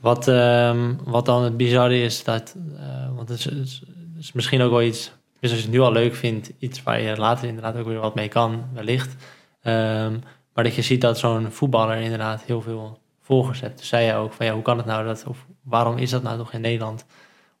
Wat, 0.00 0.28
ehm, 0.28 0.92
wat 1.04 1.26
dan 1.26 1.44
het 1.44 1.56
bizarre 1.56 2.02
is, 2.02 2.24
dat, 2.24 2.56
eh, 2.76 3.16
want 3.16 3.28
het 3.28 3.38
is- 3.38 3.44
het 3.44 4.20
is 4.20 4.32
misschien 4.32 4.60
ook 4.60 4.70
wel 4.70 4.82
iets 4.82 5.12
Dus 5.42 5.50
als 5.50 5.60
je 5.60 5.66
het 5.66 5.74
nu 5.74 5.80
al 5.80 5.92
leuk 5.92 6.14
vindt, 6.14 6.52
iets 6.58 6.82
waar 6.82 7.00
je 7.00 7.16
later 7.16 7.48
inderdaad 7.48 7.76
ook 7.76 7.86
weer 7.86 8.00
wat 8.00 8.14
mee 8.14 8.28
kan, 8.28 8.64
wellicht. 8.74 9.14
Ehm, 9.62 10.18
maar 10.54 10.64
dat 10.64 10.74
je 10.74 10.82
ziet 10.82 11.00
dat 11.00 11.18
zo'n 11.18 11.50
voetballer 11.50 11.96
inderdaad 11.96 12.42
heel 12.42 12.60
veel 12.60 12.98
volgers 13.20 13.60
hebt. 13.60 13.78
Dus 13.78 13.88
zei 13.88 14.06
je 14.06 14.14
ook 14.14 14.32
van 14.32 14.46
ja, 14.46 14.52
hoe 14.52 14.62
kan 14.62 14.76
het 14.76 14.86
nou 14.86 15.04
dat, 15.04 15.24
of 15.26 15.46
waarom 15.62 15.98
is 15.98 16.10
dat 16.10 16.22
nou 16.22 16.38
toch 16.38 16.52
in 16.52 16.60
Nederland? 16.60 17.04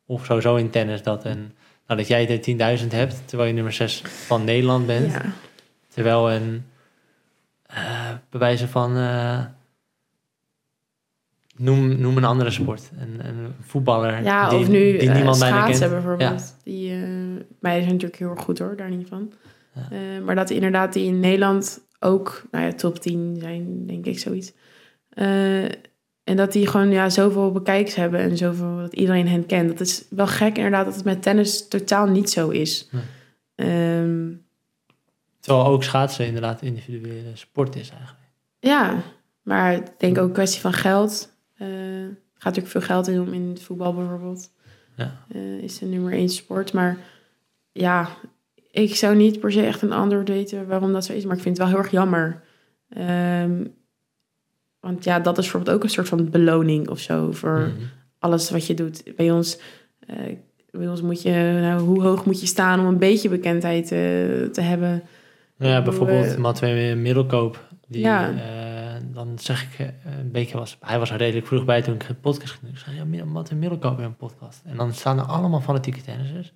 Of 0.06 0.24
sowieso 0.24 0.56
in 0.56 0.70
tennis 0.70 1.02
dat, 1.02 1.24
een, 1.24 1.54
nou, 1.86 1.98
dat 1.98 2.08
jij 2.08 2.26
de 2.26 2.80
10.000 2.80 2.88
hebt, 2.88 3.28
terwijl 3.28 3.48
je 3.48 3.54
nummer 3.54 3.72
6 3.72 4.02
van 4.04 4.44
Nederland 4.44 4.86
bent. 4.86 5.12
Ja. 5.12 5.22
Terwijl 5.88 6.30
een 6.30 6.66
uh, 7.70 8.10
bewijzen 8.30 8.68
van. 8.68 8.96
Uh, 8.96 9.38
noem, 11.56 12.00
noem 12.00 12.16
een 12.16 12.24
andere 12.24 12.50
sport. 12.50 12.90
Een, 12.98 13.26
een 13.26 13.54
voetballer. 13.60 14.22
Ja, 14.22 14.48
die, 14.48 14.58
of 14.58 14.68
nu 14.68 14.98
die 14.98 15.10
niemand 15.10 15.36
uh, 15.36 15.42
bijna 15.42 15.66
kent. 15.66 15.78
bijvoorbeeld. 15.78 16.40
Ja. 16.40 16.62
Die, 16.64 16.90
mij 17.60 17.78
zijn 17.78 17.92
natuurlijk 17.92 18.18
heel 18.18 18.30
erg 18.30 18.42
goed 18.42 18.58
hoor, 18.58 18.76
daar 18.76 18.90
niet 18.90 19.08
van. 19.08 19.32
Ja. 19.90 20.20
maar 20.20 20.34
dat 20.34 20.50
inderdaad 20.50 20.92
die 20.92 21.06
in 21.06 21.20
Nederland 21.20 21.80
ook 22.00 22.42
nou 22.50 22.64
ja, 22.64 22.72
top 22.72 22.98
10 22.98 23.36
zijn, 23.40 23.86
denk 23.86 24.06
ik 24.06 24.18
zoiets. 24.18 24.52
en 26.24 26.36
dat 26.36 26.52
die 26.52 26.66
gewoon 26.66 26.90
ja, 26.90 27.10
zoveel 27.10 27.52
bekijks 27.52 27.94
hebben 27.94 28.20
en 28.20 28.36
zoveel 28.36 28.76
dat 28.76 28.92
iedereen 28.92 29.28
hen 29.28 29.46
kent. 29.46 29.68
Dat 29.68 29.80
is 29.80 30.04
wel 30.10 30.26
gek 30.26 30.56
inderdaad 30.56 30.84
dat 30.84 30.94
het 30.94 31.04
met 31.04 31.22
tennis 31.22 31.68
totaal 31.68 32.06
niet 32.06 32.30
zo 32.30 32.48
is. 32.48 32.88
Nee. 32.90 34.00
Um, 34.00 34.44
Terwijl 35.42 35.66
ook 35.66 35.84
schaatsen 35.84 36.26
inderdaad 36.26 36.62
individuele 36.62 37.30
sport 37.34 37.76
is 37.76 37.90
eigenlijk. 37.90 38.28
Ja, 38.58 39.02
maar 39.42 39.74
ik 39.74 39.86
denk 39.98 40.18
ook 40.18 40.26
een 40.26 40.32
kwestie 40.32 40.60
van 40.60 40.72
geld. 40.72 41.31
Uh, 41.62 42.02
er 42.04 42.16
gaat 42.34 42.54
natuurlijk 42.54 42.68
veel 42.68 42.80
geld 42.80 43.08
in 43.08 43.20
om 43.20 43.32
in 43.32 43.48
het 43.48 43.62
voetbal 43.62 43.94
bijvoorbeeld. 43.94 44.50
Ja. 44.96 45.16
Uh, 45.34 45.58
is 45.62 45.78
de 45.78 45.86
nummer 45.86 46.12
één 46.12 46.28
sport. 46.28 46.72
Maar 46.72 46.96
ja, 47.72 48.08
ik 48.70 48.94
zou 48.96 49.16
niet 49.16 49.40
per 49.40 49.52
se 49.52 49.62
echt 49.66 49.82
een 49.82 49.92
antwoord 49.92 50.28
weten 50.28 50.66
waarom 50.66 50.92
dat 50.92 51.04
zo 51.04 51.12
is. 51.12 51.24
Maar 51.24 51.36
ik 51.36 51.42
vind 51.42 51.56
het 51.58 51.66
wel 51.66 51.74
heel 51.76 51.84
erg 51.84 51.92
jammer. 51.92 52.40
Um, 52.98 53.74
want 54.80 55.04
ja, 55.04 55.20
dat 55.20 55.38
is 55.38 55.42
bijvoorbeeld 55.44 55.76
ook 55.76 55.82
een 55.82 55.90
soort 55.90 56.08
van 56.08 56.30
beloning 56.30 56.88
of 56.88 56.98
zo 56.98 57.32
voor 57.32 57.58
Mhm. 57.58 57.70
alles 58.18 58.50
wat 58.50 58.66
je 58.66 58.74
doet. 58.74 59.02
Bij 59.16 59.30
ons, 59.30 59.58
uh, 60.10 60.16
bij 60.70 60.88
ons 60.88 61.02
moet 61.02 61.22
je, 61.22 61.58
nou, 61.60 61.80
hoe 61.80 62.02
hoog 62.02 62.24
moet 62.24 62.40
je 62.40 62.46
staan 62.46 62.80
om 62.80 62.86
een 62.86 62.98
beetje 62.98 63.28
bekendheid 63.28 63.86
te 64.52 64.60
hebben? 64.60 65.02
Ja, 65.58 65.82
bijvoorbeeld 65.82 66.26
eh, 66.32 66.36
Matwee 66.36 66.94
Middelkoop. 66.94 67.68
Die, 67.88 68.00
Ja. 68.02 68.30
Dan 69.12 69.38
zeg 69.38 69.62
ik 69.62 69.78
eh, 69.78 69.86
een 70.18 70.30
beetje, 70.30 70.58
was, 70.58 70.76
hij 70.80 70.98
was 70.98 71.10
er 71.10 71.16
redelijk 71.16 71.46
vroeg 71.46 71.64
bij 71.64 71.82
toen 71.82 71.94
ik 71.94 72.08
een 72.08 72.20
podcast 72.20 72.50
ging 72.50 72.62
doen. 72.62 72.70
Ik 72.72 72.78
zei, 72.78 72.96
ja, 72.96 73.04
Mid- 73.04 73.24
Matwee 73.24 73.58
Middelkoop 73.58 73.98
een 73.98 74.16
podcast. 74.16 74.62
En 74.66 74.76
dan 74.76 74.92
staan 74.92 75.18
er 75.18 75.24
allemaal 75.24 75.60
fanatieke 75.60 76.00
tennissers. 76.02 76.52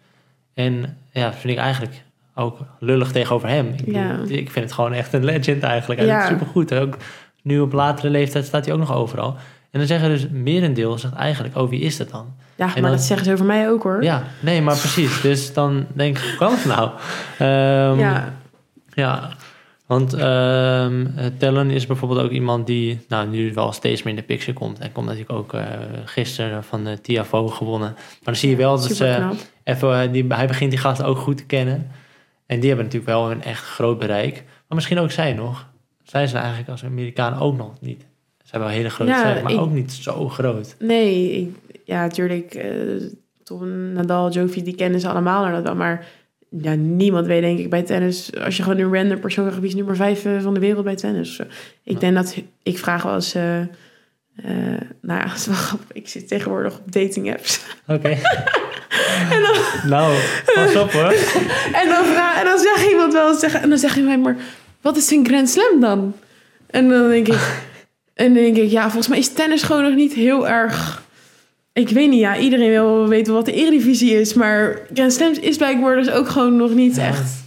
En 0.54 0.96
ja, 1.10 1.32
vind 1.32 1.52
ik 1.52 1.58
eigenlijk 1.58 2.04
ook 2.34 2.58
lullig 2.78 3.12
tegenover 3.12 3.48
hem. 3.48 3.66
Ik, 3.66 3.84
bedoel, 3.84 4.28
ik 4.38 4.50
vind 4.50 4.64
het 4.64 4.72
gewoon 4.72 4.92
echt 4.92 5.12
een 5.12 5.24
legend 5.24 5.62
eigenlijk. 5.62 6.00
En 6.00 6.06
Ja. 6.06 6.26
supergoed. 6.28 6.74
Ook 6.74 6.96
nu 7.42 7.60
op 7.60 7.72
latere 7.72 8.10
leeftijd 8.10 8.44
staat 8.44 8.64
hij 8.64 8.74
ook 8.74 8.80
nog 8.80 8.92
overal. 8.94 9.36
En 9.70 9.78
dan 9.82 9.86
zeggen 9.86 10.08
dus 10.08 10.26
merendeel 10.28 10.98
zegt 10.98 11.14
eigenlijk, 11.14 11.56
oh 11.56 11.68
wie 11.68 11.80
is 11.80 11.96
dat 11.96 12.10
dan? 12.10 12.34
Ja, 12.54 12.64
En 12.64 12.72
maar 12.72 12.82
dan- 12.82 12.90
dat 12.90 13.00
zeggen 13.02 13.26
ze 13.26 13.32
over 13.32 13.44
mij 13.46 13.68
ook 13.70 13.82
hoor. 13.82 14.02
Ja, 14.02 14.22
nee, 14.40 14.62
maar 14.62 14.76
precies. 14.78 15.20
Dus 15.20 15.52
dan 15.54 15.86
denk 15.92 16.18
ik, 16.18 16.24
hoe 16.24 16.36
kan 16.36 16.52
het 16.52 16.64
nou? 16.64 16.90
Ehm, 17.38 17.98
ja. 17.98 18.32
ja, 18.92 19.30
want 19.86 20.14
ehm 20.14 21.06
Tellen 21.38 21.70
is 21.70 21.86
bijvoorbeeld 21.86 22.20
ook 22.20 22.30
iemand 22.30 22.66
die 22.66 23.00
nou, 23.08 23.28
nu 23.28 23.52
wel 23.54 23.72
steeds 23.72 24.02
meer 24.02 24.14
in 24.14 24.20
de 24.20 24.26
picture 24.26 24.52
komt. 24.52 24.78
En 24.78 24.92
komt 24.92 25.06
natuurlijk 25.06 25.38
ook 25.38 25.52
eh, 25.54 25.64
gisteren 26.04 26.64
van 26.64 26.84
de 26.84 27.00
TFO 27.00 27.48
gewonnen. 27.48 27.90
Maar 27.92 28.18
dan 28.22 28.36
zie 28.36 28.50
je 28.50 28.56
wel 28.56 28.76
dat 28.80 28.84
ze 28.96 29.28
even, 29.64 30.00
eh, 30.02 30.12
die, 30.12 30.24
hij 30.28 30.46
begint 30.46 30.70
die 30.70 30.80
gasten 30.80 31.06
ook 31.06 31.18
goed 31.18 31.36
te 31.36 31.46
kennen. 31.46 31.90
En 32.46 32.58
die 32.60 32.68
hebben 32.68 32.84
natuurlijk 32.86 33.12
wel 33.12 33.30
een 33.30 33.42
echt 33.42 33.62
groot 33.64 33.98
bereik. 33.98 34.34
Maar 34.34 34.64
misschien 34.76 34.98
ook 34.98 35.10
zij 35.10 35.32
nog. 35.32 35.66
Zij 36.02 36.26
zijn 36.26 36.40
eigenlijk 36.42 36.70
als 36.70 36.84
Amerikanen 36.84 37.38
ook 37.38 37.56
nog 37.56 37.70
niet. 37.80 38.00
Ze 38.42 38.50
hebben 38.50 38.68
wel 38.68 38.78
hele 38.78 38.90
grote 38.90 39.10
Ja, 39.10 39.40
maar 39.42 39.52
ik- 39.52 39.58
ook 39.58 39.70
niet 39.72 39.92
zo 39.92 40.28
groot. 40.28 40.76
Nee, 40.78 41.32
ik, 41.32 41.56
ja, 41.84 42.00
natuurlijk. 42.02 42.54
eh 42.54 42.70
toch 43.42 43.64
Nadal, 43.94 44.30
Jovi, 44.30 44.62
die 44.62 44.74
kennen 44.74 45.00
ze 45.00 45.08
allemaal 45.08 45.62
wel. 45.62 45.74
Maar 45.74 46.06
ja, 46.60 46.74
niemand 46.74 47.26
weet 47.26 47.42
denk 47.42 47.58
ik 47.58 47.70
bij 47.70 47.82
tennis... 47.82 48.30
Als 48.44 48.56
je 48.56 48.62
gewoon 48.62 48.78
een 48.78 48.94
random 48.94 49.20
persoon 49.20 49.60
wie 49.60 49.68
is 49.68 49.74
nummer 49.74 49.96
vijf 49.96 50.24
eh, 50.24 50.40
van 50.42 50.54
de 50.54 50.60
wereld 50.60 50.84
bij 50.84 50.96
tennis? 50.96 51.38
Ik 51.38 51.46
Ja. 51.82 51.98
denk 51.98 52.14
dat... 52.14 52.36
Ik 52.62 52.78
vraag 52.78 53.02
wel 53.02 53.14
eens... 53.14 53.34
eh, 53.34 53.60
eh, 53.60 53.66
nou 55.02 55.20
ja, 55.20 55.28
het 55.28 55.36
is 55.38 55.46
wel 55.46 55.54
grappig. 55.56 55.92
Ik 55.92 56.08
zit 56.08 56.28
tegenwoordig 56.28 56.78
op 56.78 56.92
dating 56.92 57.32
apps. 57.32 57.60
Oké. 57.86 58.08
nou, 59.86 60.14
pas 60.54 60.76
op 60.76 60.90
hoor. 60.92 61.12
En 61.82 61.88
dan, 61.88 62.04
vraag, 62.04 62.38
en 62.38 62.44
dan 62.44 62.58
zegt 62.58 62.90
iemand 62.90 63.12
wel 63.12 63.28
eens... 63.28 63.42
En 63.42 63.68
dan 63.68 63.78
zeg 63.78 63.94
je 63.94 64.02
mij, 64.02 64.18
maar 64.18 64.36
wat 64.80 64.96
is 64.96 65.10
een 65.10 65.26
Grand 65.26 65.48
Slam 65.50 65.80
dan? 65.80 66.14
En 66.66 66.88
dan 66.88 67.08
denk 67.08 67.28
ik... 67.28 67.64
En 68.14 68.34
dan 68.34 68.42
denk 68.42 68.56
ik, 68.56 68.70
ja, 68.70 68.82
volgens 68.82 69.08
mij 69.08 69.18
is 69.18 69.32
tennis 69.32 69.62
gewoon 69.62 69.82
nog 69.82 69.94
niet 69.94 70.12
heel 70.12 70.48
erg... 70.48 71.02
Ik 71.76 71.88
weet 71.88 72.10
niet, 72.10 72.20
ja, 72.20 72.38
iedereen 72.38 72.70
wil 72.70 73.08
weten 73.08 73.32
wat 73.34 73.44
de 73.44 73.52
Eredivisie 73.52 74.20
is, 74.20 74.34
maar 74.34 74.78
Grand 74.94 75.12
Slams 75.12 75.38
is 75.38 75.56
blijkbaar 75.56 75.96
dus 75.96 76.10
ook 76.10 76.28
gewoon 76.28 76.56
nog 76.56 76.74
niet 76.74 76.96
Ja. 76.96 77.06
echt. 77.06 77.44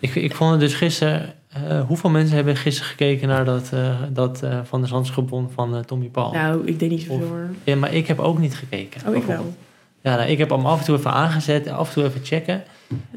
Ik, 0.00 0.14
ik 0.14 0.34
vond 0.34 0.50
het 0.50 0.60
dus 0.60 0.74
gisteren... 0.74 1.34
eh, 1.48 1.80
hoeveel 1.86 2.10
mensen 2.10 2.34
hebben 2.36 2.56
gisteren 2.56 2.90
gekeken 2.90 3.28
naar 3.28 3.44
dat, 3.44 3.70
eh, 3.72 3.94
dat 4.10 4.42
eh, 4.42 4.58
Van 4.64 4.80
der 4.80 4.88
Zandsgebon 4.88 5.50
van 5.54 5.84
Tommy 5.84 6.06
Paul? 6.08 6.32
Nou, 6.32 6.62
ik 6.66 6.78
denk 6.78 6.90
niet 6.90 7.00
zoveel 7.00 7.26
hoor. 7.26 7.50
Ja, 7.64 7.76
maar 7.76 7.94
ik 7.94 8.06
heb 8.06 8.18
ook 8.18 8.38
niet 8.38 8.54
gekeken. 8.54 9.00
Oh, 9.08 9.16
ik 9.16 9.22
wel. 9.24 9.54
Ja, 10.02 10.16
nou, 10.16 10.30
ik 10.30 10.38
heb 10.38 10.50
hem 10.50 10.66
af 10.66 10.78
en 10.78 10.84
toe 10.84 10.96
even 10.96 11.12
aangezet, 11.12 11.68
af 11.68 11.88
en 11.88 11.94
toe 11.94 12.04
even 12.04 12.20
checken. 12.24 12.62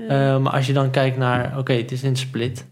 Ja. 0.10 0.40
Maar 0.40 0.54
als 0.54 0.68
je 0.68 0.74
dan 0.74 0.90
kijkt 0.90 1.18
naar... 1.18 1.54
Oké, 1.58 1.74
het 1.74 1.92
is 1.92 2.04
in 2.04 2.16
split. 2.16 2.66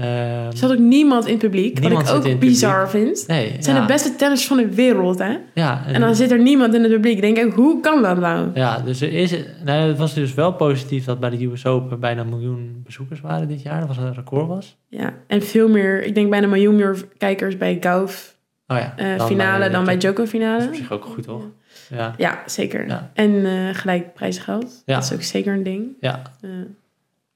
Ehm, 0.00 0.46
er 0.50 0.56
zat 0.56 0.70
ook 0.72 0.78
niemand 0.78 1.24
in 1.26 1.30
het 1.30 1.38
publiek, 1.42 1.80
Niemand 1.80 2.08
wat 2.10 2.24
ik 2.26 2.32
ook 2.34 2.40
bizar 2.40 2.90
vind. 2.90 3.24
nee, 3.26 3.50
Het 3.52 3.64
zijn 3.64 3.76
ja, 3.76 3.82
de 3.82 3.92
beste 3.92 4.16
tennissers 4.16 4.48
van 4.48 4.56
de 4.68 4.74
wereld, 4.74 5.18
hè? 5.18 5.36
Ja, 5.54 5.82
En 5.86 6.00
dan 6.00 6.14
zit 6.14 6.30
er 6.30 6.38
niemand 6.42 6.74
in 6.74 6.82
het 6.82 6.92
publiek. 6.92 7.14
Ik 7.14 7.34
denk 7.34 7.36
ik, 7.36 7.52
hoe 7.52 7.80
kan 7.80 8.02
dat 8.02 8.18
nou? 8.18 8.48
Ja, 8.54 8.78
dus 8.80 9.00
er 9.00 9.12
is, 9.12 9.34
nou, 9.64 9.88
het 9.88 9.98
was 9.98 10.14
dus 10.14 10.34
wel 10.34 10.52
positief 10.52 11.04
dat 11.04 11.20
bij 11.20 11.30
de 11.30 11.44
US 11.44 11.66
Open 11.66 12.00
bijna 12.00 12.20
een 12.20 12.28
miljoen 12.28 12.80
bezoekers 12.84 13.20
waren 13.20 13.48
dit 13.48 13.62
jaar. 13.62 13.78
Dat 13.78 13.88
was 13.88 13.96
een 13.96 14.14
record 14.14 14.46
was. 14.48 14.76
Ja, 14.88 15.14
en 15.26 15.42
veel 15.42 15.68
meer, 15.68 16.02
ik 16.04 16.14
denk 16.14 16.30
bijna 16.30 16.44
een 16.44 16.52
miljoen 16.52 16.76
meer 16.76 16.96
kijkers 17.18 17.56
bij 17.56 17.76
Gauff 17.80 18.38
Oh 18.66 18.76
ja. 18.76 18.94
eh, 18.96 19.18
dan 19.18 19.26
finale 19.26 19.58
bij- 19.58 19.68
dan 19.68 19.84
bij 19.84 19.96
Joko 19.96 20.14
Dat 20.16 20.24
is 20.24 20.30
finale. 20.30 20.66
op 20.66 20.74
zich 20.74 20.92
ook 20.92 21.04
goed, 21.04 21.22
toch? 21.24 21.42
Ja, 21.90 22.14
Ja, 22.18 22.42
zeker. 22.46 22.86
Ja. 22.86 23.10
En 23.14 23.44
eh 23.46 23.74
gelijk 23.74 24.14
prijzengeld. 24.14 24.82
Ja. 24.86 24.94
Dat 24.94 25.04
is 25.04 25.12
ook 25.12 25.22
zeker 25.22 25.52
een 25.54 25.62
ding. 25.62 25.86
ja, 26.00 26.22
Eh, 26.40 26.50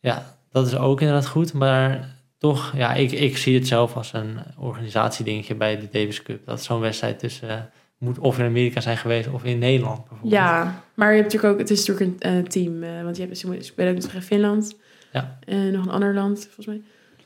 ja, 0.01 0.23
dat 0.53 0.66
is 0.66 0.77
ook 0.77 1.01
inderdaad 1.01 1.27
goed. 1.27 1.53
Maar 1.53 2.14
toch, 2.50 2.72
ja, 2.76 2.94
ik, 2.94 3.12
ik 3.12 3.36
zie 3.36 3.54
het 3.54 3.66
zelf 3.66 3.96
als 3.96 4.12
een 4.12 4.38
organisatiedingetje 4.58 5.54
bij 5.54 5.78
de 5.78 5.88
Davis 5.90 6.22
Cup. 6.22 6.46
Dat 6.46 6.62
zo'n 6.62 6.80
wedstrijd 6.80 7.18
tussen 7.18 7.48
eh, 7.48 7.56
moet 7.98 8.18
of 8.18 8.38
in 8.38 8.44
Amerika 8.44 8.80
zijn 8.80 8.96
geweest 8.96 9.28
of 9.28 9.44
in 9.44 9.58
Nederland 9.58 9.98
bijvoorbeeld. 9.98 10.32
ja, 10.32 10.82
maar 10.94 11.08
je 11.12 11.20
hebt 11.20 11.32
natuurlijk 11.32 11.52
ook, 11.52 11.60
het 11.60 11.70
is 11.70 11.86
natuurlijk 11.86 12.22
een 12.24 12.36
eh, 12.38 12.44
team. 12.44 12.82
eh, 12.82 13.02
want 13.02 13.16
je 13.16 13.26
hebt, 13.26 13.44
moeten- 13.44 13.64
spelen 13.64 13.90
ook 13.90 13.96
nog 13.96 14.04
tegen 14.06 14.22
Finland. 14.22 14.76
Ja. 15.12 15.38
En 15.46 15.72
nog 15.72 15.84
een 15.84 15.92
ander 15.92 16.14
land, 16.14 16.38
volgens 16.44 16.66
mij. 16.66 16.80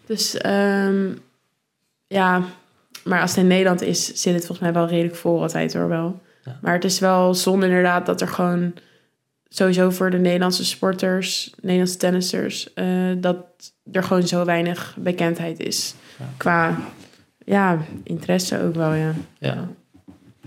Dus 0.06 0.36
ehm, 0.36 1.06
ja, 2.06 2.42
maar 3.04 3.20
als 3.20 3.30
het 3.30 3.40
in 3.40 3.46
Nederland 3.46 3.82
is, 3.82 4.06
zit 4.06 4.34
het 4.34 4.46
volgens 4.46 4.60
mij 4.60 4.72
wel 4.72 4.88
redelijk 4.88 5.16
vol 5.16 5.42
altijd 5.42 5.74
hoor 5.74 5.88
wel. 5.88 6.20
Ja. 6.44 6.58
Maar 6.62 6.74
het 6.74 6.84
is 6.84 6.98
wel 6.98 7.34
zonde 7.34 7.66
inderdaad 7.66 8.06
dat 8.06 8.20
er 8.20 8.28
gewoon 8.28 8.74
sowieso 9.48 9.90
voor 9.90 10.10
de 10.10 10.18
Nederlandse 10.18 10.64
sporters, 10.64 11.54
Nederlandse 11.60 11.96
tennissers, 11.98 12.72
eh, 12.74 12.86
dat 13.18 13.36
er 13.92 14.02
gewoon 14.02 14.26
zo 14.26 14.44
weinig 14.44 14.96
bekendheid 15.00 15.60
is. 15.60 15.94
Ja. 16.18 16.24
Qua, 16.36 16.76
ja, 17.44 17.78
interesse 18.04 18.62
ook 18.62 18.74
wel, 18.74 18.92
ja. 18.92 19.12
Ja. 19.38 19.68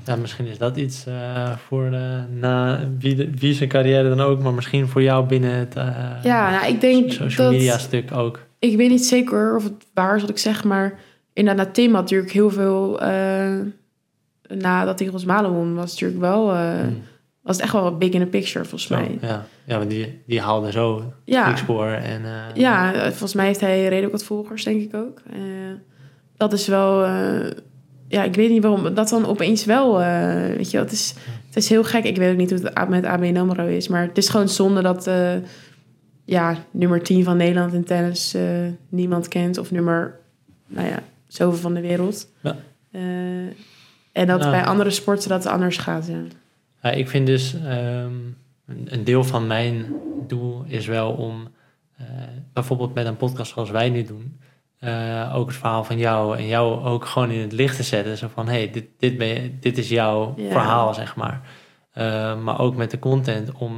Ja, 0.06 0.16
misschien 0.16 0.46
is 0.46 0.58
dat 0.58 0.78
iets 0.78 1.06
eh, 1.06 1.52
voor 1.68 1.90
de, 1.90 2.24
na 2.40 2.80
wie, 3.00 3.16
de- 3.16 3.30
wie 3.38 3.54
zijn 3.54 3.70
carrière 3.70 4.10
dan 4.10 4.22
ook, 4.22 4.42
maar 4.42 4.54
misschien 4.54 4.88
voor 4.88 5.02
jou 5.04 5.26
binnen 5.26 5.52
het 5.54 5.76
eh, 5.76 5.88
Ja, 6.24 6.50
nou, 6.52 6.74
ik 6.74 6.82
denk 6.82 7.12
social 7.12 7.48
dat... 7.50 7.58
media 7.58 7.78
stuk 7.78 8.12
ook. 8.12 8.40
Ik 8.60 8.78
weet 8.78 8.90
niet 8.90 9.06
zeker 9.06 9.56
of 9.56 9.64
het 9.64 9.74
waar 9.94 10.16
is 10.16 10.22
wat 10.22 10.30
ik 10.30 10.38
zeg, 10.38 10.64
maar 10.64 11.00
inderdaad, 11.34 11.74
Tim 11.74 11.94
had 11.94 12.02
natuurlijk 12.02 12.32
heel 12.32 12.50
veel... 12.50 13.02
eh 13.02 13.56
nadat 14.48 15.00
hij 15.00 15.08
Rosmalen 15.08 15.52
won, 15.52 15.76
was 15.76 15.92
natuurlijk 15.92 16.20
wel... 16.22 16.52
eh, 16.54 16.80
Hmm. 16.80 17.02
Was 17.42 17.56
het 17.56 17.66
echt 17.66 17.74
wel 17.74 17.98
big 17.98 18.10
in 18.10 18.20
the 18.20 18.26
picture, 18.26 18.66
volgens 18.66 18.90
Zo, 18.90 18.96
mij. 18.96 19.18
ja. 19.22 19.46
ja, 19.66 19.78
maar 19.78 19.88
die, 19.88 20.22
die 20.26 20.42
haalde 20.42 20.72
zo 20.72 21.14
Ja, 21.26 21.56
en 21.96 22.26
eh, 22.26 22.56
ja, 22.56 22.94
volgens 23.10 23.34
mij 23.34 23.46
heeft 23.46 23.60
hij 23.60 23.88
redelijk 23.88 24.12
wat 24.12 24.24
volgers, 24.24 24.64
denk 24.64 24.82
ik 24.82 24.96
ook. 24.96 25.22
Eh, 25.32 25.40
dat 26.38 26.54
is 26.54 26.68
wel... 26.68 27.04
eh, 27.04 27.52
ja, 28.08 28.24
ik 28.24 28.36
weet 28.36 28.50
niet 28.50 28.62
waarom 28.64 28.94
dat 28.94 29.10
dan 29.10 29.26
opeens 29.26 29.66
wel... 29.66 29.98
weet 30.58 30.72
je, 30.72 30.78
wel, 30.78 30.86
het 30.86 30.92
is, 30.92 31.14
het 31.48 31.56
is 31.56 31.70
heel 31.70 31.84
gek. 31.84 32.04
Ik 32.04 32.18
weet 32.18 32.32
ook 32.32 32.38
niet 32.38 32.50
hoe 32.52 32.60
het 32.74 32.90
met 32.90 33.06
ABN 33.06 33.38
AMRO 33.38 33.66
is. 33.66 33.88
Maar 33.88 34.02
het 34.02 34.18
is 34.18 34.30
gewoon 34.30 34.50
zonde 34.50 34.82
dat... 34.82 35.10
ja, 36.26 36.58
nummer 36.72 37.04
10 37.04 37.24
van 37.24 37.38
Nederland 37.38 37.74
in 37.74 37.84
tennis 37.84 38.36
niemand 38.90 39.28
kent. 39.28 39.58
Of 39.58 39.72
nummer, 39.72 40.20
nou 40.68 40.88
ja, 40.88 41.04
zoveel 41.28 41.60
van 41.60 41.74
de 41.74 41.82
wereld. 41.82 42.28
Ja. 42.42 42.56
En 44.12 44.28
dat 44.28 44.40
bij 44.40 44.66
andere 44.66 44.90
sporten 44.90 45.30
dat 45.30 45.46
anders 45.46 45.78
gaat, 45.78 46.08
ja. 46.08 46.22
Ja, 46.82 46.90
ik 46.90 47.10
vind 47.10 47.28
dus, 47.28 47.56
ehm, 47.66 48.14
een, 48.66 49.04
deel 49.04 49.24
van 49.24 49.48
mijn 49.48 49.94
doel 50.28 50.64
is 50.68 50.86
wel 50.86 51.12
om 51.12 51.48
eh, 51.98 52.06
bijvoorbeeld 52.54 52.94
met 52.94 53.06
een 53.06 53.18
podcast 53.18 53.54
zoals 53.54 53.70
wij 53.70 53.90
nu 53.90 54.04
doen, 54.04 54.40
eh, 54.80 55.32
ook 55.36 55.48
het 55.48 55.58
verhaal 55.58 55.84
van 55.84 55.98
jou 55.98 56.38
en 56.38 56.48
jou 56.48 56.84
ook 56.84 57.06
gewoon 57.06 57.32
in 57.32 57.40
het 57.40 57.52
licht 57.52 57.76
te 57.76 57.84
zetten. 57.84 58.18
Zo 58.18 58.28
van, 58.34 58.48
hey, 58.48 58.72
dit, 58.72 58.86
dit, 58.98 59.18
ben 59.18 59.28
je, 59.28 59.60
dit 59.60 59.78
is 59.78 59.90
jouw 59.90 60.34
verhaal, 60.50 60.94
zeg 60.94 61.16
maar. 61.16 61.42
Eh, 61.92 62.42
maar 62.42 62.60
ook 62.60 62.76
met 62.76 62.92
de 62.92 63.00
content 63.00 63.52
om, 63.52 63.76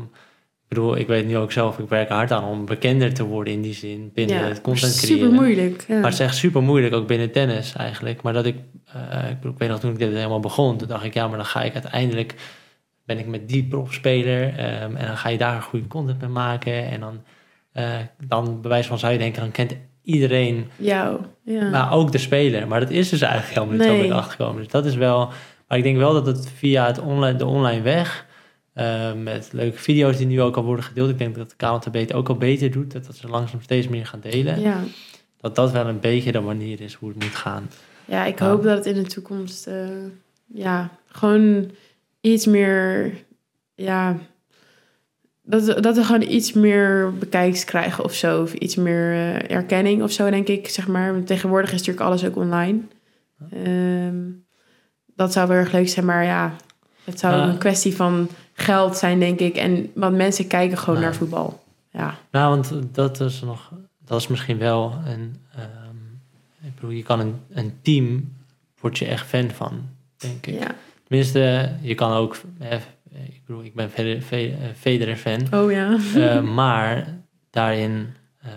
ik 0.61 0.67
bedoel, 0.67 0.97
ik 0.97 1.07
weet 1.07 1.25
nu 1.25 1.38
ook 1.38 1.51
zelf, 1.51 1.80
ik 1.80 1.89
werk 1.89 2.09
er 2.09 2.15
hard 2.15 2.31
aan 2.31 2.43
om 2.43 2.65
bekender 2.65 3.13
te 3.13 3.23
worden 3.23 3.53
in 3.53 3.61
die 3.61 3.73
zin, 3.73 4.11
binnen 4.13 4.38
ja, 4.38 4.43
het 4.43 4.61
content 4.61 4.91
super 4.91 5.15
creëren. 5.15 5.34
moeilijk. 5.34 5.85
Ja. 5.88 5.95
Maar 5.95 6.03
het 6.03 6.13
is 6.13 6.19
echt 6.19 6.35
super 6.35 6.63
moeilijk, 6.63 6.93
ook 6.93 7.07
binnen 7.07 7.31
tennis 7.31 7.73
eigenlijk. 7.73 8.21
Maar 8.21 8.34
dat 8.34 8.45
ik, 8.45 8.55
ik, 8.55 9.35
bedoel, 9.35 9.51
ik 9.51 9.57
weet 9.57 9.69
nog 9.69 9.80
toen 9.80 9.91
ik 9.91 9.99
dit 9.99 10.13
helemaal 10.13 10.39
begon, 10.39 10.77
toen 10.77 10.88
dacht 10.88 11.03
ik, 11.03 11.13
ja, 11.13 11.27
maar 11.27 11.38
dan 11.38 11.45
ga 11.45 11.63
ik 11.63 11.73
uiteindelijk, 11.73 12.35
ben 13.05 13.19
ik 13.19 13.27
met 13.27 13.49
die 13.49 13.63
profspeler 13.63 14.57
ehm, 14.57 14.95
en 14.95 15.07
dan 15.07 15.17
ga 15.17 15.30
je 15.30 15.38
daar 15.38 15.61
goede 15.61 15.88
content 15.88 16.21
mee 16.21 16.30
maken. 16.30 16.89
En 16.89 16.99
dan, 16.99 17.21
eh, 17.71 17.99
dan 18.27 18.61
bij 18.61 18.69
wijze 18.69 18.88
van 18.88 18.99
zou 18.99 19.13
je 19.13 19.19
denken, 19.19 19.41
dan 19.41 19.51
kent 19.51 19.75
iedereen, 20.03 20.67
Jou. 20.75 21.19
Ja. 21.43 21.69
maar 21.69 21.91
ook 21.91 22.11
de 22.11 22.17
speler. 22.17 22.67
Maar 22.67 22.80
dat 22.80 22.89
is 22.89 23.09
dus 23.09 23.21
eigenlijk 23.21 23.53
helemaal 23.53 23.75
niet 23.75 23.85
zo 23.85 23.91
Nee. 23.91 24.01
ben 24.01 24.09
ik 24.09 24.17
achtergekomen. 24.17 24.61
Dus 24.61 24.71
dat 24.71 24.85
is 24.85 24.95
wel, 24.95 25.30
maar 25.67 25.77
ik 25.77 25.84
denk 25.84 25.97
wel 25.97 26.13
dat 26.13 26.25
het 26.25 26.49
via 26.55 26.85
het 26.85 26.99
online, 26.99 27.38
de 27.38 27.45
online 27.45 27.81
weg, 27.81 28.25
eh, 28.73 29.13
met 29.13 29.49
leuke 29.51 29.77
video's 29.77 30.17
die 30.17 30.27
nu 30.27 30.41
ook 30.41 30.57
al 30.57 30.63
worden 30.63 30.85
gedeeld, 30.85 31.09
ik 31.09 31.17
denk 31.17 31.35
dat 31.35 31.49
de 31.49 31.55
KNTB 31.55 31.93
het 31.93 32.13
ook 32.13 32.30
al 32.30 32.38
beter 32.38 32.71
doet, 32.71 32.91
dat, 32.91 33.05
dat 33.05 33.15
ze 33.15 33.27
langzaam 33.27 33.61
steeds 33.61 33.88
meer 33.88 34.05
gaan 34.05 34.19
delen 34.19 34.59
ja. 34.59 34.80
dat 35.41 35.55
dat 35.55 35.71
wel 35.71 35.88
een 35.88 35.99
beetje 35.99 36.31
de 36.31 36.39
manier 36.39 36.81
is 36.81 36.93
hoe 36.93 37.09
het 37.09 37.23
moet 37.23 37.35
gaan. 37.35 37.69
Ja, 38.05 38.25
ik 38.25 38.39
hoop 38.39 38.63
dat 38.63 38.77
het 38.77 38.85
in 38.85 39.03
de 39.03 39.09
toekomst 39.09 39.67
eh, 39.67 39.88
ja, 40.45 40.89
gewoon 41.07 41.71
iets 42.23 42.45
meer, 42.45 43.13
ja, 43.75 44.17
dat, 45.41 45.83
dat 45.83 45.95
we 45.95 46.03
gewoon 46.03 46.21
iets 46.21 46.53
meer 46.53 47.13
bekijks 47.17 47.63
krijgen 47.63 48.03
of 48.03 48.13
zo. 48.13 48.41
Of 48.41 48.53
iets 48.53 48.75
meer 48.75 49.11
eh, 49.11 49.55
erkenning 49.55 50.03
of 50.03 50.11
zo, 50.11 50.29
denk 50.29 50.47
ik, 50.47 50.67
zeg 50.69 50.87
maar. 50.87 51.13
Want 51.13 51.27
Tegenwoordig 51.27 51.71
is 51.71 51.77
natuurlijk 51.77 52.05
alles 52.05 52.25
ook 52.25 52.35
online. 52.35 52.79
Ehm, 53.51 54.21
dat 55.15 55.33
zou 55.33 55.47
wel 55.47 55.57
erg 55.57 55.71
leuk 55.71 55.89
zijn, 55.89 56.05
maar 56.05 56.23
ja, 56.23 56.55
het 57.03 57.19
zou 57.19 57.41
een 57.41 57.57
kwestie 57.57 57.95
van 57.95 58.29
geld 58.53 58.97
zijn, 58.97 59.19
denk 59.19 59.39
ik. 59.39 59.55
En 59.55 59.91
want 59.95 60.15
mensen 60.15 60.47
kijken 60.47 60.77
gewoon 60.77 60.99
naar 60.99 61.15
voetbal. 61.15 61.63
Ja, 61.91 62.15
Nou, 62.31 62.49
want 62.49 62.95
dat 62.95 63.19
is 63.19 63.41
nog, 63.41 63.71
dat 64.05 64.19
is 64.19 64.27
misschien 64.27 64.57
wel 64.57 64.93
een, 65.05 65.35
ehm, 65.55 65.95
ik 66.61 66.75
bedoel, 66.75 66.89
je 66.89 67.03
kan 67.03 67.19
een, 67.19 67.35
een 67.53 67.73
team, 67.81 68.33
word 68.79 68.97
je 68.97 69.05
echt 69.05 69.27
fan 69.27 69.51
van, 69.51 69.89
denk 70.17 70.45
ik. 70.45 70.59
ja. 70.59 70.75
Tenminste, 71.18 71.69
je 71.81 71.95
kan 71.95 72.11
ook, 72.14 72.38
eh, 72.60 72.72
ik 73.11 73.41
bedoel, 73.45 73.64
ik 73.64 73.76
ben 73.76 73.90
eh, 73.95 74.48
Federer 74.80 75.15
fan, 75.15 75.40
Oh 75.64 75.72
ja. 75.72 75.98
Eh, 76.15 76.41
maar 76.41 77.07
daarin, 77.52 78.07
ehm, 78.41 78.52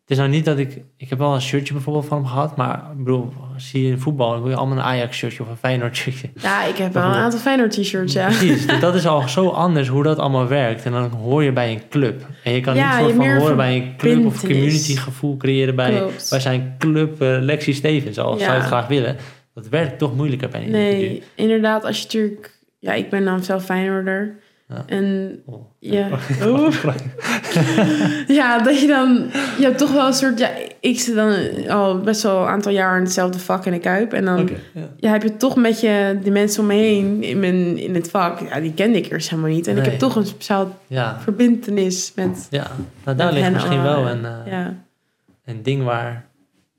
het 0.00 0.10
is 0.10 0.16
nou 0.16 0.28
niet 0.28 0.44
dat 0.44 0.58
ik, 0.58 0.82
ik 0.96 1.08
heb 1.08 1.18
wel 1.18 1.34
een 1.34 1.40
shirtje 1.40 1.72
bijvoorbeeld 1.72 2.06
van 2.06 2.16
hem 2.18 2.26
gehad, 2.26 2.56
maar 2.56 2.82
ik 2.92 3.04
bedoel, 3.04 3.32
zie 3.56 3.82
je 3.84 3.90
in 3.90 3.98
voetbal, 3.98 4.30
dan 4.30 4.40
wil 4.40 4.50
je 4.50 4.56
allemaal 4.56 4.76
een 4.78 4.82
Ajax 4.84 5.16
shirtje 5.16 5.42
of 5.42 5.48
een 5.48 5.56
Feyenoord 5.56 5.96
shirtje. 5.96 6.30
Ja, 6.40 6.64
ik 6.64 6.76
heb 6.76 6.92
wel 6.92 7.02
een 7.04 7.12
aantal 7.12 7.40
Feyenoord 7.40 7.70
t-shirts, 7.70 8.12
ja. 8.12 8.26
Precies, 8.26 8.66
dus 8.66 8.80
dat 8.80 8.94
is 8.94 9.06
al 9.06 9.28
zo 9.38 9.48
anders 9.48 9.88
hoe 9.88 10.02
dat 10.02 10.18
allemaal 10.18 10.46
werkt. 10.46 10.84
En 10.84 10.92
dan 10.92 11.10
hoor 11.10 11.42
je 11.42 11.52
bij 11.52 11.72
een 11.72 11.82
club. 11.88 12.26
En 12.44 12.52
je 12.52 12.60
kan 12.60 12.74
Ja, 12.74 12.96
niet 12.98 13.04
soort 13.06 13.16
van 13.16 13.36
horen 13.38 13.56
bij 13.56 13.76
een 13.76 13.96
club 13.96 14.26
of 14.26 14.36
verbintenis. 14.36 14.40
community 14.40 14.96
gevoel 14.96 15.36
creëren 15.36 15.74
bij, 15.74 15.96
Klopt. 15.96 16.30
bij 16.30 16.40
zijn 16.40 16.74
club 16.78 17.22
eh, 17.22 17.36
Lexi 17.40 17.72
Stevens. 17.72 18.18
Al 18.18 18.32
Ja. 18.32 18.38
zou 18.38 18.52
je 18.52 18.58
het 18.58 18.66
graag 18.66 18.86
willen. 18.86 19.16
Dat 19.62 19.68
werkt 19.68 19.98
toch 19.98 20.16
moeilijker 20.16 20.48
bij 20.48 20.60
een 20.60 20.66
individu. 20.66 21.08
Nee, 21.08 21.22
inderdaad, 21.34 21.84
als 21.84 21.96
je 21.96 22.04
natuurlijk... 22.04 22.58
Ja, 22.78 22.92
ik 22.92 23.10
ben 23.10 23.24
dan 23.24 23.44
zelf 23.44 23.64
Feyenoorder. 23.64 24.36
Ja. 24.68 24.84
En 24.86 25.40
Oh. 25.46 25.60
ja, 25.78 26.08
oh. 26.42 26.72
ja, 28.38 28.58
dat 28.62 28.80
je 28.80 28.86
dan... 28.86 29.30
Je 29.58 29.64
hebt 29.64 29.78
toch 29.78 29.92
wel 29.92 30.06
een 30.06 30.12
soort... 30.12 30.38
Ja, 30.38 30.50
ik 30.80 31.00
zit 31.00 31.14
dan 31.14 31.34
al 31.68 32.00
best 32.00 32.22
wel 32.22 32.40
een 32.40 32.48
aantal 32.48 32.72
jaar 32.72 32.96
in 32.96 33.02
hetzelfde 33.02 33.38
vak 33.38 33.66
in 33.66 33.72
de 33.72 33.78
Kuip. 33.78 34.12
En 34.12 34.24
dan 34.24 34.48
ja. 34.74 34.80
ja, 34.96 35.10
heb 35.10 35.22
je 35.22 35.36
toch 35.36 35.56
met 35.56 35.80
je 35.80 36.18
de 36.22 36.30
mensen 36.30 36.60
om 36.60 36.66
me 36.66 36.74
heen 36.74 37.22
in, 37.22 37.40
mijn, 37.40 37.78
in 37.78 37.94
het 37.94 38.10
vak... 38.10 38.40
Ja, 38.48 38.60
die 38.60 38.74
kende 38.74 38.98
ik 38.98 39.10
eerst 39.10 39.30
helemaal 39.30 39.50
niet. 39.50 39.66
En 39.66 39.76
ik 39.76 39.84
heb 39.84 39.98
toch 39.98 40.16
een 40.16 40.26
speciaal 40.26 40.78
verbindenis 41.18 42.12
met... 42.14 42.46
ja. 42.50 42.66
Nou, 43.04 43.16
daar 43.16 43.32
ligt 43.32 43.52
misschien 43.52 43.82
wel 43.82 44.08
een, 44.08 44.24
eh, 44.24 44.32
ja, 44.46 44.74
een 45.44 45.62
ding 45.62 45.84
waar, 45.84 46.27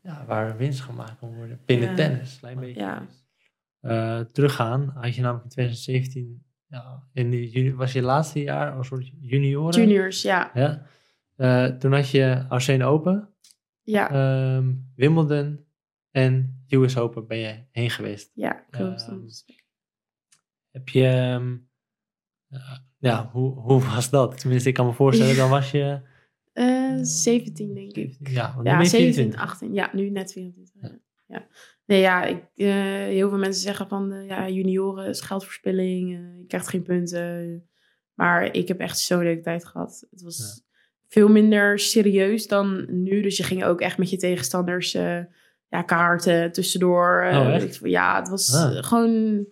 ja, 0.01 0.25
waar 0.25 0.57
winst 0.57 0.81
gemaakt 0.81 1.19
kan 1.19 1.35
worden. 1.35 1.59
Binnen 1.65 1.89
Ja. 1.89 1.95
tennis. 1.95 2.37
Klein 2.39 2.59
beetje. 2.59 2.79
ja. 2.81 3.07
Eh, 3.81 4.19
teruggaan, 4.19 4.89
had 4.95 5.15
je 5.15 5.21
namelijk 5.21 5.43
in 5.43 5.49
2017... 5.51 6.43
Ja, 6.67 7.03
in 7.13 7.31
de 7.31 7.49
juni, 7.49 7.73
was 7.73 7.93
je 7.93 8.01
laatste 8.01 8.41
jaar 8.41 8.71
als 8.73 8.87
soort 8.87 9.11
junioren? 9.21 9.79
Juniors, 9.81 10.21
ja. 10.21 10.51
Ja. 10.53 10.85
Eh, 11.35 11.65
toen 11.65 11.93
had 11.93 12.09
je 12.09 12.45
Australian 12.49 12.89
Open, 12.89 13.29
Ja, 13.83 14.09
ehm, 14.11 14.73
Wimbledon 14.95 15.65
en 16.11 16.63
US 16.69 16.97
Open 16.97 17.27
ben 17.27 17.37
je 17.37 17.63
heen 17.71 17.89
geweest. 17.89 18.31
ja, 18.33 18.65
klopt. 18.69 19.07
ehm, 19.07 19.19
Heb 20.71 20.89
je, 20.89 21.07
ehm, 21.07 21.57
eh, 22.49 22.77
ja, 22.97 23.29
hoe, 23.31 23.59
hoe 23.59 23.81
was 23.83 24.09
dat? 24.09 24.39
Tenminste, 24.39 24.69
ik 24.69 24.75
kan 24.75 24.85
me 24.85 24.93
voorstellen, 24.93 25.35
dan 25.43 25.49
was 25.49 25.71
je... 25.71 26.01
Eh, 26.53 26.97
17, 27.01 27.73
denk 27.73 27.95
ik. 27.95 28.15
Ja, 28.29 28.51
want 28.53 28.63
nu 28.63 28.69
Ja, 28.69 28.75
ben 28.75 28.83
je 28.85 28.89
17, 28.89 29.13
24. 29.13 29.41
18. 29.41 29.73
Ja, 29.73 29.89
nu 29.93 30.09
net 30.09 30.31
24. 30.31 30.81
Ja. 30.81 30.99
ja. 31.27 31.47
Nee, 31.85 31.99
ja, 32.01 32.23
ik, 32.25 32.43
eh, 32.55 32.67
heel 33.05 33.29
veel 33.29 33.37
mensen 33.37 33.61
zeggen 33.61 33.87
van 33.87 34.11
eh, 34.13 34.27
ja, 34.27 34.49
junioren 34.49 35.07
is 35.07 35.21
geldverspilling. 35.21 36.13
eh, 36.13 36.37
je 36.39 36.45
krijgt 36.47 36.67
geen 36.67 36.83
punten. 36.83 37.63
Maar 38.13 38.55
ik 38.55 38.67
heb 38.67 38.79
echt 38.79 38.99
zo'n 38.99 39.23
leuke 39.23 39.41
tijd 39.41 39.65
gehad. 39.65 40.07
Het 40.11 40.21
was 40.21 40.63
veel 41.07 41.27
minder 41.27 41.79
serieus 41.79 42.47
dan 42.47 42.85
nu. 43.03 43.21
Dus 43.21 43.37
je 43.37 43.43
ging 43.43 43.63
ook 43.63 43.81
echt 43.81 43.97
met 43.97 44.09
je 44.09 44.17
tegenstanders 44.17 44.93
eh, 44.93 45.19
ja, 45.67 45.81
kaarten 45.81 46.51
tussendoor. 46.51 47.21
eh, 47.21 47.39
Oh, 47.81 47.87
ja, 47.89 48.19
het 48.19 48.29
was 48.29 48.55
Ah. 48.55 48.77
eh, 48.77 48.83
gewoon... 48.83 49.45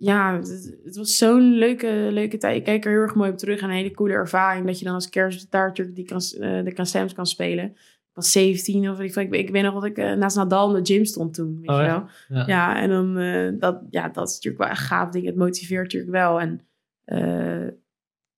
Ja, 0.00 0.36
het, 0.36 0.76
het 0.84 0.96
was 0.96 1.16
zo'n 1.16 1.52
leuke, 1.52 2.08
leuke 2.10 2.36
tijd. 2.36 2.56
Ik 2.56 2.64
kijk 2.64 2.84
er 2.84 2.90
heel 2.90 3.00
erg 3.00 3.14
mooi 3.14 3.30
op 3.30 3.38
terug. 3.38 3.60
En 3.60 3.68
een 3.68 3.74
hele 3.74 3.90
coole 3.90 4.12
ervaring. 4.12 4.66
Dat 4.66 4.78
je 4.78 4.84
dan 4.84 4.94
als 4.94 5.08
kerst 5.08 5.50
daar 5.50 5.66
natuurlijk 5.66 5.96
die 5.96 6.04
kan, 6.04 6.18
eh, 6.18 6.64
de 6.64 7.12
kan 7.14 7.26
spelen. 7.26 7.64
Ik 7.64 8.10
was 8.12 8.32
17 8.32 8.90
of 8.90 9.00
ik. 9.00 9.16
Ik, 9.16 9.34
ik 9.34 9.50
weet 9.50 9.62
nog 9.62 9.74
dat 9.74 9.84
ik 9.84 9.98
eh, 9.98 10.12
naast 10.12 10.36
Nadal 10.36 10.76
in 10.76 10.82
de 10.82 10.92
gym 10.92 11.04
stond 11.04 11.34
toen. 11.34 11.60
Weet 11.60 11.70
Oh, 11.70 11.76
je 11.76 11.82
wel? 11.82 12.08
Ja. 12.28 12.46
Ja, 12.46 12.80
en 12.80 12.88
dan 12.88 13.18
eh, 13.18 13.58
dat, 13.58 13.82
ja, 13.90 14.08
dat 14.08 14.28
is 14.28 14.34
natuurlijk 14.34 14.62
wel 14.62 14.72
echt 14.72 14.86
gaaf 14.86 15.10
ding. 15.10 15.26
Het 15.26 15.36
motiveert 15.36 15.82
natuurlijk 15.82 16.12
wel. 16.12 16.40
En 16.40 16.60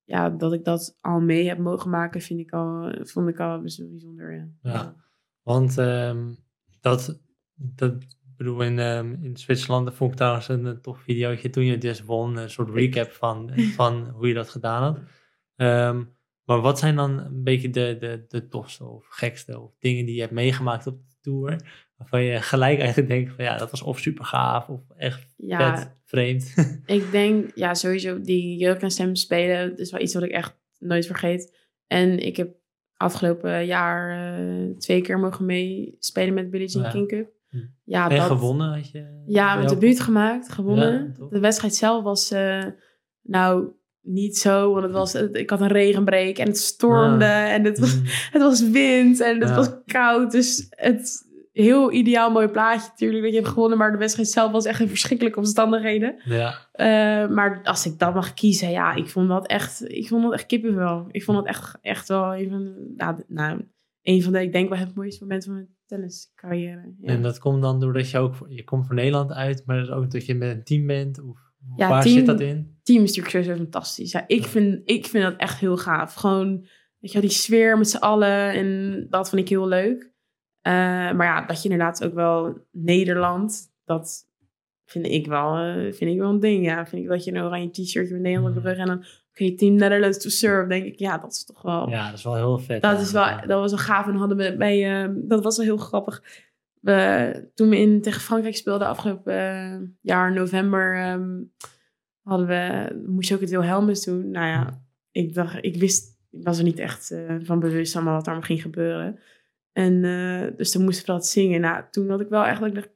ja, 0.03 0.29
dat 0.29 0.53
ik 0.53 0.63
dat 0.63 0.97
al 1.01 1.19
mee 1.19 1.47
heb 1.47 1.57
mogen 1.57 1.89
maken, 1.89 2.21
vind 2.21 2.39
ik 2.39 2.51
al, 2.51 2.93
vond 3.01 3.29
ik 3.29 3.39
al 3.39 3.61
bijzonder. 3.61 4.33
Ja. 4.33 4.47
Ja. 4.61 4.95
Want 5.41 5.77
ehm, 5.77 6.31
dat, 6.81 7.19
dat 7.55 7.93
ik 8.33 8.39
bedoel, 8.39 8.61
in, 8.61 8.79
ehm, 8.79 9.15
in 9.21 9.37
Zwitserland 9.37 9.93
vond 9.93 10.11
ik 10.11 10.17
trouwens 10.17 10.47
een, 10.47 10.65
een 10.65 10.81
tof 10.81 10.99
videootje 10.99 11.49
toen 11.49 11.65
je 11.65 11.77
dus 11.77 12.01
won. 12.03 12.37
Een 12.37 12.49
soort 12.49 12.69
recap 12.69 13.11
van, 13.11 13.51
van 13.55 14.09
hoe 14.09 14.27
je 14.27 14.33
dat 14.33 14.49
gedaan 14.49 14.83
had. 14.83 14.99
Ehm, 15.55 16.03
maar 16.45 16.61
wat 16.61 16.79
zijn 16.79 16.95
dan 16.95 17.19
een 17.19 17.43
beetje 17.43 17.69
de, 17.69 17.97
de, 17.99 18.25
de 18.27 18.47
tofste 18.47 18.85
of 18.85 19.05
gekste 19.09 19.59
of 19.59 19.75
dingen 19.79 20.05
die 20.05 20.15
je 20.15 20.21
hebt 20.21 20.33
meegemaakt 20.33 20.87
op 20.87 20.97
de 21.07 21.15
tour? 21.21 21.57
Waarvan 21.97 22.23
je 22.23 22.41
gelijk 22.41 22.79
eigenlijk 22.79 23.09
denkt 23.09 23.33
van 23.35 23.43
ja, 23.43 23.57
dat 23.57 23.71
was 23.71 23.81
of 23.81 23.99
super 23.99 24.25
gaaf 24.25 24.67
of 24.67 24.81
echt 24.97 25.33
Ja, 25.37 25.77
vet, 25.77 25.95
vreemd. 26.05 26.53
ik 26.85 27.11
denk, 27.11 27.51
ja, 27.55 27.73
sowieso 27.73 28.21
die 28.21 28.57
jeugd 28.57 28.81
en 28.81 28.91
stem 28.91 29.15
spelen, 29.15 29.69
dat 29.69 29.79
is 29.79 29.91
wel 29.91 30.01
iets 30.01 30.13
wat 30.13 30.23
ik 30.23 30.31
echt 30.31 30.57
nooit 30.79 31.05
vergeet. 31.05 31.57
En 31.87 32.19
ik 32.19 32.37
heb 32.37 32.55
afgelopen 32.97 33.65
jaar 33.65 34.33
eh, 34.37 34.77
twee 34.77 35.01
keer 35.01 35.19
mogen 35.19 35.45
meespelen 35.45 36.33
met 36.33 36.49
Billie 36.49 36.67
Jean 36.67 36.83
Ja. 36.83 36.91
King 36.91 37.07
Cup. 37.07 37.31
Ja, 37.83 38.09
en 38.09 38.17
dat, 38.17 38.25
gewonnen 38.27 38.73
had 38.73 38.91
je? 38.91 39.23
Ja, 39.25 39.55
met 39.55 39.69
jouw- 39.69 39.79
debuut 39.79 39.99
gemaakt, 39.99 40.51
gewonnen. 40.51 41.15
Ja, 41.19 41.25
de 41.29 41.39
wedstrijd 41.39 41.75
zelf 41.75 42.03
was, 42.03 42.31
eh, 42.31 42.63
nou, 43.21 43.67
niet 44.01 44.37
zo, 44.37 44.71
want 44.71 44.83
het 44.83 44.91
was, 44.93 45.15
ik 45.31 45.49
had 45.49 45.61
een 45.61 45.67
regenbreek 45.67 46.37
en 46.37 46.47
het 46.47 46.57
stormde 46.57 47.25
en 47.25 47.63
het 47.65 47.79
was, 47.79 47.95
Mm. 47.95 48.01
het 48.35 48.41
was 48.41 48.69
wind 48.69 49.19
en 49.19 49.41
het 49.41 49.55
was 49.55 49.69
koud. 49.85 50.31
Dus 50.31 50.65
het 50.69 51.31
heel 51.51 51.91
ideaal 51.91 52.31
mooi 52.31 52.47
plaatje 52.47 52.89
natuurlijk 52.89 53.23
dat 53.23 53.31
je 53.31 53.37
hebt 53.37 53.51
gewonnen, 53.51 53.77
maar 53.77 53.91
de 53.91 53.97
wedstrijd 53.97 54.29
zelf 54.29 54.51
was 54.51 54.65
echt 54.65 54.79
in 54.79 54.87
verschrikkelijke 54.89 55.39
omstandigheden. 55.39 56.15
Ja, 56.23 56.53
Eh, 56.71 57.29
maar 57.29 57.59
als 57.63 57.85
ik 57.85 57.99
dat 57.99 58.13
mag 58.13 58.33
kiezen, 58.33 58.69
ja, 58.71 58.93
ik 58.93 59.09
vond 59.09 59.27
dat 59.29 59.47
echt, 59.47 59.89
ik 59.91 60.07
vond 60.07 60.23
dat 60.23 60.33
echt 60.33 60.45
kippenvel. 60.45 61.07
Ik 61.11 61.23
vond 61.23 61.37
dat 61.37 61.47
echt, 61.47 61.77
echt 61.81 62.07
wel 62.07 62.35
een 62.35 62.49
van, 62.49 62.63
de- 62.63 62.93
nou, 62.97 63.15
de- 63.15 63.25
nou, 63.27 63.61
een 64.01 64.23
van 64.23 64.31
de, 64.33 64.41
ik 64.41 64.51
denk 64.51 64.69
wel 64.69 64.77
het 64.77 64.95
mooiste 64.95 65.23
momenten 65.23 65.47
van 65.51 65.57
mijn 65.57 65.72
tenniscarrière. 65.85 66.93
Ja. 66.99 67.07
en 67.13 67.21
dat 67.21 67.39
komt 67.39 67.61
dan 67.61 67.79
doordat 67.79 68.09
je 68.09 68.17
ook, 68.17 68.35
je 68.49 68.63
komt 68.63 68.85
voor 68.85 68.95
Nederland 68.95 69.31
uit, 69.31 69.63
maar 69.65 69.77
dat 69.77 69.85
is 69.87 69.93
ook 69.93 70.11
dat 70.11 70.25
je 70.25 70.35
met 70.35 70.55
een 70.55 70.63
team 70.63 70.87
bent? 70.87 71.21
Of 71.23 71.39
Ja, 71.75 71.89
waar 71.89 72.01
team- 72.03 72.15
zit 72.15 72.25
dat 72.25 72.39
in? 72.39 72.77
team 72.83 73.03
is 73.03 73.15
natuurlijk 73.15 73.29
sowieso 73.45 73.55
fantastisch. 73.63 74.11
Ja, 74.11 74.23
ik, 74.27 74.43
vind, 74.45 74.81
ik 74.89 75.05
vind 75.05 75.23
dat 75.23 75.35
echt 75.37 75.59
heel 75.59 75.77
gaaf. 75.77 76.13
Gewoon, 76.13 76.65
weet 76.99 77.11
je 77.11 77.21
die 77.21 77.29
sfeer 77.29 77.77
met 77.77 77.89
z'n 77.89 77.97
allen. 77.97 78.51
En 78.53 79.05
dat 79.09 79.29
vind 79.29 79.41
ik 79.41 79.49
heel 79.49 79.67
leuk. 79.67 80.11
Eh, 80.61 80.71
maar 81.11 81.25
ja, 81.25 81.45
dat 81.45 81.63
je 81.63 81.69
inderdaad 81.69 82.03
ook 82.05 82.13
wel 82.13 82.67
Nederland, 82.71 83.73
dat 83.85 84.31
vind 84.85 85.05
ik 85.05 85.27
wel, 85.27 85.55
eh, 85.57 85.93
vind 85.93 86.11
ik 86.11 86.17
wel 86.19 86.29
een 86.29 86.39
ding. 86.39 86.65
Ja, 86.65 86.85
vind 86.85 87.01
ik 87.03 87.07
dat 87.09 87.23
je 87.23 87.31
een 87.33 87.41
oranje 87.43 87.69
t-shirtje 87.69 88.13
met 88.13 88.21
Nederland 88.23 88.57
op 88.57 88.63
de 88.63 88.69
rug 88.69 88.77
en 88.77 88.85
dan 88.87 89.03
oké, 89.33 89.55
Team 89.55 89.75
Netherlands 89.75 90.17
to 90.17 90.29
serve, 90.29 90.67
denk 90.67 90.85
ik, 90.85 90.99
ja, 90.99 91.17
dat 91.17 91.31
is 91.31 91.45
toch 91.45 91.61
wel... 91.61 91.89
Ja, 91.89 92.05
dat 92.09 92.17
is 92.17 92.23
wel 92.23 92.35
heel 92.35 92.59
vet. 92.59 92.81
Dat, 92.81 93.01
is 93.01 93.11
wel, 93.11 93.25
dat 93.25 93.59
was 93.59 93.71
wel 93.71 93.79
gaaf. 93.79 94.07
En 94.07 94.15
hadden 94.15 94.37
we 94.37 94.57
bij, 94.57 95.03
eh, 95.03 95.09
dat 95.15 95.43
was 95.43 95.57
wel 95.57 95.65
heel 95.65 95.77
grappig. 95.77 96.23
We, 96.79 97.49
toen 97.53 97.69
we 97.69 97.77
in, 97.77 98.01
tegen 98.01 98.21
Frankrijk 98.21 98.55
speelden 98.55 98.87
afgelopen 98.87 99.33
eh, 99.33 99.79
jaar, 100.01 100.33
november, 100.33 100.97
ehm, 100.97 101.41
hadden 102.23 102.47
we, 102.47 103.03
moest 103.07 103.29
je 103.29 103.35
ook 103.35 103.41
het 103.41 103.49
Wilhelmus 103.49 104.03
doen. 104.03 104.31
Nou 104.31 104.45
ja, 104.45 104.83
ik 105.11 105.33
dacht, 105.33 105.57
ik 105.61 105.75
wist, 105.75 106.17
ik 106.31 106.43
was 106.43 106.57
er 106.57 106.63
niet 106.63 106.79
echt 106.79 107.11
eh, 107.11 107.35
van 107.39 107.59
bewust 107.59 107.93
van 107.93 108.03
wat 108.03 108.21
er 108.21 108.27
allemaal 108.27 108.47
ging 108.47 108.61
gebeuren. 108.61 109.19
En 109.73 110.03
eh, 110.03 110.57
dus 110.57 110.71
toen 110.71 110.83
moesten 110.83 111.05
we 111.05 111.11
dat 111.11 111.27
zingen. 111.27 111.61
Nou, 111.61 111.83
toen 111.91 112.09
had 112.09 112.21
ik 112.21 112.29
wel 112.29 112.43
eigenlijk 112.43 112.75
dacht, 112.75 112.89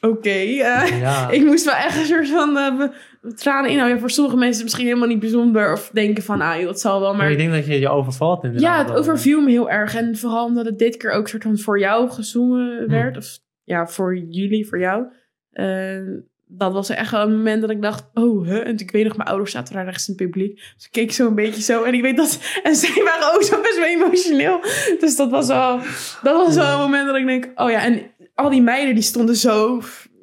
oké, 0.00 0.28
eh, 0.28 0.56
ja. 0.56 0.84
Ja. 0.84 1.30
ik 1.38 1.44
moest 1.44 1.64
wel 1.64 1.74
echt 1.74 1.96
een 1.96 2.04
soort 2.04 2.28
van 2.28 2.58
eh, 2.58 2.88
tranen 3.34 3.70
inhouden. 3.70 4.00
Voor 4.00 4.10
sommige 4.10 4.36
mensen 4.36 4.50
is 4.52 4.56
het 4.56 4.64
misschien 4.64 4.86
helemaal 4.86 5.08
niet 5.08 5.20
bijzonder. 5.20 5.72
Of 5.72 5.90
denken 5.92 6.22
van, 6.22 6.40
ah 6.40 6.58
joh, 6.58 6.68
het 6.68 6.80
zal 6.80 7.00
wel. 7.00 7.08
maar 7.08 7.18
Maar 7.18 7.30
ik 7.30 7.38
denk 7.38 7.52
dat 7.52 7.66
je 7.66 7.80
je 7.80 7.88
overvalt 7.88 8.44
inderdaad. 8.44 8.70
ja, 8.70 8.78
het 8.78 8.88
wel. 8.88 8.98
overviel 8.98 9.40
me 9.40 9.50
heel 9.50 9.70
erg. 9.70 9.94
En 9.94 10.16
vooral 10.16 10.44
omdat 10.44 10.64
het 10.64 10.78
dit 10.78 10.96
keer 10.96 11.10
ook 11.10 11.28
soort 11.28 11.42
van 11.42 11.58
voor 11.58 11.78
jou 11.78 12.10
gezongen 12.10 12.88
werd. 12.88 13.16
Of 13.16 13.38
ja, 13.64 13.86
voor 13.86 14.16
jullie, 14.16 14.68
voor 14.68 14.78
jou. 14.78 15.04
Eh, 15.50 15.98
dat 16.46 16.72
was 16.72 16.88
echt 16.90 17.12
een 17.12 17.36
moment 17.36 17.60
dat 17.60 17.70
ik 17.70 17.82
dacht, 17.82 18.10
oh, 18.14 18.46
huh? 18.46 18.66
En 18.66 18.78
ik 18.78 18.90
weet 18.90 19.04
nog, 19.04 19.16
mijn 19.16 19.28
ouders 19.28 19.52
zaten 19.52 19.74
daar 19.74 19.84
rechts 19.84 20.08
in 20.08 20.14
het 20.16 20.24
publiek. 20.24 20.56
Dus 20.74 20.84
ik 20.84 20.92
keek 20.92 21.12
zo 21.12 21.26
een 21.26 21.34
beetje 21.34 21.62
zo. 21.62 21.82
En 21.82 21.94
ik 21.94 22.02
weet 22.02 22.16
dat... 22.16 22.38
En 22.62 22.74
zij 22.74 23.02
waren 23.04 23.34
ook 23.34 23.42
zo 23.42 23.60
best 23.60 23.76
wel 23.76 23.86
emotioneel. 23.86 24.60
Dus 25.00 25.16
dat 25.16 25.30
was 25.30 25.46
wel... 25.46 25.78
Dat 26.22 26.46
was 26.46 26.54
wel 26.54 26.72
een 26.74 26.80
moment 26.80 27.06
dat 27.06 27.16
ik 27.16 27.26
denk, 27.26 27.50
oh 27.54 27.70
ja. 27.70 27.84
En 27.84 28.02
al 28.34 28.50
die 28.50 28.62
meiden, 28.62 28.94
die 28.94 29.02
stonden 29.02 29.36
zo... 29.36 29.80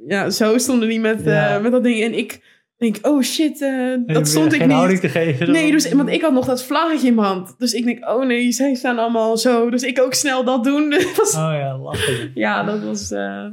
Ja, 0.08 0.30
zo 0.30 0.58
stonden 0.58 0.90
die 0.90 1.00
met, 1.00 1.26
eh, 1.28 1.62
met 1.62 1.72
dat 1.72 1.84
ding. 1.84 2.02
En 2.04 2.18
ik 2.18 2.42
denk, 2.78 2.98
oh 3.02 3.22
shit, 3.22 3.62
eh, 3.62 3.94
dat 4.06 4.28
stond 4.28 4.54
ik 4.54 4.60
geen 4.60 4.68
niet. 4.68 4.78
houding 4.78 5.00
te 5.00 5.10
geven. 5.10 5.52
Nee, 5.52 5.72
dus, 5.72 5.94
want 5.94 6.10
ik 6.10 6.22
had 6.22 6.34
nog 6.34 6.46
dat 6.46 6.64
vlaggetje 6.64 7.08
in 7.08 7.16
mijn 7.16 7.28
hand. 7.28 7.56
Dus 7.58 7.74
ik 7.74 7.84
denk, 7.86 8.10
oh 8.10 8.26
nee, 8.26 8.52
zij 8.52 8.74
staan 8.76 8.98
allemaal 9.00 9.38
zo. 9.38 9.70
Dus 9.70 9.84
ik 9.84 10.02
ook 10.02 10.14
snel 10.14 10.44
dat 10.44 10.64
doen. 10.64 10.94
Oh 11.20 11.34
ja, 11.34 11.78
lachen. 11.78 12.32
ja, 12.34 12.64
dat 12.64 12.84
was... 12.84 13.12
eh, 13.12 13.46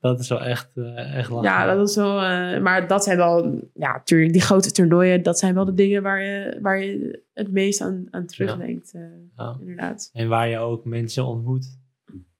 Dat 0.00 0.20
is 0.20 0.28
wel 0.28 0.40
echt, 0.42 0.70
eh, 0.74 1.16
echt 1.16 1.30
lachen. 1.30 1.48
ja, 1.50 1.66
dat 1.66 1.76
was 1.76 1.96
wel... 1.96 2.14
maar 2.60 2.86
dat 2.88 3.04
zijn 3.04 3.16
wel... 3.16 3.60
Ja, 3.74 3.92
natuurlijk, 3.92 4.32
die 4.32 4.40
grote 4.42 4.70
toernooien... 4.72 5.22
Dat 5.22 5.38
zijn 5.38 5.54
wel 5.54 5.64
de 5.64 5.74
dingen 5.74 6.02
waar 6.02 6.22
je, 6.22 6.58
waar 6.62 6.82
je 6.82 7.22
het 7.34 7.52
meest 7.52 7.80
aan, 7.80 8.06
aan 8.10 8.26
terugdenkt. 8.26 8.92
Ja. 9.36 9.56
Inderdaad. 9.60 10.10
En 10.12 10.28
waar 10.28 10.48
je 10.48 10.58
ook 10.58 10.84
mensen 10.84 11.24
ontmoet 11.26 11.80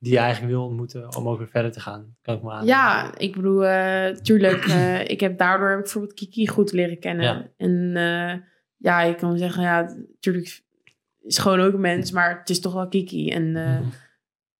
die 0.02 0.12
je 0.12 0.18
eigenlijk 0.18 0.52
wil 0.52 0.64
ontmoeten 0.64 1.16
om 1.16 1.28
ook 1.28 1.38
weer 1.38 1.48
verder 1.48 1.72
te 1.72 1.80
gaan. 1.80 2.16
Kan 2.22 2.36
ik 2.36 2.42
me 2.42 2.50
aan. 2.50 2.66
Ja, 2.66 3.10
ik 3.18 3.34
bedoel, 3.34 3.64
eh, 3.66 4.06
tuurlijk, 4.14 4.64
eh, 4.64 5.08
ik 5.08 5.20
heb 5.20 5.38
daardoor 5.38 5.68
heb 5.68 5.76
ik 5.78 5.82
bijvoorbeeld 5.82 6.14
Kiki 6.14 6.48
goed 6.48 6.72
leren 6.72 6.98
kennen. 6.98 7.24
Ja. 7.24 7.46
En 7.56 7.92
eh, 7.96 8.38
ja, 8.76 9.00
je 9.00 9.14
kan 9.14 9.38
zeggen, 9.38 9.62
ja, 9.62 9.80
natuurlijk 10.12 10.62
is 11.22 11.38
gewoon 11.38 11.60
ook 11.60 11.72
een 11.72 11.80
mens, 11.80 12.10
maar 12.12 12.38
het 12.38 12.50
is 12.50 12.60
toch 12.60 12.72
wel 12.72 12.88
Kiki. 12.88 13.30
En 13.30 13.50
Mhm. 13.52 13.82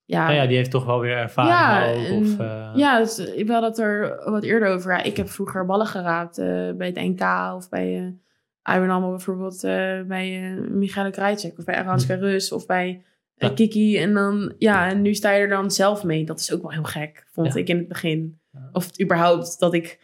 ja, 0.05 0.23
Nou 0.24 0.35
ja, 0.35 0.47
die 0.47 0.56
heeft 0.56 0.70
toch 0.70 0.85
wel 0.85 1.01
weer 1.01 1.16
ervaring 1.16 1.55
Ja, 1.55 1.90
ook. 1.90 2.06
en- 2.06 2.16
Of, 2.16 2.36
ja 2.77 2.98
dus, 2.98 3.19
ik 3.19 3.47
wil 3.47 3.60
dat 3.60 3.78
er 3.78 4.20
wat 4.31 4.43
eerder 4.43 4.69
over. 4.69 4.93
Ja, 4.93 5.02
ik 5.02 5.16
heb 5.16 5.28
vroeger 5.28 5.66
ballen 5.66 5.86
geraapt 5.86 6.36
bij 6.77 6.86
het 6.86 6.94
NK 6.94 7.55
of 7.56 7.69
bij 7.69 7.97
eh 7.97 8.74
Iron 8.74 8.90
Allemaal 8.90 9.10
bijvoorbeeld 9.10 9.60
bij 10.09 10.55
Michaela 10.70 11.10
Krajcek 11.10 11.59
of 11.59 11.64
bij 11.64 11.77
Aranska 11.77 12.14
Rus 12.14 12.52
of 12.52 12.66
bij 12.66 12.89
Mhm. 12.93 13.01
Ja. 13.48 13.55
Kiki. 13.55 13.98
En 13.98 14.14
dan, 14.14 14.55
ja, 14.59 14.89
en 14.89 15.02
nu 15.02 15.14
sta 15.14 15.31
je 15.32 15.40
er 15.40 15.48
dan 15.48 15.70
zelf 15.70 16.05
mee. 16.05 16.24
Dat 16.24 16.40
is 16.40 16.52
ook 16.52 16.62
wel 16.62 16.70
heel 16.70 16.82
gek, 16.82 17.27
vond 17.32 17.55
Ja. 17.55 17.60
ik 17.60 17.69
in 17.69 17.77
het 17.77 17.89
begin. 17.89 18.40
Of 18.73 18.86
het 18.86 19.02
überhaupt 19.02 19.59
dat 19.59 19.74
ik 19.74 19.98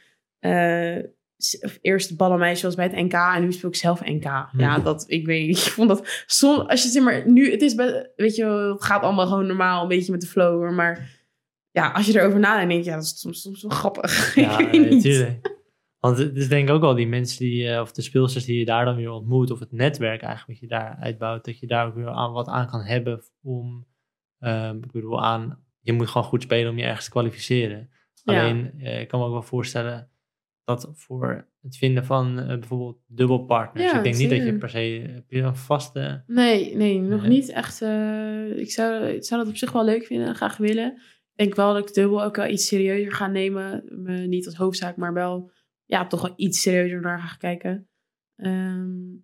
of 1.61 1.79
eerst 1.81 2.17
ballenmeisje 2.17 2.67
was 2.67 2.75
bij 2.75 2.85
het 2.85 2.97
NK 2.97 3.13
en 3.13 3.43
nu 3.43 3.53
speel 3.53 3.69
ik 3.71 3.77
zelf 3.77 4.05
NK. 4.05 4.25
Ja, 4.53 4.79
dat, 4.79 5.05
ik 5.07 5.27
weet 5.27 5.47
niet, 5.47 5.57
ik 5.67 5.73
vond 5.73 5.89
dat, 5.89 6.23
som, 6.27 6.59
als 6.61 6.83
je 6.83 6.89
zeg 6.89 7.03
maar, 7.03 7.29
nu, 7.31 7.51
het 7.51 7.63
is, 7.63 7.75
bij, 7.75 8.11
weet 8.17 8.37
je 8.37 8.45
het 8.45 8.85
gaat 8.85 9.03
allemaal 9.03 9.27
gewoon 9.27 9.47
normaal, 9.47 9.83
een 9.83 9.89
beetje 9.89 10.13
met 10.13 10.21
de 10.21 10.27
flow, 10.27 10.71
maar 10.71 11.17
ja, 11.71 11.91
als 11.91 12.07
je 12.07 12.19
erover 12.21 12.39
nadenkt, 12.39 12.71
denk 12.71 12.85
je, 12.85 12.91
ja, 12.91 12.97
dat 12.97 13.05
is 13.05 13.21
soms, 13.21 13.43
soms 13.43 13.63
wel 13.63 13.71
grappig. 13.71 14.35
Ja, 14.35 14.59
ik 14.59 15.58
Want 15.99 16.19
het 16.19 16.37
is 16.37 16.49
denk 16.49 16.69
ik 16.69 16.75
ook 16.75 16.81
wel 16.81 16.95
die 16.95 17.07
mensen 17.07 17.39
die, 17.39 17.69
eh, 17.69 17.81
of 17.81 17.93
de 17.93 18.03
speelsters 18.03 18.45
die 18.45 18.59
je 18.59 18.65
daar 18.65 18.85
dan 18.85 18.97
weer 18.97 19.11
ontmoet, 19.11 19.51
of 19.51 19.59
het 19.59 19.73
netwerk 19.73 20.23
eigenlijk 20.23 20.61
wat 20.61 20.71
je 20.71 20.77
daar 20.77 20.97
uitbouwt, 21.01 21.45
dat 21.45 21.59
je 21.59 21.67
daar 21.67 21.87
ook 21.87 21.95
weer 21.95 22.09
aan, 22.09 22.33
wat 22.33 22.47
aan 22.47 22.67
kan 22.67 22.81
hebben 22.83 23.23
om, 23.43 23.87
ehm, 24.39 24.77
ik 24.77 24.93
bedoel, 24.93 25.23
aan, 25.23 25.65
je 25.81 25.93
moet 25.93 26.09
gewoon 26.09 26.27
goed 26.27 26.43
spelen 26.43 26.71
om 26.71 26.79
je 26.79 26.85
ergens 26.85 27.05
te 27.05 27.11
kwalificeren. 27.11 27.91
Ja. 28.25 28.41
Alleen, 28.41 28.73
eh, 28.81 29.01
ik 29.01 29.09
kan 29.09 29.21
me 29.21 29.27
ook 29.27 29.33
wel 29.33 29.43
voorstellen 29.43 30.11
dat 30.65 30.91
voor 30.95 31.49
het 31.61 31.77
vinden 31.77 32.05
van 32.05 32.39
eh, 32.39 32.47
bijvoorbeeld 32.47 32.99
dubbelpartners, 33.07 33.91
Ja, 33.91 33.97
ik 33.97 34.03
denk 34.03 34.17
niet 34.17 34.31
dat 34.31 34.45
je 34.45 34.59
per 34.59 34.71
se, 34.71 35.11
heb 35.15 35.31
je 35.31 35.43
een 35.43 35.57
vaste, 35.57 36.23
Nee, 36.27 36.77
nee, 36.77 37.01
nog 37.01 37.27
niet 37.27 37.49
echt. 37.49 37.81
ik, 38.57 38.71
zou, 38.71 39.05
ik 39.05 39.25
zou 39.25 39.41
dat 39.41 39.51
op 39.51 39.57
zich 39.57 39.73
wel 39.73 39.85
leuk 39.85 40.05
vinden 40.05 40.27
en 40.27 40.35
graag 40.35 40.57
willen. 40.57 40.93
Ik 41.33 41.45
denk 41.45 41.55
wel 41.55 41.75
dat 41.75 41.89
ik 41.89 41.95
dubbel 41.95 42.23
ook 42.23 42.37
wel 42.37 42.47
iets 42.47 42.67
serieuzer 42.67 43.13
ga 43.13 43.27
nemen. 43.27 43.85
Me 43.89 44.27
niet 44.27 44.47
als 44.47 44.55
hoofdzaak, 44.55 44.97
maar 44.97 45.13
wel 45.13 45.51
ja, 45.89 46.07
toch 46.07 46.23
wel 46.23 46.33
iets 46.37 46.61
serieuzer 46.61 47.01
naar 47.01 47.21
ga 47.21 47.37
kijken. 47.37 47.89
Ehm, 48.37 49.17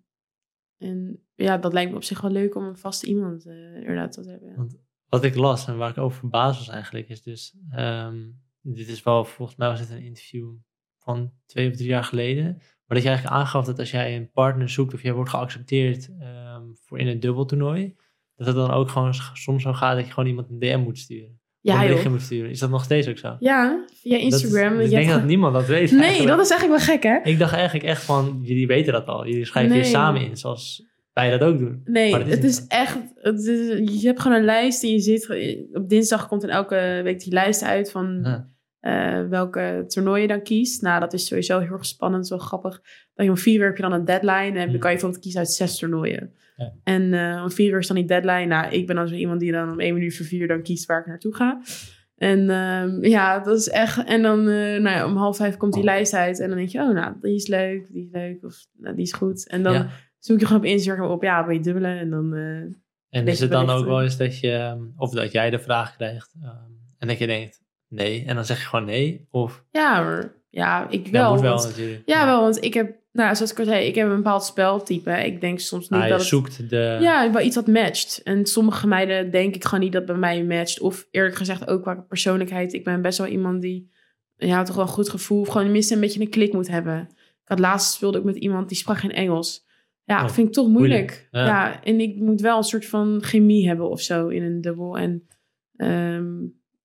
en 0.77 1.23
ja, 1.35 1.57
dat 1.57 1.73
lijkt 1.73 1.91
me 1.91 1.97
op 1.97 2.03
zich 2.03 2.21
wel 2.21 2.31
leuk 2.31 2.55
om 2.55 2.63
een 2.63 2.77
vaste 2.77 3.07
iemand 3.07 3.45
eh, 3.45 3.75
inderdaad 3.75 4.11
te 4.11 4.29
hebben. 4.29 4.55
Want 4.55 4.77
wat 5.09 5.23
ik 5.23 5.35
las 5.35 5.67
en 5.67 5.77
waar 5.77 5.89
ik 5.89 5.97
over 5.97 6.19
verbaasd 6.19 6.57
was 6.57 6.69
eigenlijk, 6.69 7.09
is 7.09 7.21
dus, 7.21 7.57
ehm, 7.69 8.31
dit 8.61 8.87
is 8.87 9.03
wel, 9.03 9.25
volgens 9.25 9.57
mij 9.57 9.67
was 9.67 9.79
het 9.79 9.89
een 9.89 10.03
interview 10.03 10.55
van 10.97 11.33
twee 11.45 11.69
of 11.69 11.75
drie 11.75 11.87
jaar 11.87 12.03
geleden, 12.03 12.53
maar 12.55 12.97
dat 12.97 13.01
je 13.01 13.07
eigenlijk 13.07 13.37
aangaf 13.37 13.65
dat 13.65 13.79
als 13.79 13.91
jij 13.91 14.15
een 14.15 14.31
partner 14.31 14.69
zoekt 14.69 14.93
of 14.93 15.01
jij 15.01 15.13
wordt 15.13 15.29
geaccepteerd 15.29 16.09
ehm, 16.19 16.73
voor 16.73 16.99
in 16.99 17.07
een 17.07 17.19
dubbeltoernooi, 17.19 17.95
dat 18.35 18.47
het 18.47 18.55
dan 18.55 18.71
ook 18.71 18.89
gewoon 18.89 19.13
soms 19.13 19.63
zo 19.63 19.73
gaat 19.73 19.95
dat 19.95 20.05
je 20.05 20.11
gewoon 20.11 20.29
iemand 20.29 20.49
een 20.49 20.59
DM 20.59 20.79
moet 20.79 20.99
sturen. 20.99 21.39
Ja, 21.65 21.75
een 21.75 21.81
berichtje 21.87 22.09
moet 22.09 22.21
sturen. 22.21 22.49
Is 22.49 22.59
dat 22.59 22.69
nog 22.69 22.83
steeds 22.83 23.07
ook 23.07 23.17
zo? 23.17 23.35
Ja, 23.39 23.85
via 24.01 24.17
Instagram. 24.17 24.71
Dat 24.73 24.79
is, 24.79 24.85
ik 24.89 24.95
denk 24.95 25.09
dat 25.09 25.23
niemand 25.23 25.53
dat 25.53 25.65
weet 25.65 25.91
Nee, 25.91 25.99
eigenlijk. 26.01 26.35
dat 26.37 26.45
is 26.45 26.51
eigenlijk 26.51 26.85
wel 26.85 26.95
gek, 26.95 27.03
hè? 27.03 27.29
Ik 27.31 27.39
dacht 27.39 27.53
eigenlijk 27.53 27.85
echt 27.85 28.03
van, 28.03 28.39
jullie 28.41 28.67
weten 28.67 28.93
dat 28.93 29.07
al. 29.07 29.27
Jullie 29.27 29.45
schrijven 29.45 29.71
Nee. 29.73 29.81
hier 29.81 29.89
samen 29.91 30.21
in, 30.21 30.37
zoals 30.37 30.83
wij 31.13 31.29
dat 31.29 31.41
ook 31.41 31.57
doen. 31.59 31.81
Nee, 31.85 32.09
is 32.19 32.29
het 32.29 32.43
is 32.43 32.55
zo. 32.55 32.63
echt. 32.67 32.97
Het 33.15 33.39
is, 33.45 34.01
je 34.01 34.07
hebt 34.07 34.21
gewoon 34.21 34.37
een 34.37 34.45
lijst 34.45 34.83
en 34.83 34.89
je 34.89 34.99
zit. 34.99 35.29
Op 35.73 35.89
dinsdag 35.89 36.27
komt 36.27 36.43
in 36.43 36.49
elke 36.49 37.01
week 37.03 37.19
die 37.19 37.33
lijst 37.33 37.63
uit 37.63 37.91
van 37.91 38.19
Ja. 38.23 38.53
Eh, 38.85 39.27
welke 39.29 39.83
toernooi 39.87 40.21
je 40.21 40.27
dan 40.27 40.41
kiest. 40.41 40.81
Nou, 40.81 40.99
dat 40.99 41.13
is 41.13 41.27
sowieso 41.27 41.59
heel 41.59 41.71
erg 41.71 41.85
spannend, 41.85 42.27
zo 42.27 42.37
grappig. 42.37 42.81
Dat 43.13 43.25
je 43.25 43.31
om 43.31 43.37
vier 43.37 43.59
uur 43.59 43.65
heb 43.65 43.75
je 43.75 43.81
dan 43.81 43.91
een 43.93 44.05
deadline 44.05 44.35
en 44.47 44.53
dan 44.53 44.61
Hmm. 44.69 44.79
kan 44.79 44.89
je 44.89 44.95
bijvoorbeeld 44.95 45.21
kiezen 45.21 45.39
uit 45.39 45.51
zes 45.51 45.77
toernooien. 45.77 46.33
Ja. 46.55 46.73
En 46.83 47.13
eh, 47.13 47.41
om 47.43 47.51
vier 47.51 47.71
uur 47.71 47.79
is 47.79 47.87
dan 47.87 47.95
die 47.95 48.05
deadline. 48.05 48.45
Nou, 48.45 48.71
ik 48.73 48.87
ben 48.87 48.95
dan 48.95 49.07
zo 49.07 49.15
iemand 49.15 49.39
die 49.39 49.51
dan 49.51 49.71
om 49.71 49.79
één 49.79 49.93
minuut 49.93 50.15
voor 50.17 50.25
vier 50.25 50.47
dan 50.47 50.61
kiest 50.61 50.85
waar 50.85 50.99
ik 50.99 51.05
naartoe 51.05 51.35
ga. 51.35 51.61
En 52.15 52.49
ehm, 52.49 53.03
ja, 53.05 53.39
dat 53.39 53.57
is 53.57 53.69
echt. 53.69 54.03
En 54.03 54.21
dan 54.21 54.39
eh, 54.39 54.45
nou 54.55 54.89
ja, 54.89 55.05
om 55.05 55.15
half 55.15 55.37
vijf 55.37 55.57
komt 55.57 55.73
die 55.73 55.83
lijst 55.83 56.13
uit. 56.13 56.39
En 56.39 56.47
dan 56.47 56.57
denk 56.57 56.69
je, 56.69 56.79
oh, 56.79 56.93
nou, 56.93 57.13
die 57.21 57.35
is 57.35 57.47
leuk, 57.47 57.87
die 57.91 58.03
is 58.03 58.09
leuk, 58.11 58.43
of 58.43 58.65
nou, 58.77 58.95
die 58.95 59.05
is 59.05 59.13
goed. 59.13 59.47
En 59.49 59.63
dan 59.63 59.73
Ja. 59.73 59.89
zoek 60.19 60.39
je 60.39 60.45
gewoon 60.45 60.61
op 60.61 60.67
Instagram 60.67 61.09
op, 61.09 61.23
ja, 61.23 61.45
wil 61.45 61.55
je 61.55 61.61
dubbelen? 61.61 61.97
En 61.99 62.09
dan, 62.09 62.33
En 63.09 63.27
is 63.27 63.39
het 63.39 63.51
dan 63.51 63.69
ook 63.69 63.85
wel 63.85 64.01
eens 64.03 64.17
dat 64.17 64.39
je, 64.39 64.51
ehm, 64.51 64.81
of 64.97 65.11
dat 65.11 65.31
jij 65.31 65.49
de 65.49 65.59
vraag 65.59 65.95
krijgt 65.95 66.35
ehm, 66.41 66.53
en 66.97 67.07
dat 67.07 67.17
je 67.17 67.27
denkt 67.27 67.63
nee, 67.87 68.23
en 68.25 68.35
dan 68.35 68.45
zeg 68.45 68.59
je 68.59 68.65
gewoon 68.67 68.85
nee? 68.85 69.27
Of 69.31 69.63
ja, 69.71 70.01
maar, 70.03 70.33
ja, 70.49 70.89
ik 70.89 71.07
wel. 71.07 71.31
moet 71.31 71.41
wel 71.41 71.53
want- 71.55 71.67
natuurlijk. 71.67 72.01
ja, 72.05 72.25
wel, 72.25 72.41
want 72.41 72.63
ik 72.63 72.73
heb, 72.73 72.95
nou, 73.11 73.35
zoals 73.35 73.51
ik 73.51 73.59
al 73.59 73.65
zei, 73.65 73.85
ik 73.85 73.95
heb 73.95 74.09
een 74.09 74.15
bepaald 74.15 74.43
speltype. 74.43 75.11
Ik 75.11 75.41
denk 75.41 75.59
soms 75.59 75.89
niet 75.89 75.99
Ah, 75.99 76.05
je 76.05 76.11
dat 76.11 76.19
het, 76.19 76.27
zoekt 76.29 76.69
de. 76.69 76.97
ja, 77.01 77.31
wel 77.31 77.41
iets 77.41 77.55
wat 77.55 77.67
matcht. 77.67 78.21
En 78.23 78.45
sommige 78.45 78.87
meiden 78.87 79.31
denk 79.31 79.55
ik 79.55 79.63
gewoon 79.63 79.79
niet 79.83 79.93
dat 79.93 80.05
bij 80.05 80.15
mij 80.15 80.43
matcht. 80.43 80.79
Of 80.79 81.07
eerlijk 81.11 81.35
gezegd 81.35 81.67
ook 81.67 81.81
qua 81.81 81.95
persoonlijkheid. 81.95 82.73
Ik 82.73 82.83
ben 82.83 83.01
best 83.01 83.17
wel 83.17 83.27
iemand 83.27 83.61
die, 83.61 83.91
ja, 84.35 84.63
toch 84.63 84.75
wel 84.75 84.85
een 84.85 84.91
goed 84.91 85.09
gevoel, 85.09 85.39
of 85.41 85.47
gewoon 85.47 85.63
tenminste 85.63 85.93
een 85.93 85.99
beetje 85.99 86.21
een 86.21 86.29
klik 86.29 86.53
moet 86.53 86.67
hebben. 86.67 86.99
Ik 87.11 87.51
had 87.51 87.59
laatst 87.59 87.93
speelde 87.93 88.17
ik 88.17 88.23
met 88.23 88.35
iemand 88.35 88.67
die 88.69 88.77
sprak 88.77 88.97
geen 88.97 89.11
Engels. 89.13 89.63
Ja, 90.03 90.23
Oh, 90.23 90.29
vind 90.29 90.47
ik 90.47 90.53
toch 90.53 90.67
moeilijk. 90.67 91.27
moeilijk, 91.31 91.47
ja. 91.49 91.67
Ja. 91.67 91.83
en 91.83 91.99
ik 91.99 92.15
moet 92.15 92.41
wel 92.41 92.57
een 92.57 92.63
soort 92.63 92.85
van 92.85 93.17
chemie 93.23 93.67
hebben 93.67 93.89
of 93.89 94.01
zo 94.01 94.27
in 94.27 94.43
een 94.43 94.61
dubbel. 94.61 94.97
En 94.97 95.27
ehm, 95.75 96.33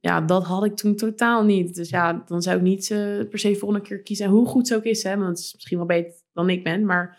ja, 0.00 0.20
dat 0.20 0.44
had 0.44 0.64
ik 0.64 0.76
toen 0.76 0.96
totaal 0.96 1.44
niet. 1.44 1.74
Dus 1.74 1.88
ja, 1.90 2.22
dan 2.26 2.42
zou 2.42 2.56
ik 2.56 2.62
niet 2.62 2.90
eh, 2.90 3.28
per 3.28 3.38
se 3.38 3.56
volgende 3.56 3.84
keer 3.86 4.02
kiezen. 4.02 4.28
Hoe 4.28 4.46
goed 4.46 4.68
het 4.68 4.78
ook 4.78 4.84
is, 4.84 5.02
hè, 5.02 5.16
want 5.16 5.28
het 5.28 5.38
is 5.38 5.54
misschien 5.54 5.76
wel 5.78 5.86
beter 5.86 6.12
dan 6.32 6.50
ik 6.50 6.64
ben. 6.64 6.84
Maar 6.84 7.18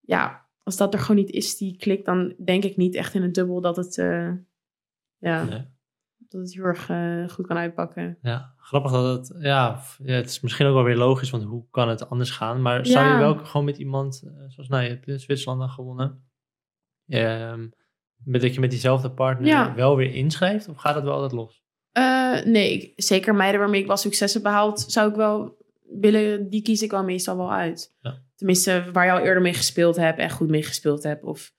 ja, 0.00 0.46
als 0.62 0.76
dat 0.76 0.94
er 0.94 1.00
gewoon 1.00 1.16
niet 1.16 1.30
is, 1.30 1.56
die 1.56 1.76
klik, 1.76 2.04
dan 2.04 2.34
denk 2.44 2.64
ik 2.64 2.76
niet 2.76 2.94
echt 2.94 3.14
in 3.14 3.22
een 3.22 3.32
dubbel 3.32 3.60
dat 3.60 3.76
het, 3.76 3.98
eh, 3.98 4.30
ja, 5.18 5.44
Nee. 5.44 5.64
dat 6.16 6.40
het 6.40 6.54
heel 6.54 6.64
erg 6.64 6.88
eh, 6.88 7.28
goed 7.28 7.46
kan 7.46 7.56
uitpakken. 7.56 8.18
Ja, 8.22 8.54
grappig 8.56 8.92
dat 8.92 9.18
het, 9.28 9.42
ja, 9.42 9.80
het 10.02 10.26
is 10.30 10.40
misschien 10.40 10.66
ook 10.66 10.74
wel 10.74 10.82
weer 10.84 10.96
logisch, 10.96 11.30
want 11.30 11.44
hoe 11.44 11.64
kan 11.70 11.88
het 11.88 12.10
anders 12.10 12.30
gaan? 12.30 12.62
Maar 12.62 12.86
zou 12.86 13.08
je 13.12 13.16
wel 13.18 13.34
gewoon 13.44 13.66
met 13.66 13.78
iemand, 13.78 14.22
zoals 14.48 14.68
nou, 14.68 14.82
je 14.82 14.88
hebt 14.88 15.06
in 15.06 15.20
Zwitserland 15.20 15.60
dan 15.60 15.68
gewonnen, 15.70 16.24
met, 18.24 18.40
dat 18.42 18.54
je 18.54 18.60
met 18.60 18.70
diezelfde 18.70 19.10
partner 19.10 19.46
Ja. 19.48 19.74
wel 19.74 19.96
weer 19.96 20.14
inschrijft, 20.14 20.68
of 20.68 20.76
gaat 20.76 20.94
het 20.94 21.04
wel 21.04 21.12
altijd 21.12 21.32
los? 21.32 21.64
Eh, 21.96 22.42
nee, 22.44 22.92
zeker 22.96 23.34
meiden 23.34 23.60
waarmee 23.60 23.80
ik 23.80 23.86
wel 23.86 23.96
succes 23.96 24.34
heb 24.34 24.42
behaald, 24.42 24.84
zou 24.88 25.10
ik 25.10 25.16
wel 25.16 25.56
willen, 25.82 26.48
die 26.48 26.62
kies 26.62 26.82
ik 26.82 26.92
al 26.92 27.04
meestal 27.04 27.36
wel 27.36 27.52
uit. 27.52 27.94
Ja. 28.00 28.22
Tenminste, 28.34 28.84
waar 28.92 29.04
je 29.04 29.12
al 29.12 29.18
eerder 29.18 29.42
mee 29.42 29.54
gespeeld 29.54 29.96
hebt 29.96 30.18
en 30.18 30.30
goed 30.30 30.48
mee 30.48 30.62
gespeeld 30.62 31.02
hebt. 31.02 31.24
Of 31.24 31.52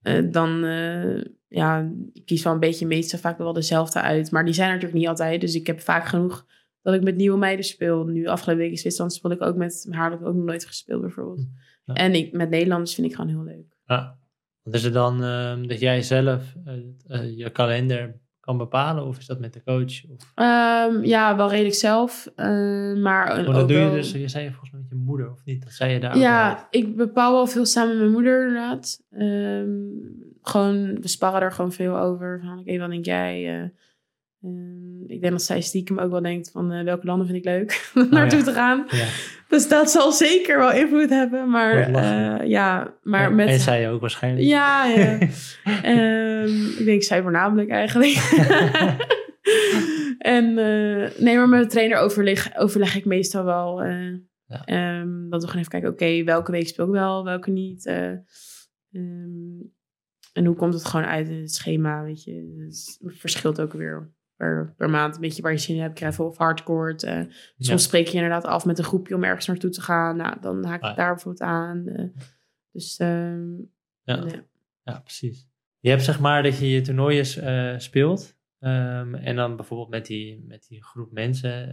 eh, 0.00 0.30
dan, 0.30 0.64
eh, 0.64 1.24
ja, 1.48 1.92
ik 2.12 2.26
kies 2.26 2.42
wel 2.42 2.52
een 2.52 2.60
beetje 2.60 2.86
meestal 2.86 3.18
vaak 3.18 3.38
wel 3.38 3.52
dezelfde 3.52 4.00
uit. 4.00 4.30
Maar 4.30 4.44
die 4.44 4.54
zijn 4.54 4.68
er 4.68 4.74
natuurlijk 4.74 5.00
niet 5.00 5.08
altijd. 5.08 5.40
Dus 5.40 5.54
ik 5.54 5.66
heb 5.66 5.80
vaak 5.80 6.06
genoeg 6.06 6.46
dat 6.82 6.94
ik 6.94 7.02
met 7.02 7.16
nieuwe 7.16 7.38
meiden 7.38 7.64
speel. 7.64 8.04
Nu 8.04 8.26
afgelopen 8.26 8.62
week 8.62 8.72
in 8.72 8.78
Zwitserland 8.78 9.14
speel 9.14 9.30
ik 9.30 9.42
ook 9.42 9.56
met 9.56 9.86
haar 9.90 10.12
ik 10.12 10.26
ook 10.26 10.34
nog 10.34 10.44
nooit 10.44 10.66
gespeeld 10.66 11.00
bijvoorbeeld. 11.00 11.48
Ja. 11.84 11.94
En 11.94 12.14
ik, 12.14 12.32
met 12.32 12.50
Nederlanders 12.50 12.94
vind 12.94 13.06
ik 13.06 13.14
gewoon 13.14 13.30
heel 13.30 13.44
leuk. 13.44 13.76
Ja. 13.84 14.18
Want 14.62 14.76
is 14.76 14.84
het 14.84 14.92
dan 14.92 15.24
ehm, 15.24 15.66
dat 15.66 15.80
jij 15.80 16.02
zelf 16.02 16.54
je 17.36 17.50
kalender 17.52 18.20
kan 18.50 18.58
bepalen? 18.58 19.06
Of 19.06 19.18
is 19.18 19.26
dat 19.26 19.40
met 19.40 19.52
de 19.52 19.62
coach? 19.62 20.04
Of... 20.10 20.32
Ehm, 20.34 21.04
ja, 21.04 21.36
wel 21.36 21.50
redelijk 21.50 21.74
zelf. 21.74 22.28
eh, 22.36 22.46
maar 22.96 23.38
Oh, 23.38 23.54
dat 23.54 23.68
doe 23.68 23.78
je 23.78 23.90
dus, 23.90 24.12
je 24.12 24.28
zei 24.28 24.48
volgens 24.48 24.70
mij 24.70 24.80
met 24.80 24.90
je 24.90 24.96
moeder, 24.96 25.30
of 25.30 25.40
niet? 25.44 25.62
Dat 25.62 25.72
zei 25.72 25.92
je 25.92 26.00
daar 26.00 26.14
ook. 26.14 26.20
Ja, 26.20 26.66
ik 26.70 26.96
bepaal 26.96 27.32
wel 27.32 27.46
veel 27.46 27.66
samen 27.66 27.88
met 27.90 27.98
mijn 27.98 28.12
moeder 28.12 28.46
inderdaad. 28.46 29.02
Ehm, 29.10 29.68
gewoon, 30.42 31.00
we 31.00 31.08
sparren 31.08 31.40
er 31.40 31.52
gewoon 31.52 31.72
veel 31.72 31.98
over. 31.98 32.40
Van, 32.44 32.58
oké, 32.58 32.78
wat 32.78 32.90
denk 32.90 33.04
jij? 33.04 33.60
Eh, 33.62 33.68
ehm, 34.42 35.02
ik 35.06 35.20
denk 35.20 35.32
dat 35.32 35.42
zij 35.42 35.60
stiekem 35.60 35.98
ook 35.98 36.10
wel 36.10 36.22
denkt 36.22 36.50
van 36.50 36.72
eh, 36.72 36.84
welke 36.84 37.06
landen 37.06 37.26
vind 37.26 37.38
ik 37.38 37.44
leuk 37.44 37.90
om 37.94 38.08
naartoe 38.10 38.38
ja. 38.38 38.44
te 38.44 38.52
gaan. 38.52 38.84
Ja. 38.88 39.06
Dus 39.50 39.68
dat 39.68 39.90
zal 39.90 40.12
zeker 40.12 40.58
wel 40.58 40.72
invloed 40.72 41.10
hebben. 41.10 41.50
Maar 41.50 41.72
eh, 41.72 42.48
ja, 42.48 42.94
maar 43.02 43.22
Ja, 43.22 43.28
met... 43.28 43.48
En 43.48 43.58
zij 43.58 43.90
ook 43.90 44.00
waarschijnlijk. 44.00 44.46
Ja, 44.46 44.86
ja. 44.86 45.18
Ehm, 45.82 46.66
ik 46.78 46.84
denk 46.84 47.02
zij 47.02 47.22
voornamelijk 47.22 47.70
eigenlijk. 47.70 48.12
en 50.18 50.58
eh, 50.58 51.20
nee, 51.20 51.36
maar 51.36 51.48
met 51.48 51.62
de 51.62 51.68
trainer 51.68 51.98
overleg, 51.98 52.56
overleg 52.56 52.96
ik 52.96 53.04
meestal 53.04 53.44
wel. 53.44 53.82
eh, 53.82 54.06
ehm, 54.64 55.28
dat 55.28 55.40
we 55.40 55.46
gewoon 55.48 55.64
even 55.64 55.70
kijken, 55.70 55.90
oké, 55.90 56.24
welke 56.24 56.52
week 56.52 56.68
speel 56.68 56.86
ik 56.86 56.92
wel, 56.92 57.24
welke 57.24 57.50
niet. 57.50 57.86
en 60.32 60.44
hoe 60.44 60.56
komt 60.56 60.74
het 60.74 60.84
gewoon 60.84 61.06
uit 61.06 61.28
in 61.28 61.40
het 61.40 61.54
schema, 61.54 62.02
weet 62.02 62.24
je. 62.24 62.54
Dus 62.56 62.98
het 63.00 63.18
verschilt 63.18 63.60
ook 63.60 63.72
weer 63.72 64.12
per, 64.40 64.74
per 64.76 64.90
maand. 64.90 65.14
Een 65.14 65.20
beetje 65.20 65.42
waar 65.42 65.52
je 65.52 65.58
zin 65.58 65.74
in 65.76 65.82
hebt, 65.82 65.98
gravel 65.98 66.26
of 66.26 66.36
hardcore. 66.36 66.94
eh. 66.96 67.16
Ja. 67.18 67.26
Soms 67.58 67.82
spreek 67.82 68.06
je 68.06 68.14
inderdaad 68.14 68.44
af 68.44 68.64
met 68.64 68.78
een 68.78 68.84
groepje 68.84 69.14
om 69.14 69.24
ergens 69.24 69.46
naartoe 69.46 69.70
te 69.70 69.80
gaan. 69.80 70.16
Nou, 70.16 70.40
dan 70.40 70.64
haak 70.64 70.76
ik 70.78 70.82
Ah, 70.82 70.90
ja. 70.90 70.96
daar 70.96 71.14
bijvoorbeeld 71.14 71.42
aan. 71.48 71.86
eh. 71.86 72.04
dus 72.72 72.96
ehm, 72.98 73.50
Ja. 74.02 74.16
ja. 74.24 74.44
Ja, 74.82 75.00
precies. 75.00 75.48
Je 75.78 75.90
hebt 75.90 76.02
zeg 76.02 76.20
maar 76.20 76.42
dat 76.42 76.58
je 76.58 76.68
je 76.70 76.80
toernooien 76.80 77.24
eh, 77.42 77.78
speelt. 77.78 78.38
ehm, 78.58 79.14
en 79.14 79.36
dan 79.36 79.56
bijvoorbeeld 79.56 79.88
met 79.90 80.06
die, 80.06 80.44
met 80.46 80.66
die 80.68 80.82
groep 80.84 81.12
mensen. 81.12 81.68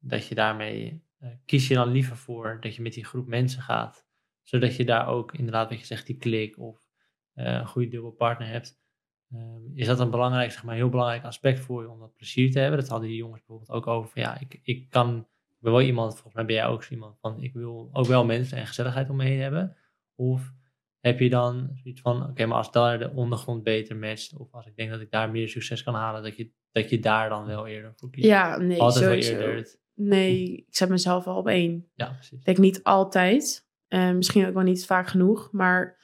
dat 0.00 0.26
je 0.26 0.34
daarmee. 0.34 1.02
kies 1.44 1.68
je 1.68 1.74
dan 1.74 1.88
liever 1.90 2.16
voor 2.16 2.58
dat 2.60 2.74
je 2.74 2.82
met 2.82 2.92
die 2.92 3.04
groep 3.04 3.26
mensen 3.26 3.62
gaat. 3.62 4.06
Zodat 4.42 4.76
je 4.76 4.84
daar 4.84 5.06
ook 5.06 5.32
inderdaad, 5.34 5.68
wat 5.70 5.78
je 5.80 5.86
zegt, 5.86 6.06
die 6.06 6.16
klik 6.16 6.58
of 6.58 6.86
een 7.34 7.66
goede 7.66 7.88
dubbelpartner 7.88 8.48
hebt. 8.48 8.78
Ehm, 9.32 9.62
is 9.74 9.86
dat 9.86 10.00
een 10.00 10.10
belangrijk, 10.10 10.50
zeg 10.52 10.64
maar, 10.64 10.74
heel 10.74 10.88
belangrijk 10.88 11.24
aspect 11.24 11.60
voor 11.60 11.82
je 11.82 11.90
om 11.90 11.98
dat 12.00 12.14
plezier 12.16 12.50
te 12.50 12.58
hebben? 12.58 12.78
Dat 12.80 12.88
hadden 12.88 13.08
die 13.08 13.16
jongens 13.16 13.38
bijvoorbeeld 13.46 13.70
ook 13.70 13.86
over. 13.86 14.10
Van, 14.10 14.22
ja, 14.22 14.40
ik, 14.40 14.60
ik 14.62 14.86
kan. 14.90 15.26
Ik 15.48 15.64
ben 15.64 15.72
wel 15.72 15.82
iemand, 15.82 16.12
volgens 16.12 16.34
mij 16.34 16.44
ben 16.44 16.54
jij 16.54 16.66
ook 16.66 16.82
zo 16.82 16.92
iemand 16.94 17.18
van. 17.20 17.42
Ik 17.42 17.52
wil 17.52 17.88
ook 17.92 18.06
wel 18.06 18.24
mensen 18.24 18.58
en 18.58 18.66
gezelligheid 18.66 19.10
om 19.10 19.16
me 19.16 19.24
heen 19.24 19.40
hebben. 19.40 19.76
Of 20.14 20.52
heb 21.00 21.18
je 21.20 21.28
dan 21.30 21.70
zoiets 21.82 22.00
van, 22.00 22.28
oké, 22.28 22.46
maar 22.46 22.56
als 22.56 22.72
daar 22.72 22.98
de 22.98 23.10
ondergrond 23.10 23.62
beter 23.62 23.96
matcht, 23.96 24.36
of 24.36 24.52
als 24.52 24.66
ik 24.66 24.76
denk 24.76 24.90
dat 24.90 25.00
ik 25.00 25.10
daar 25.10 25.30
meer 25.30 25.48
succes 25.48 25.82
kan 25.82 25.94
halen, 25.94 26.22
dat 26.22 26.36
je, 26.36 26.50
dat 26.72 26.90
je 26.90 26.98
daar 26.98 27.28
dan 27.28 27.46
wel 27.46 27.66
eerder 27.66 27.92
voor 27.96 28.10
kiest. 28.10 28.26
Ja, 28.26 28.56
nee, 28.58 28.80
Altijd 28.80 29.04
sowieso. 29.04 29.32
wel 29.32 29.40
eerder. 29.40 29.56
het- 29.56 29.80
Nee, 29.94 30.52
ik 30.56 30.66
zet 30.76 30.88
mezelf 30.88 31.24
wel 31.24 31.36
op 31.36 31.46
één. 31.48 31.88
Ja, 31.94 32.06
precies. 32.12 32.38
Ik 32.38 32.44
denk 32.44 32.58
niet 32.58 32.82
altijd. 32.82 33.66
Eh, 33.88 34.10
misschien 34.12 34.46
ook 34.46 34.54
wel 34.54 34.62
niet 34.62 34.86
vaak 34.86 35.06
genoeg. 35.08 35.52
Maar 35.52 35.96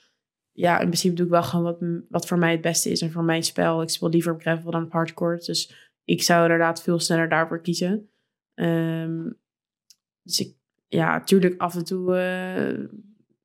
ja, 0.55 0.79
in 0.79 0.87
principe 0.87 1.15
doe 1.15 1.25
ik 1.25 1.31
wel 1.31 1.43
gewoon 1.43 1.65
wat, 1.65 1.79
wat 2.09 2.27
voor 2.27 2.39
mij 2.39 2.51
het 2.53 2.61
beste 2.61 2.91
is. 2.91 3.01
En 3.01 3.13
voor 3.13 3.25
mijn 3.25 3.43
spel. 3.43 3.83
Ik 3.83 3.89
speel 3.89 4.09
liever 4.09 4.33
op 4.33 4.41
gravel 4.41 4.71
dan 4.71 4.85
op 4.85 4.93
hardcore. 4.93 5.37
Dus 5.37 5.75
ik 6.05 6.23
zou 6.23 6.43
inderdaad 6.43 6.83
veel 6.83 6.99
sneller 7.01 7.29
daarvoor 7.29 7.61
kiezen. 7.61 8.09
Ehm, 8.55 9.31
dus 10.23 10.41
ik, 10.41 10.57
ja, 10.89 11.21
tuurlijk 11.21 11.61
af 11.61 11.75
en 11.75 11.85
toe... 11.85 12.17
eh, 12.17 12.85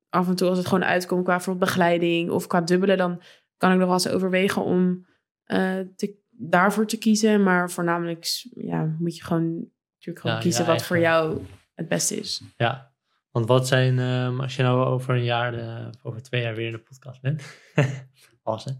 af 0.08 0.28
en 0.28 0.34
toe 0.34 0.48
als 0.48 0.58
het 0.58 0.66
gewoon 0.66 0.84
uitkomt 0.84 1.24
qua 1.24 1.34
bijvoorbeeld 1.36 1.66
begeleiding 1.70 2.30
of 2.30 2.46
qua 2.46 2.60
dubbelen... 2.60 2.98
dan 2.98 3.22
kan 3.56 3.72
ik 3.72 3.78
nog 3.78 3.86
wel 3.86 3.94
eens 3.94 4.08
overwegen 4.08 4.62
om 4.62 5.06
eh, 5.44 5.78
te, 5.96 6.14
daarvoor 6.30 6.86
te 6.86 6.98
kiezen. 6.98 7.42
Maar 7.42 7.70
voornamelijk 7.70 8.26
ja, 8.54 8.96
moet 8.98 9.16
je 9.16 9.24
gewoon, 9.24 9.70
natuurlijk 9.94 10.20
gewoon 10.20 10.36
Ja, 10.36 10.42
kiezen 10.42 10.66
wat 10.66 10.82
voor 10.82 10.98
jou 10.98 11.42
het 11.74 11.88
beste 11.88 12.16
is. 12.16 12.42
Ja, 12.56 12.89
want 13.30 13.46
wat 13.46 13.66
zijn, 13.68 13.98
ehm, 13.98 14.40
als 14.40 14.56
je 14.56 14.62
nou 14.62 14.84
over 14.86 15.14
een 15.14 15.24
jaar, 15.24 15.54
of 15.88 16.04
over 16.04 16.22
twee 16.22 16.42
jaar 16.42 16.54
weer 16.54 16.66
in 16.66 16.72
de 16.72 16.78
podcast 16.78 17.20
bent, 17.20 17.42
pas 18.42 18.64
hè, 18.64 18.72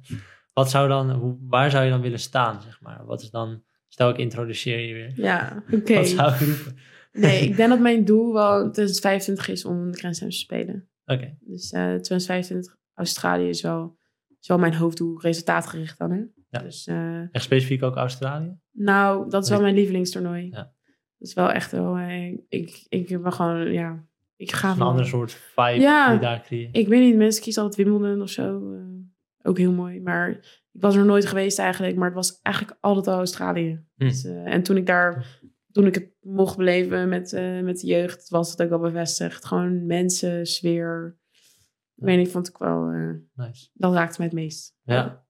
wat 0.53 0.71
zou 0.71 0.89
dan, 0.89 1.11
hoe, 1.11 1.37
waar 1.41 1.71
zou 1.71 1.85
je 1.85 1.91
dan 1.91 2.01
willen 2.01 2.19
staan, 2.19 2.63
zeg 2.63 2.81
maar? 2.81 3.05
Wat 3.05 3.23
is 3.23 3.31
dan, 3.31 3.63
stel 3.89 4.11
ik 4.11 4.17
introduceer 4.17 4.79
je 4.81 4.95
weer, 4.95 5.13
Ja, 5.17 5.63
oké. 5.73 5.95
wat 5.95 6.09
zou 6.09 6.33
je 6.33 6.45
roepen? 6.57 6.77
Nee, 7.13 7.49
ik 7.49 7.57
denk 7.57 7.69
dat 7.69 7.81
mijn 7.91 8.05
doel 8.05 8.33
wel 8.33 8.71
2025 8.71 9.49
is 9.49 9.65
om 9.65 9.91
de 9.91 9.99
Grand 9.99 10.19
te 10.19 10.31
spelen. 10.31 10.89
Oké, 11.05 11.37
Dus 11.41 11.71
eh 11.71 11.81
2025 11.83 12.77
Australië 12.95 13.49
is 13.49 13.63
wel, 13.63 13.99
is 14.41 14.49
wel 14.49 14.59
mijn 14.59 14.75
hoofddoel, 14.75 15.21
resultaatgericht 15.21 15.99
dan. 15.99 16.11
Hè? 16.11 16.23
Ja. 16.51 16.59
Dus, 16.63 16.87
eh, 16.87 17.21
echt 17.35 17.45
specifiek 17.45 17.83
ook 17.83 17.97
Australië? 17.97 18.59
nou, 18.71 19.31
dat 19.31 19.45
is 19.45 19.51
wel 19.51 19.61
mijn 19.61 19.75
lievelingstoernooi. 19.75 20.49
Ja. 20.51 20.57
Dat 21.19 21.29
is 21.29 21.35
wel 21.35 21.51
echt 21.51 21.73
wel, 21.73 21.97
eh, 21.97 22.33
ik, 22.49 22.87
ik 22.89 23.23
ben 23.23 23.33
gewoon, 23.33 23.73
ja, 23.73 24.05
ik 24.41 24.53
ga 24.53 24.71
Een 24.71 24.77
van- 24.77 24.87
andere 24.87 25.07
soort 25.09 25.33
vibe 25.33 25.81
Ja. 25.81 26.11
die 26.11 26.21
daar 26.21 26.41
creëert. 26.43 26.77
Ik 26.77 26.89
weet 26.89 27.01
niet, 27.01 27.17
mensen 27.17 27.43
kiezen 27.43 27.63
altijd 27.63 27.89
Wimbledon 27.89 28.23
of 28.23 28.29
zo. 28.31 28.73
eh, 28.73 28.81
ook 29.43 29.59
heel 29.59 29.73
mooi. 29.73 30.01
Maar 30.01 30.29
ik 30.73 30.81
was 30.81 30.97
er 30.97 31.05
nooit 31.05 31.27
geweest 31.27 31.59
eigenlijk. 31.59 31.97
Maar 31.97 32.07
het 32.07 32.15
was 32.15 32.41
eigenlijk 32.43 32.79
altijd 32.81 33.07
al 33.07 33.17
Australië. 33.17 33.85
Hm. 33.97 34.05
Dus, 34.05 34.25
eh, 34.25 34.47
en 34.55 34.63
toen 34.63 34.77
ik 34.77 34.87
daar, 34.87 35.41
toen 35.73 35.87
ik 35.87 35.95
het 35.95 36.13
mocht 36.21 36.57
beleven 36.57 37.09
met, 37.09 37.33
eh, 37.33 37.61
met 37.61 37.81
de 37.81 37.87
jeugd, 37.87 38.29
was 38.29 38.51
het 38.51 38.63
ook 38.63 38.71
al 38.71 38.79
bevestigd. 38.79 39.45
Gewoon 39.45 39.87
mensen, 39.87 40.47
sfeer. 40.47 41.19
Ik 41.95 42.05
weet 42.07 42.19
niet, 42.19 42.31
vond 42.31 42.49
ik 42.49 42.57
wel, 42.59 42.85
Nice. 43.35 43.69
dat 43.73 43.93
raakte 43.93 44.15
mij 44.19 44.27
het 44.27 44.37
meest. 44.37 44.75
Ja. 44.83 45.25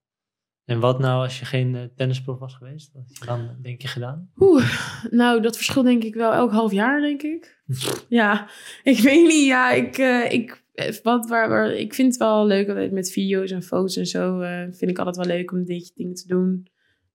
En 0.65 0.79
wat 0.79 0.99
nou 0.99 1.23
als 1.23 1.39
je 1.39 1.45
geen 1.45 1.73
uh, 1.73 1.81
tennisprof 1.95 2.39
was 2.39 2.53
geweest? 2.55 2.91
Wat 2.93 3.03
had 3.07 3.17
je 3.17 3.25
dan 3.25 3.49
denk 3.61 3.81
je 3.81 3.87
gedaan? 3.87 4.31
Oeh, 4.39 4.81
nou, 5.09 5.41
dat 5.41 5.55
verschilt 5.55 5.85
denk 5.85 6.03
ik 6.03 6.15
wel 6.15 6.33
elk 6.33 6.51
half 6.51 6.71
jaar, 6.71 7.01
denk 7.01 7.21
ik. 7.21 7.63
ja, 8.09 8.49
ik 8.83 8.99
weet 8.99 9.27
niet. 9.27 9.47
Ja, 9.47 9.71
ik, 9.71 9.97
eh, 9.97 10.31
ik, 10.31 10.63
eh, 10.73 10.95
wat, 11.03 11.27
waar, 11.29 11.49
waar, 11.49 11.71
ik 11.73 11.93
vind 11.93 12.07
het 12.07 12.17
wel 12.17 12.45
leuk 12.45 12.67
altijd 12.67 12.91
met 12.91 13.11
video's 13.11 13.51
en 13.51 13.63
foto's 13.63 13.95
en 13.95 14.05
zo. 14.05 14.39
eh, 14.39 14.61
vind 14.71 14.91
ik 14.91 14.97
altijd 14.97 15.15
wel 15.15 15.25
leuk 15.37 15.51
om 15.51 15.63
dit 15.65 15.91
dingen 15.95 16.13
te 16.13 16.27
doen. 16.27 16.67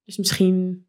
Dus 0.05 0.17
misschien 0.17 0.87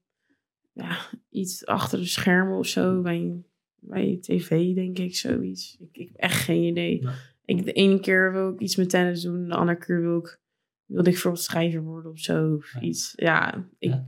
ja, 0.73 0.97
iets 1.29 1.65
achter 1.65 1.99
de 1.99 2.05
schermen 2.05 2.57
of 2.57 2.67
zo. 2.67 3.01
Bij, 3.01 3.43
bij 3.79 4.17
tv, 4.21 4.73
denk 4.73 4.99
ik, 4.99 5.15
zoiets. 5.15 5.77
Ik, 5.79 5.89
ik 5.91 6.07
heb 6.07 6.17
echt 6.17 6.43
geen 6.43 6.63
idee. 6.63 7.07
Ik, 7.45 7.65
de 7.65 7.73
ene 7.73 7.99
keer 7.99 8.31
wil 8.31 8.49
ik 8.53 8.59
iets 8.59 8.75
met 8.75 8.89
tennis 8.89 9.21
doen. 9.21 9.47
De 9.47 9.55
andere 9.55 9.77
keer 9.77 10.01
wil 10.01 10.17
ik, 10.17 10.39
wilde 10.87 11.07
ik 11.07 11.13
bijvoorbeeld 11.13 11.43
schrijver 11.43 11.81
worden 11.81 12.11
of 12.11 12.19
zo. 12.19 12.53
Of 12.53 12.73
Ja. 12.73 12.81
iets. 12.81 13.13
Ja, 13.15 13.67
ik, 13.79 13.89
Ja. 13.91 14.05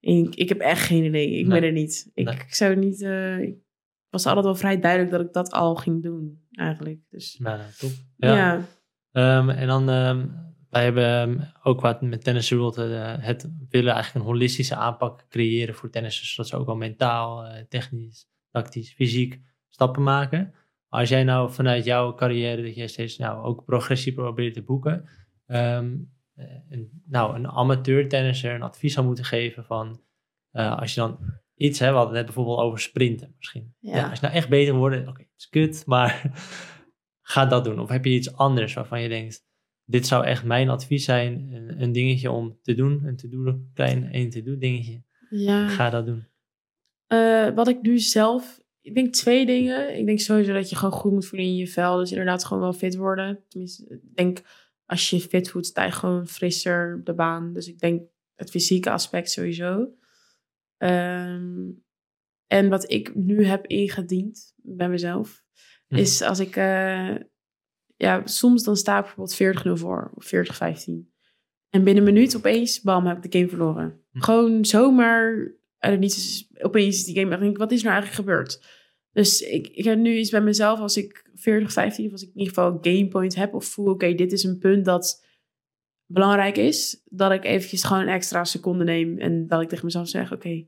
ik, 0.00 0.34
ik 0.34 0.48
heb 0.48 0.58
echt 0.58 0.82
geen 0.86 1.04
idee. 1.04 1.30
Ik 1.30 1.46
Nee. 1.46 1.60
ben 1.60 1.68
er 1.68 1.74
niet. 1.74 2.10
Ik, 2.14 2.24
Nee. 2.24 2.34
ik 2.34 2.54
zou 2.54 2.76
niet... 2.76 3.02
eh, 3.02 3.38
ik 3.40 3.54
was 4.10 4.26
altijd 4.26 4.44
wel 4.44 4.54
vrij 4.54 4.80
duidelijk 4.80 5.10
dat 5.12 5.20
ik 5.20 5.32
dat 5.32 5.50
al 5.52 5.74
ging 5.74 6.02
doen, 6.02 6.46
eigenlijk. 6.50 7.00
Dus 7.10 7.38
Nou, 7.38 7.58
nou, 7.58 7.70
top. 7.78 7.90
ja. 8.16 8.34
Ja. 8.36 8.64
Ehm, 9.12 9.48
en 9.50 9.66
dan, 9.66 9.88
ehm, 9.90 10.26
wij 10.70 10.84
hebben 10.84 11.04
ehm, 11.04 11.40
ook 11.62 11.80
wat 11.80 12.02
met 12.02 12.24
Tennis 12.24 12.50
World 12.50 12.78
eh, 12.78 13.14
het 13.18 13.50
willen 13.68 13.92
eigenlijk 13.92 14.24
een 14.24 14.30
holistische 14.32 14.74
aanpak 14.74 15.26
creëren 15.28 15.74
voor 15.74 15.90
tennissers, 15.90 16.34
zodat 16.34 16.50
ze 16.50 16.56
ook 16.56 16.66
wel 16.66 16.76
mentaal, 16.76 17.44
eh, 17.44 17.62
technisch, 17.68 18.28
tactisch, 18.50 18.92
fysiek 18.92 19.40
stappen 19.68 20.02
maken. 20.02 20.54
Als 20.88 21.08
jij 21.08 21.24
nou 21.24 21.52
vanuit 21.52 21.84
jouw 21.84 22.14
carrière, 22.14 22.62
dat 22.62 22.74
jij 22.74 22.86
steeds 22.86 23.16
nou, 23.18 23.44
ook 23.44 23.64
progressie 23.64 24.12
probeert 24.14 24.54
te 24.54 24.62
boeken, 24.62 25.08
ehm, 25.46 25.96
eh, 26.34 26.44
een, 26.68 27.02
nou, 27.06 27.36
een 27.36 27.48
amateur 27.48 28.08
tennisser 28.08 28.54
een 28.54 28.62
advies 28.62 28.94
zou 28.94 29.06
moeten 29.06 29.24
geven 29.24 29.64
van, 29.64 30.00
eh, 30.50 30.78
als 30.78 30.94
je 30.94 31.00
dan 31.00 31.18
iets, 31.54 31.78
hè, 31.78 31.90
we 31.90 31.96
hadden 31.96 32.16
het 32.16 32.16
net 32.16 32.34
bijvoorbeeld 32.34 32.66
over 32.66 32.80
sprinten 32.80 33.34
misschien. 33.36 33.74
Ja. 33.78 33.96
Ja. 33.96 34.08
als 34.08 34.18
je 34.18 34.24
nou 34.24 34.36
echt 34.36 34.48
beter 34.48 34.74
wordt, 34.74 35.08
oké, 35.08 35.20
het 35.20 35.32
is 35.36 35.48
kut, 35.48 35.82
maar 35.86 36.30
ga 37.22 37.46
dat 37.46 37.64
doen. 37.64 37.80
Of 37.80 37.88
heb 37.88 38.04
je 38.04 38.10
iets 38.10 38.32
anders 38.32 38.74
waarvan 38.74 39.02
je 39.02 39.08
denkt, 39.08 39.44
dit 39.84 40.06
zou 40.06 40.24
echt 40.24 40.44
mijn 40.44 40.68
advies 40.68 41.04
zijn, 41.04 41.52
een, 41.52 41.82
een 41.82 41.92
dingetje 41.92 42.30
om 42.30 42.58
te 42.62 42.74
doen, 42.74 43.04
een 43.04 43.16
to-do, 43.16 43.60
klein 43.74 44.08
een 44.12 44.30
to-do 44.30 44.58
dingetje. 44.58 45.02
ja. 45.30 45.68
Ga 45.68 45.90
dat 45.90 46.06
doen. 46.06 46.26
Eh, 47.06 47.48
wat 47.54 47.68
ik 47.68 47.82
nu 47.82 47.98
zelf... 47.98 48.64
Ik 48.80 48.94
denk 48.94 49.12
twee 49.12 49.46
dingen. 49.46 49.98
Ik 49.98 50.06
denk 50.06 50.20
sowieso 50.20 50.52
dat 50.52 50.70
je 50.70 50.76
gewoon 50.76 50.92
goed 50.92 51.12
moet 51.12 51.26
voelen 51.26 51.48
in 51.48 51.56
je 51.56 51.66
vel. 51.66 51.96
Dus 51.96 52.10
inderdaad 52.10 52.44
gewoon 52.44 52.62
wel 52.62 52.72
fit 52.72 52.96
worden. 52.96 53.44
Tenminste, 53.48 53.84
ik 53.88 54.16
denk 54.16 54.42
als 54.86 55.10
je 55.10 55.20
fit 55.20 55.50
voelt, 55.50 55.66
sta 55.66 55.84
je 55.84 55.92
gewoon 55.92 56.26
frisser 56.26 56.96
op 56.98 57.04
de 57.06 57.14
baan. 57.14 57.52
Dus 57.52 57.68
ik 57.68 57.78
denk 57.78 58.02
het 58.34 58.50
fysieke 58.50 58.90
aspect 58.90 59.30
sowieso. 59.30 59.88
Ehm, 60.76 61.70
En 62.48 62.68
wat 62.68 62.90
ik 62.90 63.14
nu 63.14 63.44
heb 63.44 63.66
ingediend 63.66 64.52
bij 64.56 64.88
mezelf, 64.88 65.44
Mhm. 65.88 66.00
is 66.00 66.22
als 66.22 66.38
ik, 66.38 66.56
eh, 66.56 67.14
ja, 67.96 68.26
soms 68.26 68.62
dan 68.64 68.76
sta 68.76 68.96
ik 68.96 69.02
bijvoorbeeld 69.04 69.34
40-0 69.36 69.76
voor 69.76 70.10
of 70.14 70.24
40-15. 70.24 71.12
En 71.70 71.84
binnen 71.84 72.06
een 72.06 72.12
minuut 72.12 72.36
opeens, 72.36 72.80
bam, 72.80 73.06
heb 73.06 73.16
ik 73.24 73.30
de 73.32 73.38
game 73.38 73.50
verloren. 73.50 74.00
Mhm. 74.10 74.24
Gewoon 74.24 74.64
zomaar 74.64 75.52
uit 75.78 75.92
het 75.92 76.00
niets, 76.00 76.48
opeens 76.58 76.96
is 76.96 77.04
die 77.04 77.18
game, 77.18 77.34
en 77.34 77.40
denk 77.40 77.52
ik, 77.52 77.58
wat 77.58 77.72
is 77.72 77.82
nou 77.82 77.94
eigenlijk 77.94 78.28
gebeurd? 78.28 78.64
Dus 79.16 79.40
ik, 79.40 79.68
ik 79.68 79.84
heb 79.84 79.98
nu 79.98 80.16
iets 80.16 80.30
bij 80.30 80.40
mezelf, 80.40 80.78
als 80.78 80.96
ik 80.96 81.30
40, 81.34 81.72
15, 81.72 82.06
of 82.06 82.12
als 82.12 82.22
ik 82.22 82.28
in 82.28 82.38
ieder 82.38 82.54
geval 82.54 82.78
game 82.80 83.08
point 83.08 83.34
heb, 83.34 83.54
of 83.54 83.64
voel, 83.64 83.90
oké, 83.90 84.14
dit 84.14 84.32
is 84.32 84.44
een 84.44 84.58
punt 84.58 84.84
dat 84.84 85.24
belangrijk 86.06 86.56
is, 86.56 87.02
dat 87.04 87.32
ik 87.32 87.44
eventjes 87.44 87.82
gewoon 87.82 88.02
een 88.02 88.08
extra 88.08 88.44
seconde 88.44 88.84
neem 88.84 89.18
en 89.18 89.46
dat 89.46 89.60
ik 89.60 89.68
tegen 89.68 89.84
mezelf 89.84 90.08
zeg, 90.08 90.32
oké, 90.32 90.66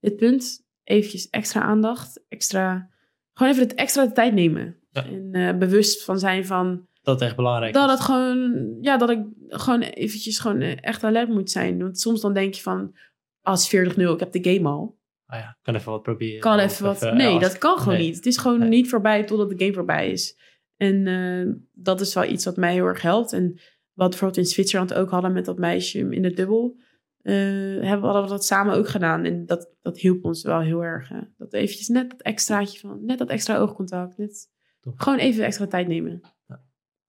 dit 0.00 0.16
punt, 0.16 0.66
eventjes 0.84 1.30
extra 1.30 1.60
aandacht, 1.60 2.24
extra, 2.28 2.90
gewoon 3.32 3.52
even 3.52 3.64
het 3.64 3.74
extra 3.74 4.06
de 4.06 4.12
tijd 4.12 4.34
nemen. 4.34 4.76
Ja. 4.90 5.06
En 5.06 5.32
eh, 5.32 5.58
bewust 5.58 6.04
van 6.04 6.18
zijn 6.18 6.46
van, 6.46 6.88
Dat 7.02 7.22
echt 7.22 7.36
belangrijk. 7.36 7.72
dat 7.72 7.90
het 7.90 8.00
gewoon, 8.00 8.76
ja, 8.80 8.96
dat 8.96 9.10
ik 9.10 9.24
gewoon 9.48 9.80
eventjes 9.80 10.38
gewoon 10.38 10.60
eh, 10.60 10.76
echt 10.80 11.04
alert 11.04 11.28
moet 11.28 11.50
zijn. 11.50 11.78
Want 11.78 12.00
soms 12.00 12.20
dan 12.20 12.34
denk 12.34 12.54
je 12.54 12.62
van, 12.62 12.96
als 13.42 13.76
40-0, 13.76 13.78
ik 13.78 14.20
heb 14.20 14.32
de 14.32 14.52
game 14.52 14.68
al. 14.68 14.98
Ah 15.26 15.38
ja, 15.40 15.58
kan 15.62 15.74
even 15.74 15.92
wat 15.92 16.02
proberen. 16.02 16.40
Kan 16.40 16.58
even 16.58 16.84
wat. 16.84 17.00
nee, 17.12 17.38
dat 17.38 17.58
kan 17.58 17.78
gewoon 17.78 17.94
nee. 17.98 18.06
niet. 18.06 18.16
Het 18.16 18.26
is 18.26 18.36
gewoon 18.36 18.58
Nee. 18.58 18.68
niet 18.68 18.88
voorbij 18.88 19.24
totdat 19.24 19.50
de 19.50 19.58
game 19.58 19.72
voorbij 19.74 20.10
is. 20.10 20.38
En 20.76 21.06
eh, 21.06 21.54
dat 21.72 22.00
is 22.00 22.14
wel 22.14 22.24
iets 22.24 22.44
wat 22.44 22.56
mij 22.56 22.72
heel 22.72 22.84
erg 22.84 23.02
helpt. 23.02 23.32
En 23.32 23.42
wat 23.52 23.60
we 24.04 24.08
bijvoorbeeld 24.08 24.36
in 24.36 24.44
Zwitserland 24.52 24.94
ook 24.94 25.10
hadden 25.10 25.32
met 25.32 25.44
dat 25.44 25.58
meisje 25.58 25.98
in 25.98 26.22
de 26.22 26.32
dubbel. 26.32 26.76
eh, 27.22 27.34
hebben 27.34 28.00
we 28.00 28.06
hadden 28.06 28.22
we 28.22 28.28
dat 28.28 28.44
samen 28.44 28.74
ook 28.74 28.88
gedaan. 28.88 29.24
En 29.24 29.46
dat, 29.46 29.70
dat 29.82 29.98
hielp 29.98 30.24
ons 30.24 30.42
wel 30.42 30.60
heel 30.60 30.84
erg. 30.84 31.08
hè. 31.08 31.20
Dat 31.36 31.52
eventjes 31.52 31.88
net 31.88 32.10
dat 32.10 32.22
extraatje 32.22 32.78
van, 32.78 33.04
net 33.04 33.18
dat 33.18 33.28
extra 33.28 33.56
oogcontact. 33.58 34.16
Net, 34.16 34.48
Top. 34.80 35.00
gewoon 35.00 35.18
even 35.18 35.44
extra 35.44 35.66
tijd 35.66 35.88
nemen. 35.88 36.20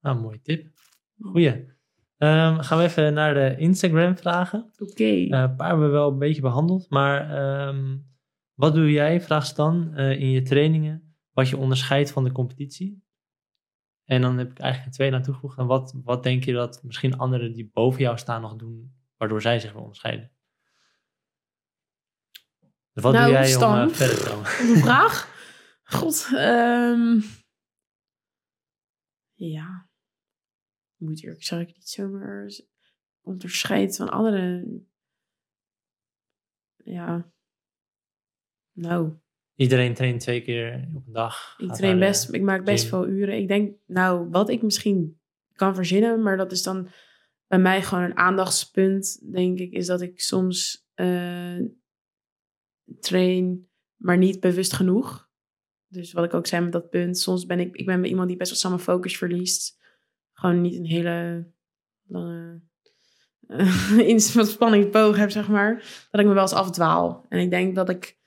Ah, 0.02 0.22
mooie 0.22 0.41
tip. 0.41 0.68
Goeie. 1.19 1.76
Ehm, 2.18 2.60
gaan 2.60 2.77
we 2.77 2.84
even 2.84 3.14
naar 3.14 3.34
de 3.34 3.56
Instagram 3.57 4.18
vragen. 4.18 4.72
Oké. 4.77 5.03
Eh, 5.03 5.27
een 5.30 5.56
paar 5.56 5.68
hebben 5.68 5.85
we 5.85 5.91
wel 5.91 6.11
een 6.11 6.19
beetje 6.19 6.41
behandeld. 6.41 6.89
Maar 6.89 7.30
ehm, 7.35 7.98
wat 8.53 8.73
doe 8.73 8.91
jij, 8.91 9.22
vraagt 9.22 9.48
Stan, 9.48 9.94
eh, 9.95 10.19
in 10.19 10.30
je 10.30 10.41
trainingen 10.41 11.15
wat 11.31 11.49
je 11.49 11.57
onderscheidt 11.57 12.11
van 12.11 12.23
de 12.23 12.31
competitie? 12.31 13.06
En 14.03 14.22
dan 14.22 14.38
heb 14.38 14.52
ik 14.52 14.60
eigenlijk 14.60 14.94
tweede 14.94 15.15
aan 15.15 15.22
toegevoegd. 15.22 15.57
En 15.57 15.65
wat, 15.65 15.95
wat 16.03 16.23
denk 16.23 16.44
je 16.44 16.53
dat 16.53 16.84
misschien 16.84 17.18
anderen 17.18 17.53
die 17.53 17.69
boven 17.73 18.02
jou 18.02 18.18
staan 18.18 18.41
nog 18.41 18.56
doen, 18.56 18.95
waardoor 19.18 19.41
zij 19.41 19.60
zich 19.60 19.72
wel 19.72 19.81
onderscheiden? 19.81 20.31
Dus 22.94 23.03
wat 23.03 23.14
Nou, 23.14 23.26
doe 23.26 23.34
jij 23.34 23.45
om 23.48 23.57
Stan. 23.61 23.89
eh, 23.89 23.95
verder 23.95 24.18
te 24.18 24.30
komen? 24.30 24.76
Een 24.76 24.81
vraag? 24.81 25.35
God. 25.84 26.30
ehm 26.35 27.19
ja. 29.34 29.86
Moet 30.98 31.24
eerlijk 31.24 31.44
zeggen, 31.44 31.68
ik 31.68 31.76
niet 31.76 31.90
zomaar 31.90 32.52
z- 32.52 32.61
onderscheid 33.22 33.95
van 33.95 34.10
anderen. 34.10 34.88
Ja. 36.84 37.32
Nou, 38.72 39.14
Iedereen 39.56 39.94
traint 39.94 40.19
twee 40.19 40.41
keer 40.41 40.90
op 40.94 41.06
een 41.07 41.14
dag. 41.14 41.56
ik 41.57 41.72
train 41.74 41.99
best, 41.99 42.34
ik 42.34 42.41
maak 42.41 42.64
best 42.65 42.82
gym. 42.82 42.90
veel 42.90 43.07
uren. 43.07 43.38
Ik 43.38 43.48
denk, 43.48 43.76
nou, 43.86 44.30
wat 44.30 44.49
ik 44.49 44.61
misschien 44.61 45.19
kan 45.53 45.76
verzinnen, 45.76 46.22
maar 46.24 46.38
dat 46.38 46.52
is 46.52 46.64
dan 46.64 46.90
bij 47.48 47.60
mij 47.60 47.82
gewoon 47.82 48.03
een 48.03 48.18
aandachtspunt, 48.18 49.32
denk 49.34 49.60
ik, 49.60 49.72
is 49.72 49.86
dat 49.86 50.02
ik 50.02 50.22
soms 50.22 50.88
eh, 50.94 51.60
train, 52.99 53.69
maar 53.95 54.18
niet 54.18 54.40
bewust 54.40 54.74
genoeg. 54.74 55.30
Dus 55.88 56.11
wat 56.11 56.26
ik 56.26 56.34
ook 56.34 56.48
zei 56.48 56.64
met 56.64 56.72
dat 56.72 56.90
punt, 56.90 57.18
soms 57.18 57.45
ben 57.45 57.60
ik, 57.60 57.76
ik 57.76 57.86
ben 57.86 58.06
iemand 58.06 58.28
die 58.28 58.38
best 58.38 58.61
wel 58.61 58.72
mijn 58.72 58.84
focus 58.84 59.18
verliest. 59.18 59.76
Gewoon 60.39 60.61
niet 60.61 60.76
een 60.76 60.85
hele 60.85 61.47
lange 62.07 62.61
uh, 63.47 63.97
inspanningsboog 63.97 65.18
heb, 65.18 65.30
zeg 65.31 65.47
maar. 65.49 65.76
Dat 66.11 66.22
ik 66.22 66.27
me 66.27 66.34
wel 66.34 66.41
eens 66.41 66.53
afdwaal. 66.53 67.26
En 67.30 67.39
ik 67.39 67.49
denk 67.49 67.76
dat 67.76 67.89
ik 67.89 68.18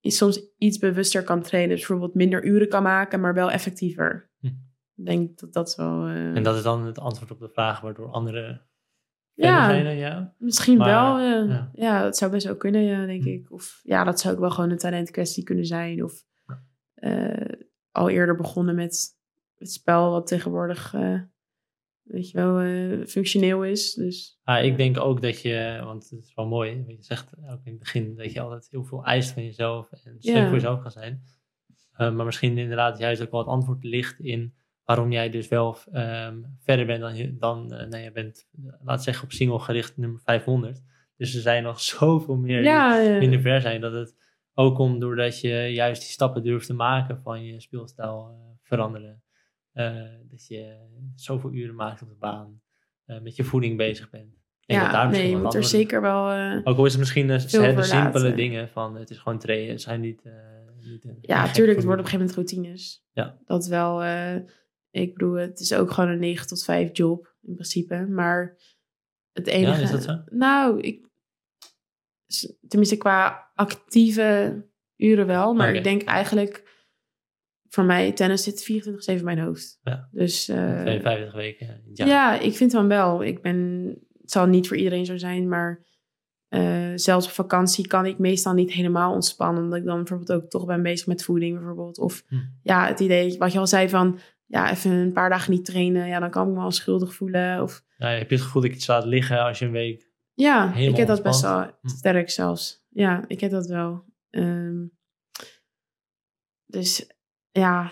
soms 0.00 0.40
iets 0.58 0.78
bewuster 0.78 1.22
kan 1.22 1.42
trainen. 1.42 1.76
Dus 1.76 1.86
bijvoorbeeld 1.86 2.14
minder 2.14 2.44
uren 2.44 2.68
kan 2.68 2.82
maken, 2.82 3.20
maar 3.20 3.34
wel 3.34 3.50
effectiever. 3.50 4.30
Hm. 4.40 4.46
Ik 4.96 5.04
denk 5.04 5.38
dat 5.38 5.52
dat 5.52 5.76
wel... 5.76 6.06
eh, 6.06 6.34
En 6.36 6.42
dat 6.42 6.56
is 6.56 6.62
dan 6.62 6.86
het 6.86 6.98
antwoord 6.98 7.30
op 7.30 7.38
de 7.38 7.48
vraag 7.48 7.80
waardoor 7.80 8.10
anderen 8.10 8.66
Ja. 9.34 10.34
Misschien 10.38 10.78
Maar, 10.78 10.86
wel, 10.88 11.20
ja. 11.20 11.44
ja. 11.44 11.70
ja. 11.72 12.02
dat 12.02 12.16
zou 12.16 12.30
best 12.30 12.48
ook 12.48 12.58
kunnen, 12.58 12.82
ja, 12.82 13.06
denk 13.06 13.22
Hm. 13.22 13.28
ik. 13.28 13.52
Of 13.52 13.80
ja, 13.82 14.04
dat 14.04 14.20
zou 14.20 14.34
ook 14.34 14.40
wel 14.40 14.50
gewoon 14.50 14.70
een 14.70 14.78
talentkwestie 14.78 15.44
kunnen 15.44 15.64
zijn. 15.66 16.04
Of 16.04 16.24
eh, 16.94 17.54
al 17.90 18.08
eerder 18.08 18.36
begonnen 18.36 18.74
met 18.74 19.16
het 19.58 19.72
spel 19.72 20.10
wat 20.10 20.26
tegenwoordig, 20.26 20.94
eh, 20.94 21.20
weet 22.08 22.30
je 22.30 22.36
wel, 22.36 22.58
eh, 22.58 23.06
functioneel 23.06 23.64
is. 23.64 23.94
Dus 23.94 24.38
Ah, 24.42 24.64
ik 24.64 24.76
denk 24.76 25.00
ook 25.00 25.22
dat 25.22 25.42
je, 25.42 25.80
want 25.84 26.10
het 26.10 26.24
is 26.24 26.34
wel 26.34 26.46
mooi, 26.46 26.84
wat 26.86 26.96
je 26.96 27.02
zegt 27.02 27.32
ook 27.36 27.60
in 27.64 27.70
het 27.70 27.78
begin, 27.78 28.16
dat 28.16 28.32
je 28.32 28.40
altijd 28.40 28.68
heel 28.70 28.84
veel 28.84 29.04
eist 29.04 29.30
van 29.32 29.44
jezelf 29.44 29.92
en 29.92 29.98
sterk 30.18 30.36
Ja. 30.36 30.44
voor 30.44 30.54
jezelf 30.54 30.80
kan 30.80 30.90
zijn. 30.90 31.22
Uh, 31.98 32.12
maar 32.14 32.24
misschien 32.24 32.58
inderdaad 32.58 32.98
juist 32.98 33.22
ook 33.22 33.30
wel 33.30 33.40
het 33.40 33.48
antwoord 33.48 33.84
ligt 33.84 34.20
in 34.20 34.54
waarom 34.84 35.12
jij 35.12 35.30
dus 35.30 35.48
wel 35.48 35.78
um, 35.92 36.56
verder 36.60 36.86
bent 36.86 37.00
dan, 37.00 37.16
je, 37.16 37.36
dan 37.36 37.72
uh, 37.72 37.86
nou, 37.86 38.02
je 38.02 38.12
bent, 38.12 38.48
laat 38.84 39.02
zeggen, 39.02 39.24
op 39.24 39.32
single 39.32 39.58
gericht 39.58 39.96
nummer 39.96 40.20
500. 40.20 40.82
Dus 41.16 41.34
er 41.34 41.40
zijn 41.40 41.62
nog 41.62 41.80
zoveel 41.98 42.36
meer 42.36 42.62
ja, 42.62 43.00
die 43.00 43.10
ja. 43.10 43.18
minder 43.18 43.40
ver 43.40 43.60
zijn. 43.60 43.80
Dat 43.80 43.92
het 43.92 44.14
ook 44.54 44.74
komt 44.74 45.00
doordat 45.00 45.40
je 45.40 45.48
juist 45.72 46.00
die 46.00 46.10
stappen 46.10 46.42
durft 46.42 46.66
te 46.66 46.74
maken 46.74 47.20
van 47.22 47.44
je 47.44 47.60
speelstijl 47.60 48.36
veranderen. 48.62 49.22
Uh, 49.78 50.02
dat 50.30 50.46
je 50.46 50.76
zoveel 51.14 51.52
uren 51.52 51.74
maakt 51.74 52.02
op 52.02 52.08
de 52.08 52.14
baan, 52.14 52.60
uh, 53.06 53.20
met 53.20 53.36
je 53.36 53.44
voeding 53.44 53.76
bezig 53.76 54.10
bent. 54.10 54.36
Ja, 54.60 55.08
nee, 55.08 55.30
je 55.30 55.36
moet 55.36 55.54
er 55.54 55.64
zeker 55.64 56.00
wel. 56.00 56.34
Uh, 56.34 56.60
ook 56.64 56.78
al 56.78 56.84
is 56.84 56.90
het 56.90 57.00
misschien 57.00 57.26
de, 57.26 57.44
de 57.74 57.82
simpele 57.82 58.34
dingen 58.34 58.68
van 58.68 58.96
het 58.96 59.10
is 59.10 59.18
gewoon 59.18 59.38
trainen, 59.38 59.80
zijn 59.80 60.00
niet. 60.00 60.22
Uh, 60.24 60.32
niet 60.90 61.06
ja, 61.20 61.44
natuurlijk, 61.44 61.76
het 61.76 61.86
wordt 61.86 62.00
op 62.00 62.06
een 62.06 62.10
gegeven 62.10 62.18
moment 62.18 62.34
routines. 62.34 63.04
Ja. 63.12 63.38
Dat 63.44 63.66
wel. 63.66 64.04
Uh, 64.04 64.34
ik 64.90 65.12
bedoel, 65.12 65.34
het 65.34 65.60
is 65.60 65.74
ook 65.74 65.90
gewoon 65.90 66.10
een 66.10 66.18
9 66.18 66.46
tot 66.46 66.64
5 66.64 66.96
job 66.96 67.34
in 67.42 67.54
principe. 67.54 68.06
Maar 68.06 68.56
het 69.32 69.46
enige. 69.46 69.76
Ja, 69.76 69.82
is 69.82 69.90
dat 69.90 70.02
zo? 70.02 70.22
Nou, 70.30 70.80
ik. 70.80 71.06
Tenminste, 72.68 72.96
qua 72.96 73.50
actieve 73.54 74.62
uren 74.96 75.26
wel. 75.26 75.54
Maar 75.54 75.66
okay. 75.66 75.78
ik 75.78 75.84
denk 75.84 76.02
eigenlijk. 76.02 76.67
Voor 77.68 77.84
mij, 77.84 78.12
tennis 78.12 78.42
zit 78.42 78.86
24-7 79.12 79.18
in 79.18 79.24
mijn 79.24 79.38
hoofd. 79.38 79.78
Ja. 79.82 80.08
Dus. 80.10 80.48
Uh, 80.48 80.80
52 80.80 81.32
weken. 81.34 81.82
Ja. 81.92 82.06
ja, 82.06 82.40
ik 82.40 82.56
vind 82.56 82.72
van 82.72 82.88
wel. 82.88 83.24
Ik 83.24 83.42
ben. 83.42 83.86
Het 84.20 84.30
zal 84.30 84.46
niet 84.46 84.68
voor 84.68 84.76
iedereen 84.76 85.06
zo 85.06 85.16
zijn, 85.16 85.48
maar. 85.48 85.86
Uh, 86.48 86.92
zelfs 86.94 87.26
op 87.26 87.32
vakantie 87.32 87.86
kan 87.86 88.06
ik 88.06 88.18
meestal 88.18 88.52
niet 88.52 88.72
helemaal 88.72 89.12
ontspannen. 89.12 89.62
Omdat 89.62 89.78
ik 89.78 89.84
dan 89.84 89.96
bijvoorbeeld 89.96 90.32
ook 90.32 90.50
toch 90.50 90.66
ben 90.66 90.82
bezig 90.82 91.06
met 91.06 91.24
voeding 91.24 91.56
bijvoorbeeld. 91.56 91.98
Of 91.98 92.24
hm. 92.28 92.34
ja, 92.62 92.86
het 92.86 93.00
idee 93.00 93.38
wat 93.38 93.52
je 93.52 93.58
al 93.58 93.66
zei 93.66 93.88
van... 93.88 94.18
Ja, 94.46 94.70
even 94.70 94.90
een 94.90 95.12
paar 95.12 95.30
dagen 95.30 95.52
niet 95.52 95.64
trainen. 95.64 96.06
Ja, 96.06 96.18
dan 96.18 96.30
kan 96.30 96.48
ik 96.48 96.54
me 96.54 96.60
wel 96.60 96.70
schuldig 96.70 97.14
voelen. 97.14 97.62
Of... 97.62 97.84
Ja, 97.96 98.08
heb 98.08 98.30
je 98.30 98.34
het 98.34 98.44
gevoel 98.44 98.62
dat 98.62 98.70
je 98.70 98.76
het 98.76 98.88
laat 98.88 99.04
liggen 99.04 99.44
als 99.44 99.58
je 99.58 99.64
een 99.64 99.70
week... 99.70 100.10
Ja, 100.34 100.74
ik 100.74 100.96
heb 100.96 101.06
dat 101.06 101.22
best 101.22 101.40
wel 101.40 101.60
hm. 101.60 101.88
sterk 101.88 102.30
zelfs. 102.30 102.84
Ja, 102.88 103.24
ik 103.26 103.40
heb 103.40 103.50
dat 103.50 103.66
wel. 103.66 104.04
Um, 104.30 104.98
dus 106.66 107.17
ja, 107.58 107.90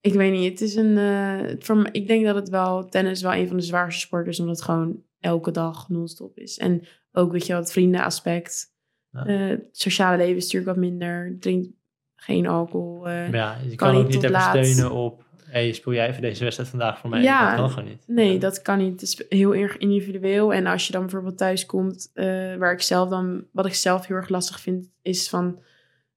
ik 0.00 0.14
weet 0.14 0.32
niet. 0.32 0.50
Het 0.50 0.60
is 0.60 0.74
een... 0.74 0.96
Uh, 0.96 1.54
voor, 1.58 1.88
ik 1.92 2.06
denk 2.06 2.24
dat 2.24 2.34
het 2.34 2.48
wel... 2.48 2.88
Tennis 2.88 3.22
wel 3.22 3.34
een 3.34 3.48
van 3.48 3.56
de 3.56 3.62
zwaarste 3.62 4.00
sporten 4.00 4.32
is. 4.32 4.40
Omdat 4.40 4.56
het 4.56 4.64
gewoon 4.64 5.02
elke 5.20 5.50
dag 5.50 5.88
non-stop 5.88 6.38
is. 6.38 6.58
En 6.58 6.82
ook, 7.12 7.32
weet 7.32 7.46
je 7.46 7.54
het 7.54 7.72
vriendenaspect. 7.72 8.74
Ja. 9.10 9.26
Uh, 9.26 9.58
sociale 9.72 10.16
leven 10.16 10.36
is 10.36 10.42
natuurlijk 10.44 10.72
wat 10.72 10.84
minder. 10.84 11.36
Drink 11.40 11.66
geen 12.14 12.46
alcohol. 12.46 13.08
Uh, 13.08 13.32
ja, 13.32 13.56
je 13.68 13.74
kan, 13.74 13.92
kan 13.92 14.00
ook 14.00 14.06
niet 14.06 14.16
even 14.16 14.30
laat. 14.30 14.66
steunen 14.66 14.92
op... 14.92 15.24
hey, 15.44 15.72
speel 15.72 15.92
jij 15.92 16.08
even 16.08 16.22
deze 16.22 16.42
wedstrijd 16.42 16.70
vandaag 16.70 16.98
voor 16.98 17.10
mij? 17.10 17.22
Ja, 17.22 17.48
dat 17.50 17.58
kan 17.58 17.70
gewoon 17.70 17.88
niet. 17.88 18.04
Nee, 18.06 18.32
ja. 18.32 18.38
dat 18.38 18.62
kan 18.62 18.78
niet. 18.78 18.92
Het 18.92 19.02
is 19.02 19.24
heel 19.28 19.54
erg 19.54 19.76
individueel. 19.76 20.52
En 20.52 20.66
als 20.66 20.86
je 20.86 20.92
dan 20.92 21.02
bijvoorbeeld 21.02 21.38
thuis 21.38 21.66
komt... 21.66 22.10
Waar 22.58 22.72
ik 22.72 22.82
zelf 22.82 23.08
dan... 23.08 23.44
Wat 23.52 23.66
ik 23.66 23.74
zelf 23.74 24.06
heel 24.06 24.16
erg 24.16 24.28
lastig 24.28 24.60
vind, 24.60 24.90
is 25.02 25.28
van... 25.28 25.62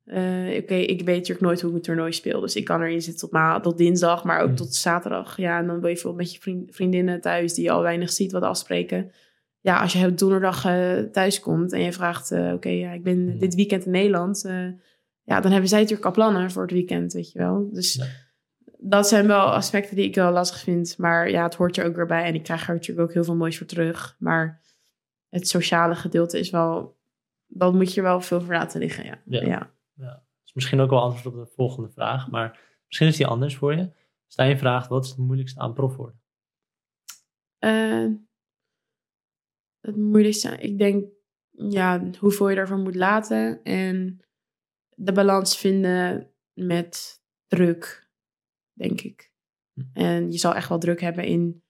Uh, 0.06 0.15
Oké, 0.48 0.57
okay, 0.57 0.82
ik 0.82 1.02
weet 1.02 1.15
natuurlijk 1.15 1.45
nooit 1.45 1.61
hoe 1.61 1.69
ik 1.69 1.76
een 1.76 1.82
toernooi 1.82 2.14
speel. 2.14 2.40
Dus 2.40 2.56
ik 2.56 2.65
kan 2.65 2.82
erin 2.82 3.02
zitten 3.02 3.22
tot, 3.22 3.32
ma 3.32 3.60
tot 3.60 3.77
dinsdag, 3.77 4.23
maar 4.23 4.41
ook 4.41 4.49
Mm. 4.49 4.56
tot 4.56 4.76
zaterdag. 4.76 5.38
Ja, 5.38 5.60
en 5.60 5.68
dan 5.68 5.80
ben 5.80 5.90
je 5.90 5.94
bijvoorbeeld 5.94 6.23
met 6.23 6.34
je 6.34 6.41
vriend, 6.41 6.76
vriendinnen 6.76 7.22
thuis... 7.22 7.53
die 7.53 7.64
je 7.64 7.72
al 7.72 7.82
weinig 7.82 8.11
ziet 8.11 8.32
wat 8.32 8.44
afspreken 8.44 9.11
ja, 9.60 9.82
als 9.82 9.94
je 9.94 10.07
op 10.07 10.18
donderdag 10.18 10.65
uh, 10.65 10.99
thuis 10.99 11.40
komt 11.40 11.73
en 11.73 11.82
je 11.82 11.91
vraagt, 11.94 12.32
uh, 12.32 12.40
oké, 12.44 12.53
okay, 12.53 12.77
ja, 12.77 12.91
ik 12.91 13.03
ben 13.03 13.18
Mm. 13.26 13.38
dit 13.38 13.56
weekend 13.56 13.86
in 13.86 13.91
Nederland. 13.91 14.41
Ja, 15.23 15.40
dan 15.40 15.52
hebben 15.52 15.69
zij 15.69 15.80
natuurlijk 15.80 16.06
al 16.06 16.11
plannen 16.11 16.52
voor 16.52 16.61
het 16.61 16.72
weekend, 16.72 17.14
weet 17.14 17.32
je 17.32 17.40
wel. 17.40 17.69
Dus 17.72 17.94
ja. 17.94 18.06
dat 18.77 19.07
zijn 19.07 19.27
wel 19.27 19.45
aspecten 19.45 19.95
die 19.95 20.06
ik 20.06 20.15
wel 20.15 20.32
lastig 20.32 20.60
vind. 20.60 20.98
Maar 20.98 21.30
ja, 21.30 21.44
het 21.44 21.56
hoort 21.56 21.77
er 21.77 21.86
ook 21.86 21.95
weer 21.95 22.06
bij. 22.06 22.23
En 22.23 22.36
ik 22.36 22.44
krijg 22.44 22.68
er 22.68 22.73
natuurlijk 22.73 23.07
ook 23.07 23.14
heel 23.14 23.23
veel 23.23 23.36
moois 23.36 23.57
voor 23.57 23.68
terug. 23.68 24.15
Maar 24.19 24.61
het 25.30 25.48
sociale 25.48 25.95
gedeelte 25.95 26.40
is 26.40 26.49
wel, 26.49 26.98
dat 27.48 27.73
moet 27.73 27.94
je 27.94 28.02
wel 28.02 28.22
veel 28.22 28.41
voor 28.41 28.53
laten 28.53 28.80
liggen, 28.80 29.06
ja. 29.06 29.22
Ja. 29.26 29.41
ja. 29.41 29.72
Ja, 29.95 30.13
dat 30.13 30.45
is 30.45 30.53
misschien 30.53 30.80
ook 30.80 30.89
wel 30.89 31.01
antwoord 31.01 31.35
op 31.35 31.45
de 31.45 31.51
volgende 31.55 31.89
vraag, 31.89 32.30
maar 32.31 32.80
misschien 32.85 33.07
is 33.07 33.17
die 33.17 33.27
anders 33.27 33.55
voor 33.55 33.76
je. 33.76 33.91
Stijn 34.27 34.57
vraagt, 34.57 34.88
wat 34.88 35.03
is 35.03 35.09
het 35.09 35.19
moeilijkste 35.19 35.59
aan 35.59 35.73
prof 35.73 35.95
worden? 35.95 36.22
Eh, 37.57 38.07
het 39.80 39.95
moeilijkste, 39.95 40.57
ik 40.57 40.77
denk, 40.77 41.05
ja, 41.49 42.09
hoeveel 42.19 42.49
je 42.49 42.55
ervan 42.55 42.81
moet 42.81 42.95
laten 42.95 43.63
en 43.63 44.19
de 44.89 45.11
balans 45.11 45.57
vinden 45.57 46.31
met 46.53 47.23
druk, 47.47 48.09
denk 48.73 49.01
ik. 49.01 49.34
Hm. 49.73 49.81
En 49.93 50.31
je 50.31 50.38
zal 50.38 50.55
echt 50.55 50.69
wel 50.69 50.80
druk 50.80 51.01
hebben 51.01 51.23
in 51.23 51.63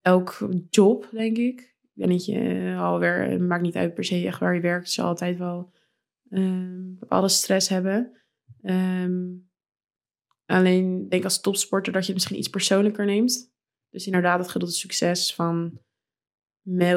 elk 0.00 0.48
job, 0.70 1.08
denk 1.10 1.36
ik. 1.36 1.60
Ik 1.82 1.90
denk 1.94 2.10
dat 2.10 2.24
je 2.24 2.74
alweer, 2.78 3.30
het 3.30 3.40
maakt 3.40 3.62
niet 3.62 3.76
uit 3.76 3.94
per 3.94 4.04
se 4.04 4.26
echt 4.26 4.40
waar 4.40 4.54
je 4.54 4.60
werkt, 4.60 4.90
zal 4.90 5.06
altijd 5.06 5.38
wel 5.38 5.72
ehm, 6.34 6.94
bepaalde 6.94 7.28
stress 7.28 7.68
hebben. 7.68 8.20
Ehm, 8.62 9.22
alleen 10.46 11.02
ik 11.02 11.10
denk 11.10 11.24
als 11.24 11.40
topsporter 11.40 11.92
dat 11.92 12.00
je 12.00 12.06
het 12.06 12.16
misschien 12.16 12.38
iets 12.38 12.48
persoonlijker 12.48 13.04
neemt. 13.04 13.52
Dus 13.90 14.06
inderdaad, 14.06 14.38
het 14.38 14.50
gedeelte 14.50 14.74
succes 14.74 15.34
van 15.34 15.80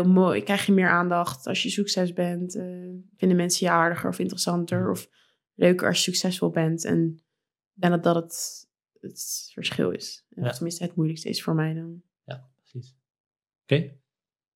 mooi, 0.06 0.44
krijg 0.44 0.66
je 0.66 0.72
meer 0.72 0.90
aandacht 0.90 1.48
als 1.48 1.64
je 1.64 1.70
succes 1.70 2.14
bent. 2.14 2.56
eh, 2.56 2.64
vinden 3.16 3.38
mensen 3.38 3.66
je 3.68 3.72
aardiger 3.74 4.10
of 4.10 4.20
interessanter 4.20 4.90
of 4.90 5.10
leuker 5.54 5.88
als 5.88 5.98
je 5.98 6.04
succesvol 6.04 6.50
bent. 6.50 6.86
En 6.86 7.20
denk 7.74 7.94
dat 7.94 8.04
dat 8.04 8.16
het, 8.16 8.68
het 9.00 9.50
verschil 9.54 9.92
is. 9.92 10.26
Ja. 10.30 10.52
tenminste 10.52 10.84
het 10.84 10.96
moeilijkste 10.96 11.30
is 11.30 11.44
voor 11.44 11.56
mij 11.56 11.74
dan. 11.74 12.02
Ja, 12.24 12.50
precies. 12.56 12.98
Oké. 13.64 13.96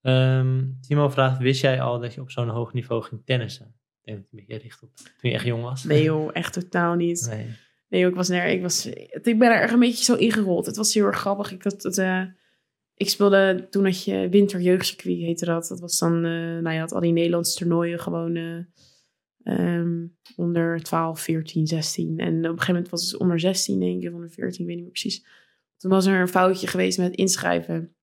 Ehm, 0.02 0.72
Timo 0.82 1.10
vraagt, 1.10 1.38
wist 1.40 1.62
jij 1.62 1.82
al 1.82 2.00
dat 2.00 2.14
je 2.14 2.22
op 2.22 2.32
zo'n 2.32 2.50
hoog 2.50 2.74
niveau 2.74 3.04
ging 3.04 3.26
tennissen? 3.26 3.81
Ik 4.04 4.14
denk 4.14 4.18
dat 4.18 4.28
een 4.32 4.46
beetje 4.46 4.64
richt 4.64 4.84
op 4.84 4.96
toen 4.96 5.30
je 5.30 5.32
echt 5.32 5.46
jong 5.46 5.64
was. 5.64 5.84
Nee 5.84 6.04
joh, 6.04 6.30
echt 6.34 6.54
totaal 6.54 6.96
niet. 6.96 7.28
Nee. 7.30 7.46
Nee, 7.90 8.02
joh, 8.02 8.10
ik 8.10 8.16
was 8.16 8.30
er, 8.30 8.46
ik 8.46 8.62
was, 8.62 8.86
ik 8.86 9.40
ben 9.40 9.52
er 9.52 9.62
echt 9.62 9.74
een 9.74 9.80
beetje 9.80 10.04
zo 10.04 10.16
ingerold. 10.16 10.66
Het 10.66 10.76
was 10.76 10.94
heel 10.94 11.06
erg 11.06 11.18
grappig. 11.18 11.52
Ik 11.52 11.64
het, 11.64 11.98
eh, 11.98 12.24
ik 12.96 13.10
speelde 13.10 13.68
toen 13.70 13.86
had 13.86 14.04
je 14.04 14.30
winterjeugdcircuit 14.30 15.18
heette 15.18 15.46
dat. 15.46 15.68
Dat 15.68 15.80
was 15.80 16.00
dan, 16.00 16.16
eh 16.16 16.32
nou 16.32 16.72
je 16.72 16.80
had 16.80 16.92
al 16.92 17.00
die 17.00 17.12
Nederlandse 17.12 17.58
toernooien 17.58 18.00
gewoon 18.00 18.36
eh, 18.36 18.64
ehm, 19.44 20.08
onder 20.36 20.84
12, 20.84 21.22
14, 21.22 21.68
16. 21.68 22.20
En 22.20 22.38
op 22.38 22.44
een 22.44 22.50
gegeven 22.50 22.74
moment 22.74 22.90
was 22.90 23.12
het 23.12 23.20
onder 23.20 23.40
16 23.40 23.80
denk 23.80 24.02
ik, 24.02 24.10
of 24.10 24.14
onder 24.14 24.32
14, 24.32 24.62
ik 24.62 24.68
weet 24.68 24.76
niet 24.76 24.84
meer 24.84 24.94
precies. 24.94 25.26
Toen 25.78 25.92
was 25.92 26.06
er 26.06 26.22
een 26.22 26.28
foutje 26.28 26.68
geweest 26.68 26.98
met 26.98 27.16
inschrijven. 27.16 27.96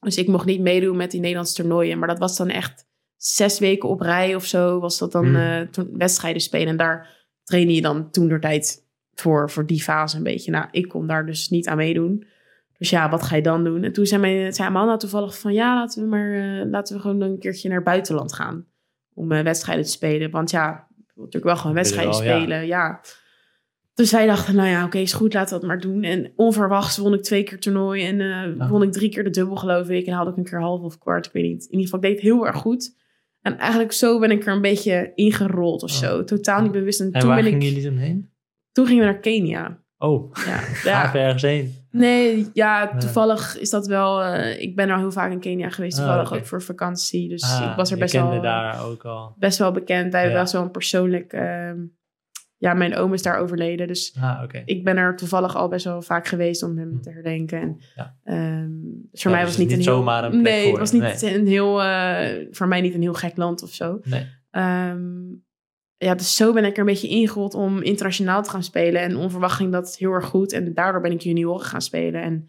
Dus 0.00 0.16
ik 0.16 0.26
mocht 0.26 0.46
niet 0.46 0.60
meedoen 0.60 0.96
met 0.96 1.10
die 1.10 1.20
Nederlandse 1.20 1.54
toernooien. 1.54 1.98
Maar 1.98 2.08
dat 2.08 2.18
was 2.18 2.36
dan 2.36 2.48
echt 2.48 2.88
zes 3.16 3.58
weken 3.58 3.88
op 3.88 4.00
rij 4.00 4.34
of 4.34 4.44
zo. 4.44 4.80
Was 4.80 4.98
dat 4.98 5.12
dan 5.12 5.24
Hmm. 5.24 5.36
eh, 5.36 5.60
toen 5.60 5.88
wedstrijden 5.92 6.42
spelen. 6.42 6.68
En 6.68 6.76
daar 6.76 7.08
trainde 7.44 7.74
je 7.74 7.82
dan 7.82 8.10
toen 8.10 8.28
door 8.28 8.40
tijd 8.40 8.86
voor, 9.14 9.50
voor 9.50 9.66
die 9.66 9.82
fase 9.82 10.16
een 10.16 10.22
beetje. 10.22 10.50
Nou, 10.50 10.66
ik 10.70 10.88
kon 10.88 11.06
daar 11.06 11.26
dus 11.26 11.48
niet 11.48 11.68
aan 11.68 11.76
meedoen. 11.76 12.26
Dus 12.78 12.90
ja, 12.90 13.10
wat 13.10 13.22
ga 13.22 13.36
je 13.36 13.42
dan 13.42 13.64
doen? 13.64 13.82
En 13.84 13.92
toen 13.92 14.06
zei 14.06 14.20
mijn, 14.20 14.52
zei 14.52 14.68
Amanda 14.68 14.96
toevallig 14.96 15.38
van... 15.38 15.52
ja, 15.52 15.74
laten 15.74 16.02
we 16.02 16.08
maar 16.08 16.32
eh, 16.32 16.70
laten 16.70 16.96
we 16.96 17.02
gewoon 17.02 17.20
een 17.20 17.38
keertje 17.38 17.68
naar 17.68 17.76
het 17.76 17.86
buitenland 17.86 18.32
gaan. 18.32 18.66
Om 19.14 19.32
eh, 19.32 19.42
wedstrijden 19.42 19.84
te 19.84 19.90
spelen. 19.90 20.30
Want 20.30 20.50
ja, 20.50 20.86
ik 20.98 21.12
wil 21.14 21.24
natuurlijk 21.24 21.44
wel 21.44 21.56
gewoon 21.56 21.74
wedstrijden 21.74 22.12
wel, 22.12 22.20
spelen. 22.22 22.66
Ja. 22.66 23.00
Dus 23.94 24.12
wij 24.12 24.26
dachten, 24.26 24.54
nou 24.54 24.68
ja, 24.68 24.84
oké, 24.84 24.98
is 24.98 25.12
goed, 25.12 25.34
laten 25.34 25.54
we 25.54 25.60
dat 25.60 25.68
maar 25.68 25.80
doen. 25.80 26.02
En 26.02 26.32
onverwachts 26.36 26.96
won 26.96 27.14
ik 27.14 27.22
twee 27.22 27.42
keer 27.42 27.60
toernooi. 27.60 28.04
En 28.06 28.68
won 28.68 28.82
ik 28.82 28.92
drie 28.92 29.10
keer 29.10 29.24
de 29.24 29.30
dubbel, 29.30 29.56
geloof 29.56 29.88
ik. 29.88 30.06
En 30.06 30.12
haalde 30.12 30.30
ik 30.30 30.36
een 30.36 30.44
keer 30.44 30.60
half 30.60 30.80
of 30.80 30.98
kwart, 30.98 31.26
ik 31.26 31.32
weet 31.32 31.44
niet. 31.44 31.64
In 31.64 31.70
ieder 31.70 31.84
geval, 31.84 31.98
ik 31.98 32.04
deed 32.04 32.14
het 32.14 32.22
heel 32.22 32.46
erg 32.46 32.56
goed. 32.56 32.96
En 33.44 33.58
eigenlijk 33.58 33.92
zo 33.92 34.18
ben 34.18 34.30
ik 34.30 34.46
er 34.46 34.52
een 34.52 34.60
beetje 34.60 35.12
ingerold 35.14 35.82
of 35.82 35.90
Oh. 35.90 35.96
zo. 35.96 36.24
Totaal 36.24 36.62
niet 36.62 36.72
bewust. 36.72 37.00
En, 37.00 37.12
En 37.12 37.20
toen, 37.20 37.28
waar 37.28 37.36
ben 37.42 37.46
ik, 37.46 37.52
gingen 37.52 37.66
jullie 37.74 37.88
toen 37.88 37.96
heen? 37.98 38.30
toen 38.72 38.86
gingen 38.86 39.04
we 39.06 39.10
naar 39.10 39.20
Kenia. 39.20 39.82
Oh, 39.98 40.32
Ja, 40.46 40.60
ja. 40.90 41.14
ergens 41.14 41.42
heen. 41.42 41.74
Nee, 41.90 42.46
ja, 42.52 42.96
toevallig 42.96 43.58
is 43.58 43.70
dat 43.70 43.86
wel... 43.86 44.22
eh, 44.22 44.60
ik 44.60 44.76
ben 44.76 44.90
al 44.90 44.98
heel 44.98 45.12
vaak 45.12 45.32
in 45.32 45.40
Kenia 45.40 45.70
geweest, 45.70 45.98
Ah, 45.98 46.04
toevallig 46.04 46.32
ook 46.32 46.46
voor 46.46 46.62
vakantie. 46.62 47.28
Dus 47.28 47.42
Ah, 47.42 47.68
ik 47.70 47.76
was 47.76 47.90
er 47.90 47.98
best 47.98 48.12
kende 48.14 48.30
wel, 48.30 48.42
daar 48.42 48.84
ook 48.84 49.04
al. 49.04 49.34
best 49.38 49.58
wel 49.58 49.72
bekend. 49.72 50.12
Wij 50.12 50.22
hebben 50.22 50.40
Ja. 50.40 50.52
wel 50.52 50.62
een 50.62 50.70
persoonlijk... 50.70 51.32
ehm, 51.32 51.78
ja, 52.64 52.74
mijn 52.74 52.96
oom 52.96 53.12
is 53.12 53.22
daar 53.22 53.38
overleden, 53.38 53.86
dus 53.86 54.16
Ah, 54.20 54.42
ik 54.64 54.84
ben 54.84 54.96
er 54.96 55.16
toevallig 55.16 55.56
al 55.56 55.68
best 55.68 55.84
wel 55.84 56.02
vaak 56.02 56.26
geweest 56.26 56.62
om 56.62 56.78
hem 56.78 56.90
Hm. 56.90 57.00
te 57.00 57.10
herdenken. 57.10 57.60
En, 57.60 57.78
Ja. 57.94 58.16
ehm, 58.24 58.70
dus 59.10 59.22
voor 59.22 59.30
Ja, 59.30 59.36
mij 59.36 59.46
dus 59.46 59.56
was 59.56 59.64
niet 59.66 59.70
een 59.70 59.82
heel... 59.82 59.94
zomaar 59.94 60.24
een 60.24 60.30
plek 60.30 60.42
nee, 60.42 60.62
voor 60.62 60.78
het 60.80 60.90
was 60.90 60.92
niet 61.00 61.22
een 61.22 61.46
heel... 61.46 61.82
eh, 61.82 62.46
voor 62.50 62.68
mij 62.68 62.80
niet 62.80 62.94
een 62.94 63.02
heel 63.02 63.14
gek 63.14 63.36
land 63.36 63.62
of 63.62 63.70
zo. 63.72 64.00
Nee. 64.04 64.26
Ehm, 64.50 65.22
ja, 65.96 66.14
dus 66.14 66.36
zo 66.36 66.52
ben 66.52 66.64
ik 66.64 66.72
er 66.72 66.78
een 66.78 66.84
beetje 66.86 67.08
ingerold 67.08 67.54
om 67.54 67.82
internationaal 67.82 68.42
te 68.42 68.50
gaan 68.50 68.62
spelen. 68.62 69.00
En 69.02 69.16
onverwacht 69.16 69.56
ging 69.56 69.72
dat 69.72 69.96
heel 69.96 70.12
erg 70.12 70.24
goed. 70.26 70.52
En 70.52 70.74
daardoor 70.74 71.00
ben 71.00 71.12
ik 71.12 71.20
junioren 71.20 71.66
gaan 71.66 71.82
spelen. 71.82 72.22
En 72.22 72.48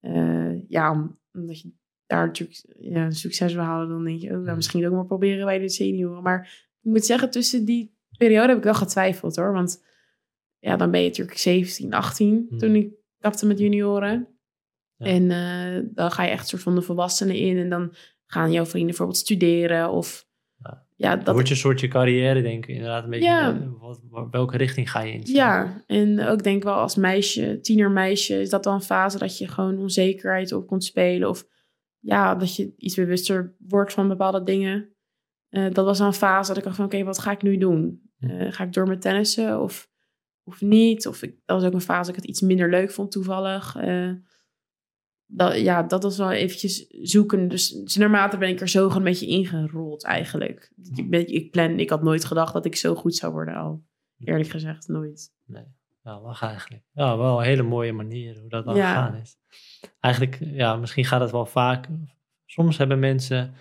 eh, 0.00 0.68
ja, 0.68 0.90
om- 0.92 1.18
omdat 1.32 1.60
je 1.60 1.72
daar 2.06 2.26
natuurlijk 2.26 2.62
ja, 2.80 3.10
succes 3.10 3.54
wil 3.54 3.62
halen, 3.62 3.88
dan 3.88 4.04
denk 4.04 4.20
je, 4.20 4.26
oh, 4.28 4.32
nou, 4.34 4.48
Mm. 4.48 4.54
misschien 4.54 4.86
ook 4.86 4.92
maar 4.92 5.06
proberen 5.06 5.44
bij 5.46 5.58
de 5.58 5.68
senioren. 5.68 6.22
Maar 6.22 6.40
ik 6.82 6.90
moet 6.90 7.04
zeggen, 7.04 7.30
tussen 7.30 7.64
die 7.64 7.96
periode 8.18 8.48
heb 8.48 8.56
ik 8.56 8.64
wel 8.64 8.74
getwijfeld 8.74 9.36
hoor. 9.36 9.52
Want 9.52 9.84
ja, 10.58 10.76
dan 10.76 10.90
ben 10.90 11.00
je 11.02 11.08
natuurlijk 11.08 11.38
17, 11.38 11.92
18 11.94 12.46
Mm. 12.50 12.58
toen 12.58 12.74
ik 12.74 12.92
kapte 13.18 13.46
met 13.46 13.58
junioren. 13.58 14.28
Ja. 14.96 15.06
En 15.06 15.30
eh, 15.30 15.82
dan 15.94 16.10
ga 16.10 16.22
je 16.24 16.30
echt 16.30 16.48
soort 16.48 16.62
van 16.62 16.74
de 16.74 16.82
volwassenen 16.82 17.36
in. 17.36 17.56
En 17.56 17.68
dan 17.68 17.94
gaan 18.26 18.52
jouw 18.52 18.64
vrienden 18.64 18.88
bijvoorbeeld 18.88 19.18
studeren. 19.18 19.90
Of 19.90 20.26
Ja. 20.62 20.86
ja, 20.96 21.16
Dat 21.16 21.34
wordt 21.34 21.48
je 21.48 21.54
een 21.54 21.60
soort 21.60 21.80
je 21.80 21.88
carrière, 21.88 22.42
denk 22.42 22.66
ik. 22.66 22.74
Inderdaad, 22.74 23.04
een 23.04 23.10
beetje 23.10 23.26
Ja. 23.28 23.68
wat, 23.78 24.00
welke 24.30 24.56
richting 24.56 24.90
ga 24.90 25.00
je 25.00 25.12
in? 25.12 25.20
Ja, 25.24 25.82
en 25.86 26.20
ook 26.20 26.42
denk 26.42 26.56
ik 26.56 26.62
wel 26.62 26.74
als 26.74 26.96
meisje, 26.96 27.58
tienermeisje, 27.60 28.40
is 28.40 28.50
dat 28.50 28.64
wel 28.64 28.74
een 28.74 28.80
fase 28.80 29.18
dat 29.18 29.38
je 29.38 29.48
gewoon 29.48 29.78
onzekerheid 29.78 30.52
op 30.52 30.66
komt 30.66 30.84
spelen. 30.84 31.28
Of 31.28 31.44
ja, 31.98 32.34
dat 32.34 32.56
je 32.56 32.72
iets 32.76 32.94
bewuster 32.94 33.54
wordt 33.58 33.92
van 33.92 34.08
bepaalde 34.08 34.42
dingen. 34.42 34.88
Eh, 35.48 35.72
dat 35.72 35.84
was 35.84 35.98
wel 35.98 36.06
een 36.06 36.12
fase 36.12 36.48
dat 36.48 36.56
ik 36.58 36.64
dacht 36.64 36.76
van, 36.76 36.84
oké, 36.84 37.02
wat 37.04 37.18
ga 37.18 37.30
ik 37.30 37.42
nu 37.42 37.56
doen? 37.58 38.07
Eh, 38.18 38.52
ga 38.52 38.64
ik 38.64 38.72
door 38.72 38.86
met 38.88 39.00
tennissen 39.00 39.60
of, 39.62 39.88
of 40.42 40.60
niet? 40.60 41.06
Of 41.06 41.22
ik, 41.22 41.36
dat 41.44 41.60
was 41.60 41.68
ook 41.68 41.74
een 41.74 41.80
fase 41.80 42.00
dat 42.00 42.08
ik 42.08 42.16
het 42.16 42.30
iets 42.30 42.40
minder 42.40 42.70
leuk 42.70 42.90
vond 42.90 43.10
toevallig. 43.10 43.76
Eh, 43.76 44.12
dat, 45.26 45.60
ja, 45.60 45.82
dat 45.82 46.02
was 46.02 46.18
wel 46.18 46.30
eventjes 46.30 46.86
zoeken. 47.02 47.48
Dus, 47.48 47.70
dus 47.70 47.96
naarmate 47.96 48.38
ben 48.38 48.48
ik 48.48 48.60
er 48.60 48.68
zo 48.68 48.90
een 48.90 49.02
beetje 49.02 49.26
ingerold 49.26 50.04
eigenlijk. 50.04 50.72
Ik, 50.94 51.10
ben, 51.10 51.26
ik, 51.26 51.50
plan, 51.50 51.78
ik 51.78 51.90
had 51.90 52.02
nooit 52.02 52.24
gedacht 52.24 52.52
dat 52.52 52.64
ik 52.64 52.76
zo 52.76 52.94
goed 52.94 53.14
zou 53.16 53.32
worden 53.32 53.54
al. 53.54 53.82
Eerlijk 54.18 54.48
gezegd, 54.48 54.88
nooit. 54.88 55.32
Ja, 56.02 56.20
lach 56.20 56.42
eigenlijk. 56.42 56.82
Ja, 56.92 57.16
wel 57.16 57.38
een 57.38 57.44
hele 57.44 57.62
mooie 57.62 57.92
manier 57.92 58.38
hoe 58.40 58.48
dat 58.48 58.64
dan 58.64 58.76
Ja. 58.76 58.88
gegaan 58.88 59.20
is. 59.20 59.36
Eigenlijk, 60.00 60.38
ja, 60.40 60.76
misschien 60.76 61.04
gaat 61.04 61.20
het 61.20 61.30
wel 61.30 61.46
vaak. 61.46 61.88
Soms 62.46 62.78
hebben 62.78 62.98
mensen 62.98 63.54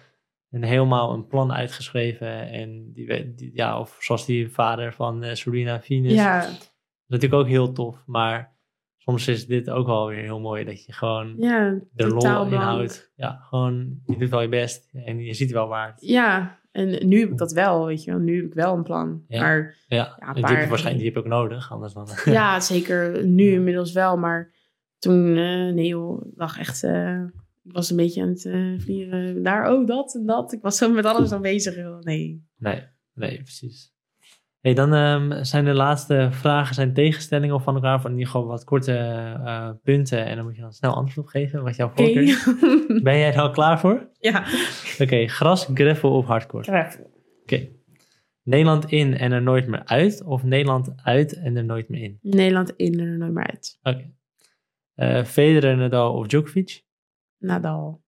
een 0.52 0.64
helemaal 0.64 1.14
een 1.14 1.28
plan 1.28 1.54
uitgeschreven. 1.54 2.50
En 2.50 2.92
die, 2.94 3.34
die- 3.36 3.52
ja, 3.54 3.80
of 3.80 3.98
zoals 4.00 4.26
die 4.26 4.50
vader 4.52 4.94
van 4.94 5.24
eh, 5.24 5.34
Serena 5.36 5.82
Venus. 5.82 6.14
Ja, 6.14 6.42
Dat 6.42 6.50
is 6.52 6.70
natuurlijk 7.08 7.42
ook 7.42 7.48
heel 7.48 7.72
tof. 7.72 8.04
Maar 8.06 8.56
soms 8.98 9.28
is 9.28 9.46
dit 9.48 9.70
ook 9.70 9.86
wel 9.88 10.08
weer 10.08 10.22
heel 10.24 10.40
mooi. 10.40 10.64
Dat 10.66 10.86
je 10.86 10.94
gewoon 10.94 11.36
ja, 11.38 11.80
de 11.94 12.08
lol 12.08 12.46
inhoudt. 12.46 13.12
Ja, 13.16 13.40
gewoon, 13.42 14.00
je 14.06 14.18
doet 14.18 14.30
wel 14.30 14.42
je 14.42 14.50
best. 14.50 14.90
En 14.94 15.20
je 15.20 15.34
ziet 15.34 15.52
wel 15.52 15.68
waar. 15.68 15.96
Ja, 16.00 16.60
en 16.72 17.08
nu 17.08 17.20
heb 17.20 17.30
ik 17.32 17.38
dat 17.38 17.52
wel, 17.52 17.86
weet 17.86 18.04
je 18.04 18.12
wel. 18.12 18.20
Nu 18.20 18.36
heb 18.36 18.46
ik 18.46 18.54
wel 18.54 18.76
een 18.76 18.84
plan. 18.84 19.24
Ja. 19.28 19.42
Maar 19.42 19.76
Ja, 19.88 19.98
Ja, 19.98 20.28
en 20.28 20.34
die 20.34 20.46
heb 20.46 20.64
je 20.64 20.68
waarschijnlijk 20.70 21.04
die 21.06 21.14
heb 21.14 21.14
je 21.14 21.20
ook 21.20 21.40
nodig. 21.42 21.72
Anders 21.72 21.94
dan... 21.94 22.08
ja, 22.26 22.60
zeker 22.60 23.26
nu 23.26 23.44
Ja. 23.50 23.54
inmiddels 23.54 23.92
wel. 23.92 24.18
Maar 24.18 24.52
toen, 25.00 25.28
eh, 25.38 25.74
nee 25.74 25.88
joh, 25.88 26.26
ik 26.28 26.34
lag 26.36 26.58
echt... 26.60 26.84
eh, 26.84 27.24
ik 27.68 27.74
was 27.74 27.90
een 27.90 27.96
beetje 27.98 28.22
aan 28.22 28.30
het 28.30 28.46
eh, 28.46 28.74
vliegen. 28.78 29.44
Daar, 29.44 29.72
oh, 29.72 29.88
dat 29.88 30.16
en 30.16 30.26
dat. 30.26 30.54
Ik 30.54 30.62
was 30.62 30.78
zo 30.78 30.92
met 30.92 31.06
alles 31.06 31.32
aan 31.32 31.42
bezig, 31.42 31.76
joh. 31.76 32.00
Nee. 32.00 32.46
Nee, 32.58 32.84
nee, 33.14 33.38
precies. 33.38 33.96
Hey, 34.60 34.74
dan 34.74 34.94
ehm, 34.94 35.44
zijn 35.44 35.66
de 35.66 35.74
laatste 35.74 36.28
vragen 36.32 36.76
zijn 36.76 36.94
tegenstellingen 36.94 37.62
van 37.62 37.76
elkaar, 37.76 38.02
van 38.02 38.12
in 38.12 38.18
ieder 38.18 38.32
geval 38.32 38.48
wat 38.48 38.64
korte 38.64 38.94
eh, 38.94 39.70
punten. 39.84 40.26
En 40.26 40.36
dan 40.36 40.46
moet 40.46 40.56
je 40.56 40.62
dan 40.62 40.74
snel 40.74 40.94
antwoord 40.94 41.18
op 41.18 41.28
geven, 41.28 41.64
wat 41.64 41.76
jouw 41.76 41.92
voorkeur 41.96 42.22
is. 42.24 42.46
Ben 43.04 43.18
jij 43.18 43.34
er 43.34 43.42
al 43.42 43.52
klaar 43.52 43.80
voor? 43.80 44.10
ja, 44.20 44.46
Oké, 45.00 45.28
gras, 45.28 45.68
gravel 45.74 46.12
of 46.12 46.26
hardcore? 46.26 46.64
gravel. 46.64 47.12
Oké. 47.42 47.68
Nederland 48.44 48.92
in 48.92 49.18
en 49.18 49.32
er 49.32 49.42
nooit 49.42 49.68
meer 49.68 49.86
uit, 49.86 50.24
of 50.24 50.44
Nederland 50.44 50.94
uit 50.96 51.34
en 51.34 51.56
er 51.58 51.66
nooit 51.66 51.90
meer 51.90 52.02
in? 52.02 52.18
Nederland 52.22 52.70
in 52.76 53.00
en 53.00 53.08
er 53.08 53.18
nooit 53.18 53.34
meer 53.34 53.48
uit. 53.48 53.80
Oké. 53.84 54.12
Eh, 54.94 55.24
Federer, 55.24 55.78
Nadal 55.78 56.14
of 56.14 56.28
Djokovic? 56.28 56.84
Nadal. 57.38 58.04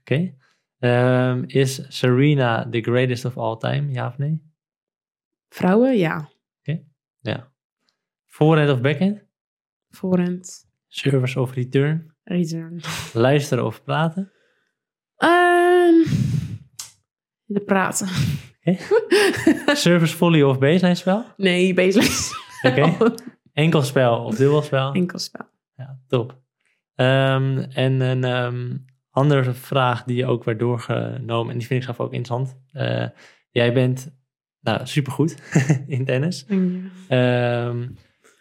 Oké. 0.00 0.34
Ehm, 0.78 1.44
is 1.46 1.82
Serena 1.88 2.68
the 2.70 2.80
greatest 2.80 3.24
of 3.24 3.38
all 3.38 3.56
time, 3.56 3.92
ja 3.92 4.06
of 4.06 4.18
nee? 4.18 4.42
Vrouwen, 5.48 5.96
ja. 5.96 6.30
Ja. 7.22 7.52
Voorhand 8.26 8.70
of 8.70 8.80
backhand? 8.80 9.22
Voorhand. 9.88 10.68
Service 10.88 11.40
of 11.40 11.52
return? 11.52 12.14
Return. 12.24 12.80
Luisteren 13.12 13.64
of 13.64 13.84
praten? 13.84 14.32
Ehm 15.16 16.02
de 17.52 17.60
praten. 17.60 18.08
Service 19.76 20.16
volley 20.16 20.42
of 20.42 20.58
baseline 20.58 20.94
spel? 20.94 21.24
Nee, 21.36 21.74
baseline. 21.74 22.14
Oké. 22.62 23.14
Enkelspel 23.52 24.24
of 24.24 24.36
dubbelspel? 24.36 24.92
Enkelspel. 24.92 25.46
Ja, 25.76 25.98
top. 26.06 26.39
Ehm, 27.00 27.58
en 27.58 28.00
een 28.00 28.24
ehm, 28.24 28.76
andere 29.10 29.52
vraag 29.52 30.04
die 30.04 30.16
je 30.16 30.26
ook 30.26 30.44
werd 30.44 30.58
doorgenomen, 30.58 31.52
en 31.52 31.58
die 31.58 31.66
vind 31.66 31.80
ik 31.80 31.86
zelf 31.86 32.00
ook 32.00 32.12
interessant. 32.12 32.60
Eh, 32.72 33.06
jij 33.50 33.72
bent 33.72 34.16
nou, 34.60 34.86
supergoed 34.86 35.36
in 35.86 36.04
tennis. 36.04 36.46
Ehm, 37.08 37.88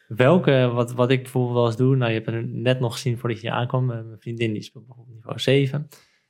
welke, 0.08 0.70
wat, 0.74 0.94
wat 0.94 1.12
ik 1.12 1.22
bijvoorbeeld 1.22 1.56
wel 1.56 1.66
eens 1.66 1.78
doe, 1.78 1.96
nou 1.96 2.12
je 2.12 2.22
hebt 2.22 2.32
het 2.32 2.54
net 2.54 2.80
nog 2.80 2.94
gezien 2.94 3.18
voordat 3.18 3.42
je 3.42 3.48
hier 3.48 3.56
aankwam, 3.56 3.92
eh, 3.92 4.02
mijn 4.02 4.20
vriendin 4.20 4.54
die 4.54 4.64
speelt 4.64 4.86
bijvoorbeeld 4.86 5.16
niveau 5.16 5.40
7. 5.40 5.88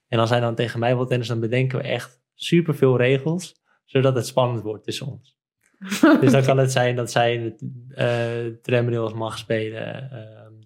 En 0.07 0.19
als 0.19 0.29
zij 0.29 0.39
dan 0.39 0.55
tegen 0.55 0.79
mij 0.79 0.95
wil 0.95 1.05
tennis, 1.05 1.27
dan 1.27 1.39
bedenken 1.39 1.77
we 1.77 1.83
echt 1.83 2.21
superveel 2.33 2.97
regels, 2.97 3.61
zodat 3.85 4.15
het 4.15 4.27
spannend 4.27 4.61
wordt 4.61 4.83
tussen 4.83 5.07
ons. 5.07 5.37
Dus 6.21 6.31
dan 6.31 6.43
kan 6.43 6.57
het 6.57 6.71
zijn 6.71 6.95
dat 6.95 7.11
zij 7.11 7.33
in 7.33 7.43
het 7.43 8.67
uh, 8.67 9.13
mag 9.13 9.37
spelen, 9.37 10.09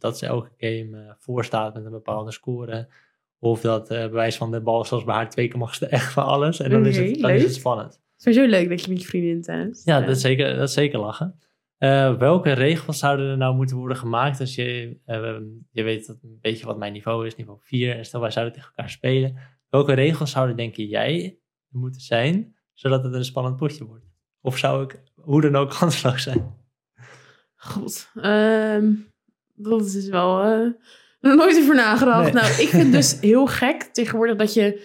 dat 0.04 0.18
ze 0.18 0.26
elke 0.26 0.52
game 0.58 0.98
eh, 0.98 1.14
voor 1.18 1.46
staat 1.46 1.74
met 1.74 1.86
een 1.86 1.92
bepaalde 1.92 2.32
score. 2.32 2.88
Of 3.40 3.62
dat 3.62 3.90
eh 3.90 4.02
bewijs 4.02 4.38
van 4.38 4.52
de 4.52 4.62
bal 4.62 4.86
zoals 4.86 5.04
bij 5.04 5.16
haar 5.16 5.30
twee 5.30 5.48
keer 5.48 5.60
mag 5.60 5.80
echt 5.82 6.12
van 6.12 6.26
alles. 6.26 6.60
En 6.60 6.70
dan, 6.70 6.86
is, 6.86 6.98
het, 6.98 7.20
dan 7.20 7.32
is 7.32 7.44
het 7.44 7.54
spannend. 7.54 8.02
Sowieso 8.16 8.46
leuk 8.46 8.70
dat 8.70 8.82
je 8.82 8.90
met 8.90 9.02
je 9.02 9.08
vriendin 9.08 9.42
tennis. 9.42 9.84
Ja, 9.84 10.00
dat 10.00 10.16
is 10.16 10.22
zeker, 10.22 10.56
dat 10.56 10.68
is 10.68 10.74
zeker 10.74 11.00
lachen. 11.00 11.40
Eh, 11.78 12.18
welke 12.18 12.52
regels 12.52 13.00
zouden 13.00 13.30
er 13.30 13.38
nou 13.38 13.56
moeten 13.56 13.78
worden 13.78 13.98
gemaakt 13.98 14.40
als 14.40 14.56
je, 14.56 14.98
eh, 15.06 15.38
je 15.72 15.84
weet 15.84 16.08
dat 16.08 16.18
een 16.24 16.38
beetje 16.42 16.66
wat 16.66 16.78
mijn 16.78 16.94
niveau 16.94 17.26
is, 17.26 17.36
niveau 17.36 17.60
4, 17.62 17.98
en 17.98 18.06
stel 18.06 18.22
wij 18.22 18.32
zouden 18.32 18.54
tegen 18.54 18.70
elkaar 18.70 18.90
spelen. 18.90 19.38
Welke 19.70 19.94
regels 19.94 20.32
zouden 20.32 20.56
denk 20.56 20.76
je 20.76 20.88
jij 20.88 21.38
moeten 21.70 22.02
zijn, 22.02 22.56
zodat 22.74 23.04
het 23.04 23.14
een 23.14 23.26
spannend 23.26 23.58
potje 23.58 23.86
wordt? 23.86 24.06
Of 24.42 24.58
zou 24.58 24.84
ik 24.84 25.04
hoe 25.16 25.42
dan 25.42 25.56
ook 25.56 25.70
kansloos 25.80 26.24
zijn? 26.24 26.56
God, 27.56 28.10
ehm, 28.16 28.94
dat 29.56 29.86
is 29.86 30.08
wel 30.10 30.42
eh, 30.44 30.68
nooit 31.36 31.58
over 31.58 31.76
nagedacht. 31.76 32.34
Nee. 32.34 32.44
Nou, 32.44 32.62
ik 32.62 32.68
vind 32.68 32.92
dus 32.94 33.18
heel 33.22 33.46
gek 33.46 33.82
tegenwoordig 33.84 34.36
dat 34.36 34.54
je, 34.54 34.82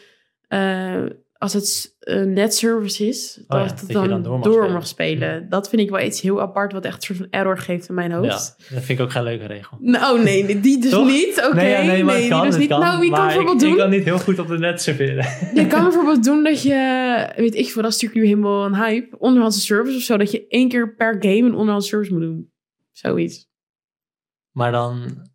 eh, 0.49 1.05
als 1.33 1.53
het 1.53 1.97
uh, 2.01 2.23
net 2.23 2.55
service 2.55 3.07
is, 3.07 3.45
dat, 3.47 3.61
Oh 3.61 3.67
ja, 3.67 3.73
dat 3.75 3.87
je 3.87 3.93
dan, 3.93 4.09
dan 4.09 4.23
door, 4.23 4.43
door 4.43 4.63
mag, 4.63 4.73
mag 4.73 4.87
spelen. 4.87 5.49
Dat 5.49 5.69
vind 5.69 5.83
ik 5.83 5.91
wel 5.91 6.01
iets 6.01 6.21
heel 6.21 6.41
apart, 6.41 6.73
wat 6.73 6.85
echt 6.85 6.95
een 6.97 7.03
soort 7.03 7.19
van 7.19 7.27
error 7.31 7.59
geeft 7.59 7.89
in 7.89 7.95
mijn 7.95 8.11
Ja, 8.11 8.17
hoofd. 8.17 8.55
dat 8.59 8.83
vind 8.83 8.99
ik 8.99 9.05
ook 9.05 9.11
geen 9.11 9.23
leuke 9.23 9.47
regel. 9.47 9.77
Nou, 9.81 10.23
nee, 10.23 10.45
nee, 10.45 10.61
die 10.61 10.81
dus 10.81 10.91
Toch? 10.91 11.07
niet. 11.07 11.43
Oké, 11.47 11.55
nee, 11.55 11.71
ja, 11.71 11.83
nee, 11.83 12.05
maar 12.05 12.15
het 12.15 12.31
die 12.31 12.41
dus 12.43 12.57
niet. 12.57 12.69
kan. 12.69 12.81
nou, 12.81 13.05
je 13.05 13.11
kan 13.11 13.27
bijvoorbeeld 13.27 13.55
ik, 13.55 13.61
doen. 13.61 13.71
ik 13.71 13.77
kan 13.79 13.91
niet 13.91 14.05
heel 14.05 14.19
goed 14.19 14.39
op 14.39 14.49
de 14.49 14.59
net 14.59 14.83
serveren. 14.83 15.27
Je 15.63 15.67
kan 15.67 15.83
bijvoorbeeld 15.83 16.25
doen 16.25 16.45
dat 16.45 16.63
je, 16.63 17.33
weet 17.37 17.55
ik 17.55 17.69
veel, 17.71 17.83
dat 17.83 17.93
is 17.93 18.03
natuurlijk 18.03 18.15
nu 18.15 18.27
helemaal 18.27 18.65
een 18.65 18.77
hype, 18.77 19.19
onderhandse 19.19 19.61
service 19.61 19.97
of 19.97 20.03
zo, 20.03 20.17
dat 20.17 20.31
je 20.31 20.47
één 20.49 20.69
keer 20.69 20.95
per 20.95 21.17
game 21.21 21.43
een 21.43 21.55
onderhandse 21.55 21.89
service 21.89 22.13
moet 22.13 22.23
doen. 22.23 22.51
Zoiets. 22.93 23.48
Maar 24.59 24.73
dan, 24.73 25.27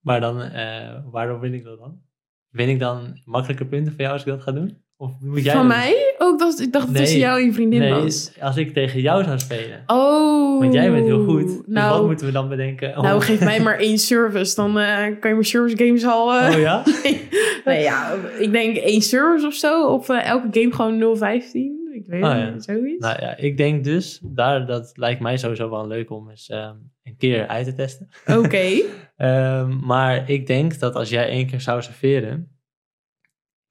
maar 0.00 0.20
dan, 0.20 0.42
eh, 0.42 0.98
waarom 1.10 1.40
win 1.40 1.54
ik 1.54 1.64
dat 1.64 1.78
dan? 1.78 2.00
Win 2.48 2.68
ik 2.68 2.78
dan 2.78 3.20
makkelijke 3.24 3.66
punten 3.66 3.92
van 3.92 4.00
jou 4.04 4.12
als 4.12 4.22
ik 4.24 4.28
dat 4.28 4.42
ga 4.42 4.52
doen? 4.52 4.84
Of 4.96 5.12
moet 5.20 5.44
jij 5.44 5.54
Van 5.54 5.66
mij? 5.66 6.14
Ook 6.18 6.38
dat 6.38 6.60
ik 6.60 6.72
dacht 6.72 6.86
dat 6.86 6.96
tussen 6.96 7.18
jou 7.18 7.38
en 7.40 7.44
je 7.46 7.52
vriendin 7.52 7.80
Nee, 7.80 7.92
was. 7.92 8.32
als 8.40 8.56
ik 8.56 8.72
tegen 8.72 9.00
jou 9.00 9.24
zou 9.24 9.38
spelen. 9.38 9.82
Oh. 9.86 10.60
Want 10.60 10.72
jij 10.72 10.90
bent 10.90 11.06
heel 11.06 11.24
goed. 11.24 11.46
Dus 11.46 11.60
Nou, 11.66 11.98
wat 11.98 12.06
moeten 12.06 12.26
we 12.26 12.32
dan 12.32 12.48
bedenken? 12.48 13.02
nou 13.02 13.20
geef 13.22 13.40
mij 13.40 13.60
maar 13.60 13.78
één 13.78 13.98
service. 13.98 14.54
Dan 14.54 14.78
eh, 14.78 14.96
kan 14.96 15.30
je 15.30 15.34
mijn 15.34 15.44
service 15.44 15.76
games 15.76 16.04
al... 16.04 16.32
eh, 16.34 16.54
Oh 16.54 16.60
ja? 16.60 16.82
nee, 17.64 17.82
ja, 17.82 18.14
ik 18.38 18.52
denk 18.52 18.76
één 18.76 19.02
service 19.02 19.46
of 19.46 19.54
zo. 19.54 19.86
Of 19.86 20.08
elke 20.08 20.48
game 20.50 20.72
gewoon 20.74 21.16
0-15. 21.18 21.84
Ik 21.92 22.06
weet 22.06 22.22
Oh, 22.22 22.28
ja. 22.30 22.50
niet, 22.50 22.64
zoiets. 22.64 23.00
Nou 23.04 23.20
ja, 23.20 23.36
ik 23.36 23.56
denk 23.56 23.84
dus, 23.84 24.20
daar, 24.22 24.66
dat 24.66 24.92
lijkt 24.96 25.20
mij 25.20 25.36
sowieso 25.36 25.70
wel 25.70 25.86
leuk 25.86 26.10
om 26.10 26.30
eens 26.30 26.48
ehm, 26.48 26.76
een 27.06 27.16
keer 27.16 27.46
uit 27.46 27.64
te 27.64 27.74
testen. 27.74 28.08
Oké. 28.26 28.68
Ehm, 29.16 29.86
maar 29.86 30.30
ik 30.30 30.46
denk 30.46 30.78
dat 30.78 30.94
als 30.94 31.08
jij 31.08 31.28
één 31.28 31.46
keer 31.46 31.60
zou 31.60 31.82
serveren, 31.82 32.58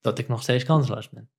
dat 0.02 0.20
ik 0.20 0.28
nog 0.28 0.41
steeds 0.41 0.64
kansloos 0.64 1.10
ben. 1.10 1.30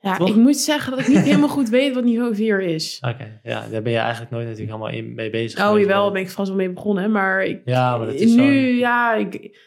Ja, 0.00 0.16
Toch? 0.16 0.28
ik 0.28 0.34
moet 0.34 0.56
zeggen 0.56 0.90
dat 0.90 1.00
ik 1.00 1.08
niet 1.08 1.24
helemaal 1.30 1.48
goed 1.48 1.68
weet 1.68 1.94
wat 1.94 2.04
niveau 2.04 2.34
4 2.34 2.60
is. 2.60 2.98
Oké, 3.00 3.40
ja, 3.42 3.68
daar 3.68 3.82
ben 3.82 3.92
je 3.92 3.98
eigenlijk 3.98 4.30
nooit 4.30 4.46
natuurlijk 4.46 4.72
helemaal 4.72 4.94
in, 4.98 5.14
mee 5.14 5.30
bezig. 5.30 5.68
Oh, 5.68 5.78
jawel, 5.78 6.02
daar 6.02 6.12
ben 6.12 6.22
ik 6.22 6.30
vast 6.30 6.48
wel 6.48 6.56
mee 6.56 6.70
begonnen. 6.70 7.10
Maar 7.12 7.44
ik, 7.44 7.62
Ja, 7.64 7.96
maar 7.96 8.06
dat 8.06 8.14
is 8.14 8.34
nu, 8.34 8.70
zo... 8.70 8.76
ja, 8.76 9.14
ik, 9.14 9.58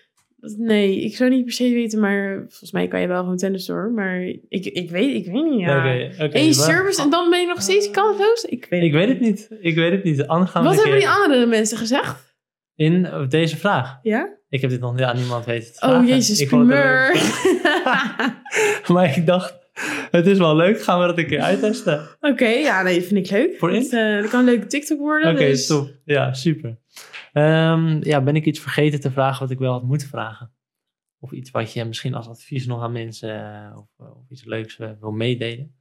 nee, 0.57 1.01
ik 1.01 1.15
zou 1.15 1.29
niet 1.29 1.43
per 1.43 1.53
se 1.53 1.73
weten, 1.73 1.99
maar 1.99 2.35
volgens 2.47 2.71
mij 2.71 2.87
kan 2.87 3.01
je 3.01 3.07
wel 3.07 3.19
gewoon 3.21 3.37
tennis 3.37 3.65
door. 3.65 3.91
Maar 3.91 4.21
ik, 4.47 4.65
ik, 4.65 4.89
weet, 4.89 5.15
ik 5.15 5.25
weet 5.31 5.43
niet, 5.49 5.59
ja. 5.59 5.77
Oké, 5.77 6.23
oké, 6.23 6.37
Eén 6.37 6.45
maar- 6.45 6.53
service 6.53 7.01
en 7.01 7.09
dan 7.09 7.29
ben 7.29 7.39
je 7.39 7.47
nog 7.47 7.61
steeds 7.61 7.91
kansloos? 7.91 8.43
Ik 8.43 8.65
weet, 8.69 8.83
Ik 8.83 8.91
weet 8.91 9.07
het 9.07 9.19
niet. 9.19 9.47
Ik 9.61 9.75
weet 9.75 9.91
het 9.91 10.03
niet. 10.03 10.23
Gaan 10.27 10.63
Wat 10.63 10.73
hebben 10.75 10.83
keer 10.83 10.99
die 10.99 11.09
andere 11.09 11.45
mensen 11.45 11.77
gezegd? 11.77 12.27
in 12.75 13.07
deze 13.29 13.57
vraag. 13.57 13.99
Ja? 14.03 14.37
Ik 14.49 14.61
heb 14.61 14.69
dit 14.69 14.79
nog 14.79 14.99
ja, 14.99 15.13
niemand 15.13 15.45
weet 15.45 15.65
het 15.65 15.73
te 15.79 15.85
Oh, 15.85 15.89
vragen. 15.91 16.07
jezus, 16.07 16.39
Ik 16.41 16.47
primeur. 16.47 17.11
maar 18.93 19.17
ik 19.17 19.25
dacht, 19.25 19.55
het 20.11 20.27
is 20.27 20.37
wel 20.37 20.55
leuk. 20.55 20.81
Gaan 20.81 20.99
we 20.99 21.05
dat 21.05 21.17
een 21.17 21.27
keer 21.27 21.41
uittesten? 21.41 22.07
Oké, 22.19 22.47
ja, 22.47 22.81
nee, 22.83 23.01
vind 23.01 23.19
ik 23.25 23.31
leuk. 23.31 23.55
Voor 23.57 23.71
in? 23.73 23.81
Het, 23.81 23.93
eh, 23.93 24.21
dat 24.21 24.29
kan 24.29 24.39
een 24.39 24.45
leuke 24.45 24.65
TikTok 24.67 24.99
worden. 24.99 25.31
Oké, 25.31 25.45
dus... 25.45 25.67
top. 25.67 25.89
Ja, 26.05 26.33
super. 26.33 26.77
Ehm, 27.33 28.03
ja, 28.03 28.21
ben 28.21 28.35
ik 28.35 28.45
iets 28.45 28.59
vergeten 28.59 28.99
te 28.99 29.11
vragen 29.11 29.39
wat 29.41 29.51
ik 29.51 29.59
wel 29.59 29.71
had 29.71 29.83
moeten 29.83 30.07
vragen? 30.07 30.51
Of 31.19 31.31
iets 31.31 31.51
wat 31.51 31.73
je 31.73 31.85
misschien 31.85 32.13
als 32.13 32.27
advies 32.27 32.65
nog 32.65 32.81
aan 32.81 32.91
mensen 32.91 33.53
eh, 33.69 33.77
of, 33.77 34.07
of 34.07 34.29
iets 34.29 34.45
leuks 34.45 34.79
eh, 34.79 34.89
wil 34.99 35.11
meedelen? 35.11 35.73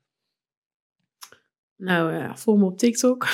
Nou, 1.77 2.13
ja, 2.13 2.37
volg 2.37 2.59
me 2.59 2.65
op 2.65 2.79
TikTok. 2.79 3.27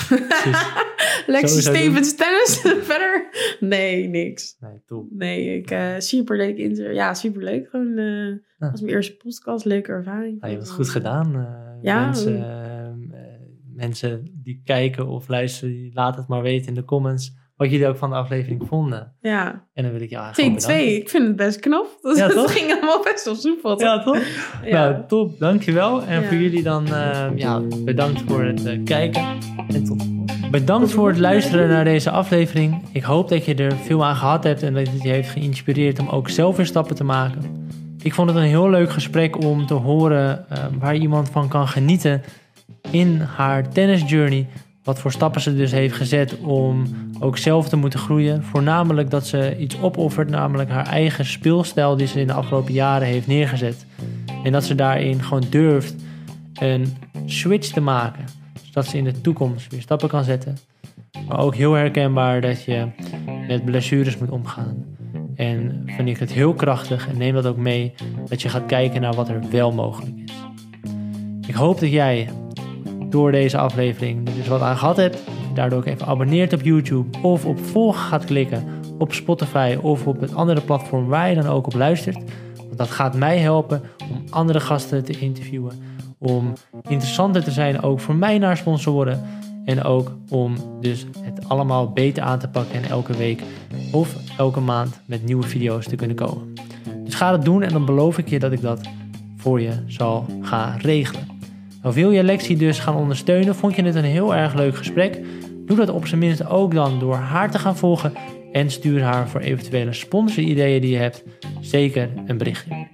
Lexi 1.27 1.61
Stevens 1.61 2.17
tennis. 2.17 2.61
Verder? 2.91 3.29
Nee, 3.61 4.09
niks. 4.09 4.57
Nee, 4.61 4.83
top. 4.87 5.07
Nee, 5.11 5.57
ik, 5.59 5.71
eh 5.71 5.95
superleuk. 5.99 6.57
Inter 6.57 6.95
ja, 6.95 7.15
superleuk. 7.15 7.69
Gewoon, 7.69 7.99
eh 7.99 8.27
Ja. 8.59 8.71
als 8.71 8.81
mijn 8.81 8.95
eerste 8.95 9.17
podcast, 9.17 9.65
leuke 9.65 9.93
ervaring. 9.93 10.41
Nou, 10.41 10.53
je 10.53 10.57
hebt 10.59 10.69
het 10.69 10.77
goed 10.77 10.89
gedaan. 10.89 11.35
eh, 11.35 11.83
Ja. 11.83 12.05
Mensen, 12.05 12.37
eh, 12.43 12.87
eh, 12.87 13.41
mensen 13.75 14.25
die 14.43 14.61
kijken 14.65 15.07
of 15.09 15.29
luisteren, 15.29 15.91
laat 15.93 16.17
het 16.17 16.27
maar 16.29 16.43
weten 16.43 16.69
in 16.69 16.75
de 16.75 16.85
comments 16.85 17.35
wat 17.57 17.71
jullie 17.71 17.87
ook 17.87 17.97
van 17.97 18.11
de 18.11 18.17
aflevering 18.17 18.63
vonden. 18.69 19.13
Ja, 19.21 19.65
En 19.75 19.83
dan 19.83 19.93
wil 19.93 20.01
ik 20.01 20.11
jou 20.11 20.25
eigenlijk 20.25 20.59
take 20.59 20.67
gewoon 20.73 20.81
2. 20.87 20.97
Ik 21.01 21.09
vind 21.09 21.27
het 21.27 21.37
best 21.37 21.61
knap. 21.61 21.87
Dat, 22.03 22.17
Ja, 22.17 22.29
toch? 22.29 22.53
ging 22.53 22.73
allemaal 22.73 23.03
best 23.03 23.25
wel 23.25 23.35
soepel. 23.35 23.81
Ja, 23.81 24.03
toch? 24.03 24.19
Ja. 24.65 24.91
Nou, 24.91 25.07
top. 25.09 25.39
Dankjewel. 25.39 26.03
En 26.03 26.21
Ja. 26.21 26.27
voor 26.29 26.37
jullie 26.37 26.63
dan 26.63 26.87
eh, 26.87 27.27
ja, 27.37 27.61
bedankt 27.85 28.23
voor 28.27 28.43
het 28.45 28.67
eh, 28.67 28.79
kijken. 28.85 29.23
En 29.69 29.85
tot 29.85 30.01
de 30.01 30.05
volgende. 30.05 30.49
Bedankt 30.51 30.93
voor 30.93 31.09
het 31.09 31.19
luisteren 31.19 31.69
naar 31.69 31.85
deze 31.85 32.11
aflevering. 32.11 32.83
Ik 32.93 33.03
hoop 33.03 33.29
dat 33.29 33.45
je 33.45 33.55
er 33.55 33.73
veel 33.77 34.05
aan 34.05 34.17
gehad 34.17 34.45
hebt 34.45 34.63
en 34.63 34.75
dat 34.75 34.87
het 34.89 35.03
je 35.03 35.09
heeft 35.09 35.31
geïnspireerd 35.31 35.99
om 35.99 36.09
ook 36.09 36.29
zelf 36.29 36.57
weer 36.57 36.67
stappen 36.67 36.95
te 36.95 37.05
maken. 37.05 37.63
Ik 38.03 38.15
vond 38.15 38.29
het 38.29 38.39
een 38.39 38.45
heel 38.45 38.71
leuk 38.71 38.91
gesprek 38.91 39.45
om 39.45 39.67
te 39.67 39.75
horen 39.75 40.49
eh, 40.49 40.59
waar 40.79 40.97
iemand 40.97 41.29
van 41.31 41.49
kan 41.49 41.69
genieten 41.69 42.23
in 42.91 43.21
haar 43.21 43.69
tennisjourney. 43.69 44.47
Wat 44.85 45.01
voor 45.01 45.13
stappen 45.13 45.41
ze 45.41 45.57
dus 45.57 45.73
heeft 45.73 45.95
gezet 45.95 46.39
om 46.39 46.87
ook 47.21 47.39
zelf 47.39 47.69
te 47.69 47.77
moeten 47.77 47.99
groeien. 47.99 48.45
Voornamelijk 48.45 49.11
dat 49.11 49.27
ze 49.27 49.57
iets 49.59 49.81
opoffert, 49.81 50.31
namelijk 50.31 50.71
haar 50.71 50.87
eigen 50.87 51.25
speelstijl 51.25 51.97
die 51.97 52.07
ze 52.07 52.21
in 52.21 52.27
de 52.27 52.33
afgelopen 52.33 52.73
jaren 52.73 53.07
heeft 53.07 53.27
neergezet. 53.27 53.87
En 54.43 54.53
dat 54.53 54.65
ze 54.65 54.75
daarin 54.75 55.23
gewoon 55.23 55.45
durft 55.51 55.95
een 56.55 56.97
switch 57.27 57.69
te 57.69 57.81
maken. 57.81 58.25
Zodat 58.63 58.87
ze 58.87 58.97
in 58.97 59.05
de 59.05 59.21
toekomst 59.21 59.71
weer 59.71 59.81
stappen 59.81 60.09
kan 60.09 60.25
zetten. 60.25 60.57
Maar 61.29 61.39
ook 61.39 61.55
heel 61.55 61.73
herkenbaar 61.73 62.41
dat 62.41 62.65
je 62.65 62.87
met 63.49 63.65
blessures 63.65 64.19
moet 64.19 64.31
omgaan. 64.31 64.85
En 65.35 65.83
vind 65.87 66.09
ik 66.09 66.19
het 66.19 66.33
heel 66.33 66.55
krachtig 66.55 67.09
en 67.09 67.19
neem 67.19 67.35
dat 67.35 67.47
ook 67.47 67.57
mee 67.57 67.95
dat 68.29 68.43
je 68.43 68.49
gaat 68.49 68.67
kijken 68.67 69.01
naar 69.01 69.15
wat 69.15 69.29
er 69.29 69.41
wel 69.51 69.73
mogelijk 69.73 70.17
is. 70.25 70.33
Ik 71.47 71.55
hoop 71.55 71.81
dat 71.81 71.91
jij 71.91 72.29
door 73.15 73.33
deze 73.33 73.59
aflevering 73.59 74.29
er 74.29 74.35
dus 74.35 74.49
wat 74.49 74.61
aan 74.61 74.77
gehad 74.77 74.97
hebt. 74.97 75.23
Daardoor 75.55 75.79
ook 75.79 75.87
even 75.87 76.07
abonneert 76.07 76.53
op 76.53 76.63
YouTube 76.63 77.19
of 77.23 77.45
op 77.45 77.59
volgen 77.65 78.01
gaat 78.01 78.25
klikken 78.25 78.65
op 78.99 79.13
Spotify 79.13 79.77
of 79.83 80.07
op 80.07 80.21
het 80.21 80.35
andere 80.35 80.61
platform 80.61 81.07
waar 81.07 81.29
je 81.29 81.35
dan 81.35 81.47
ook 81.47 81.67
op 81.67 81.75
luistert. 81.75 82.19
Want 82.57 82.79
dat 82.79 82.91
gaat 82.91 83.15
mij 83.17 83.39
helpen 83.39 83.83
om 84.11 84.25
andere 84.31 84.61
gasten 84.61 85.05
te 85.05 85.19
interviewen. 85.19 85.73
Om 86.19 86.53
interessanter 86.89 87.45
te 87.45 87.51
zijn 87.51 87.83
ook 87.83 88.01
voor 88.01 88.15
mij 88.15 88.39
naar 88.39 88.57
sponsoren. 88.57 89.23
En 89.65 89.83
ook 89.83 90.17
om 90.29 90.55
dus 90.81 91.07
het 91.21 91.49
allemaal 91.49 91.93
beter 91.93 92.23
aan 92.23 92.39
te 92.39 92.49
pakken 92.49 92.83
en 92.83 92.91
elke 92.91 93.17
week 93.17 93.43
of 93.93 94.17
elke 94.39 94.61
maand 94.61 95.01
met 95.07 95.25
nieuwe 95.25 95.47
video's 95.47 95.87
te 95.87 95.97
kunnen 95.97 96.17
komen. 96.17 96.53
Dus 97.05 97.15
ga 97.15 97.31
dat 97.31 97.45
doen 97.45 97.63
en 97.63 97.73
dan 97.73 97.85
beloof 97.85 98.19
ik 98.19 98.29
je 98.29 98.39
dat 98.39 98.53
ik 98.53 98.61
dat 98.61 98.81
voor 99.37 99.61
je 99.61 99.73
zal 99.87 100.27
gaan 100.41 100.79
regelen. 100.79 101.34
Wil 101.93 102.11
je 102.11 102.23
Lexi 102.23 102.57
dus 102.57 102.79
gaan 102.79 102.97
ondersteunen? 102.97 103.55
Vond 103.55 103.77
je 103.77 103.83
dit 103.83 103.95
een 103.95 104.05
heel 104.05 104.35
erg 104.35 104.55
leuk 104.55 104.77
gesprek? 104.77 105.21
Doe 105.67 105.77
dat 105.77 105.89
op 105.89 106.07
zijn 106.07 106.21
minst 106.21 106.47
ook 106.47 106.75
dan 106.75 106.99
door 106.99 107.15
haar 107.15 107.51
te 107.51 107.59
gaan 107.59 107.77
volgen 107.77 108.13
en 108.53 108.71
stuur 108.71 109.03
haar 109.03 109.29
voor 109.29 109.41
eventuele 109.41 109.93
sponsorideeën 109.93 110.81
die 110.81 110.91
je 110.91 110.97
hebt 110.97 111.25
zeker 111.61 112.11
een 112.27 112.39
berichtje. 112.39 112.87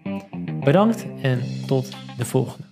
Bedankt 0.64 1.06
en 1.22 1.40
tot 1.66 1.88
de 2.16 2.24
volgende. 2.24 2.68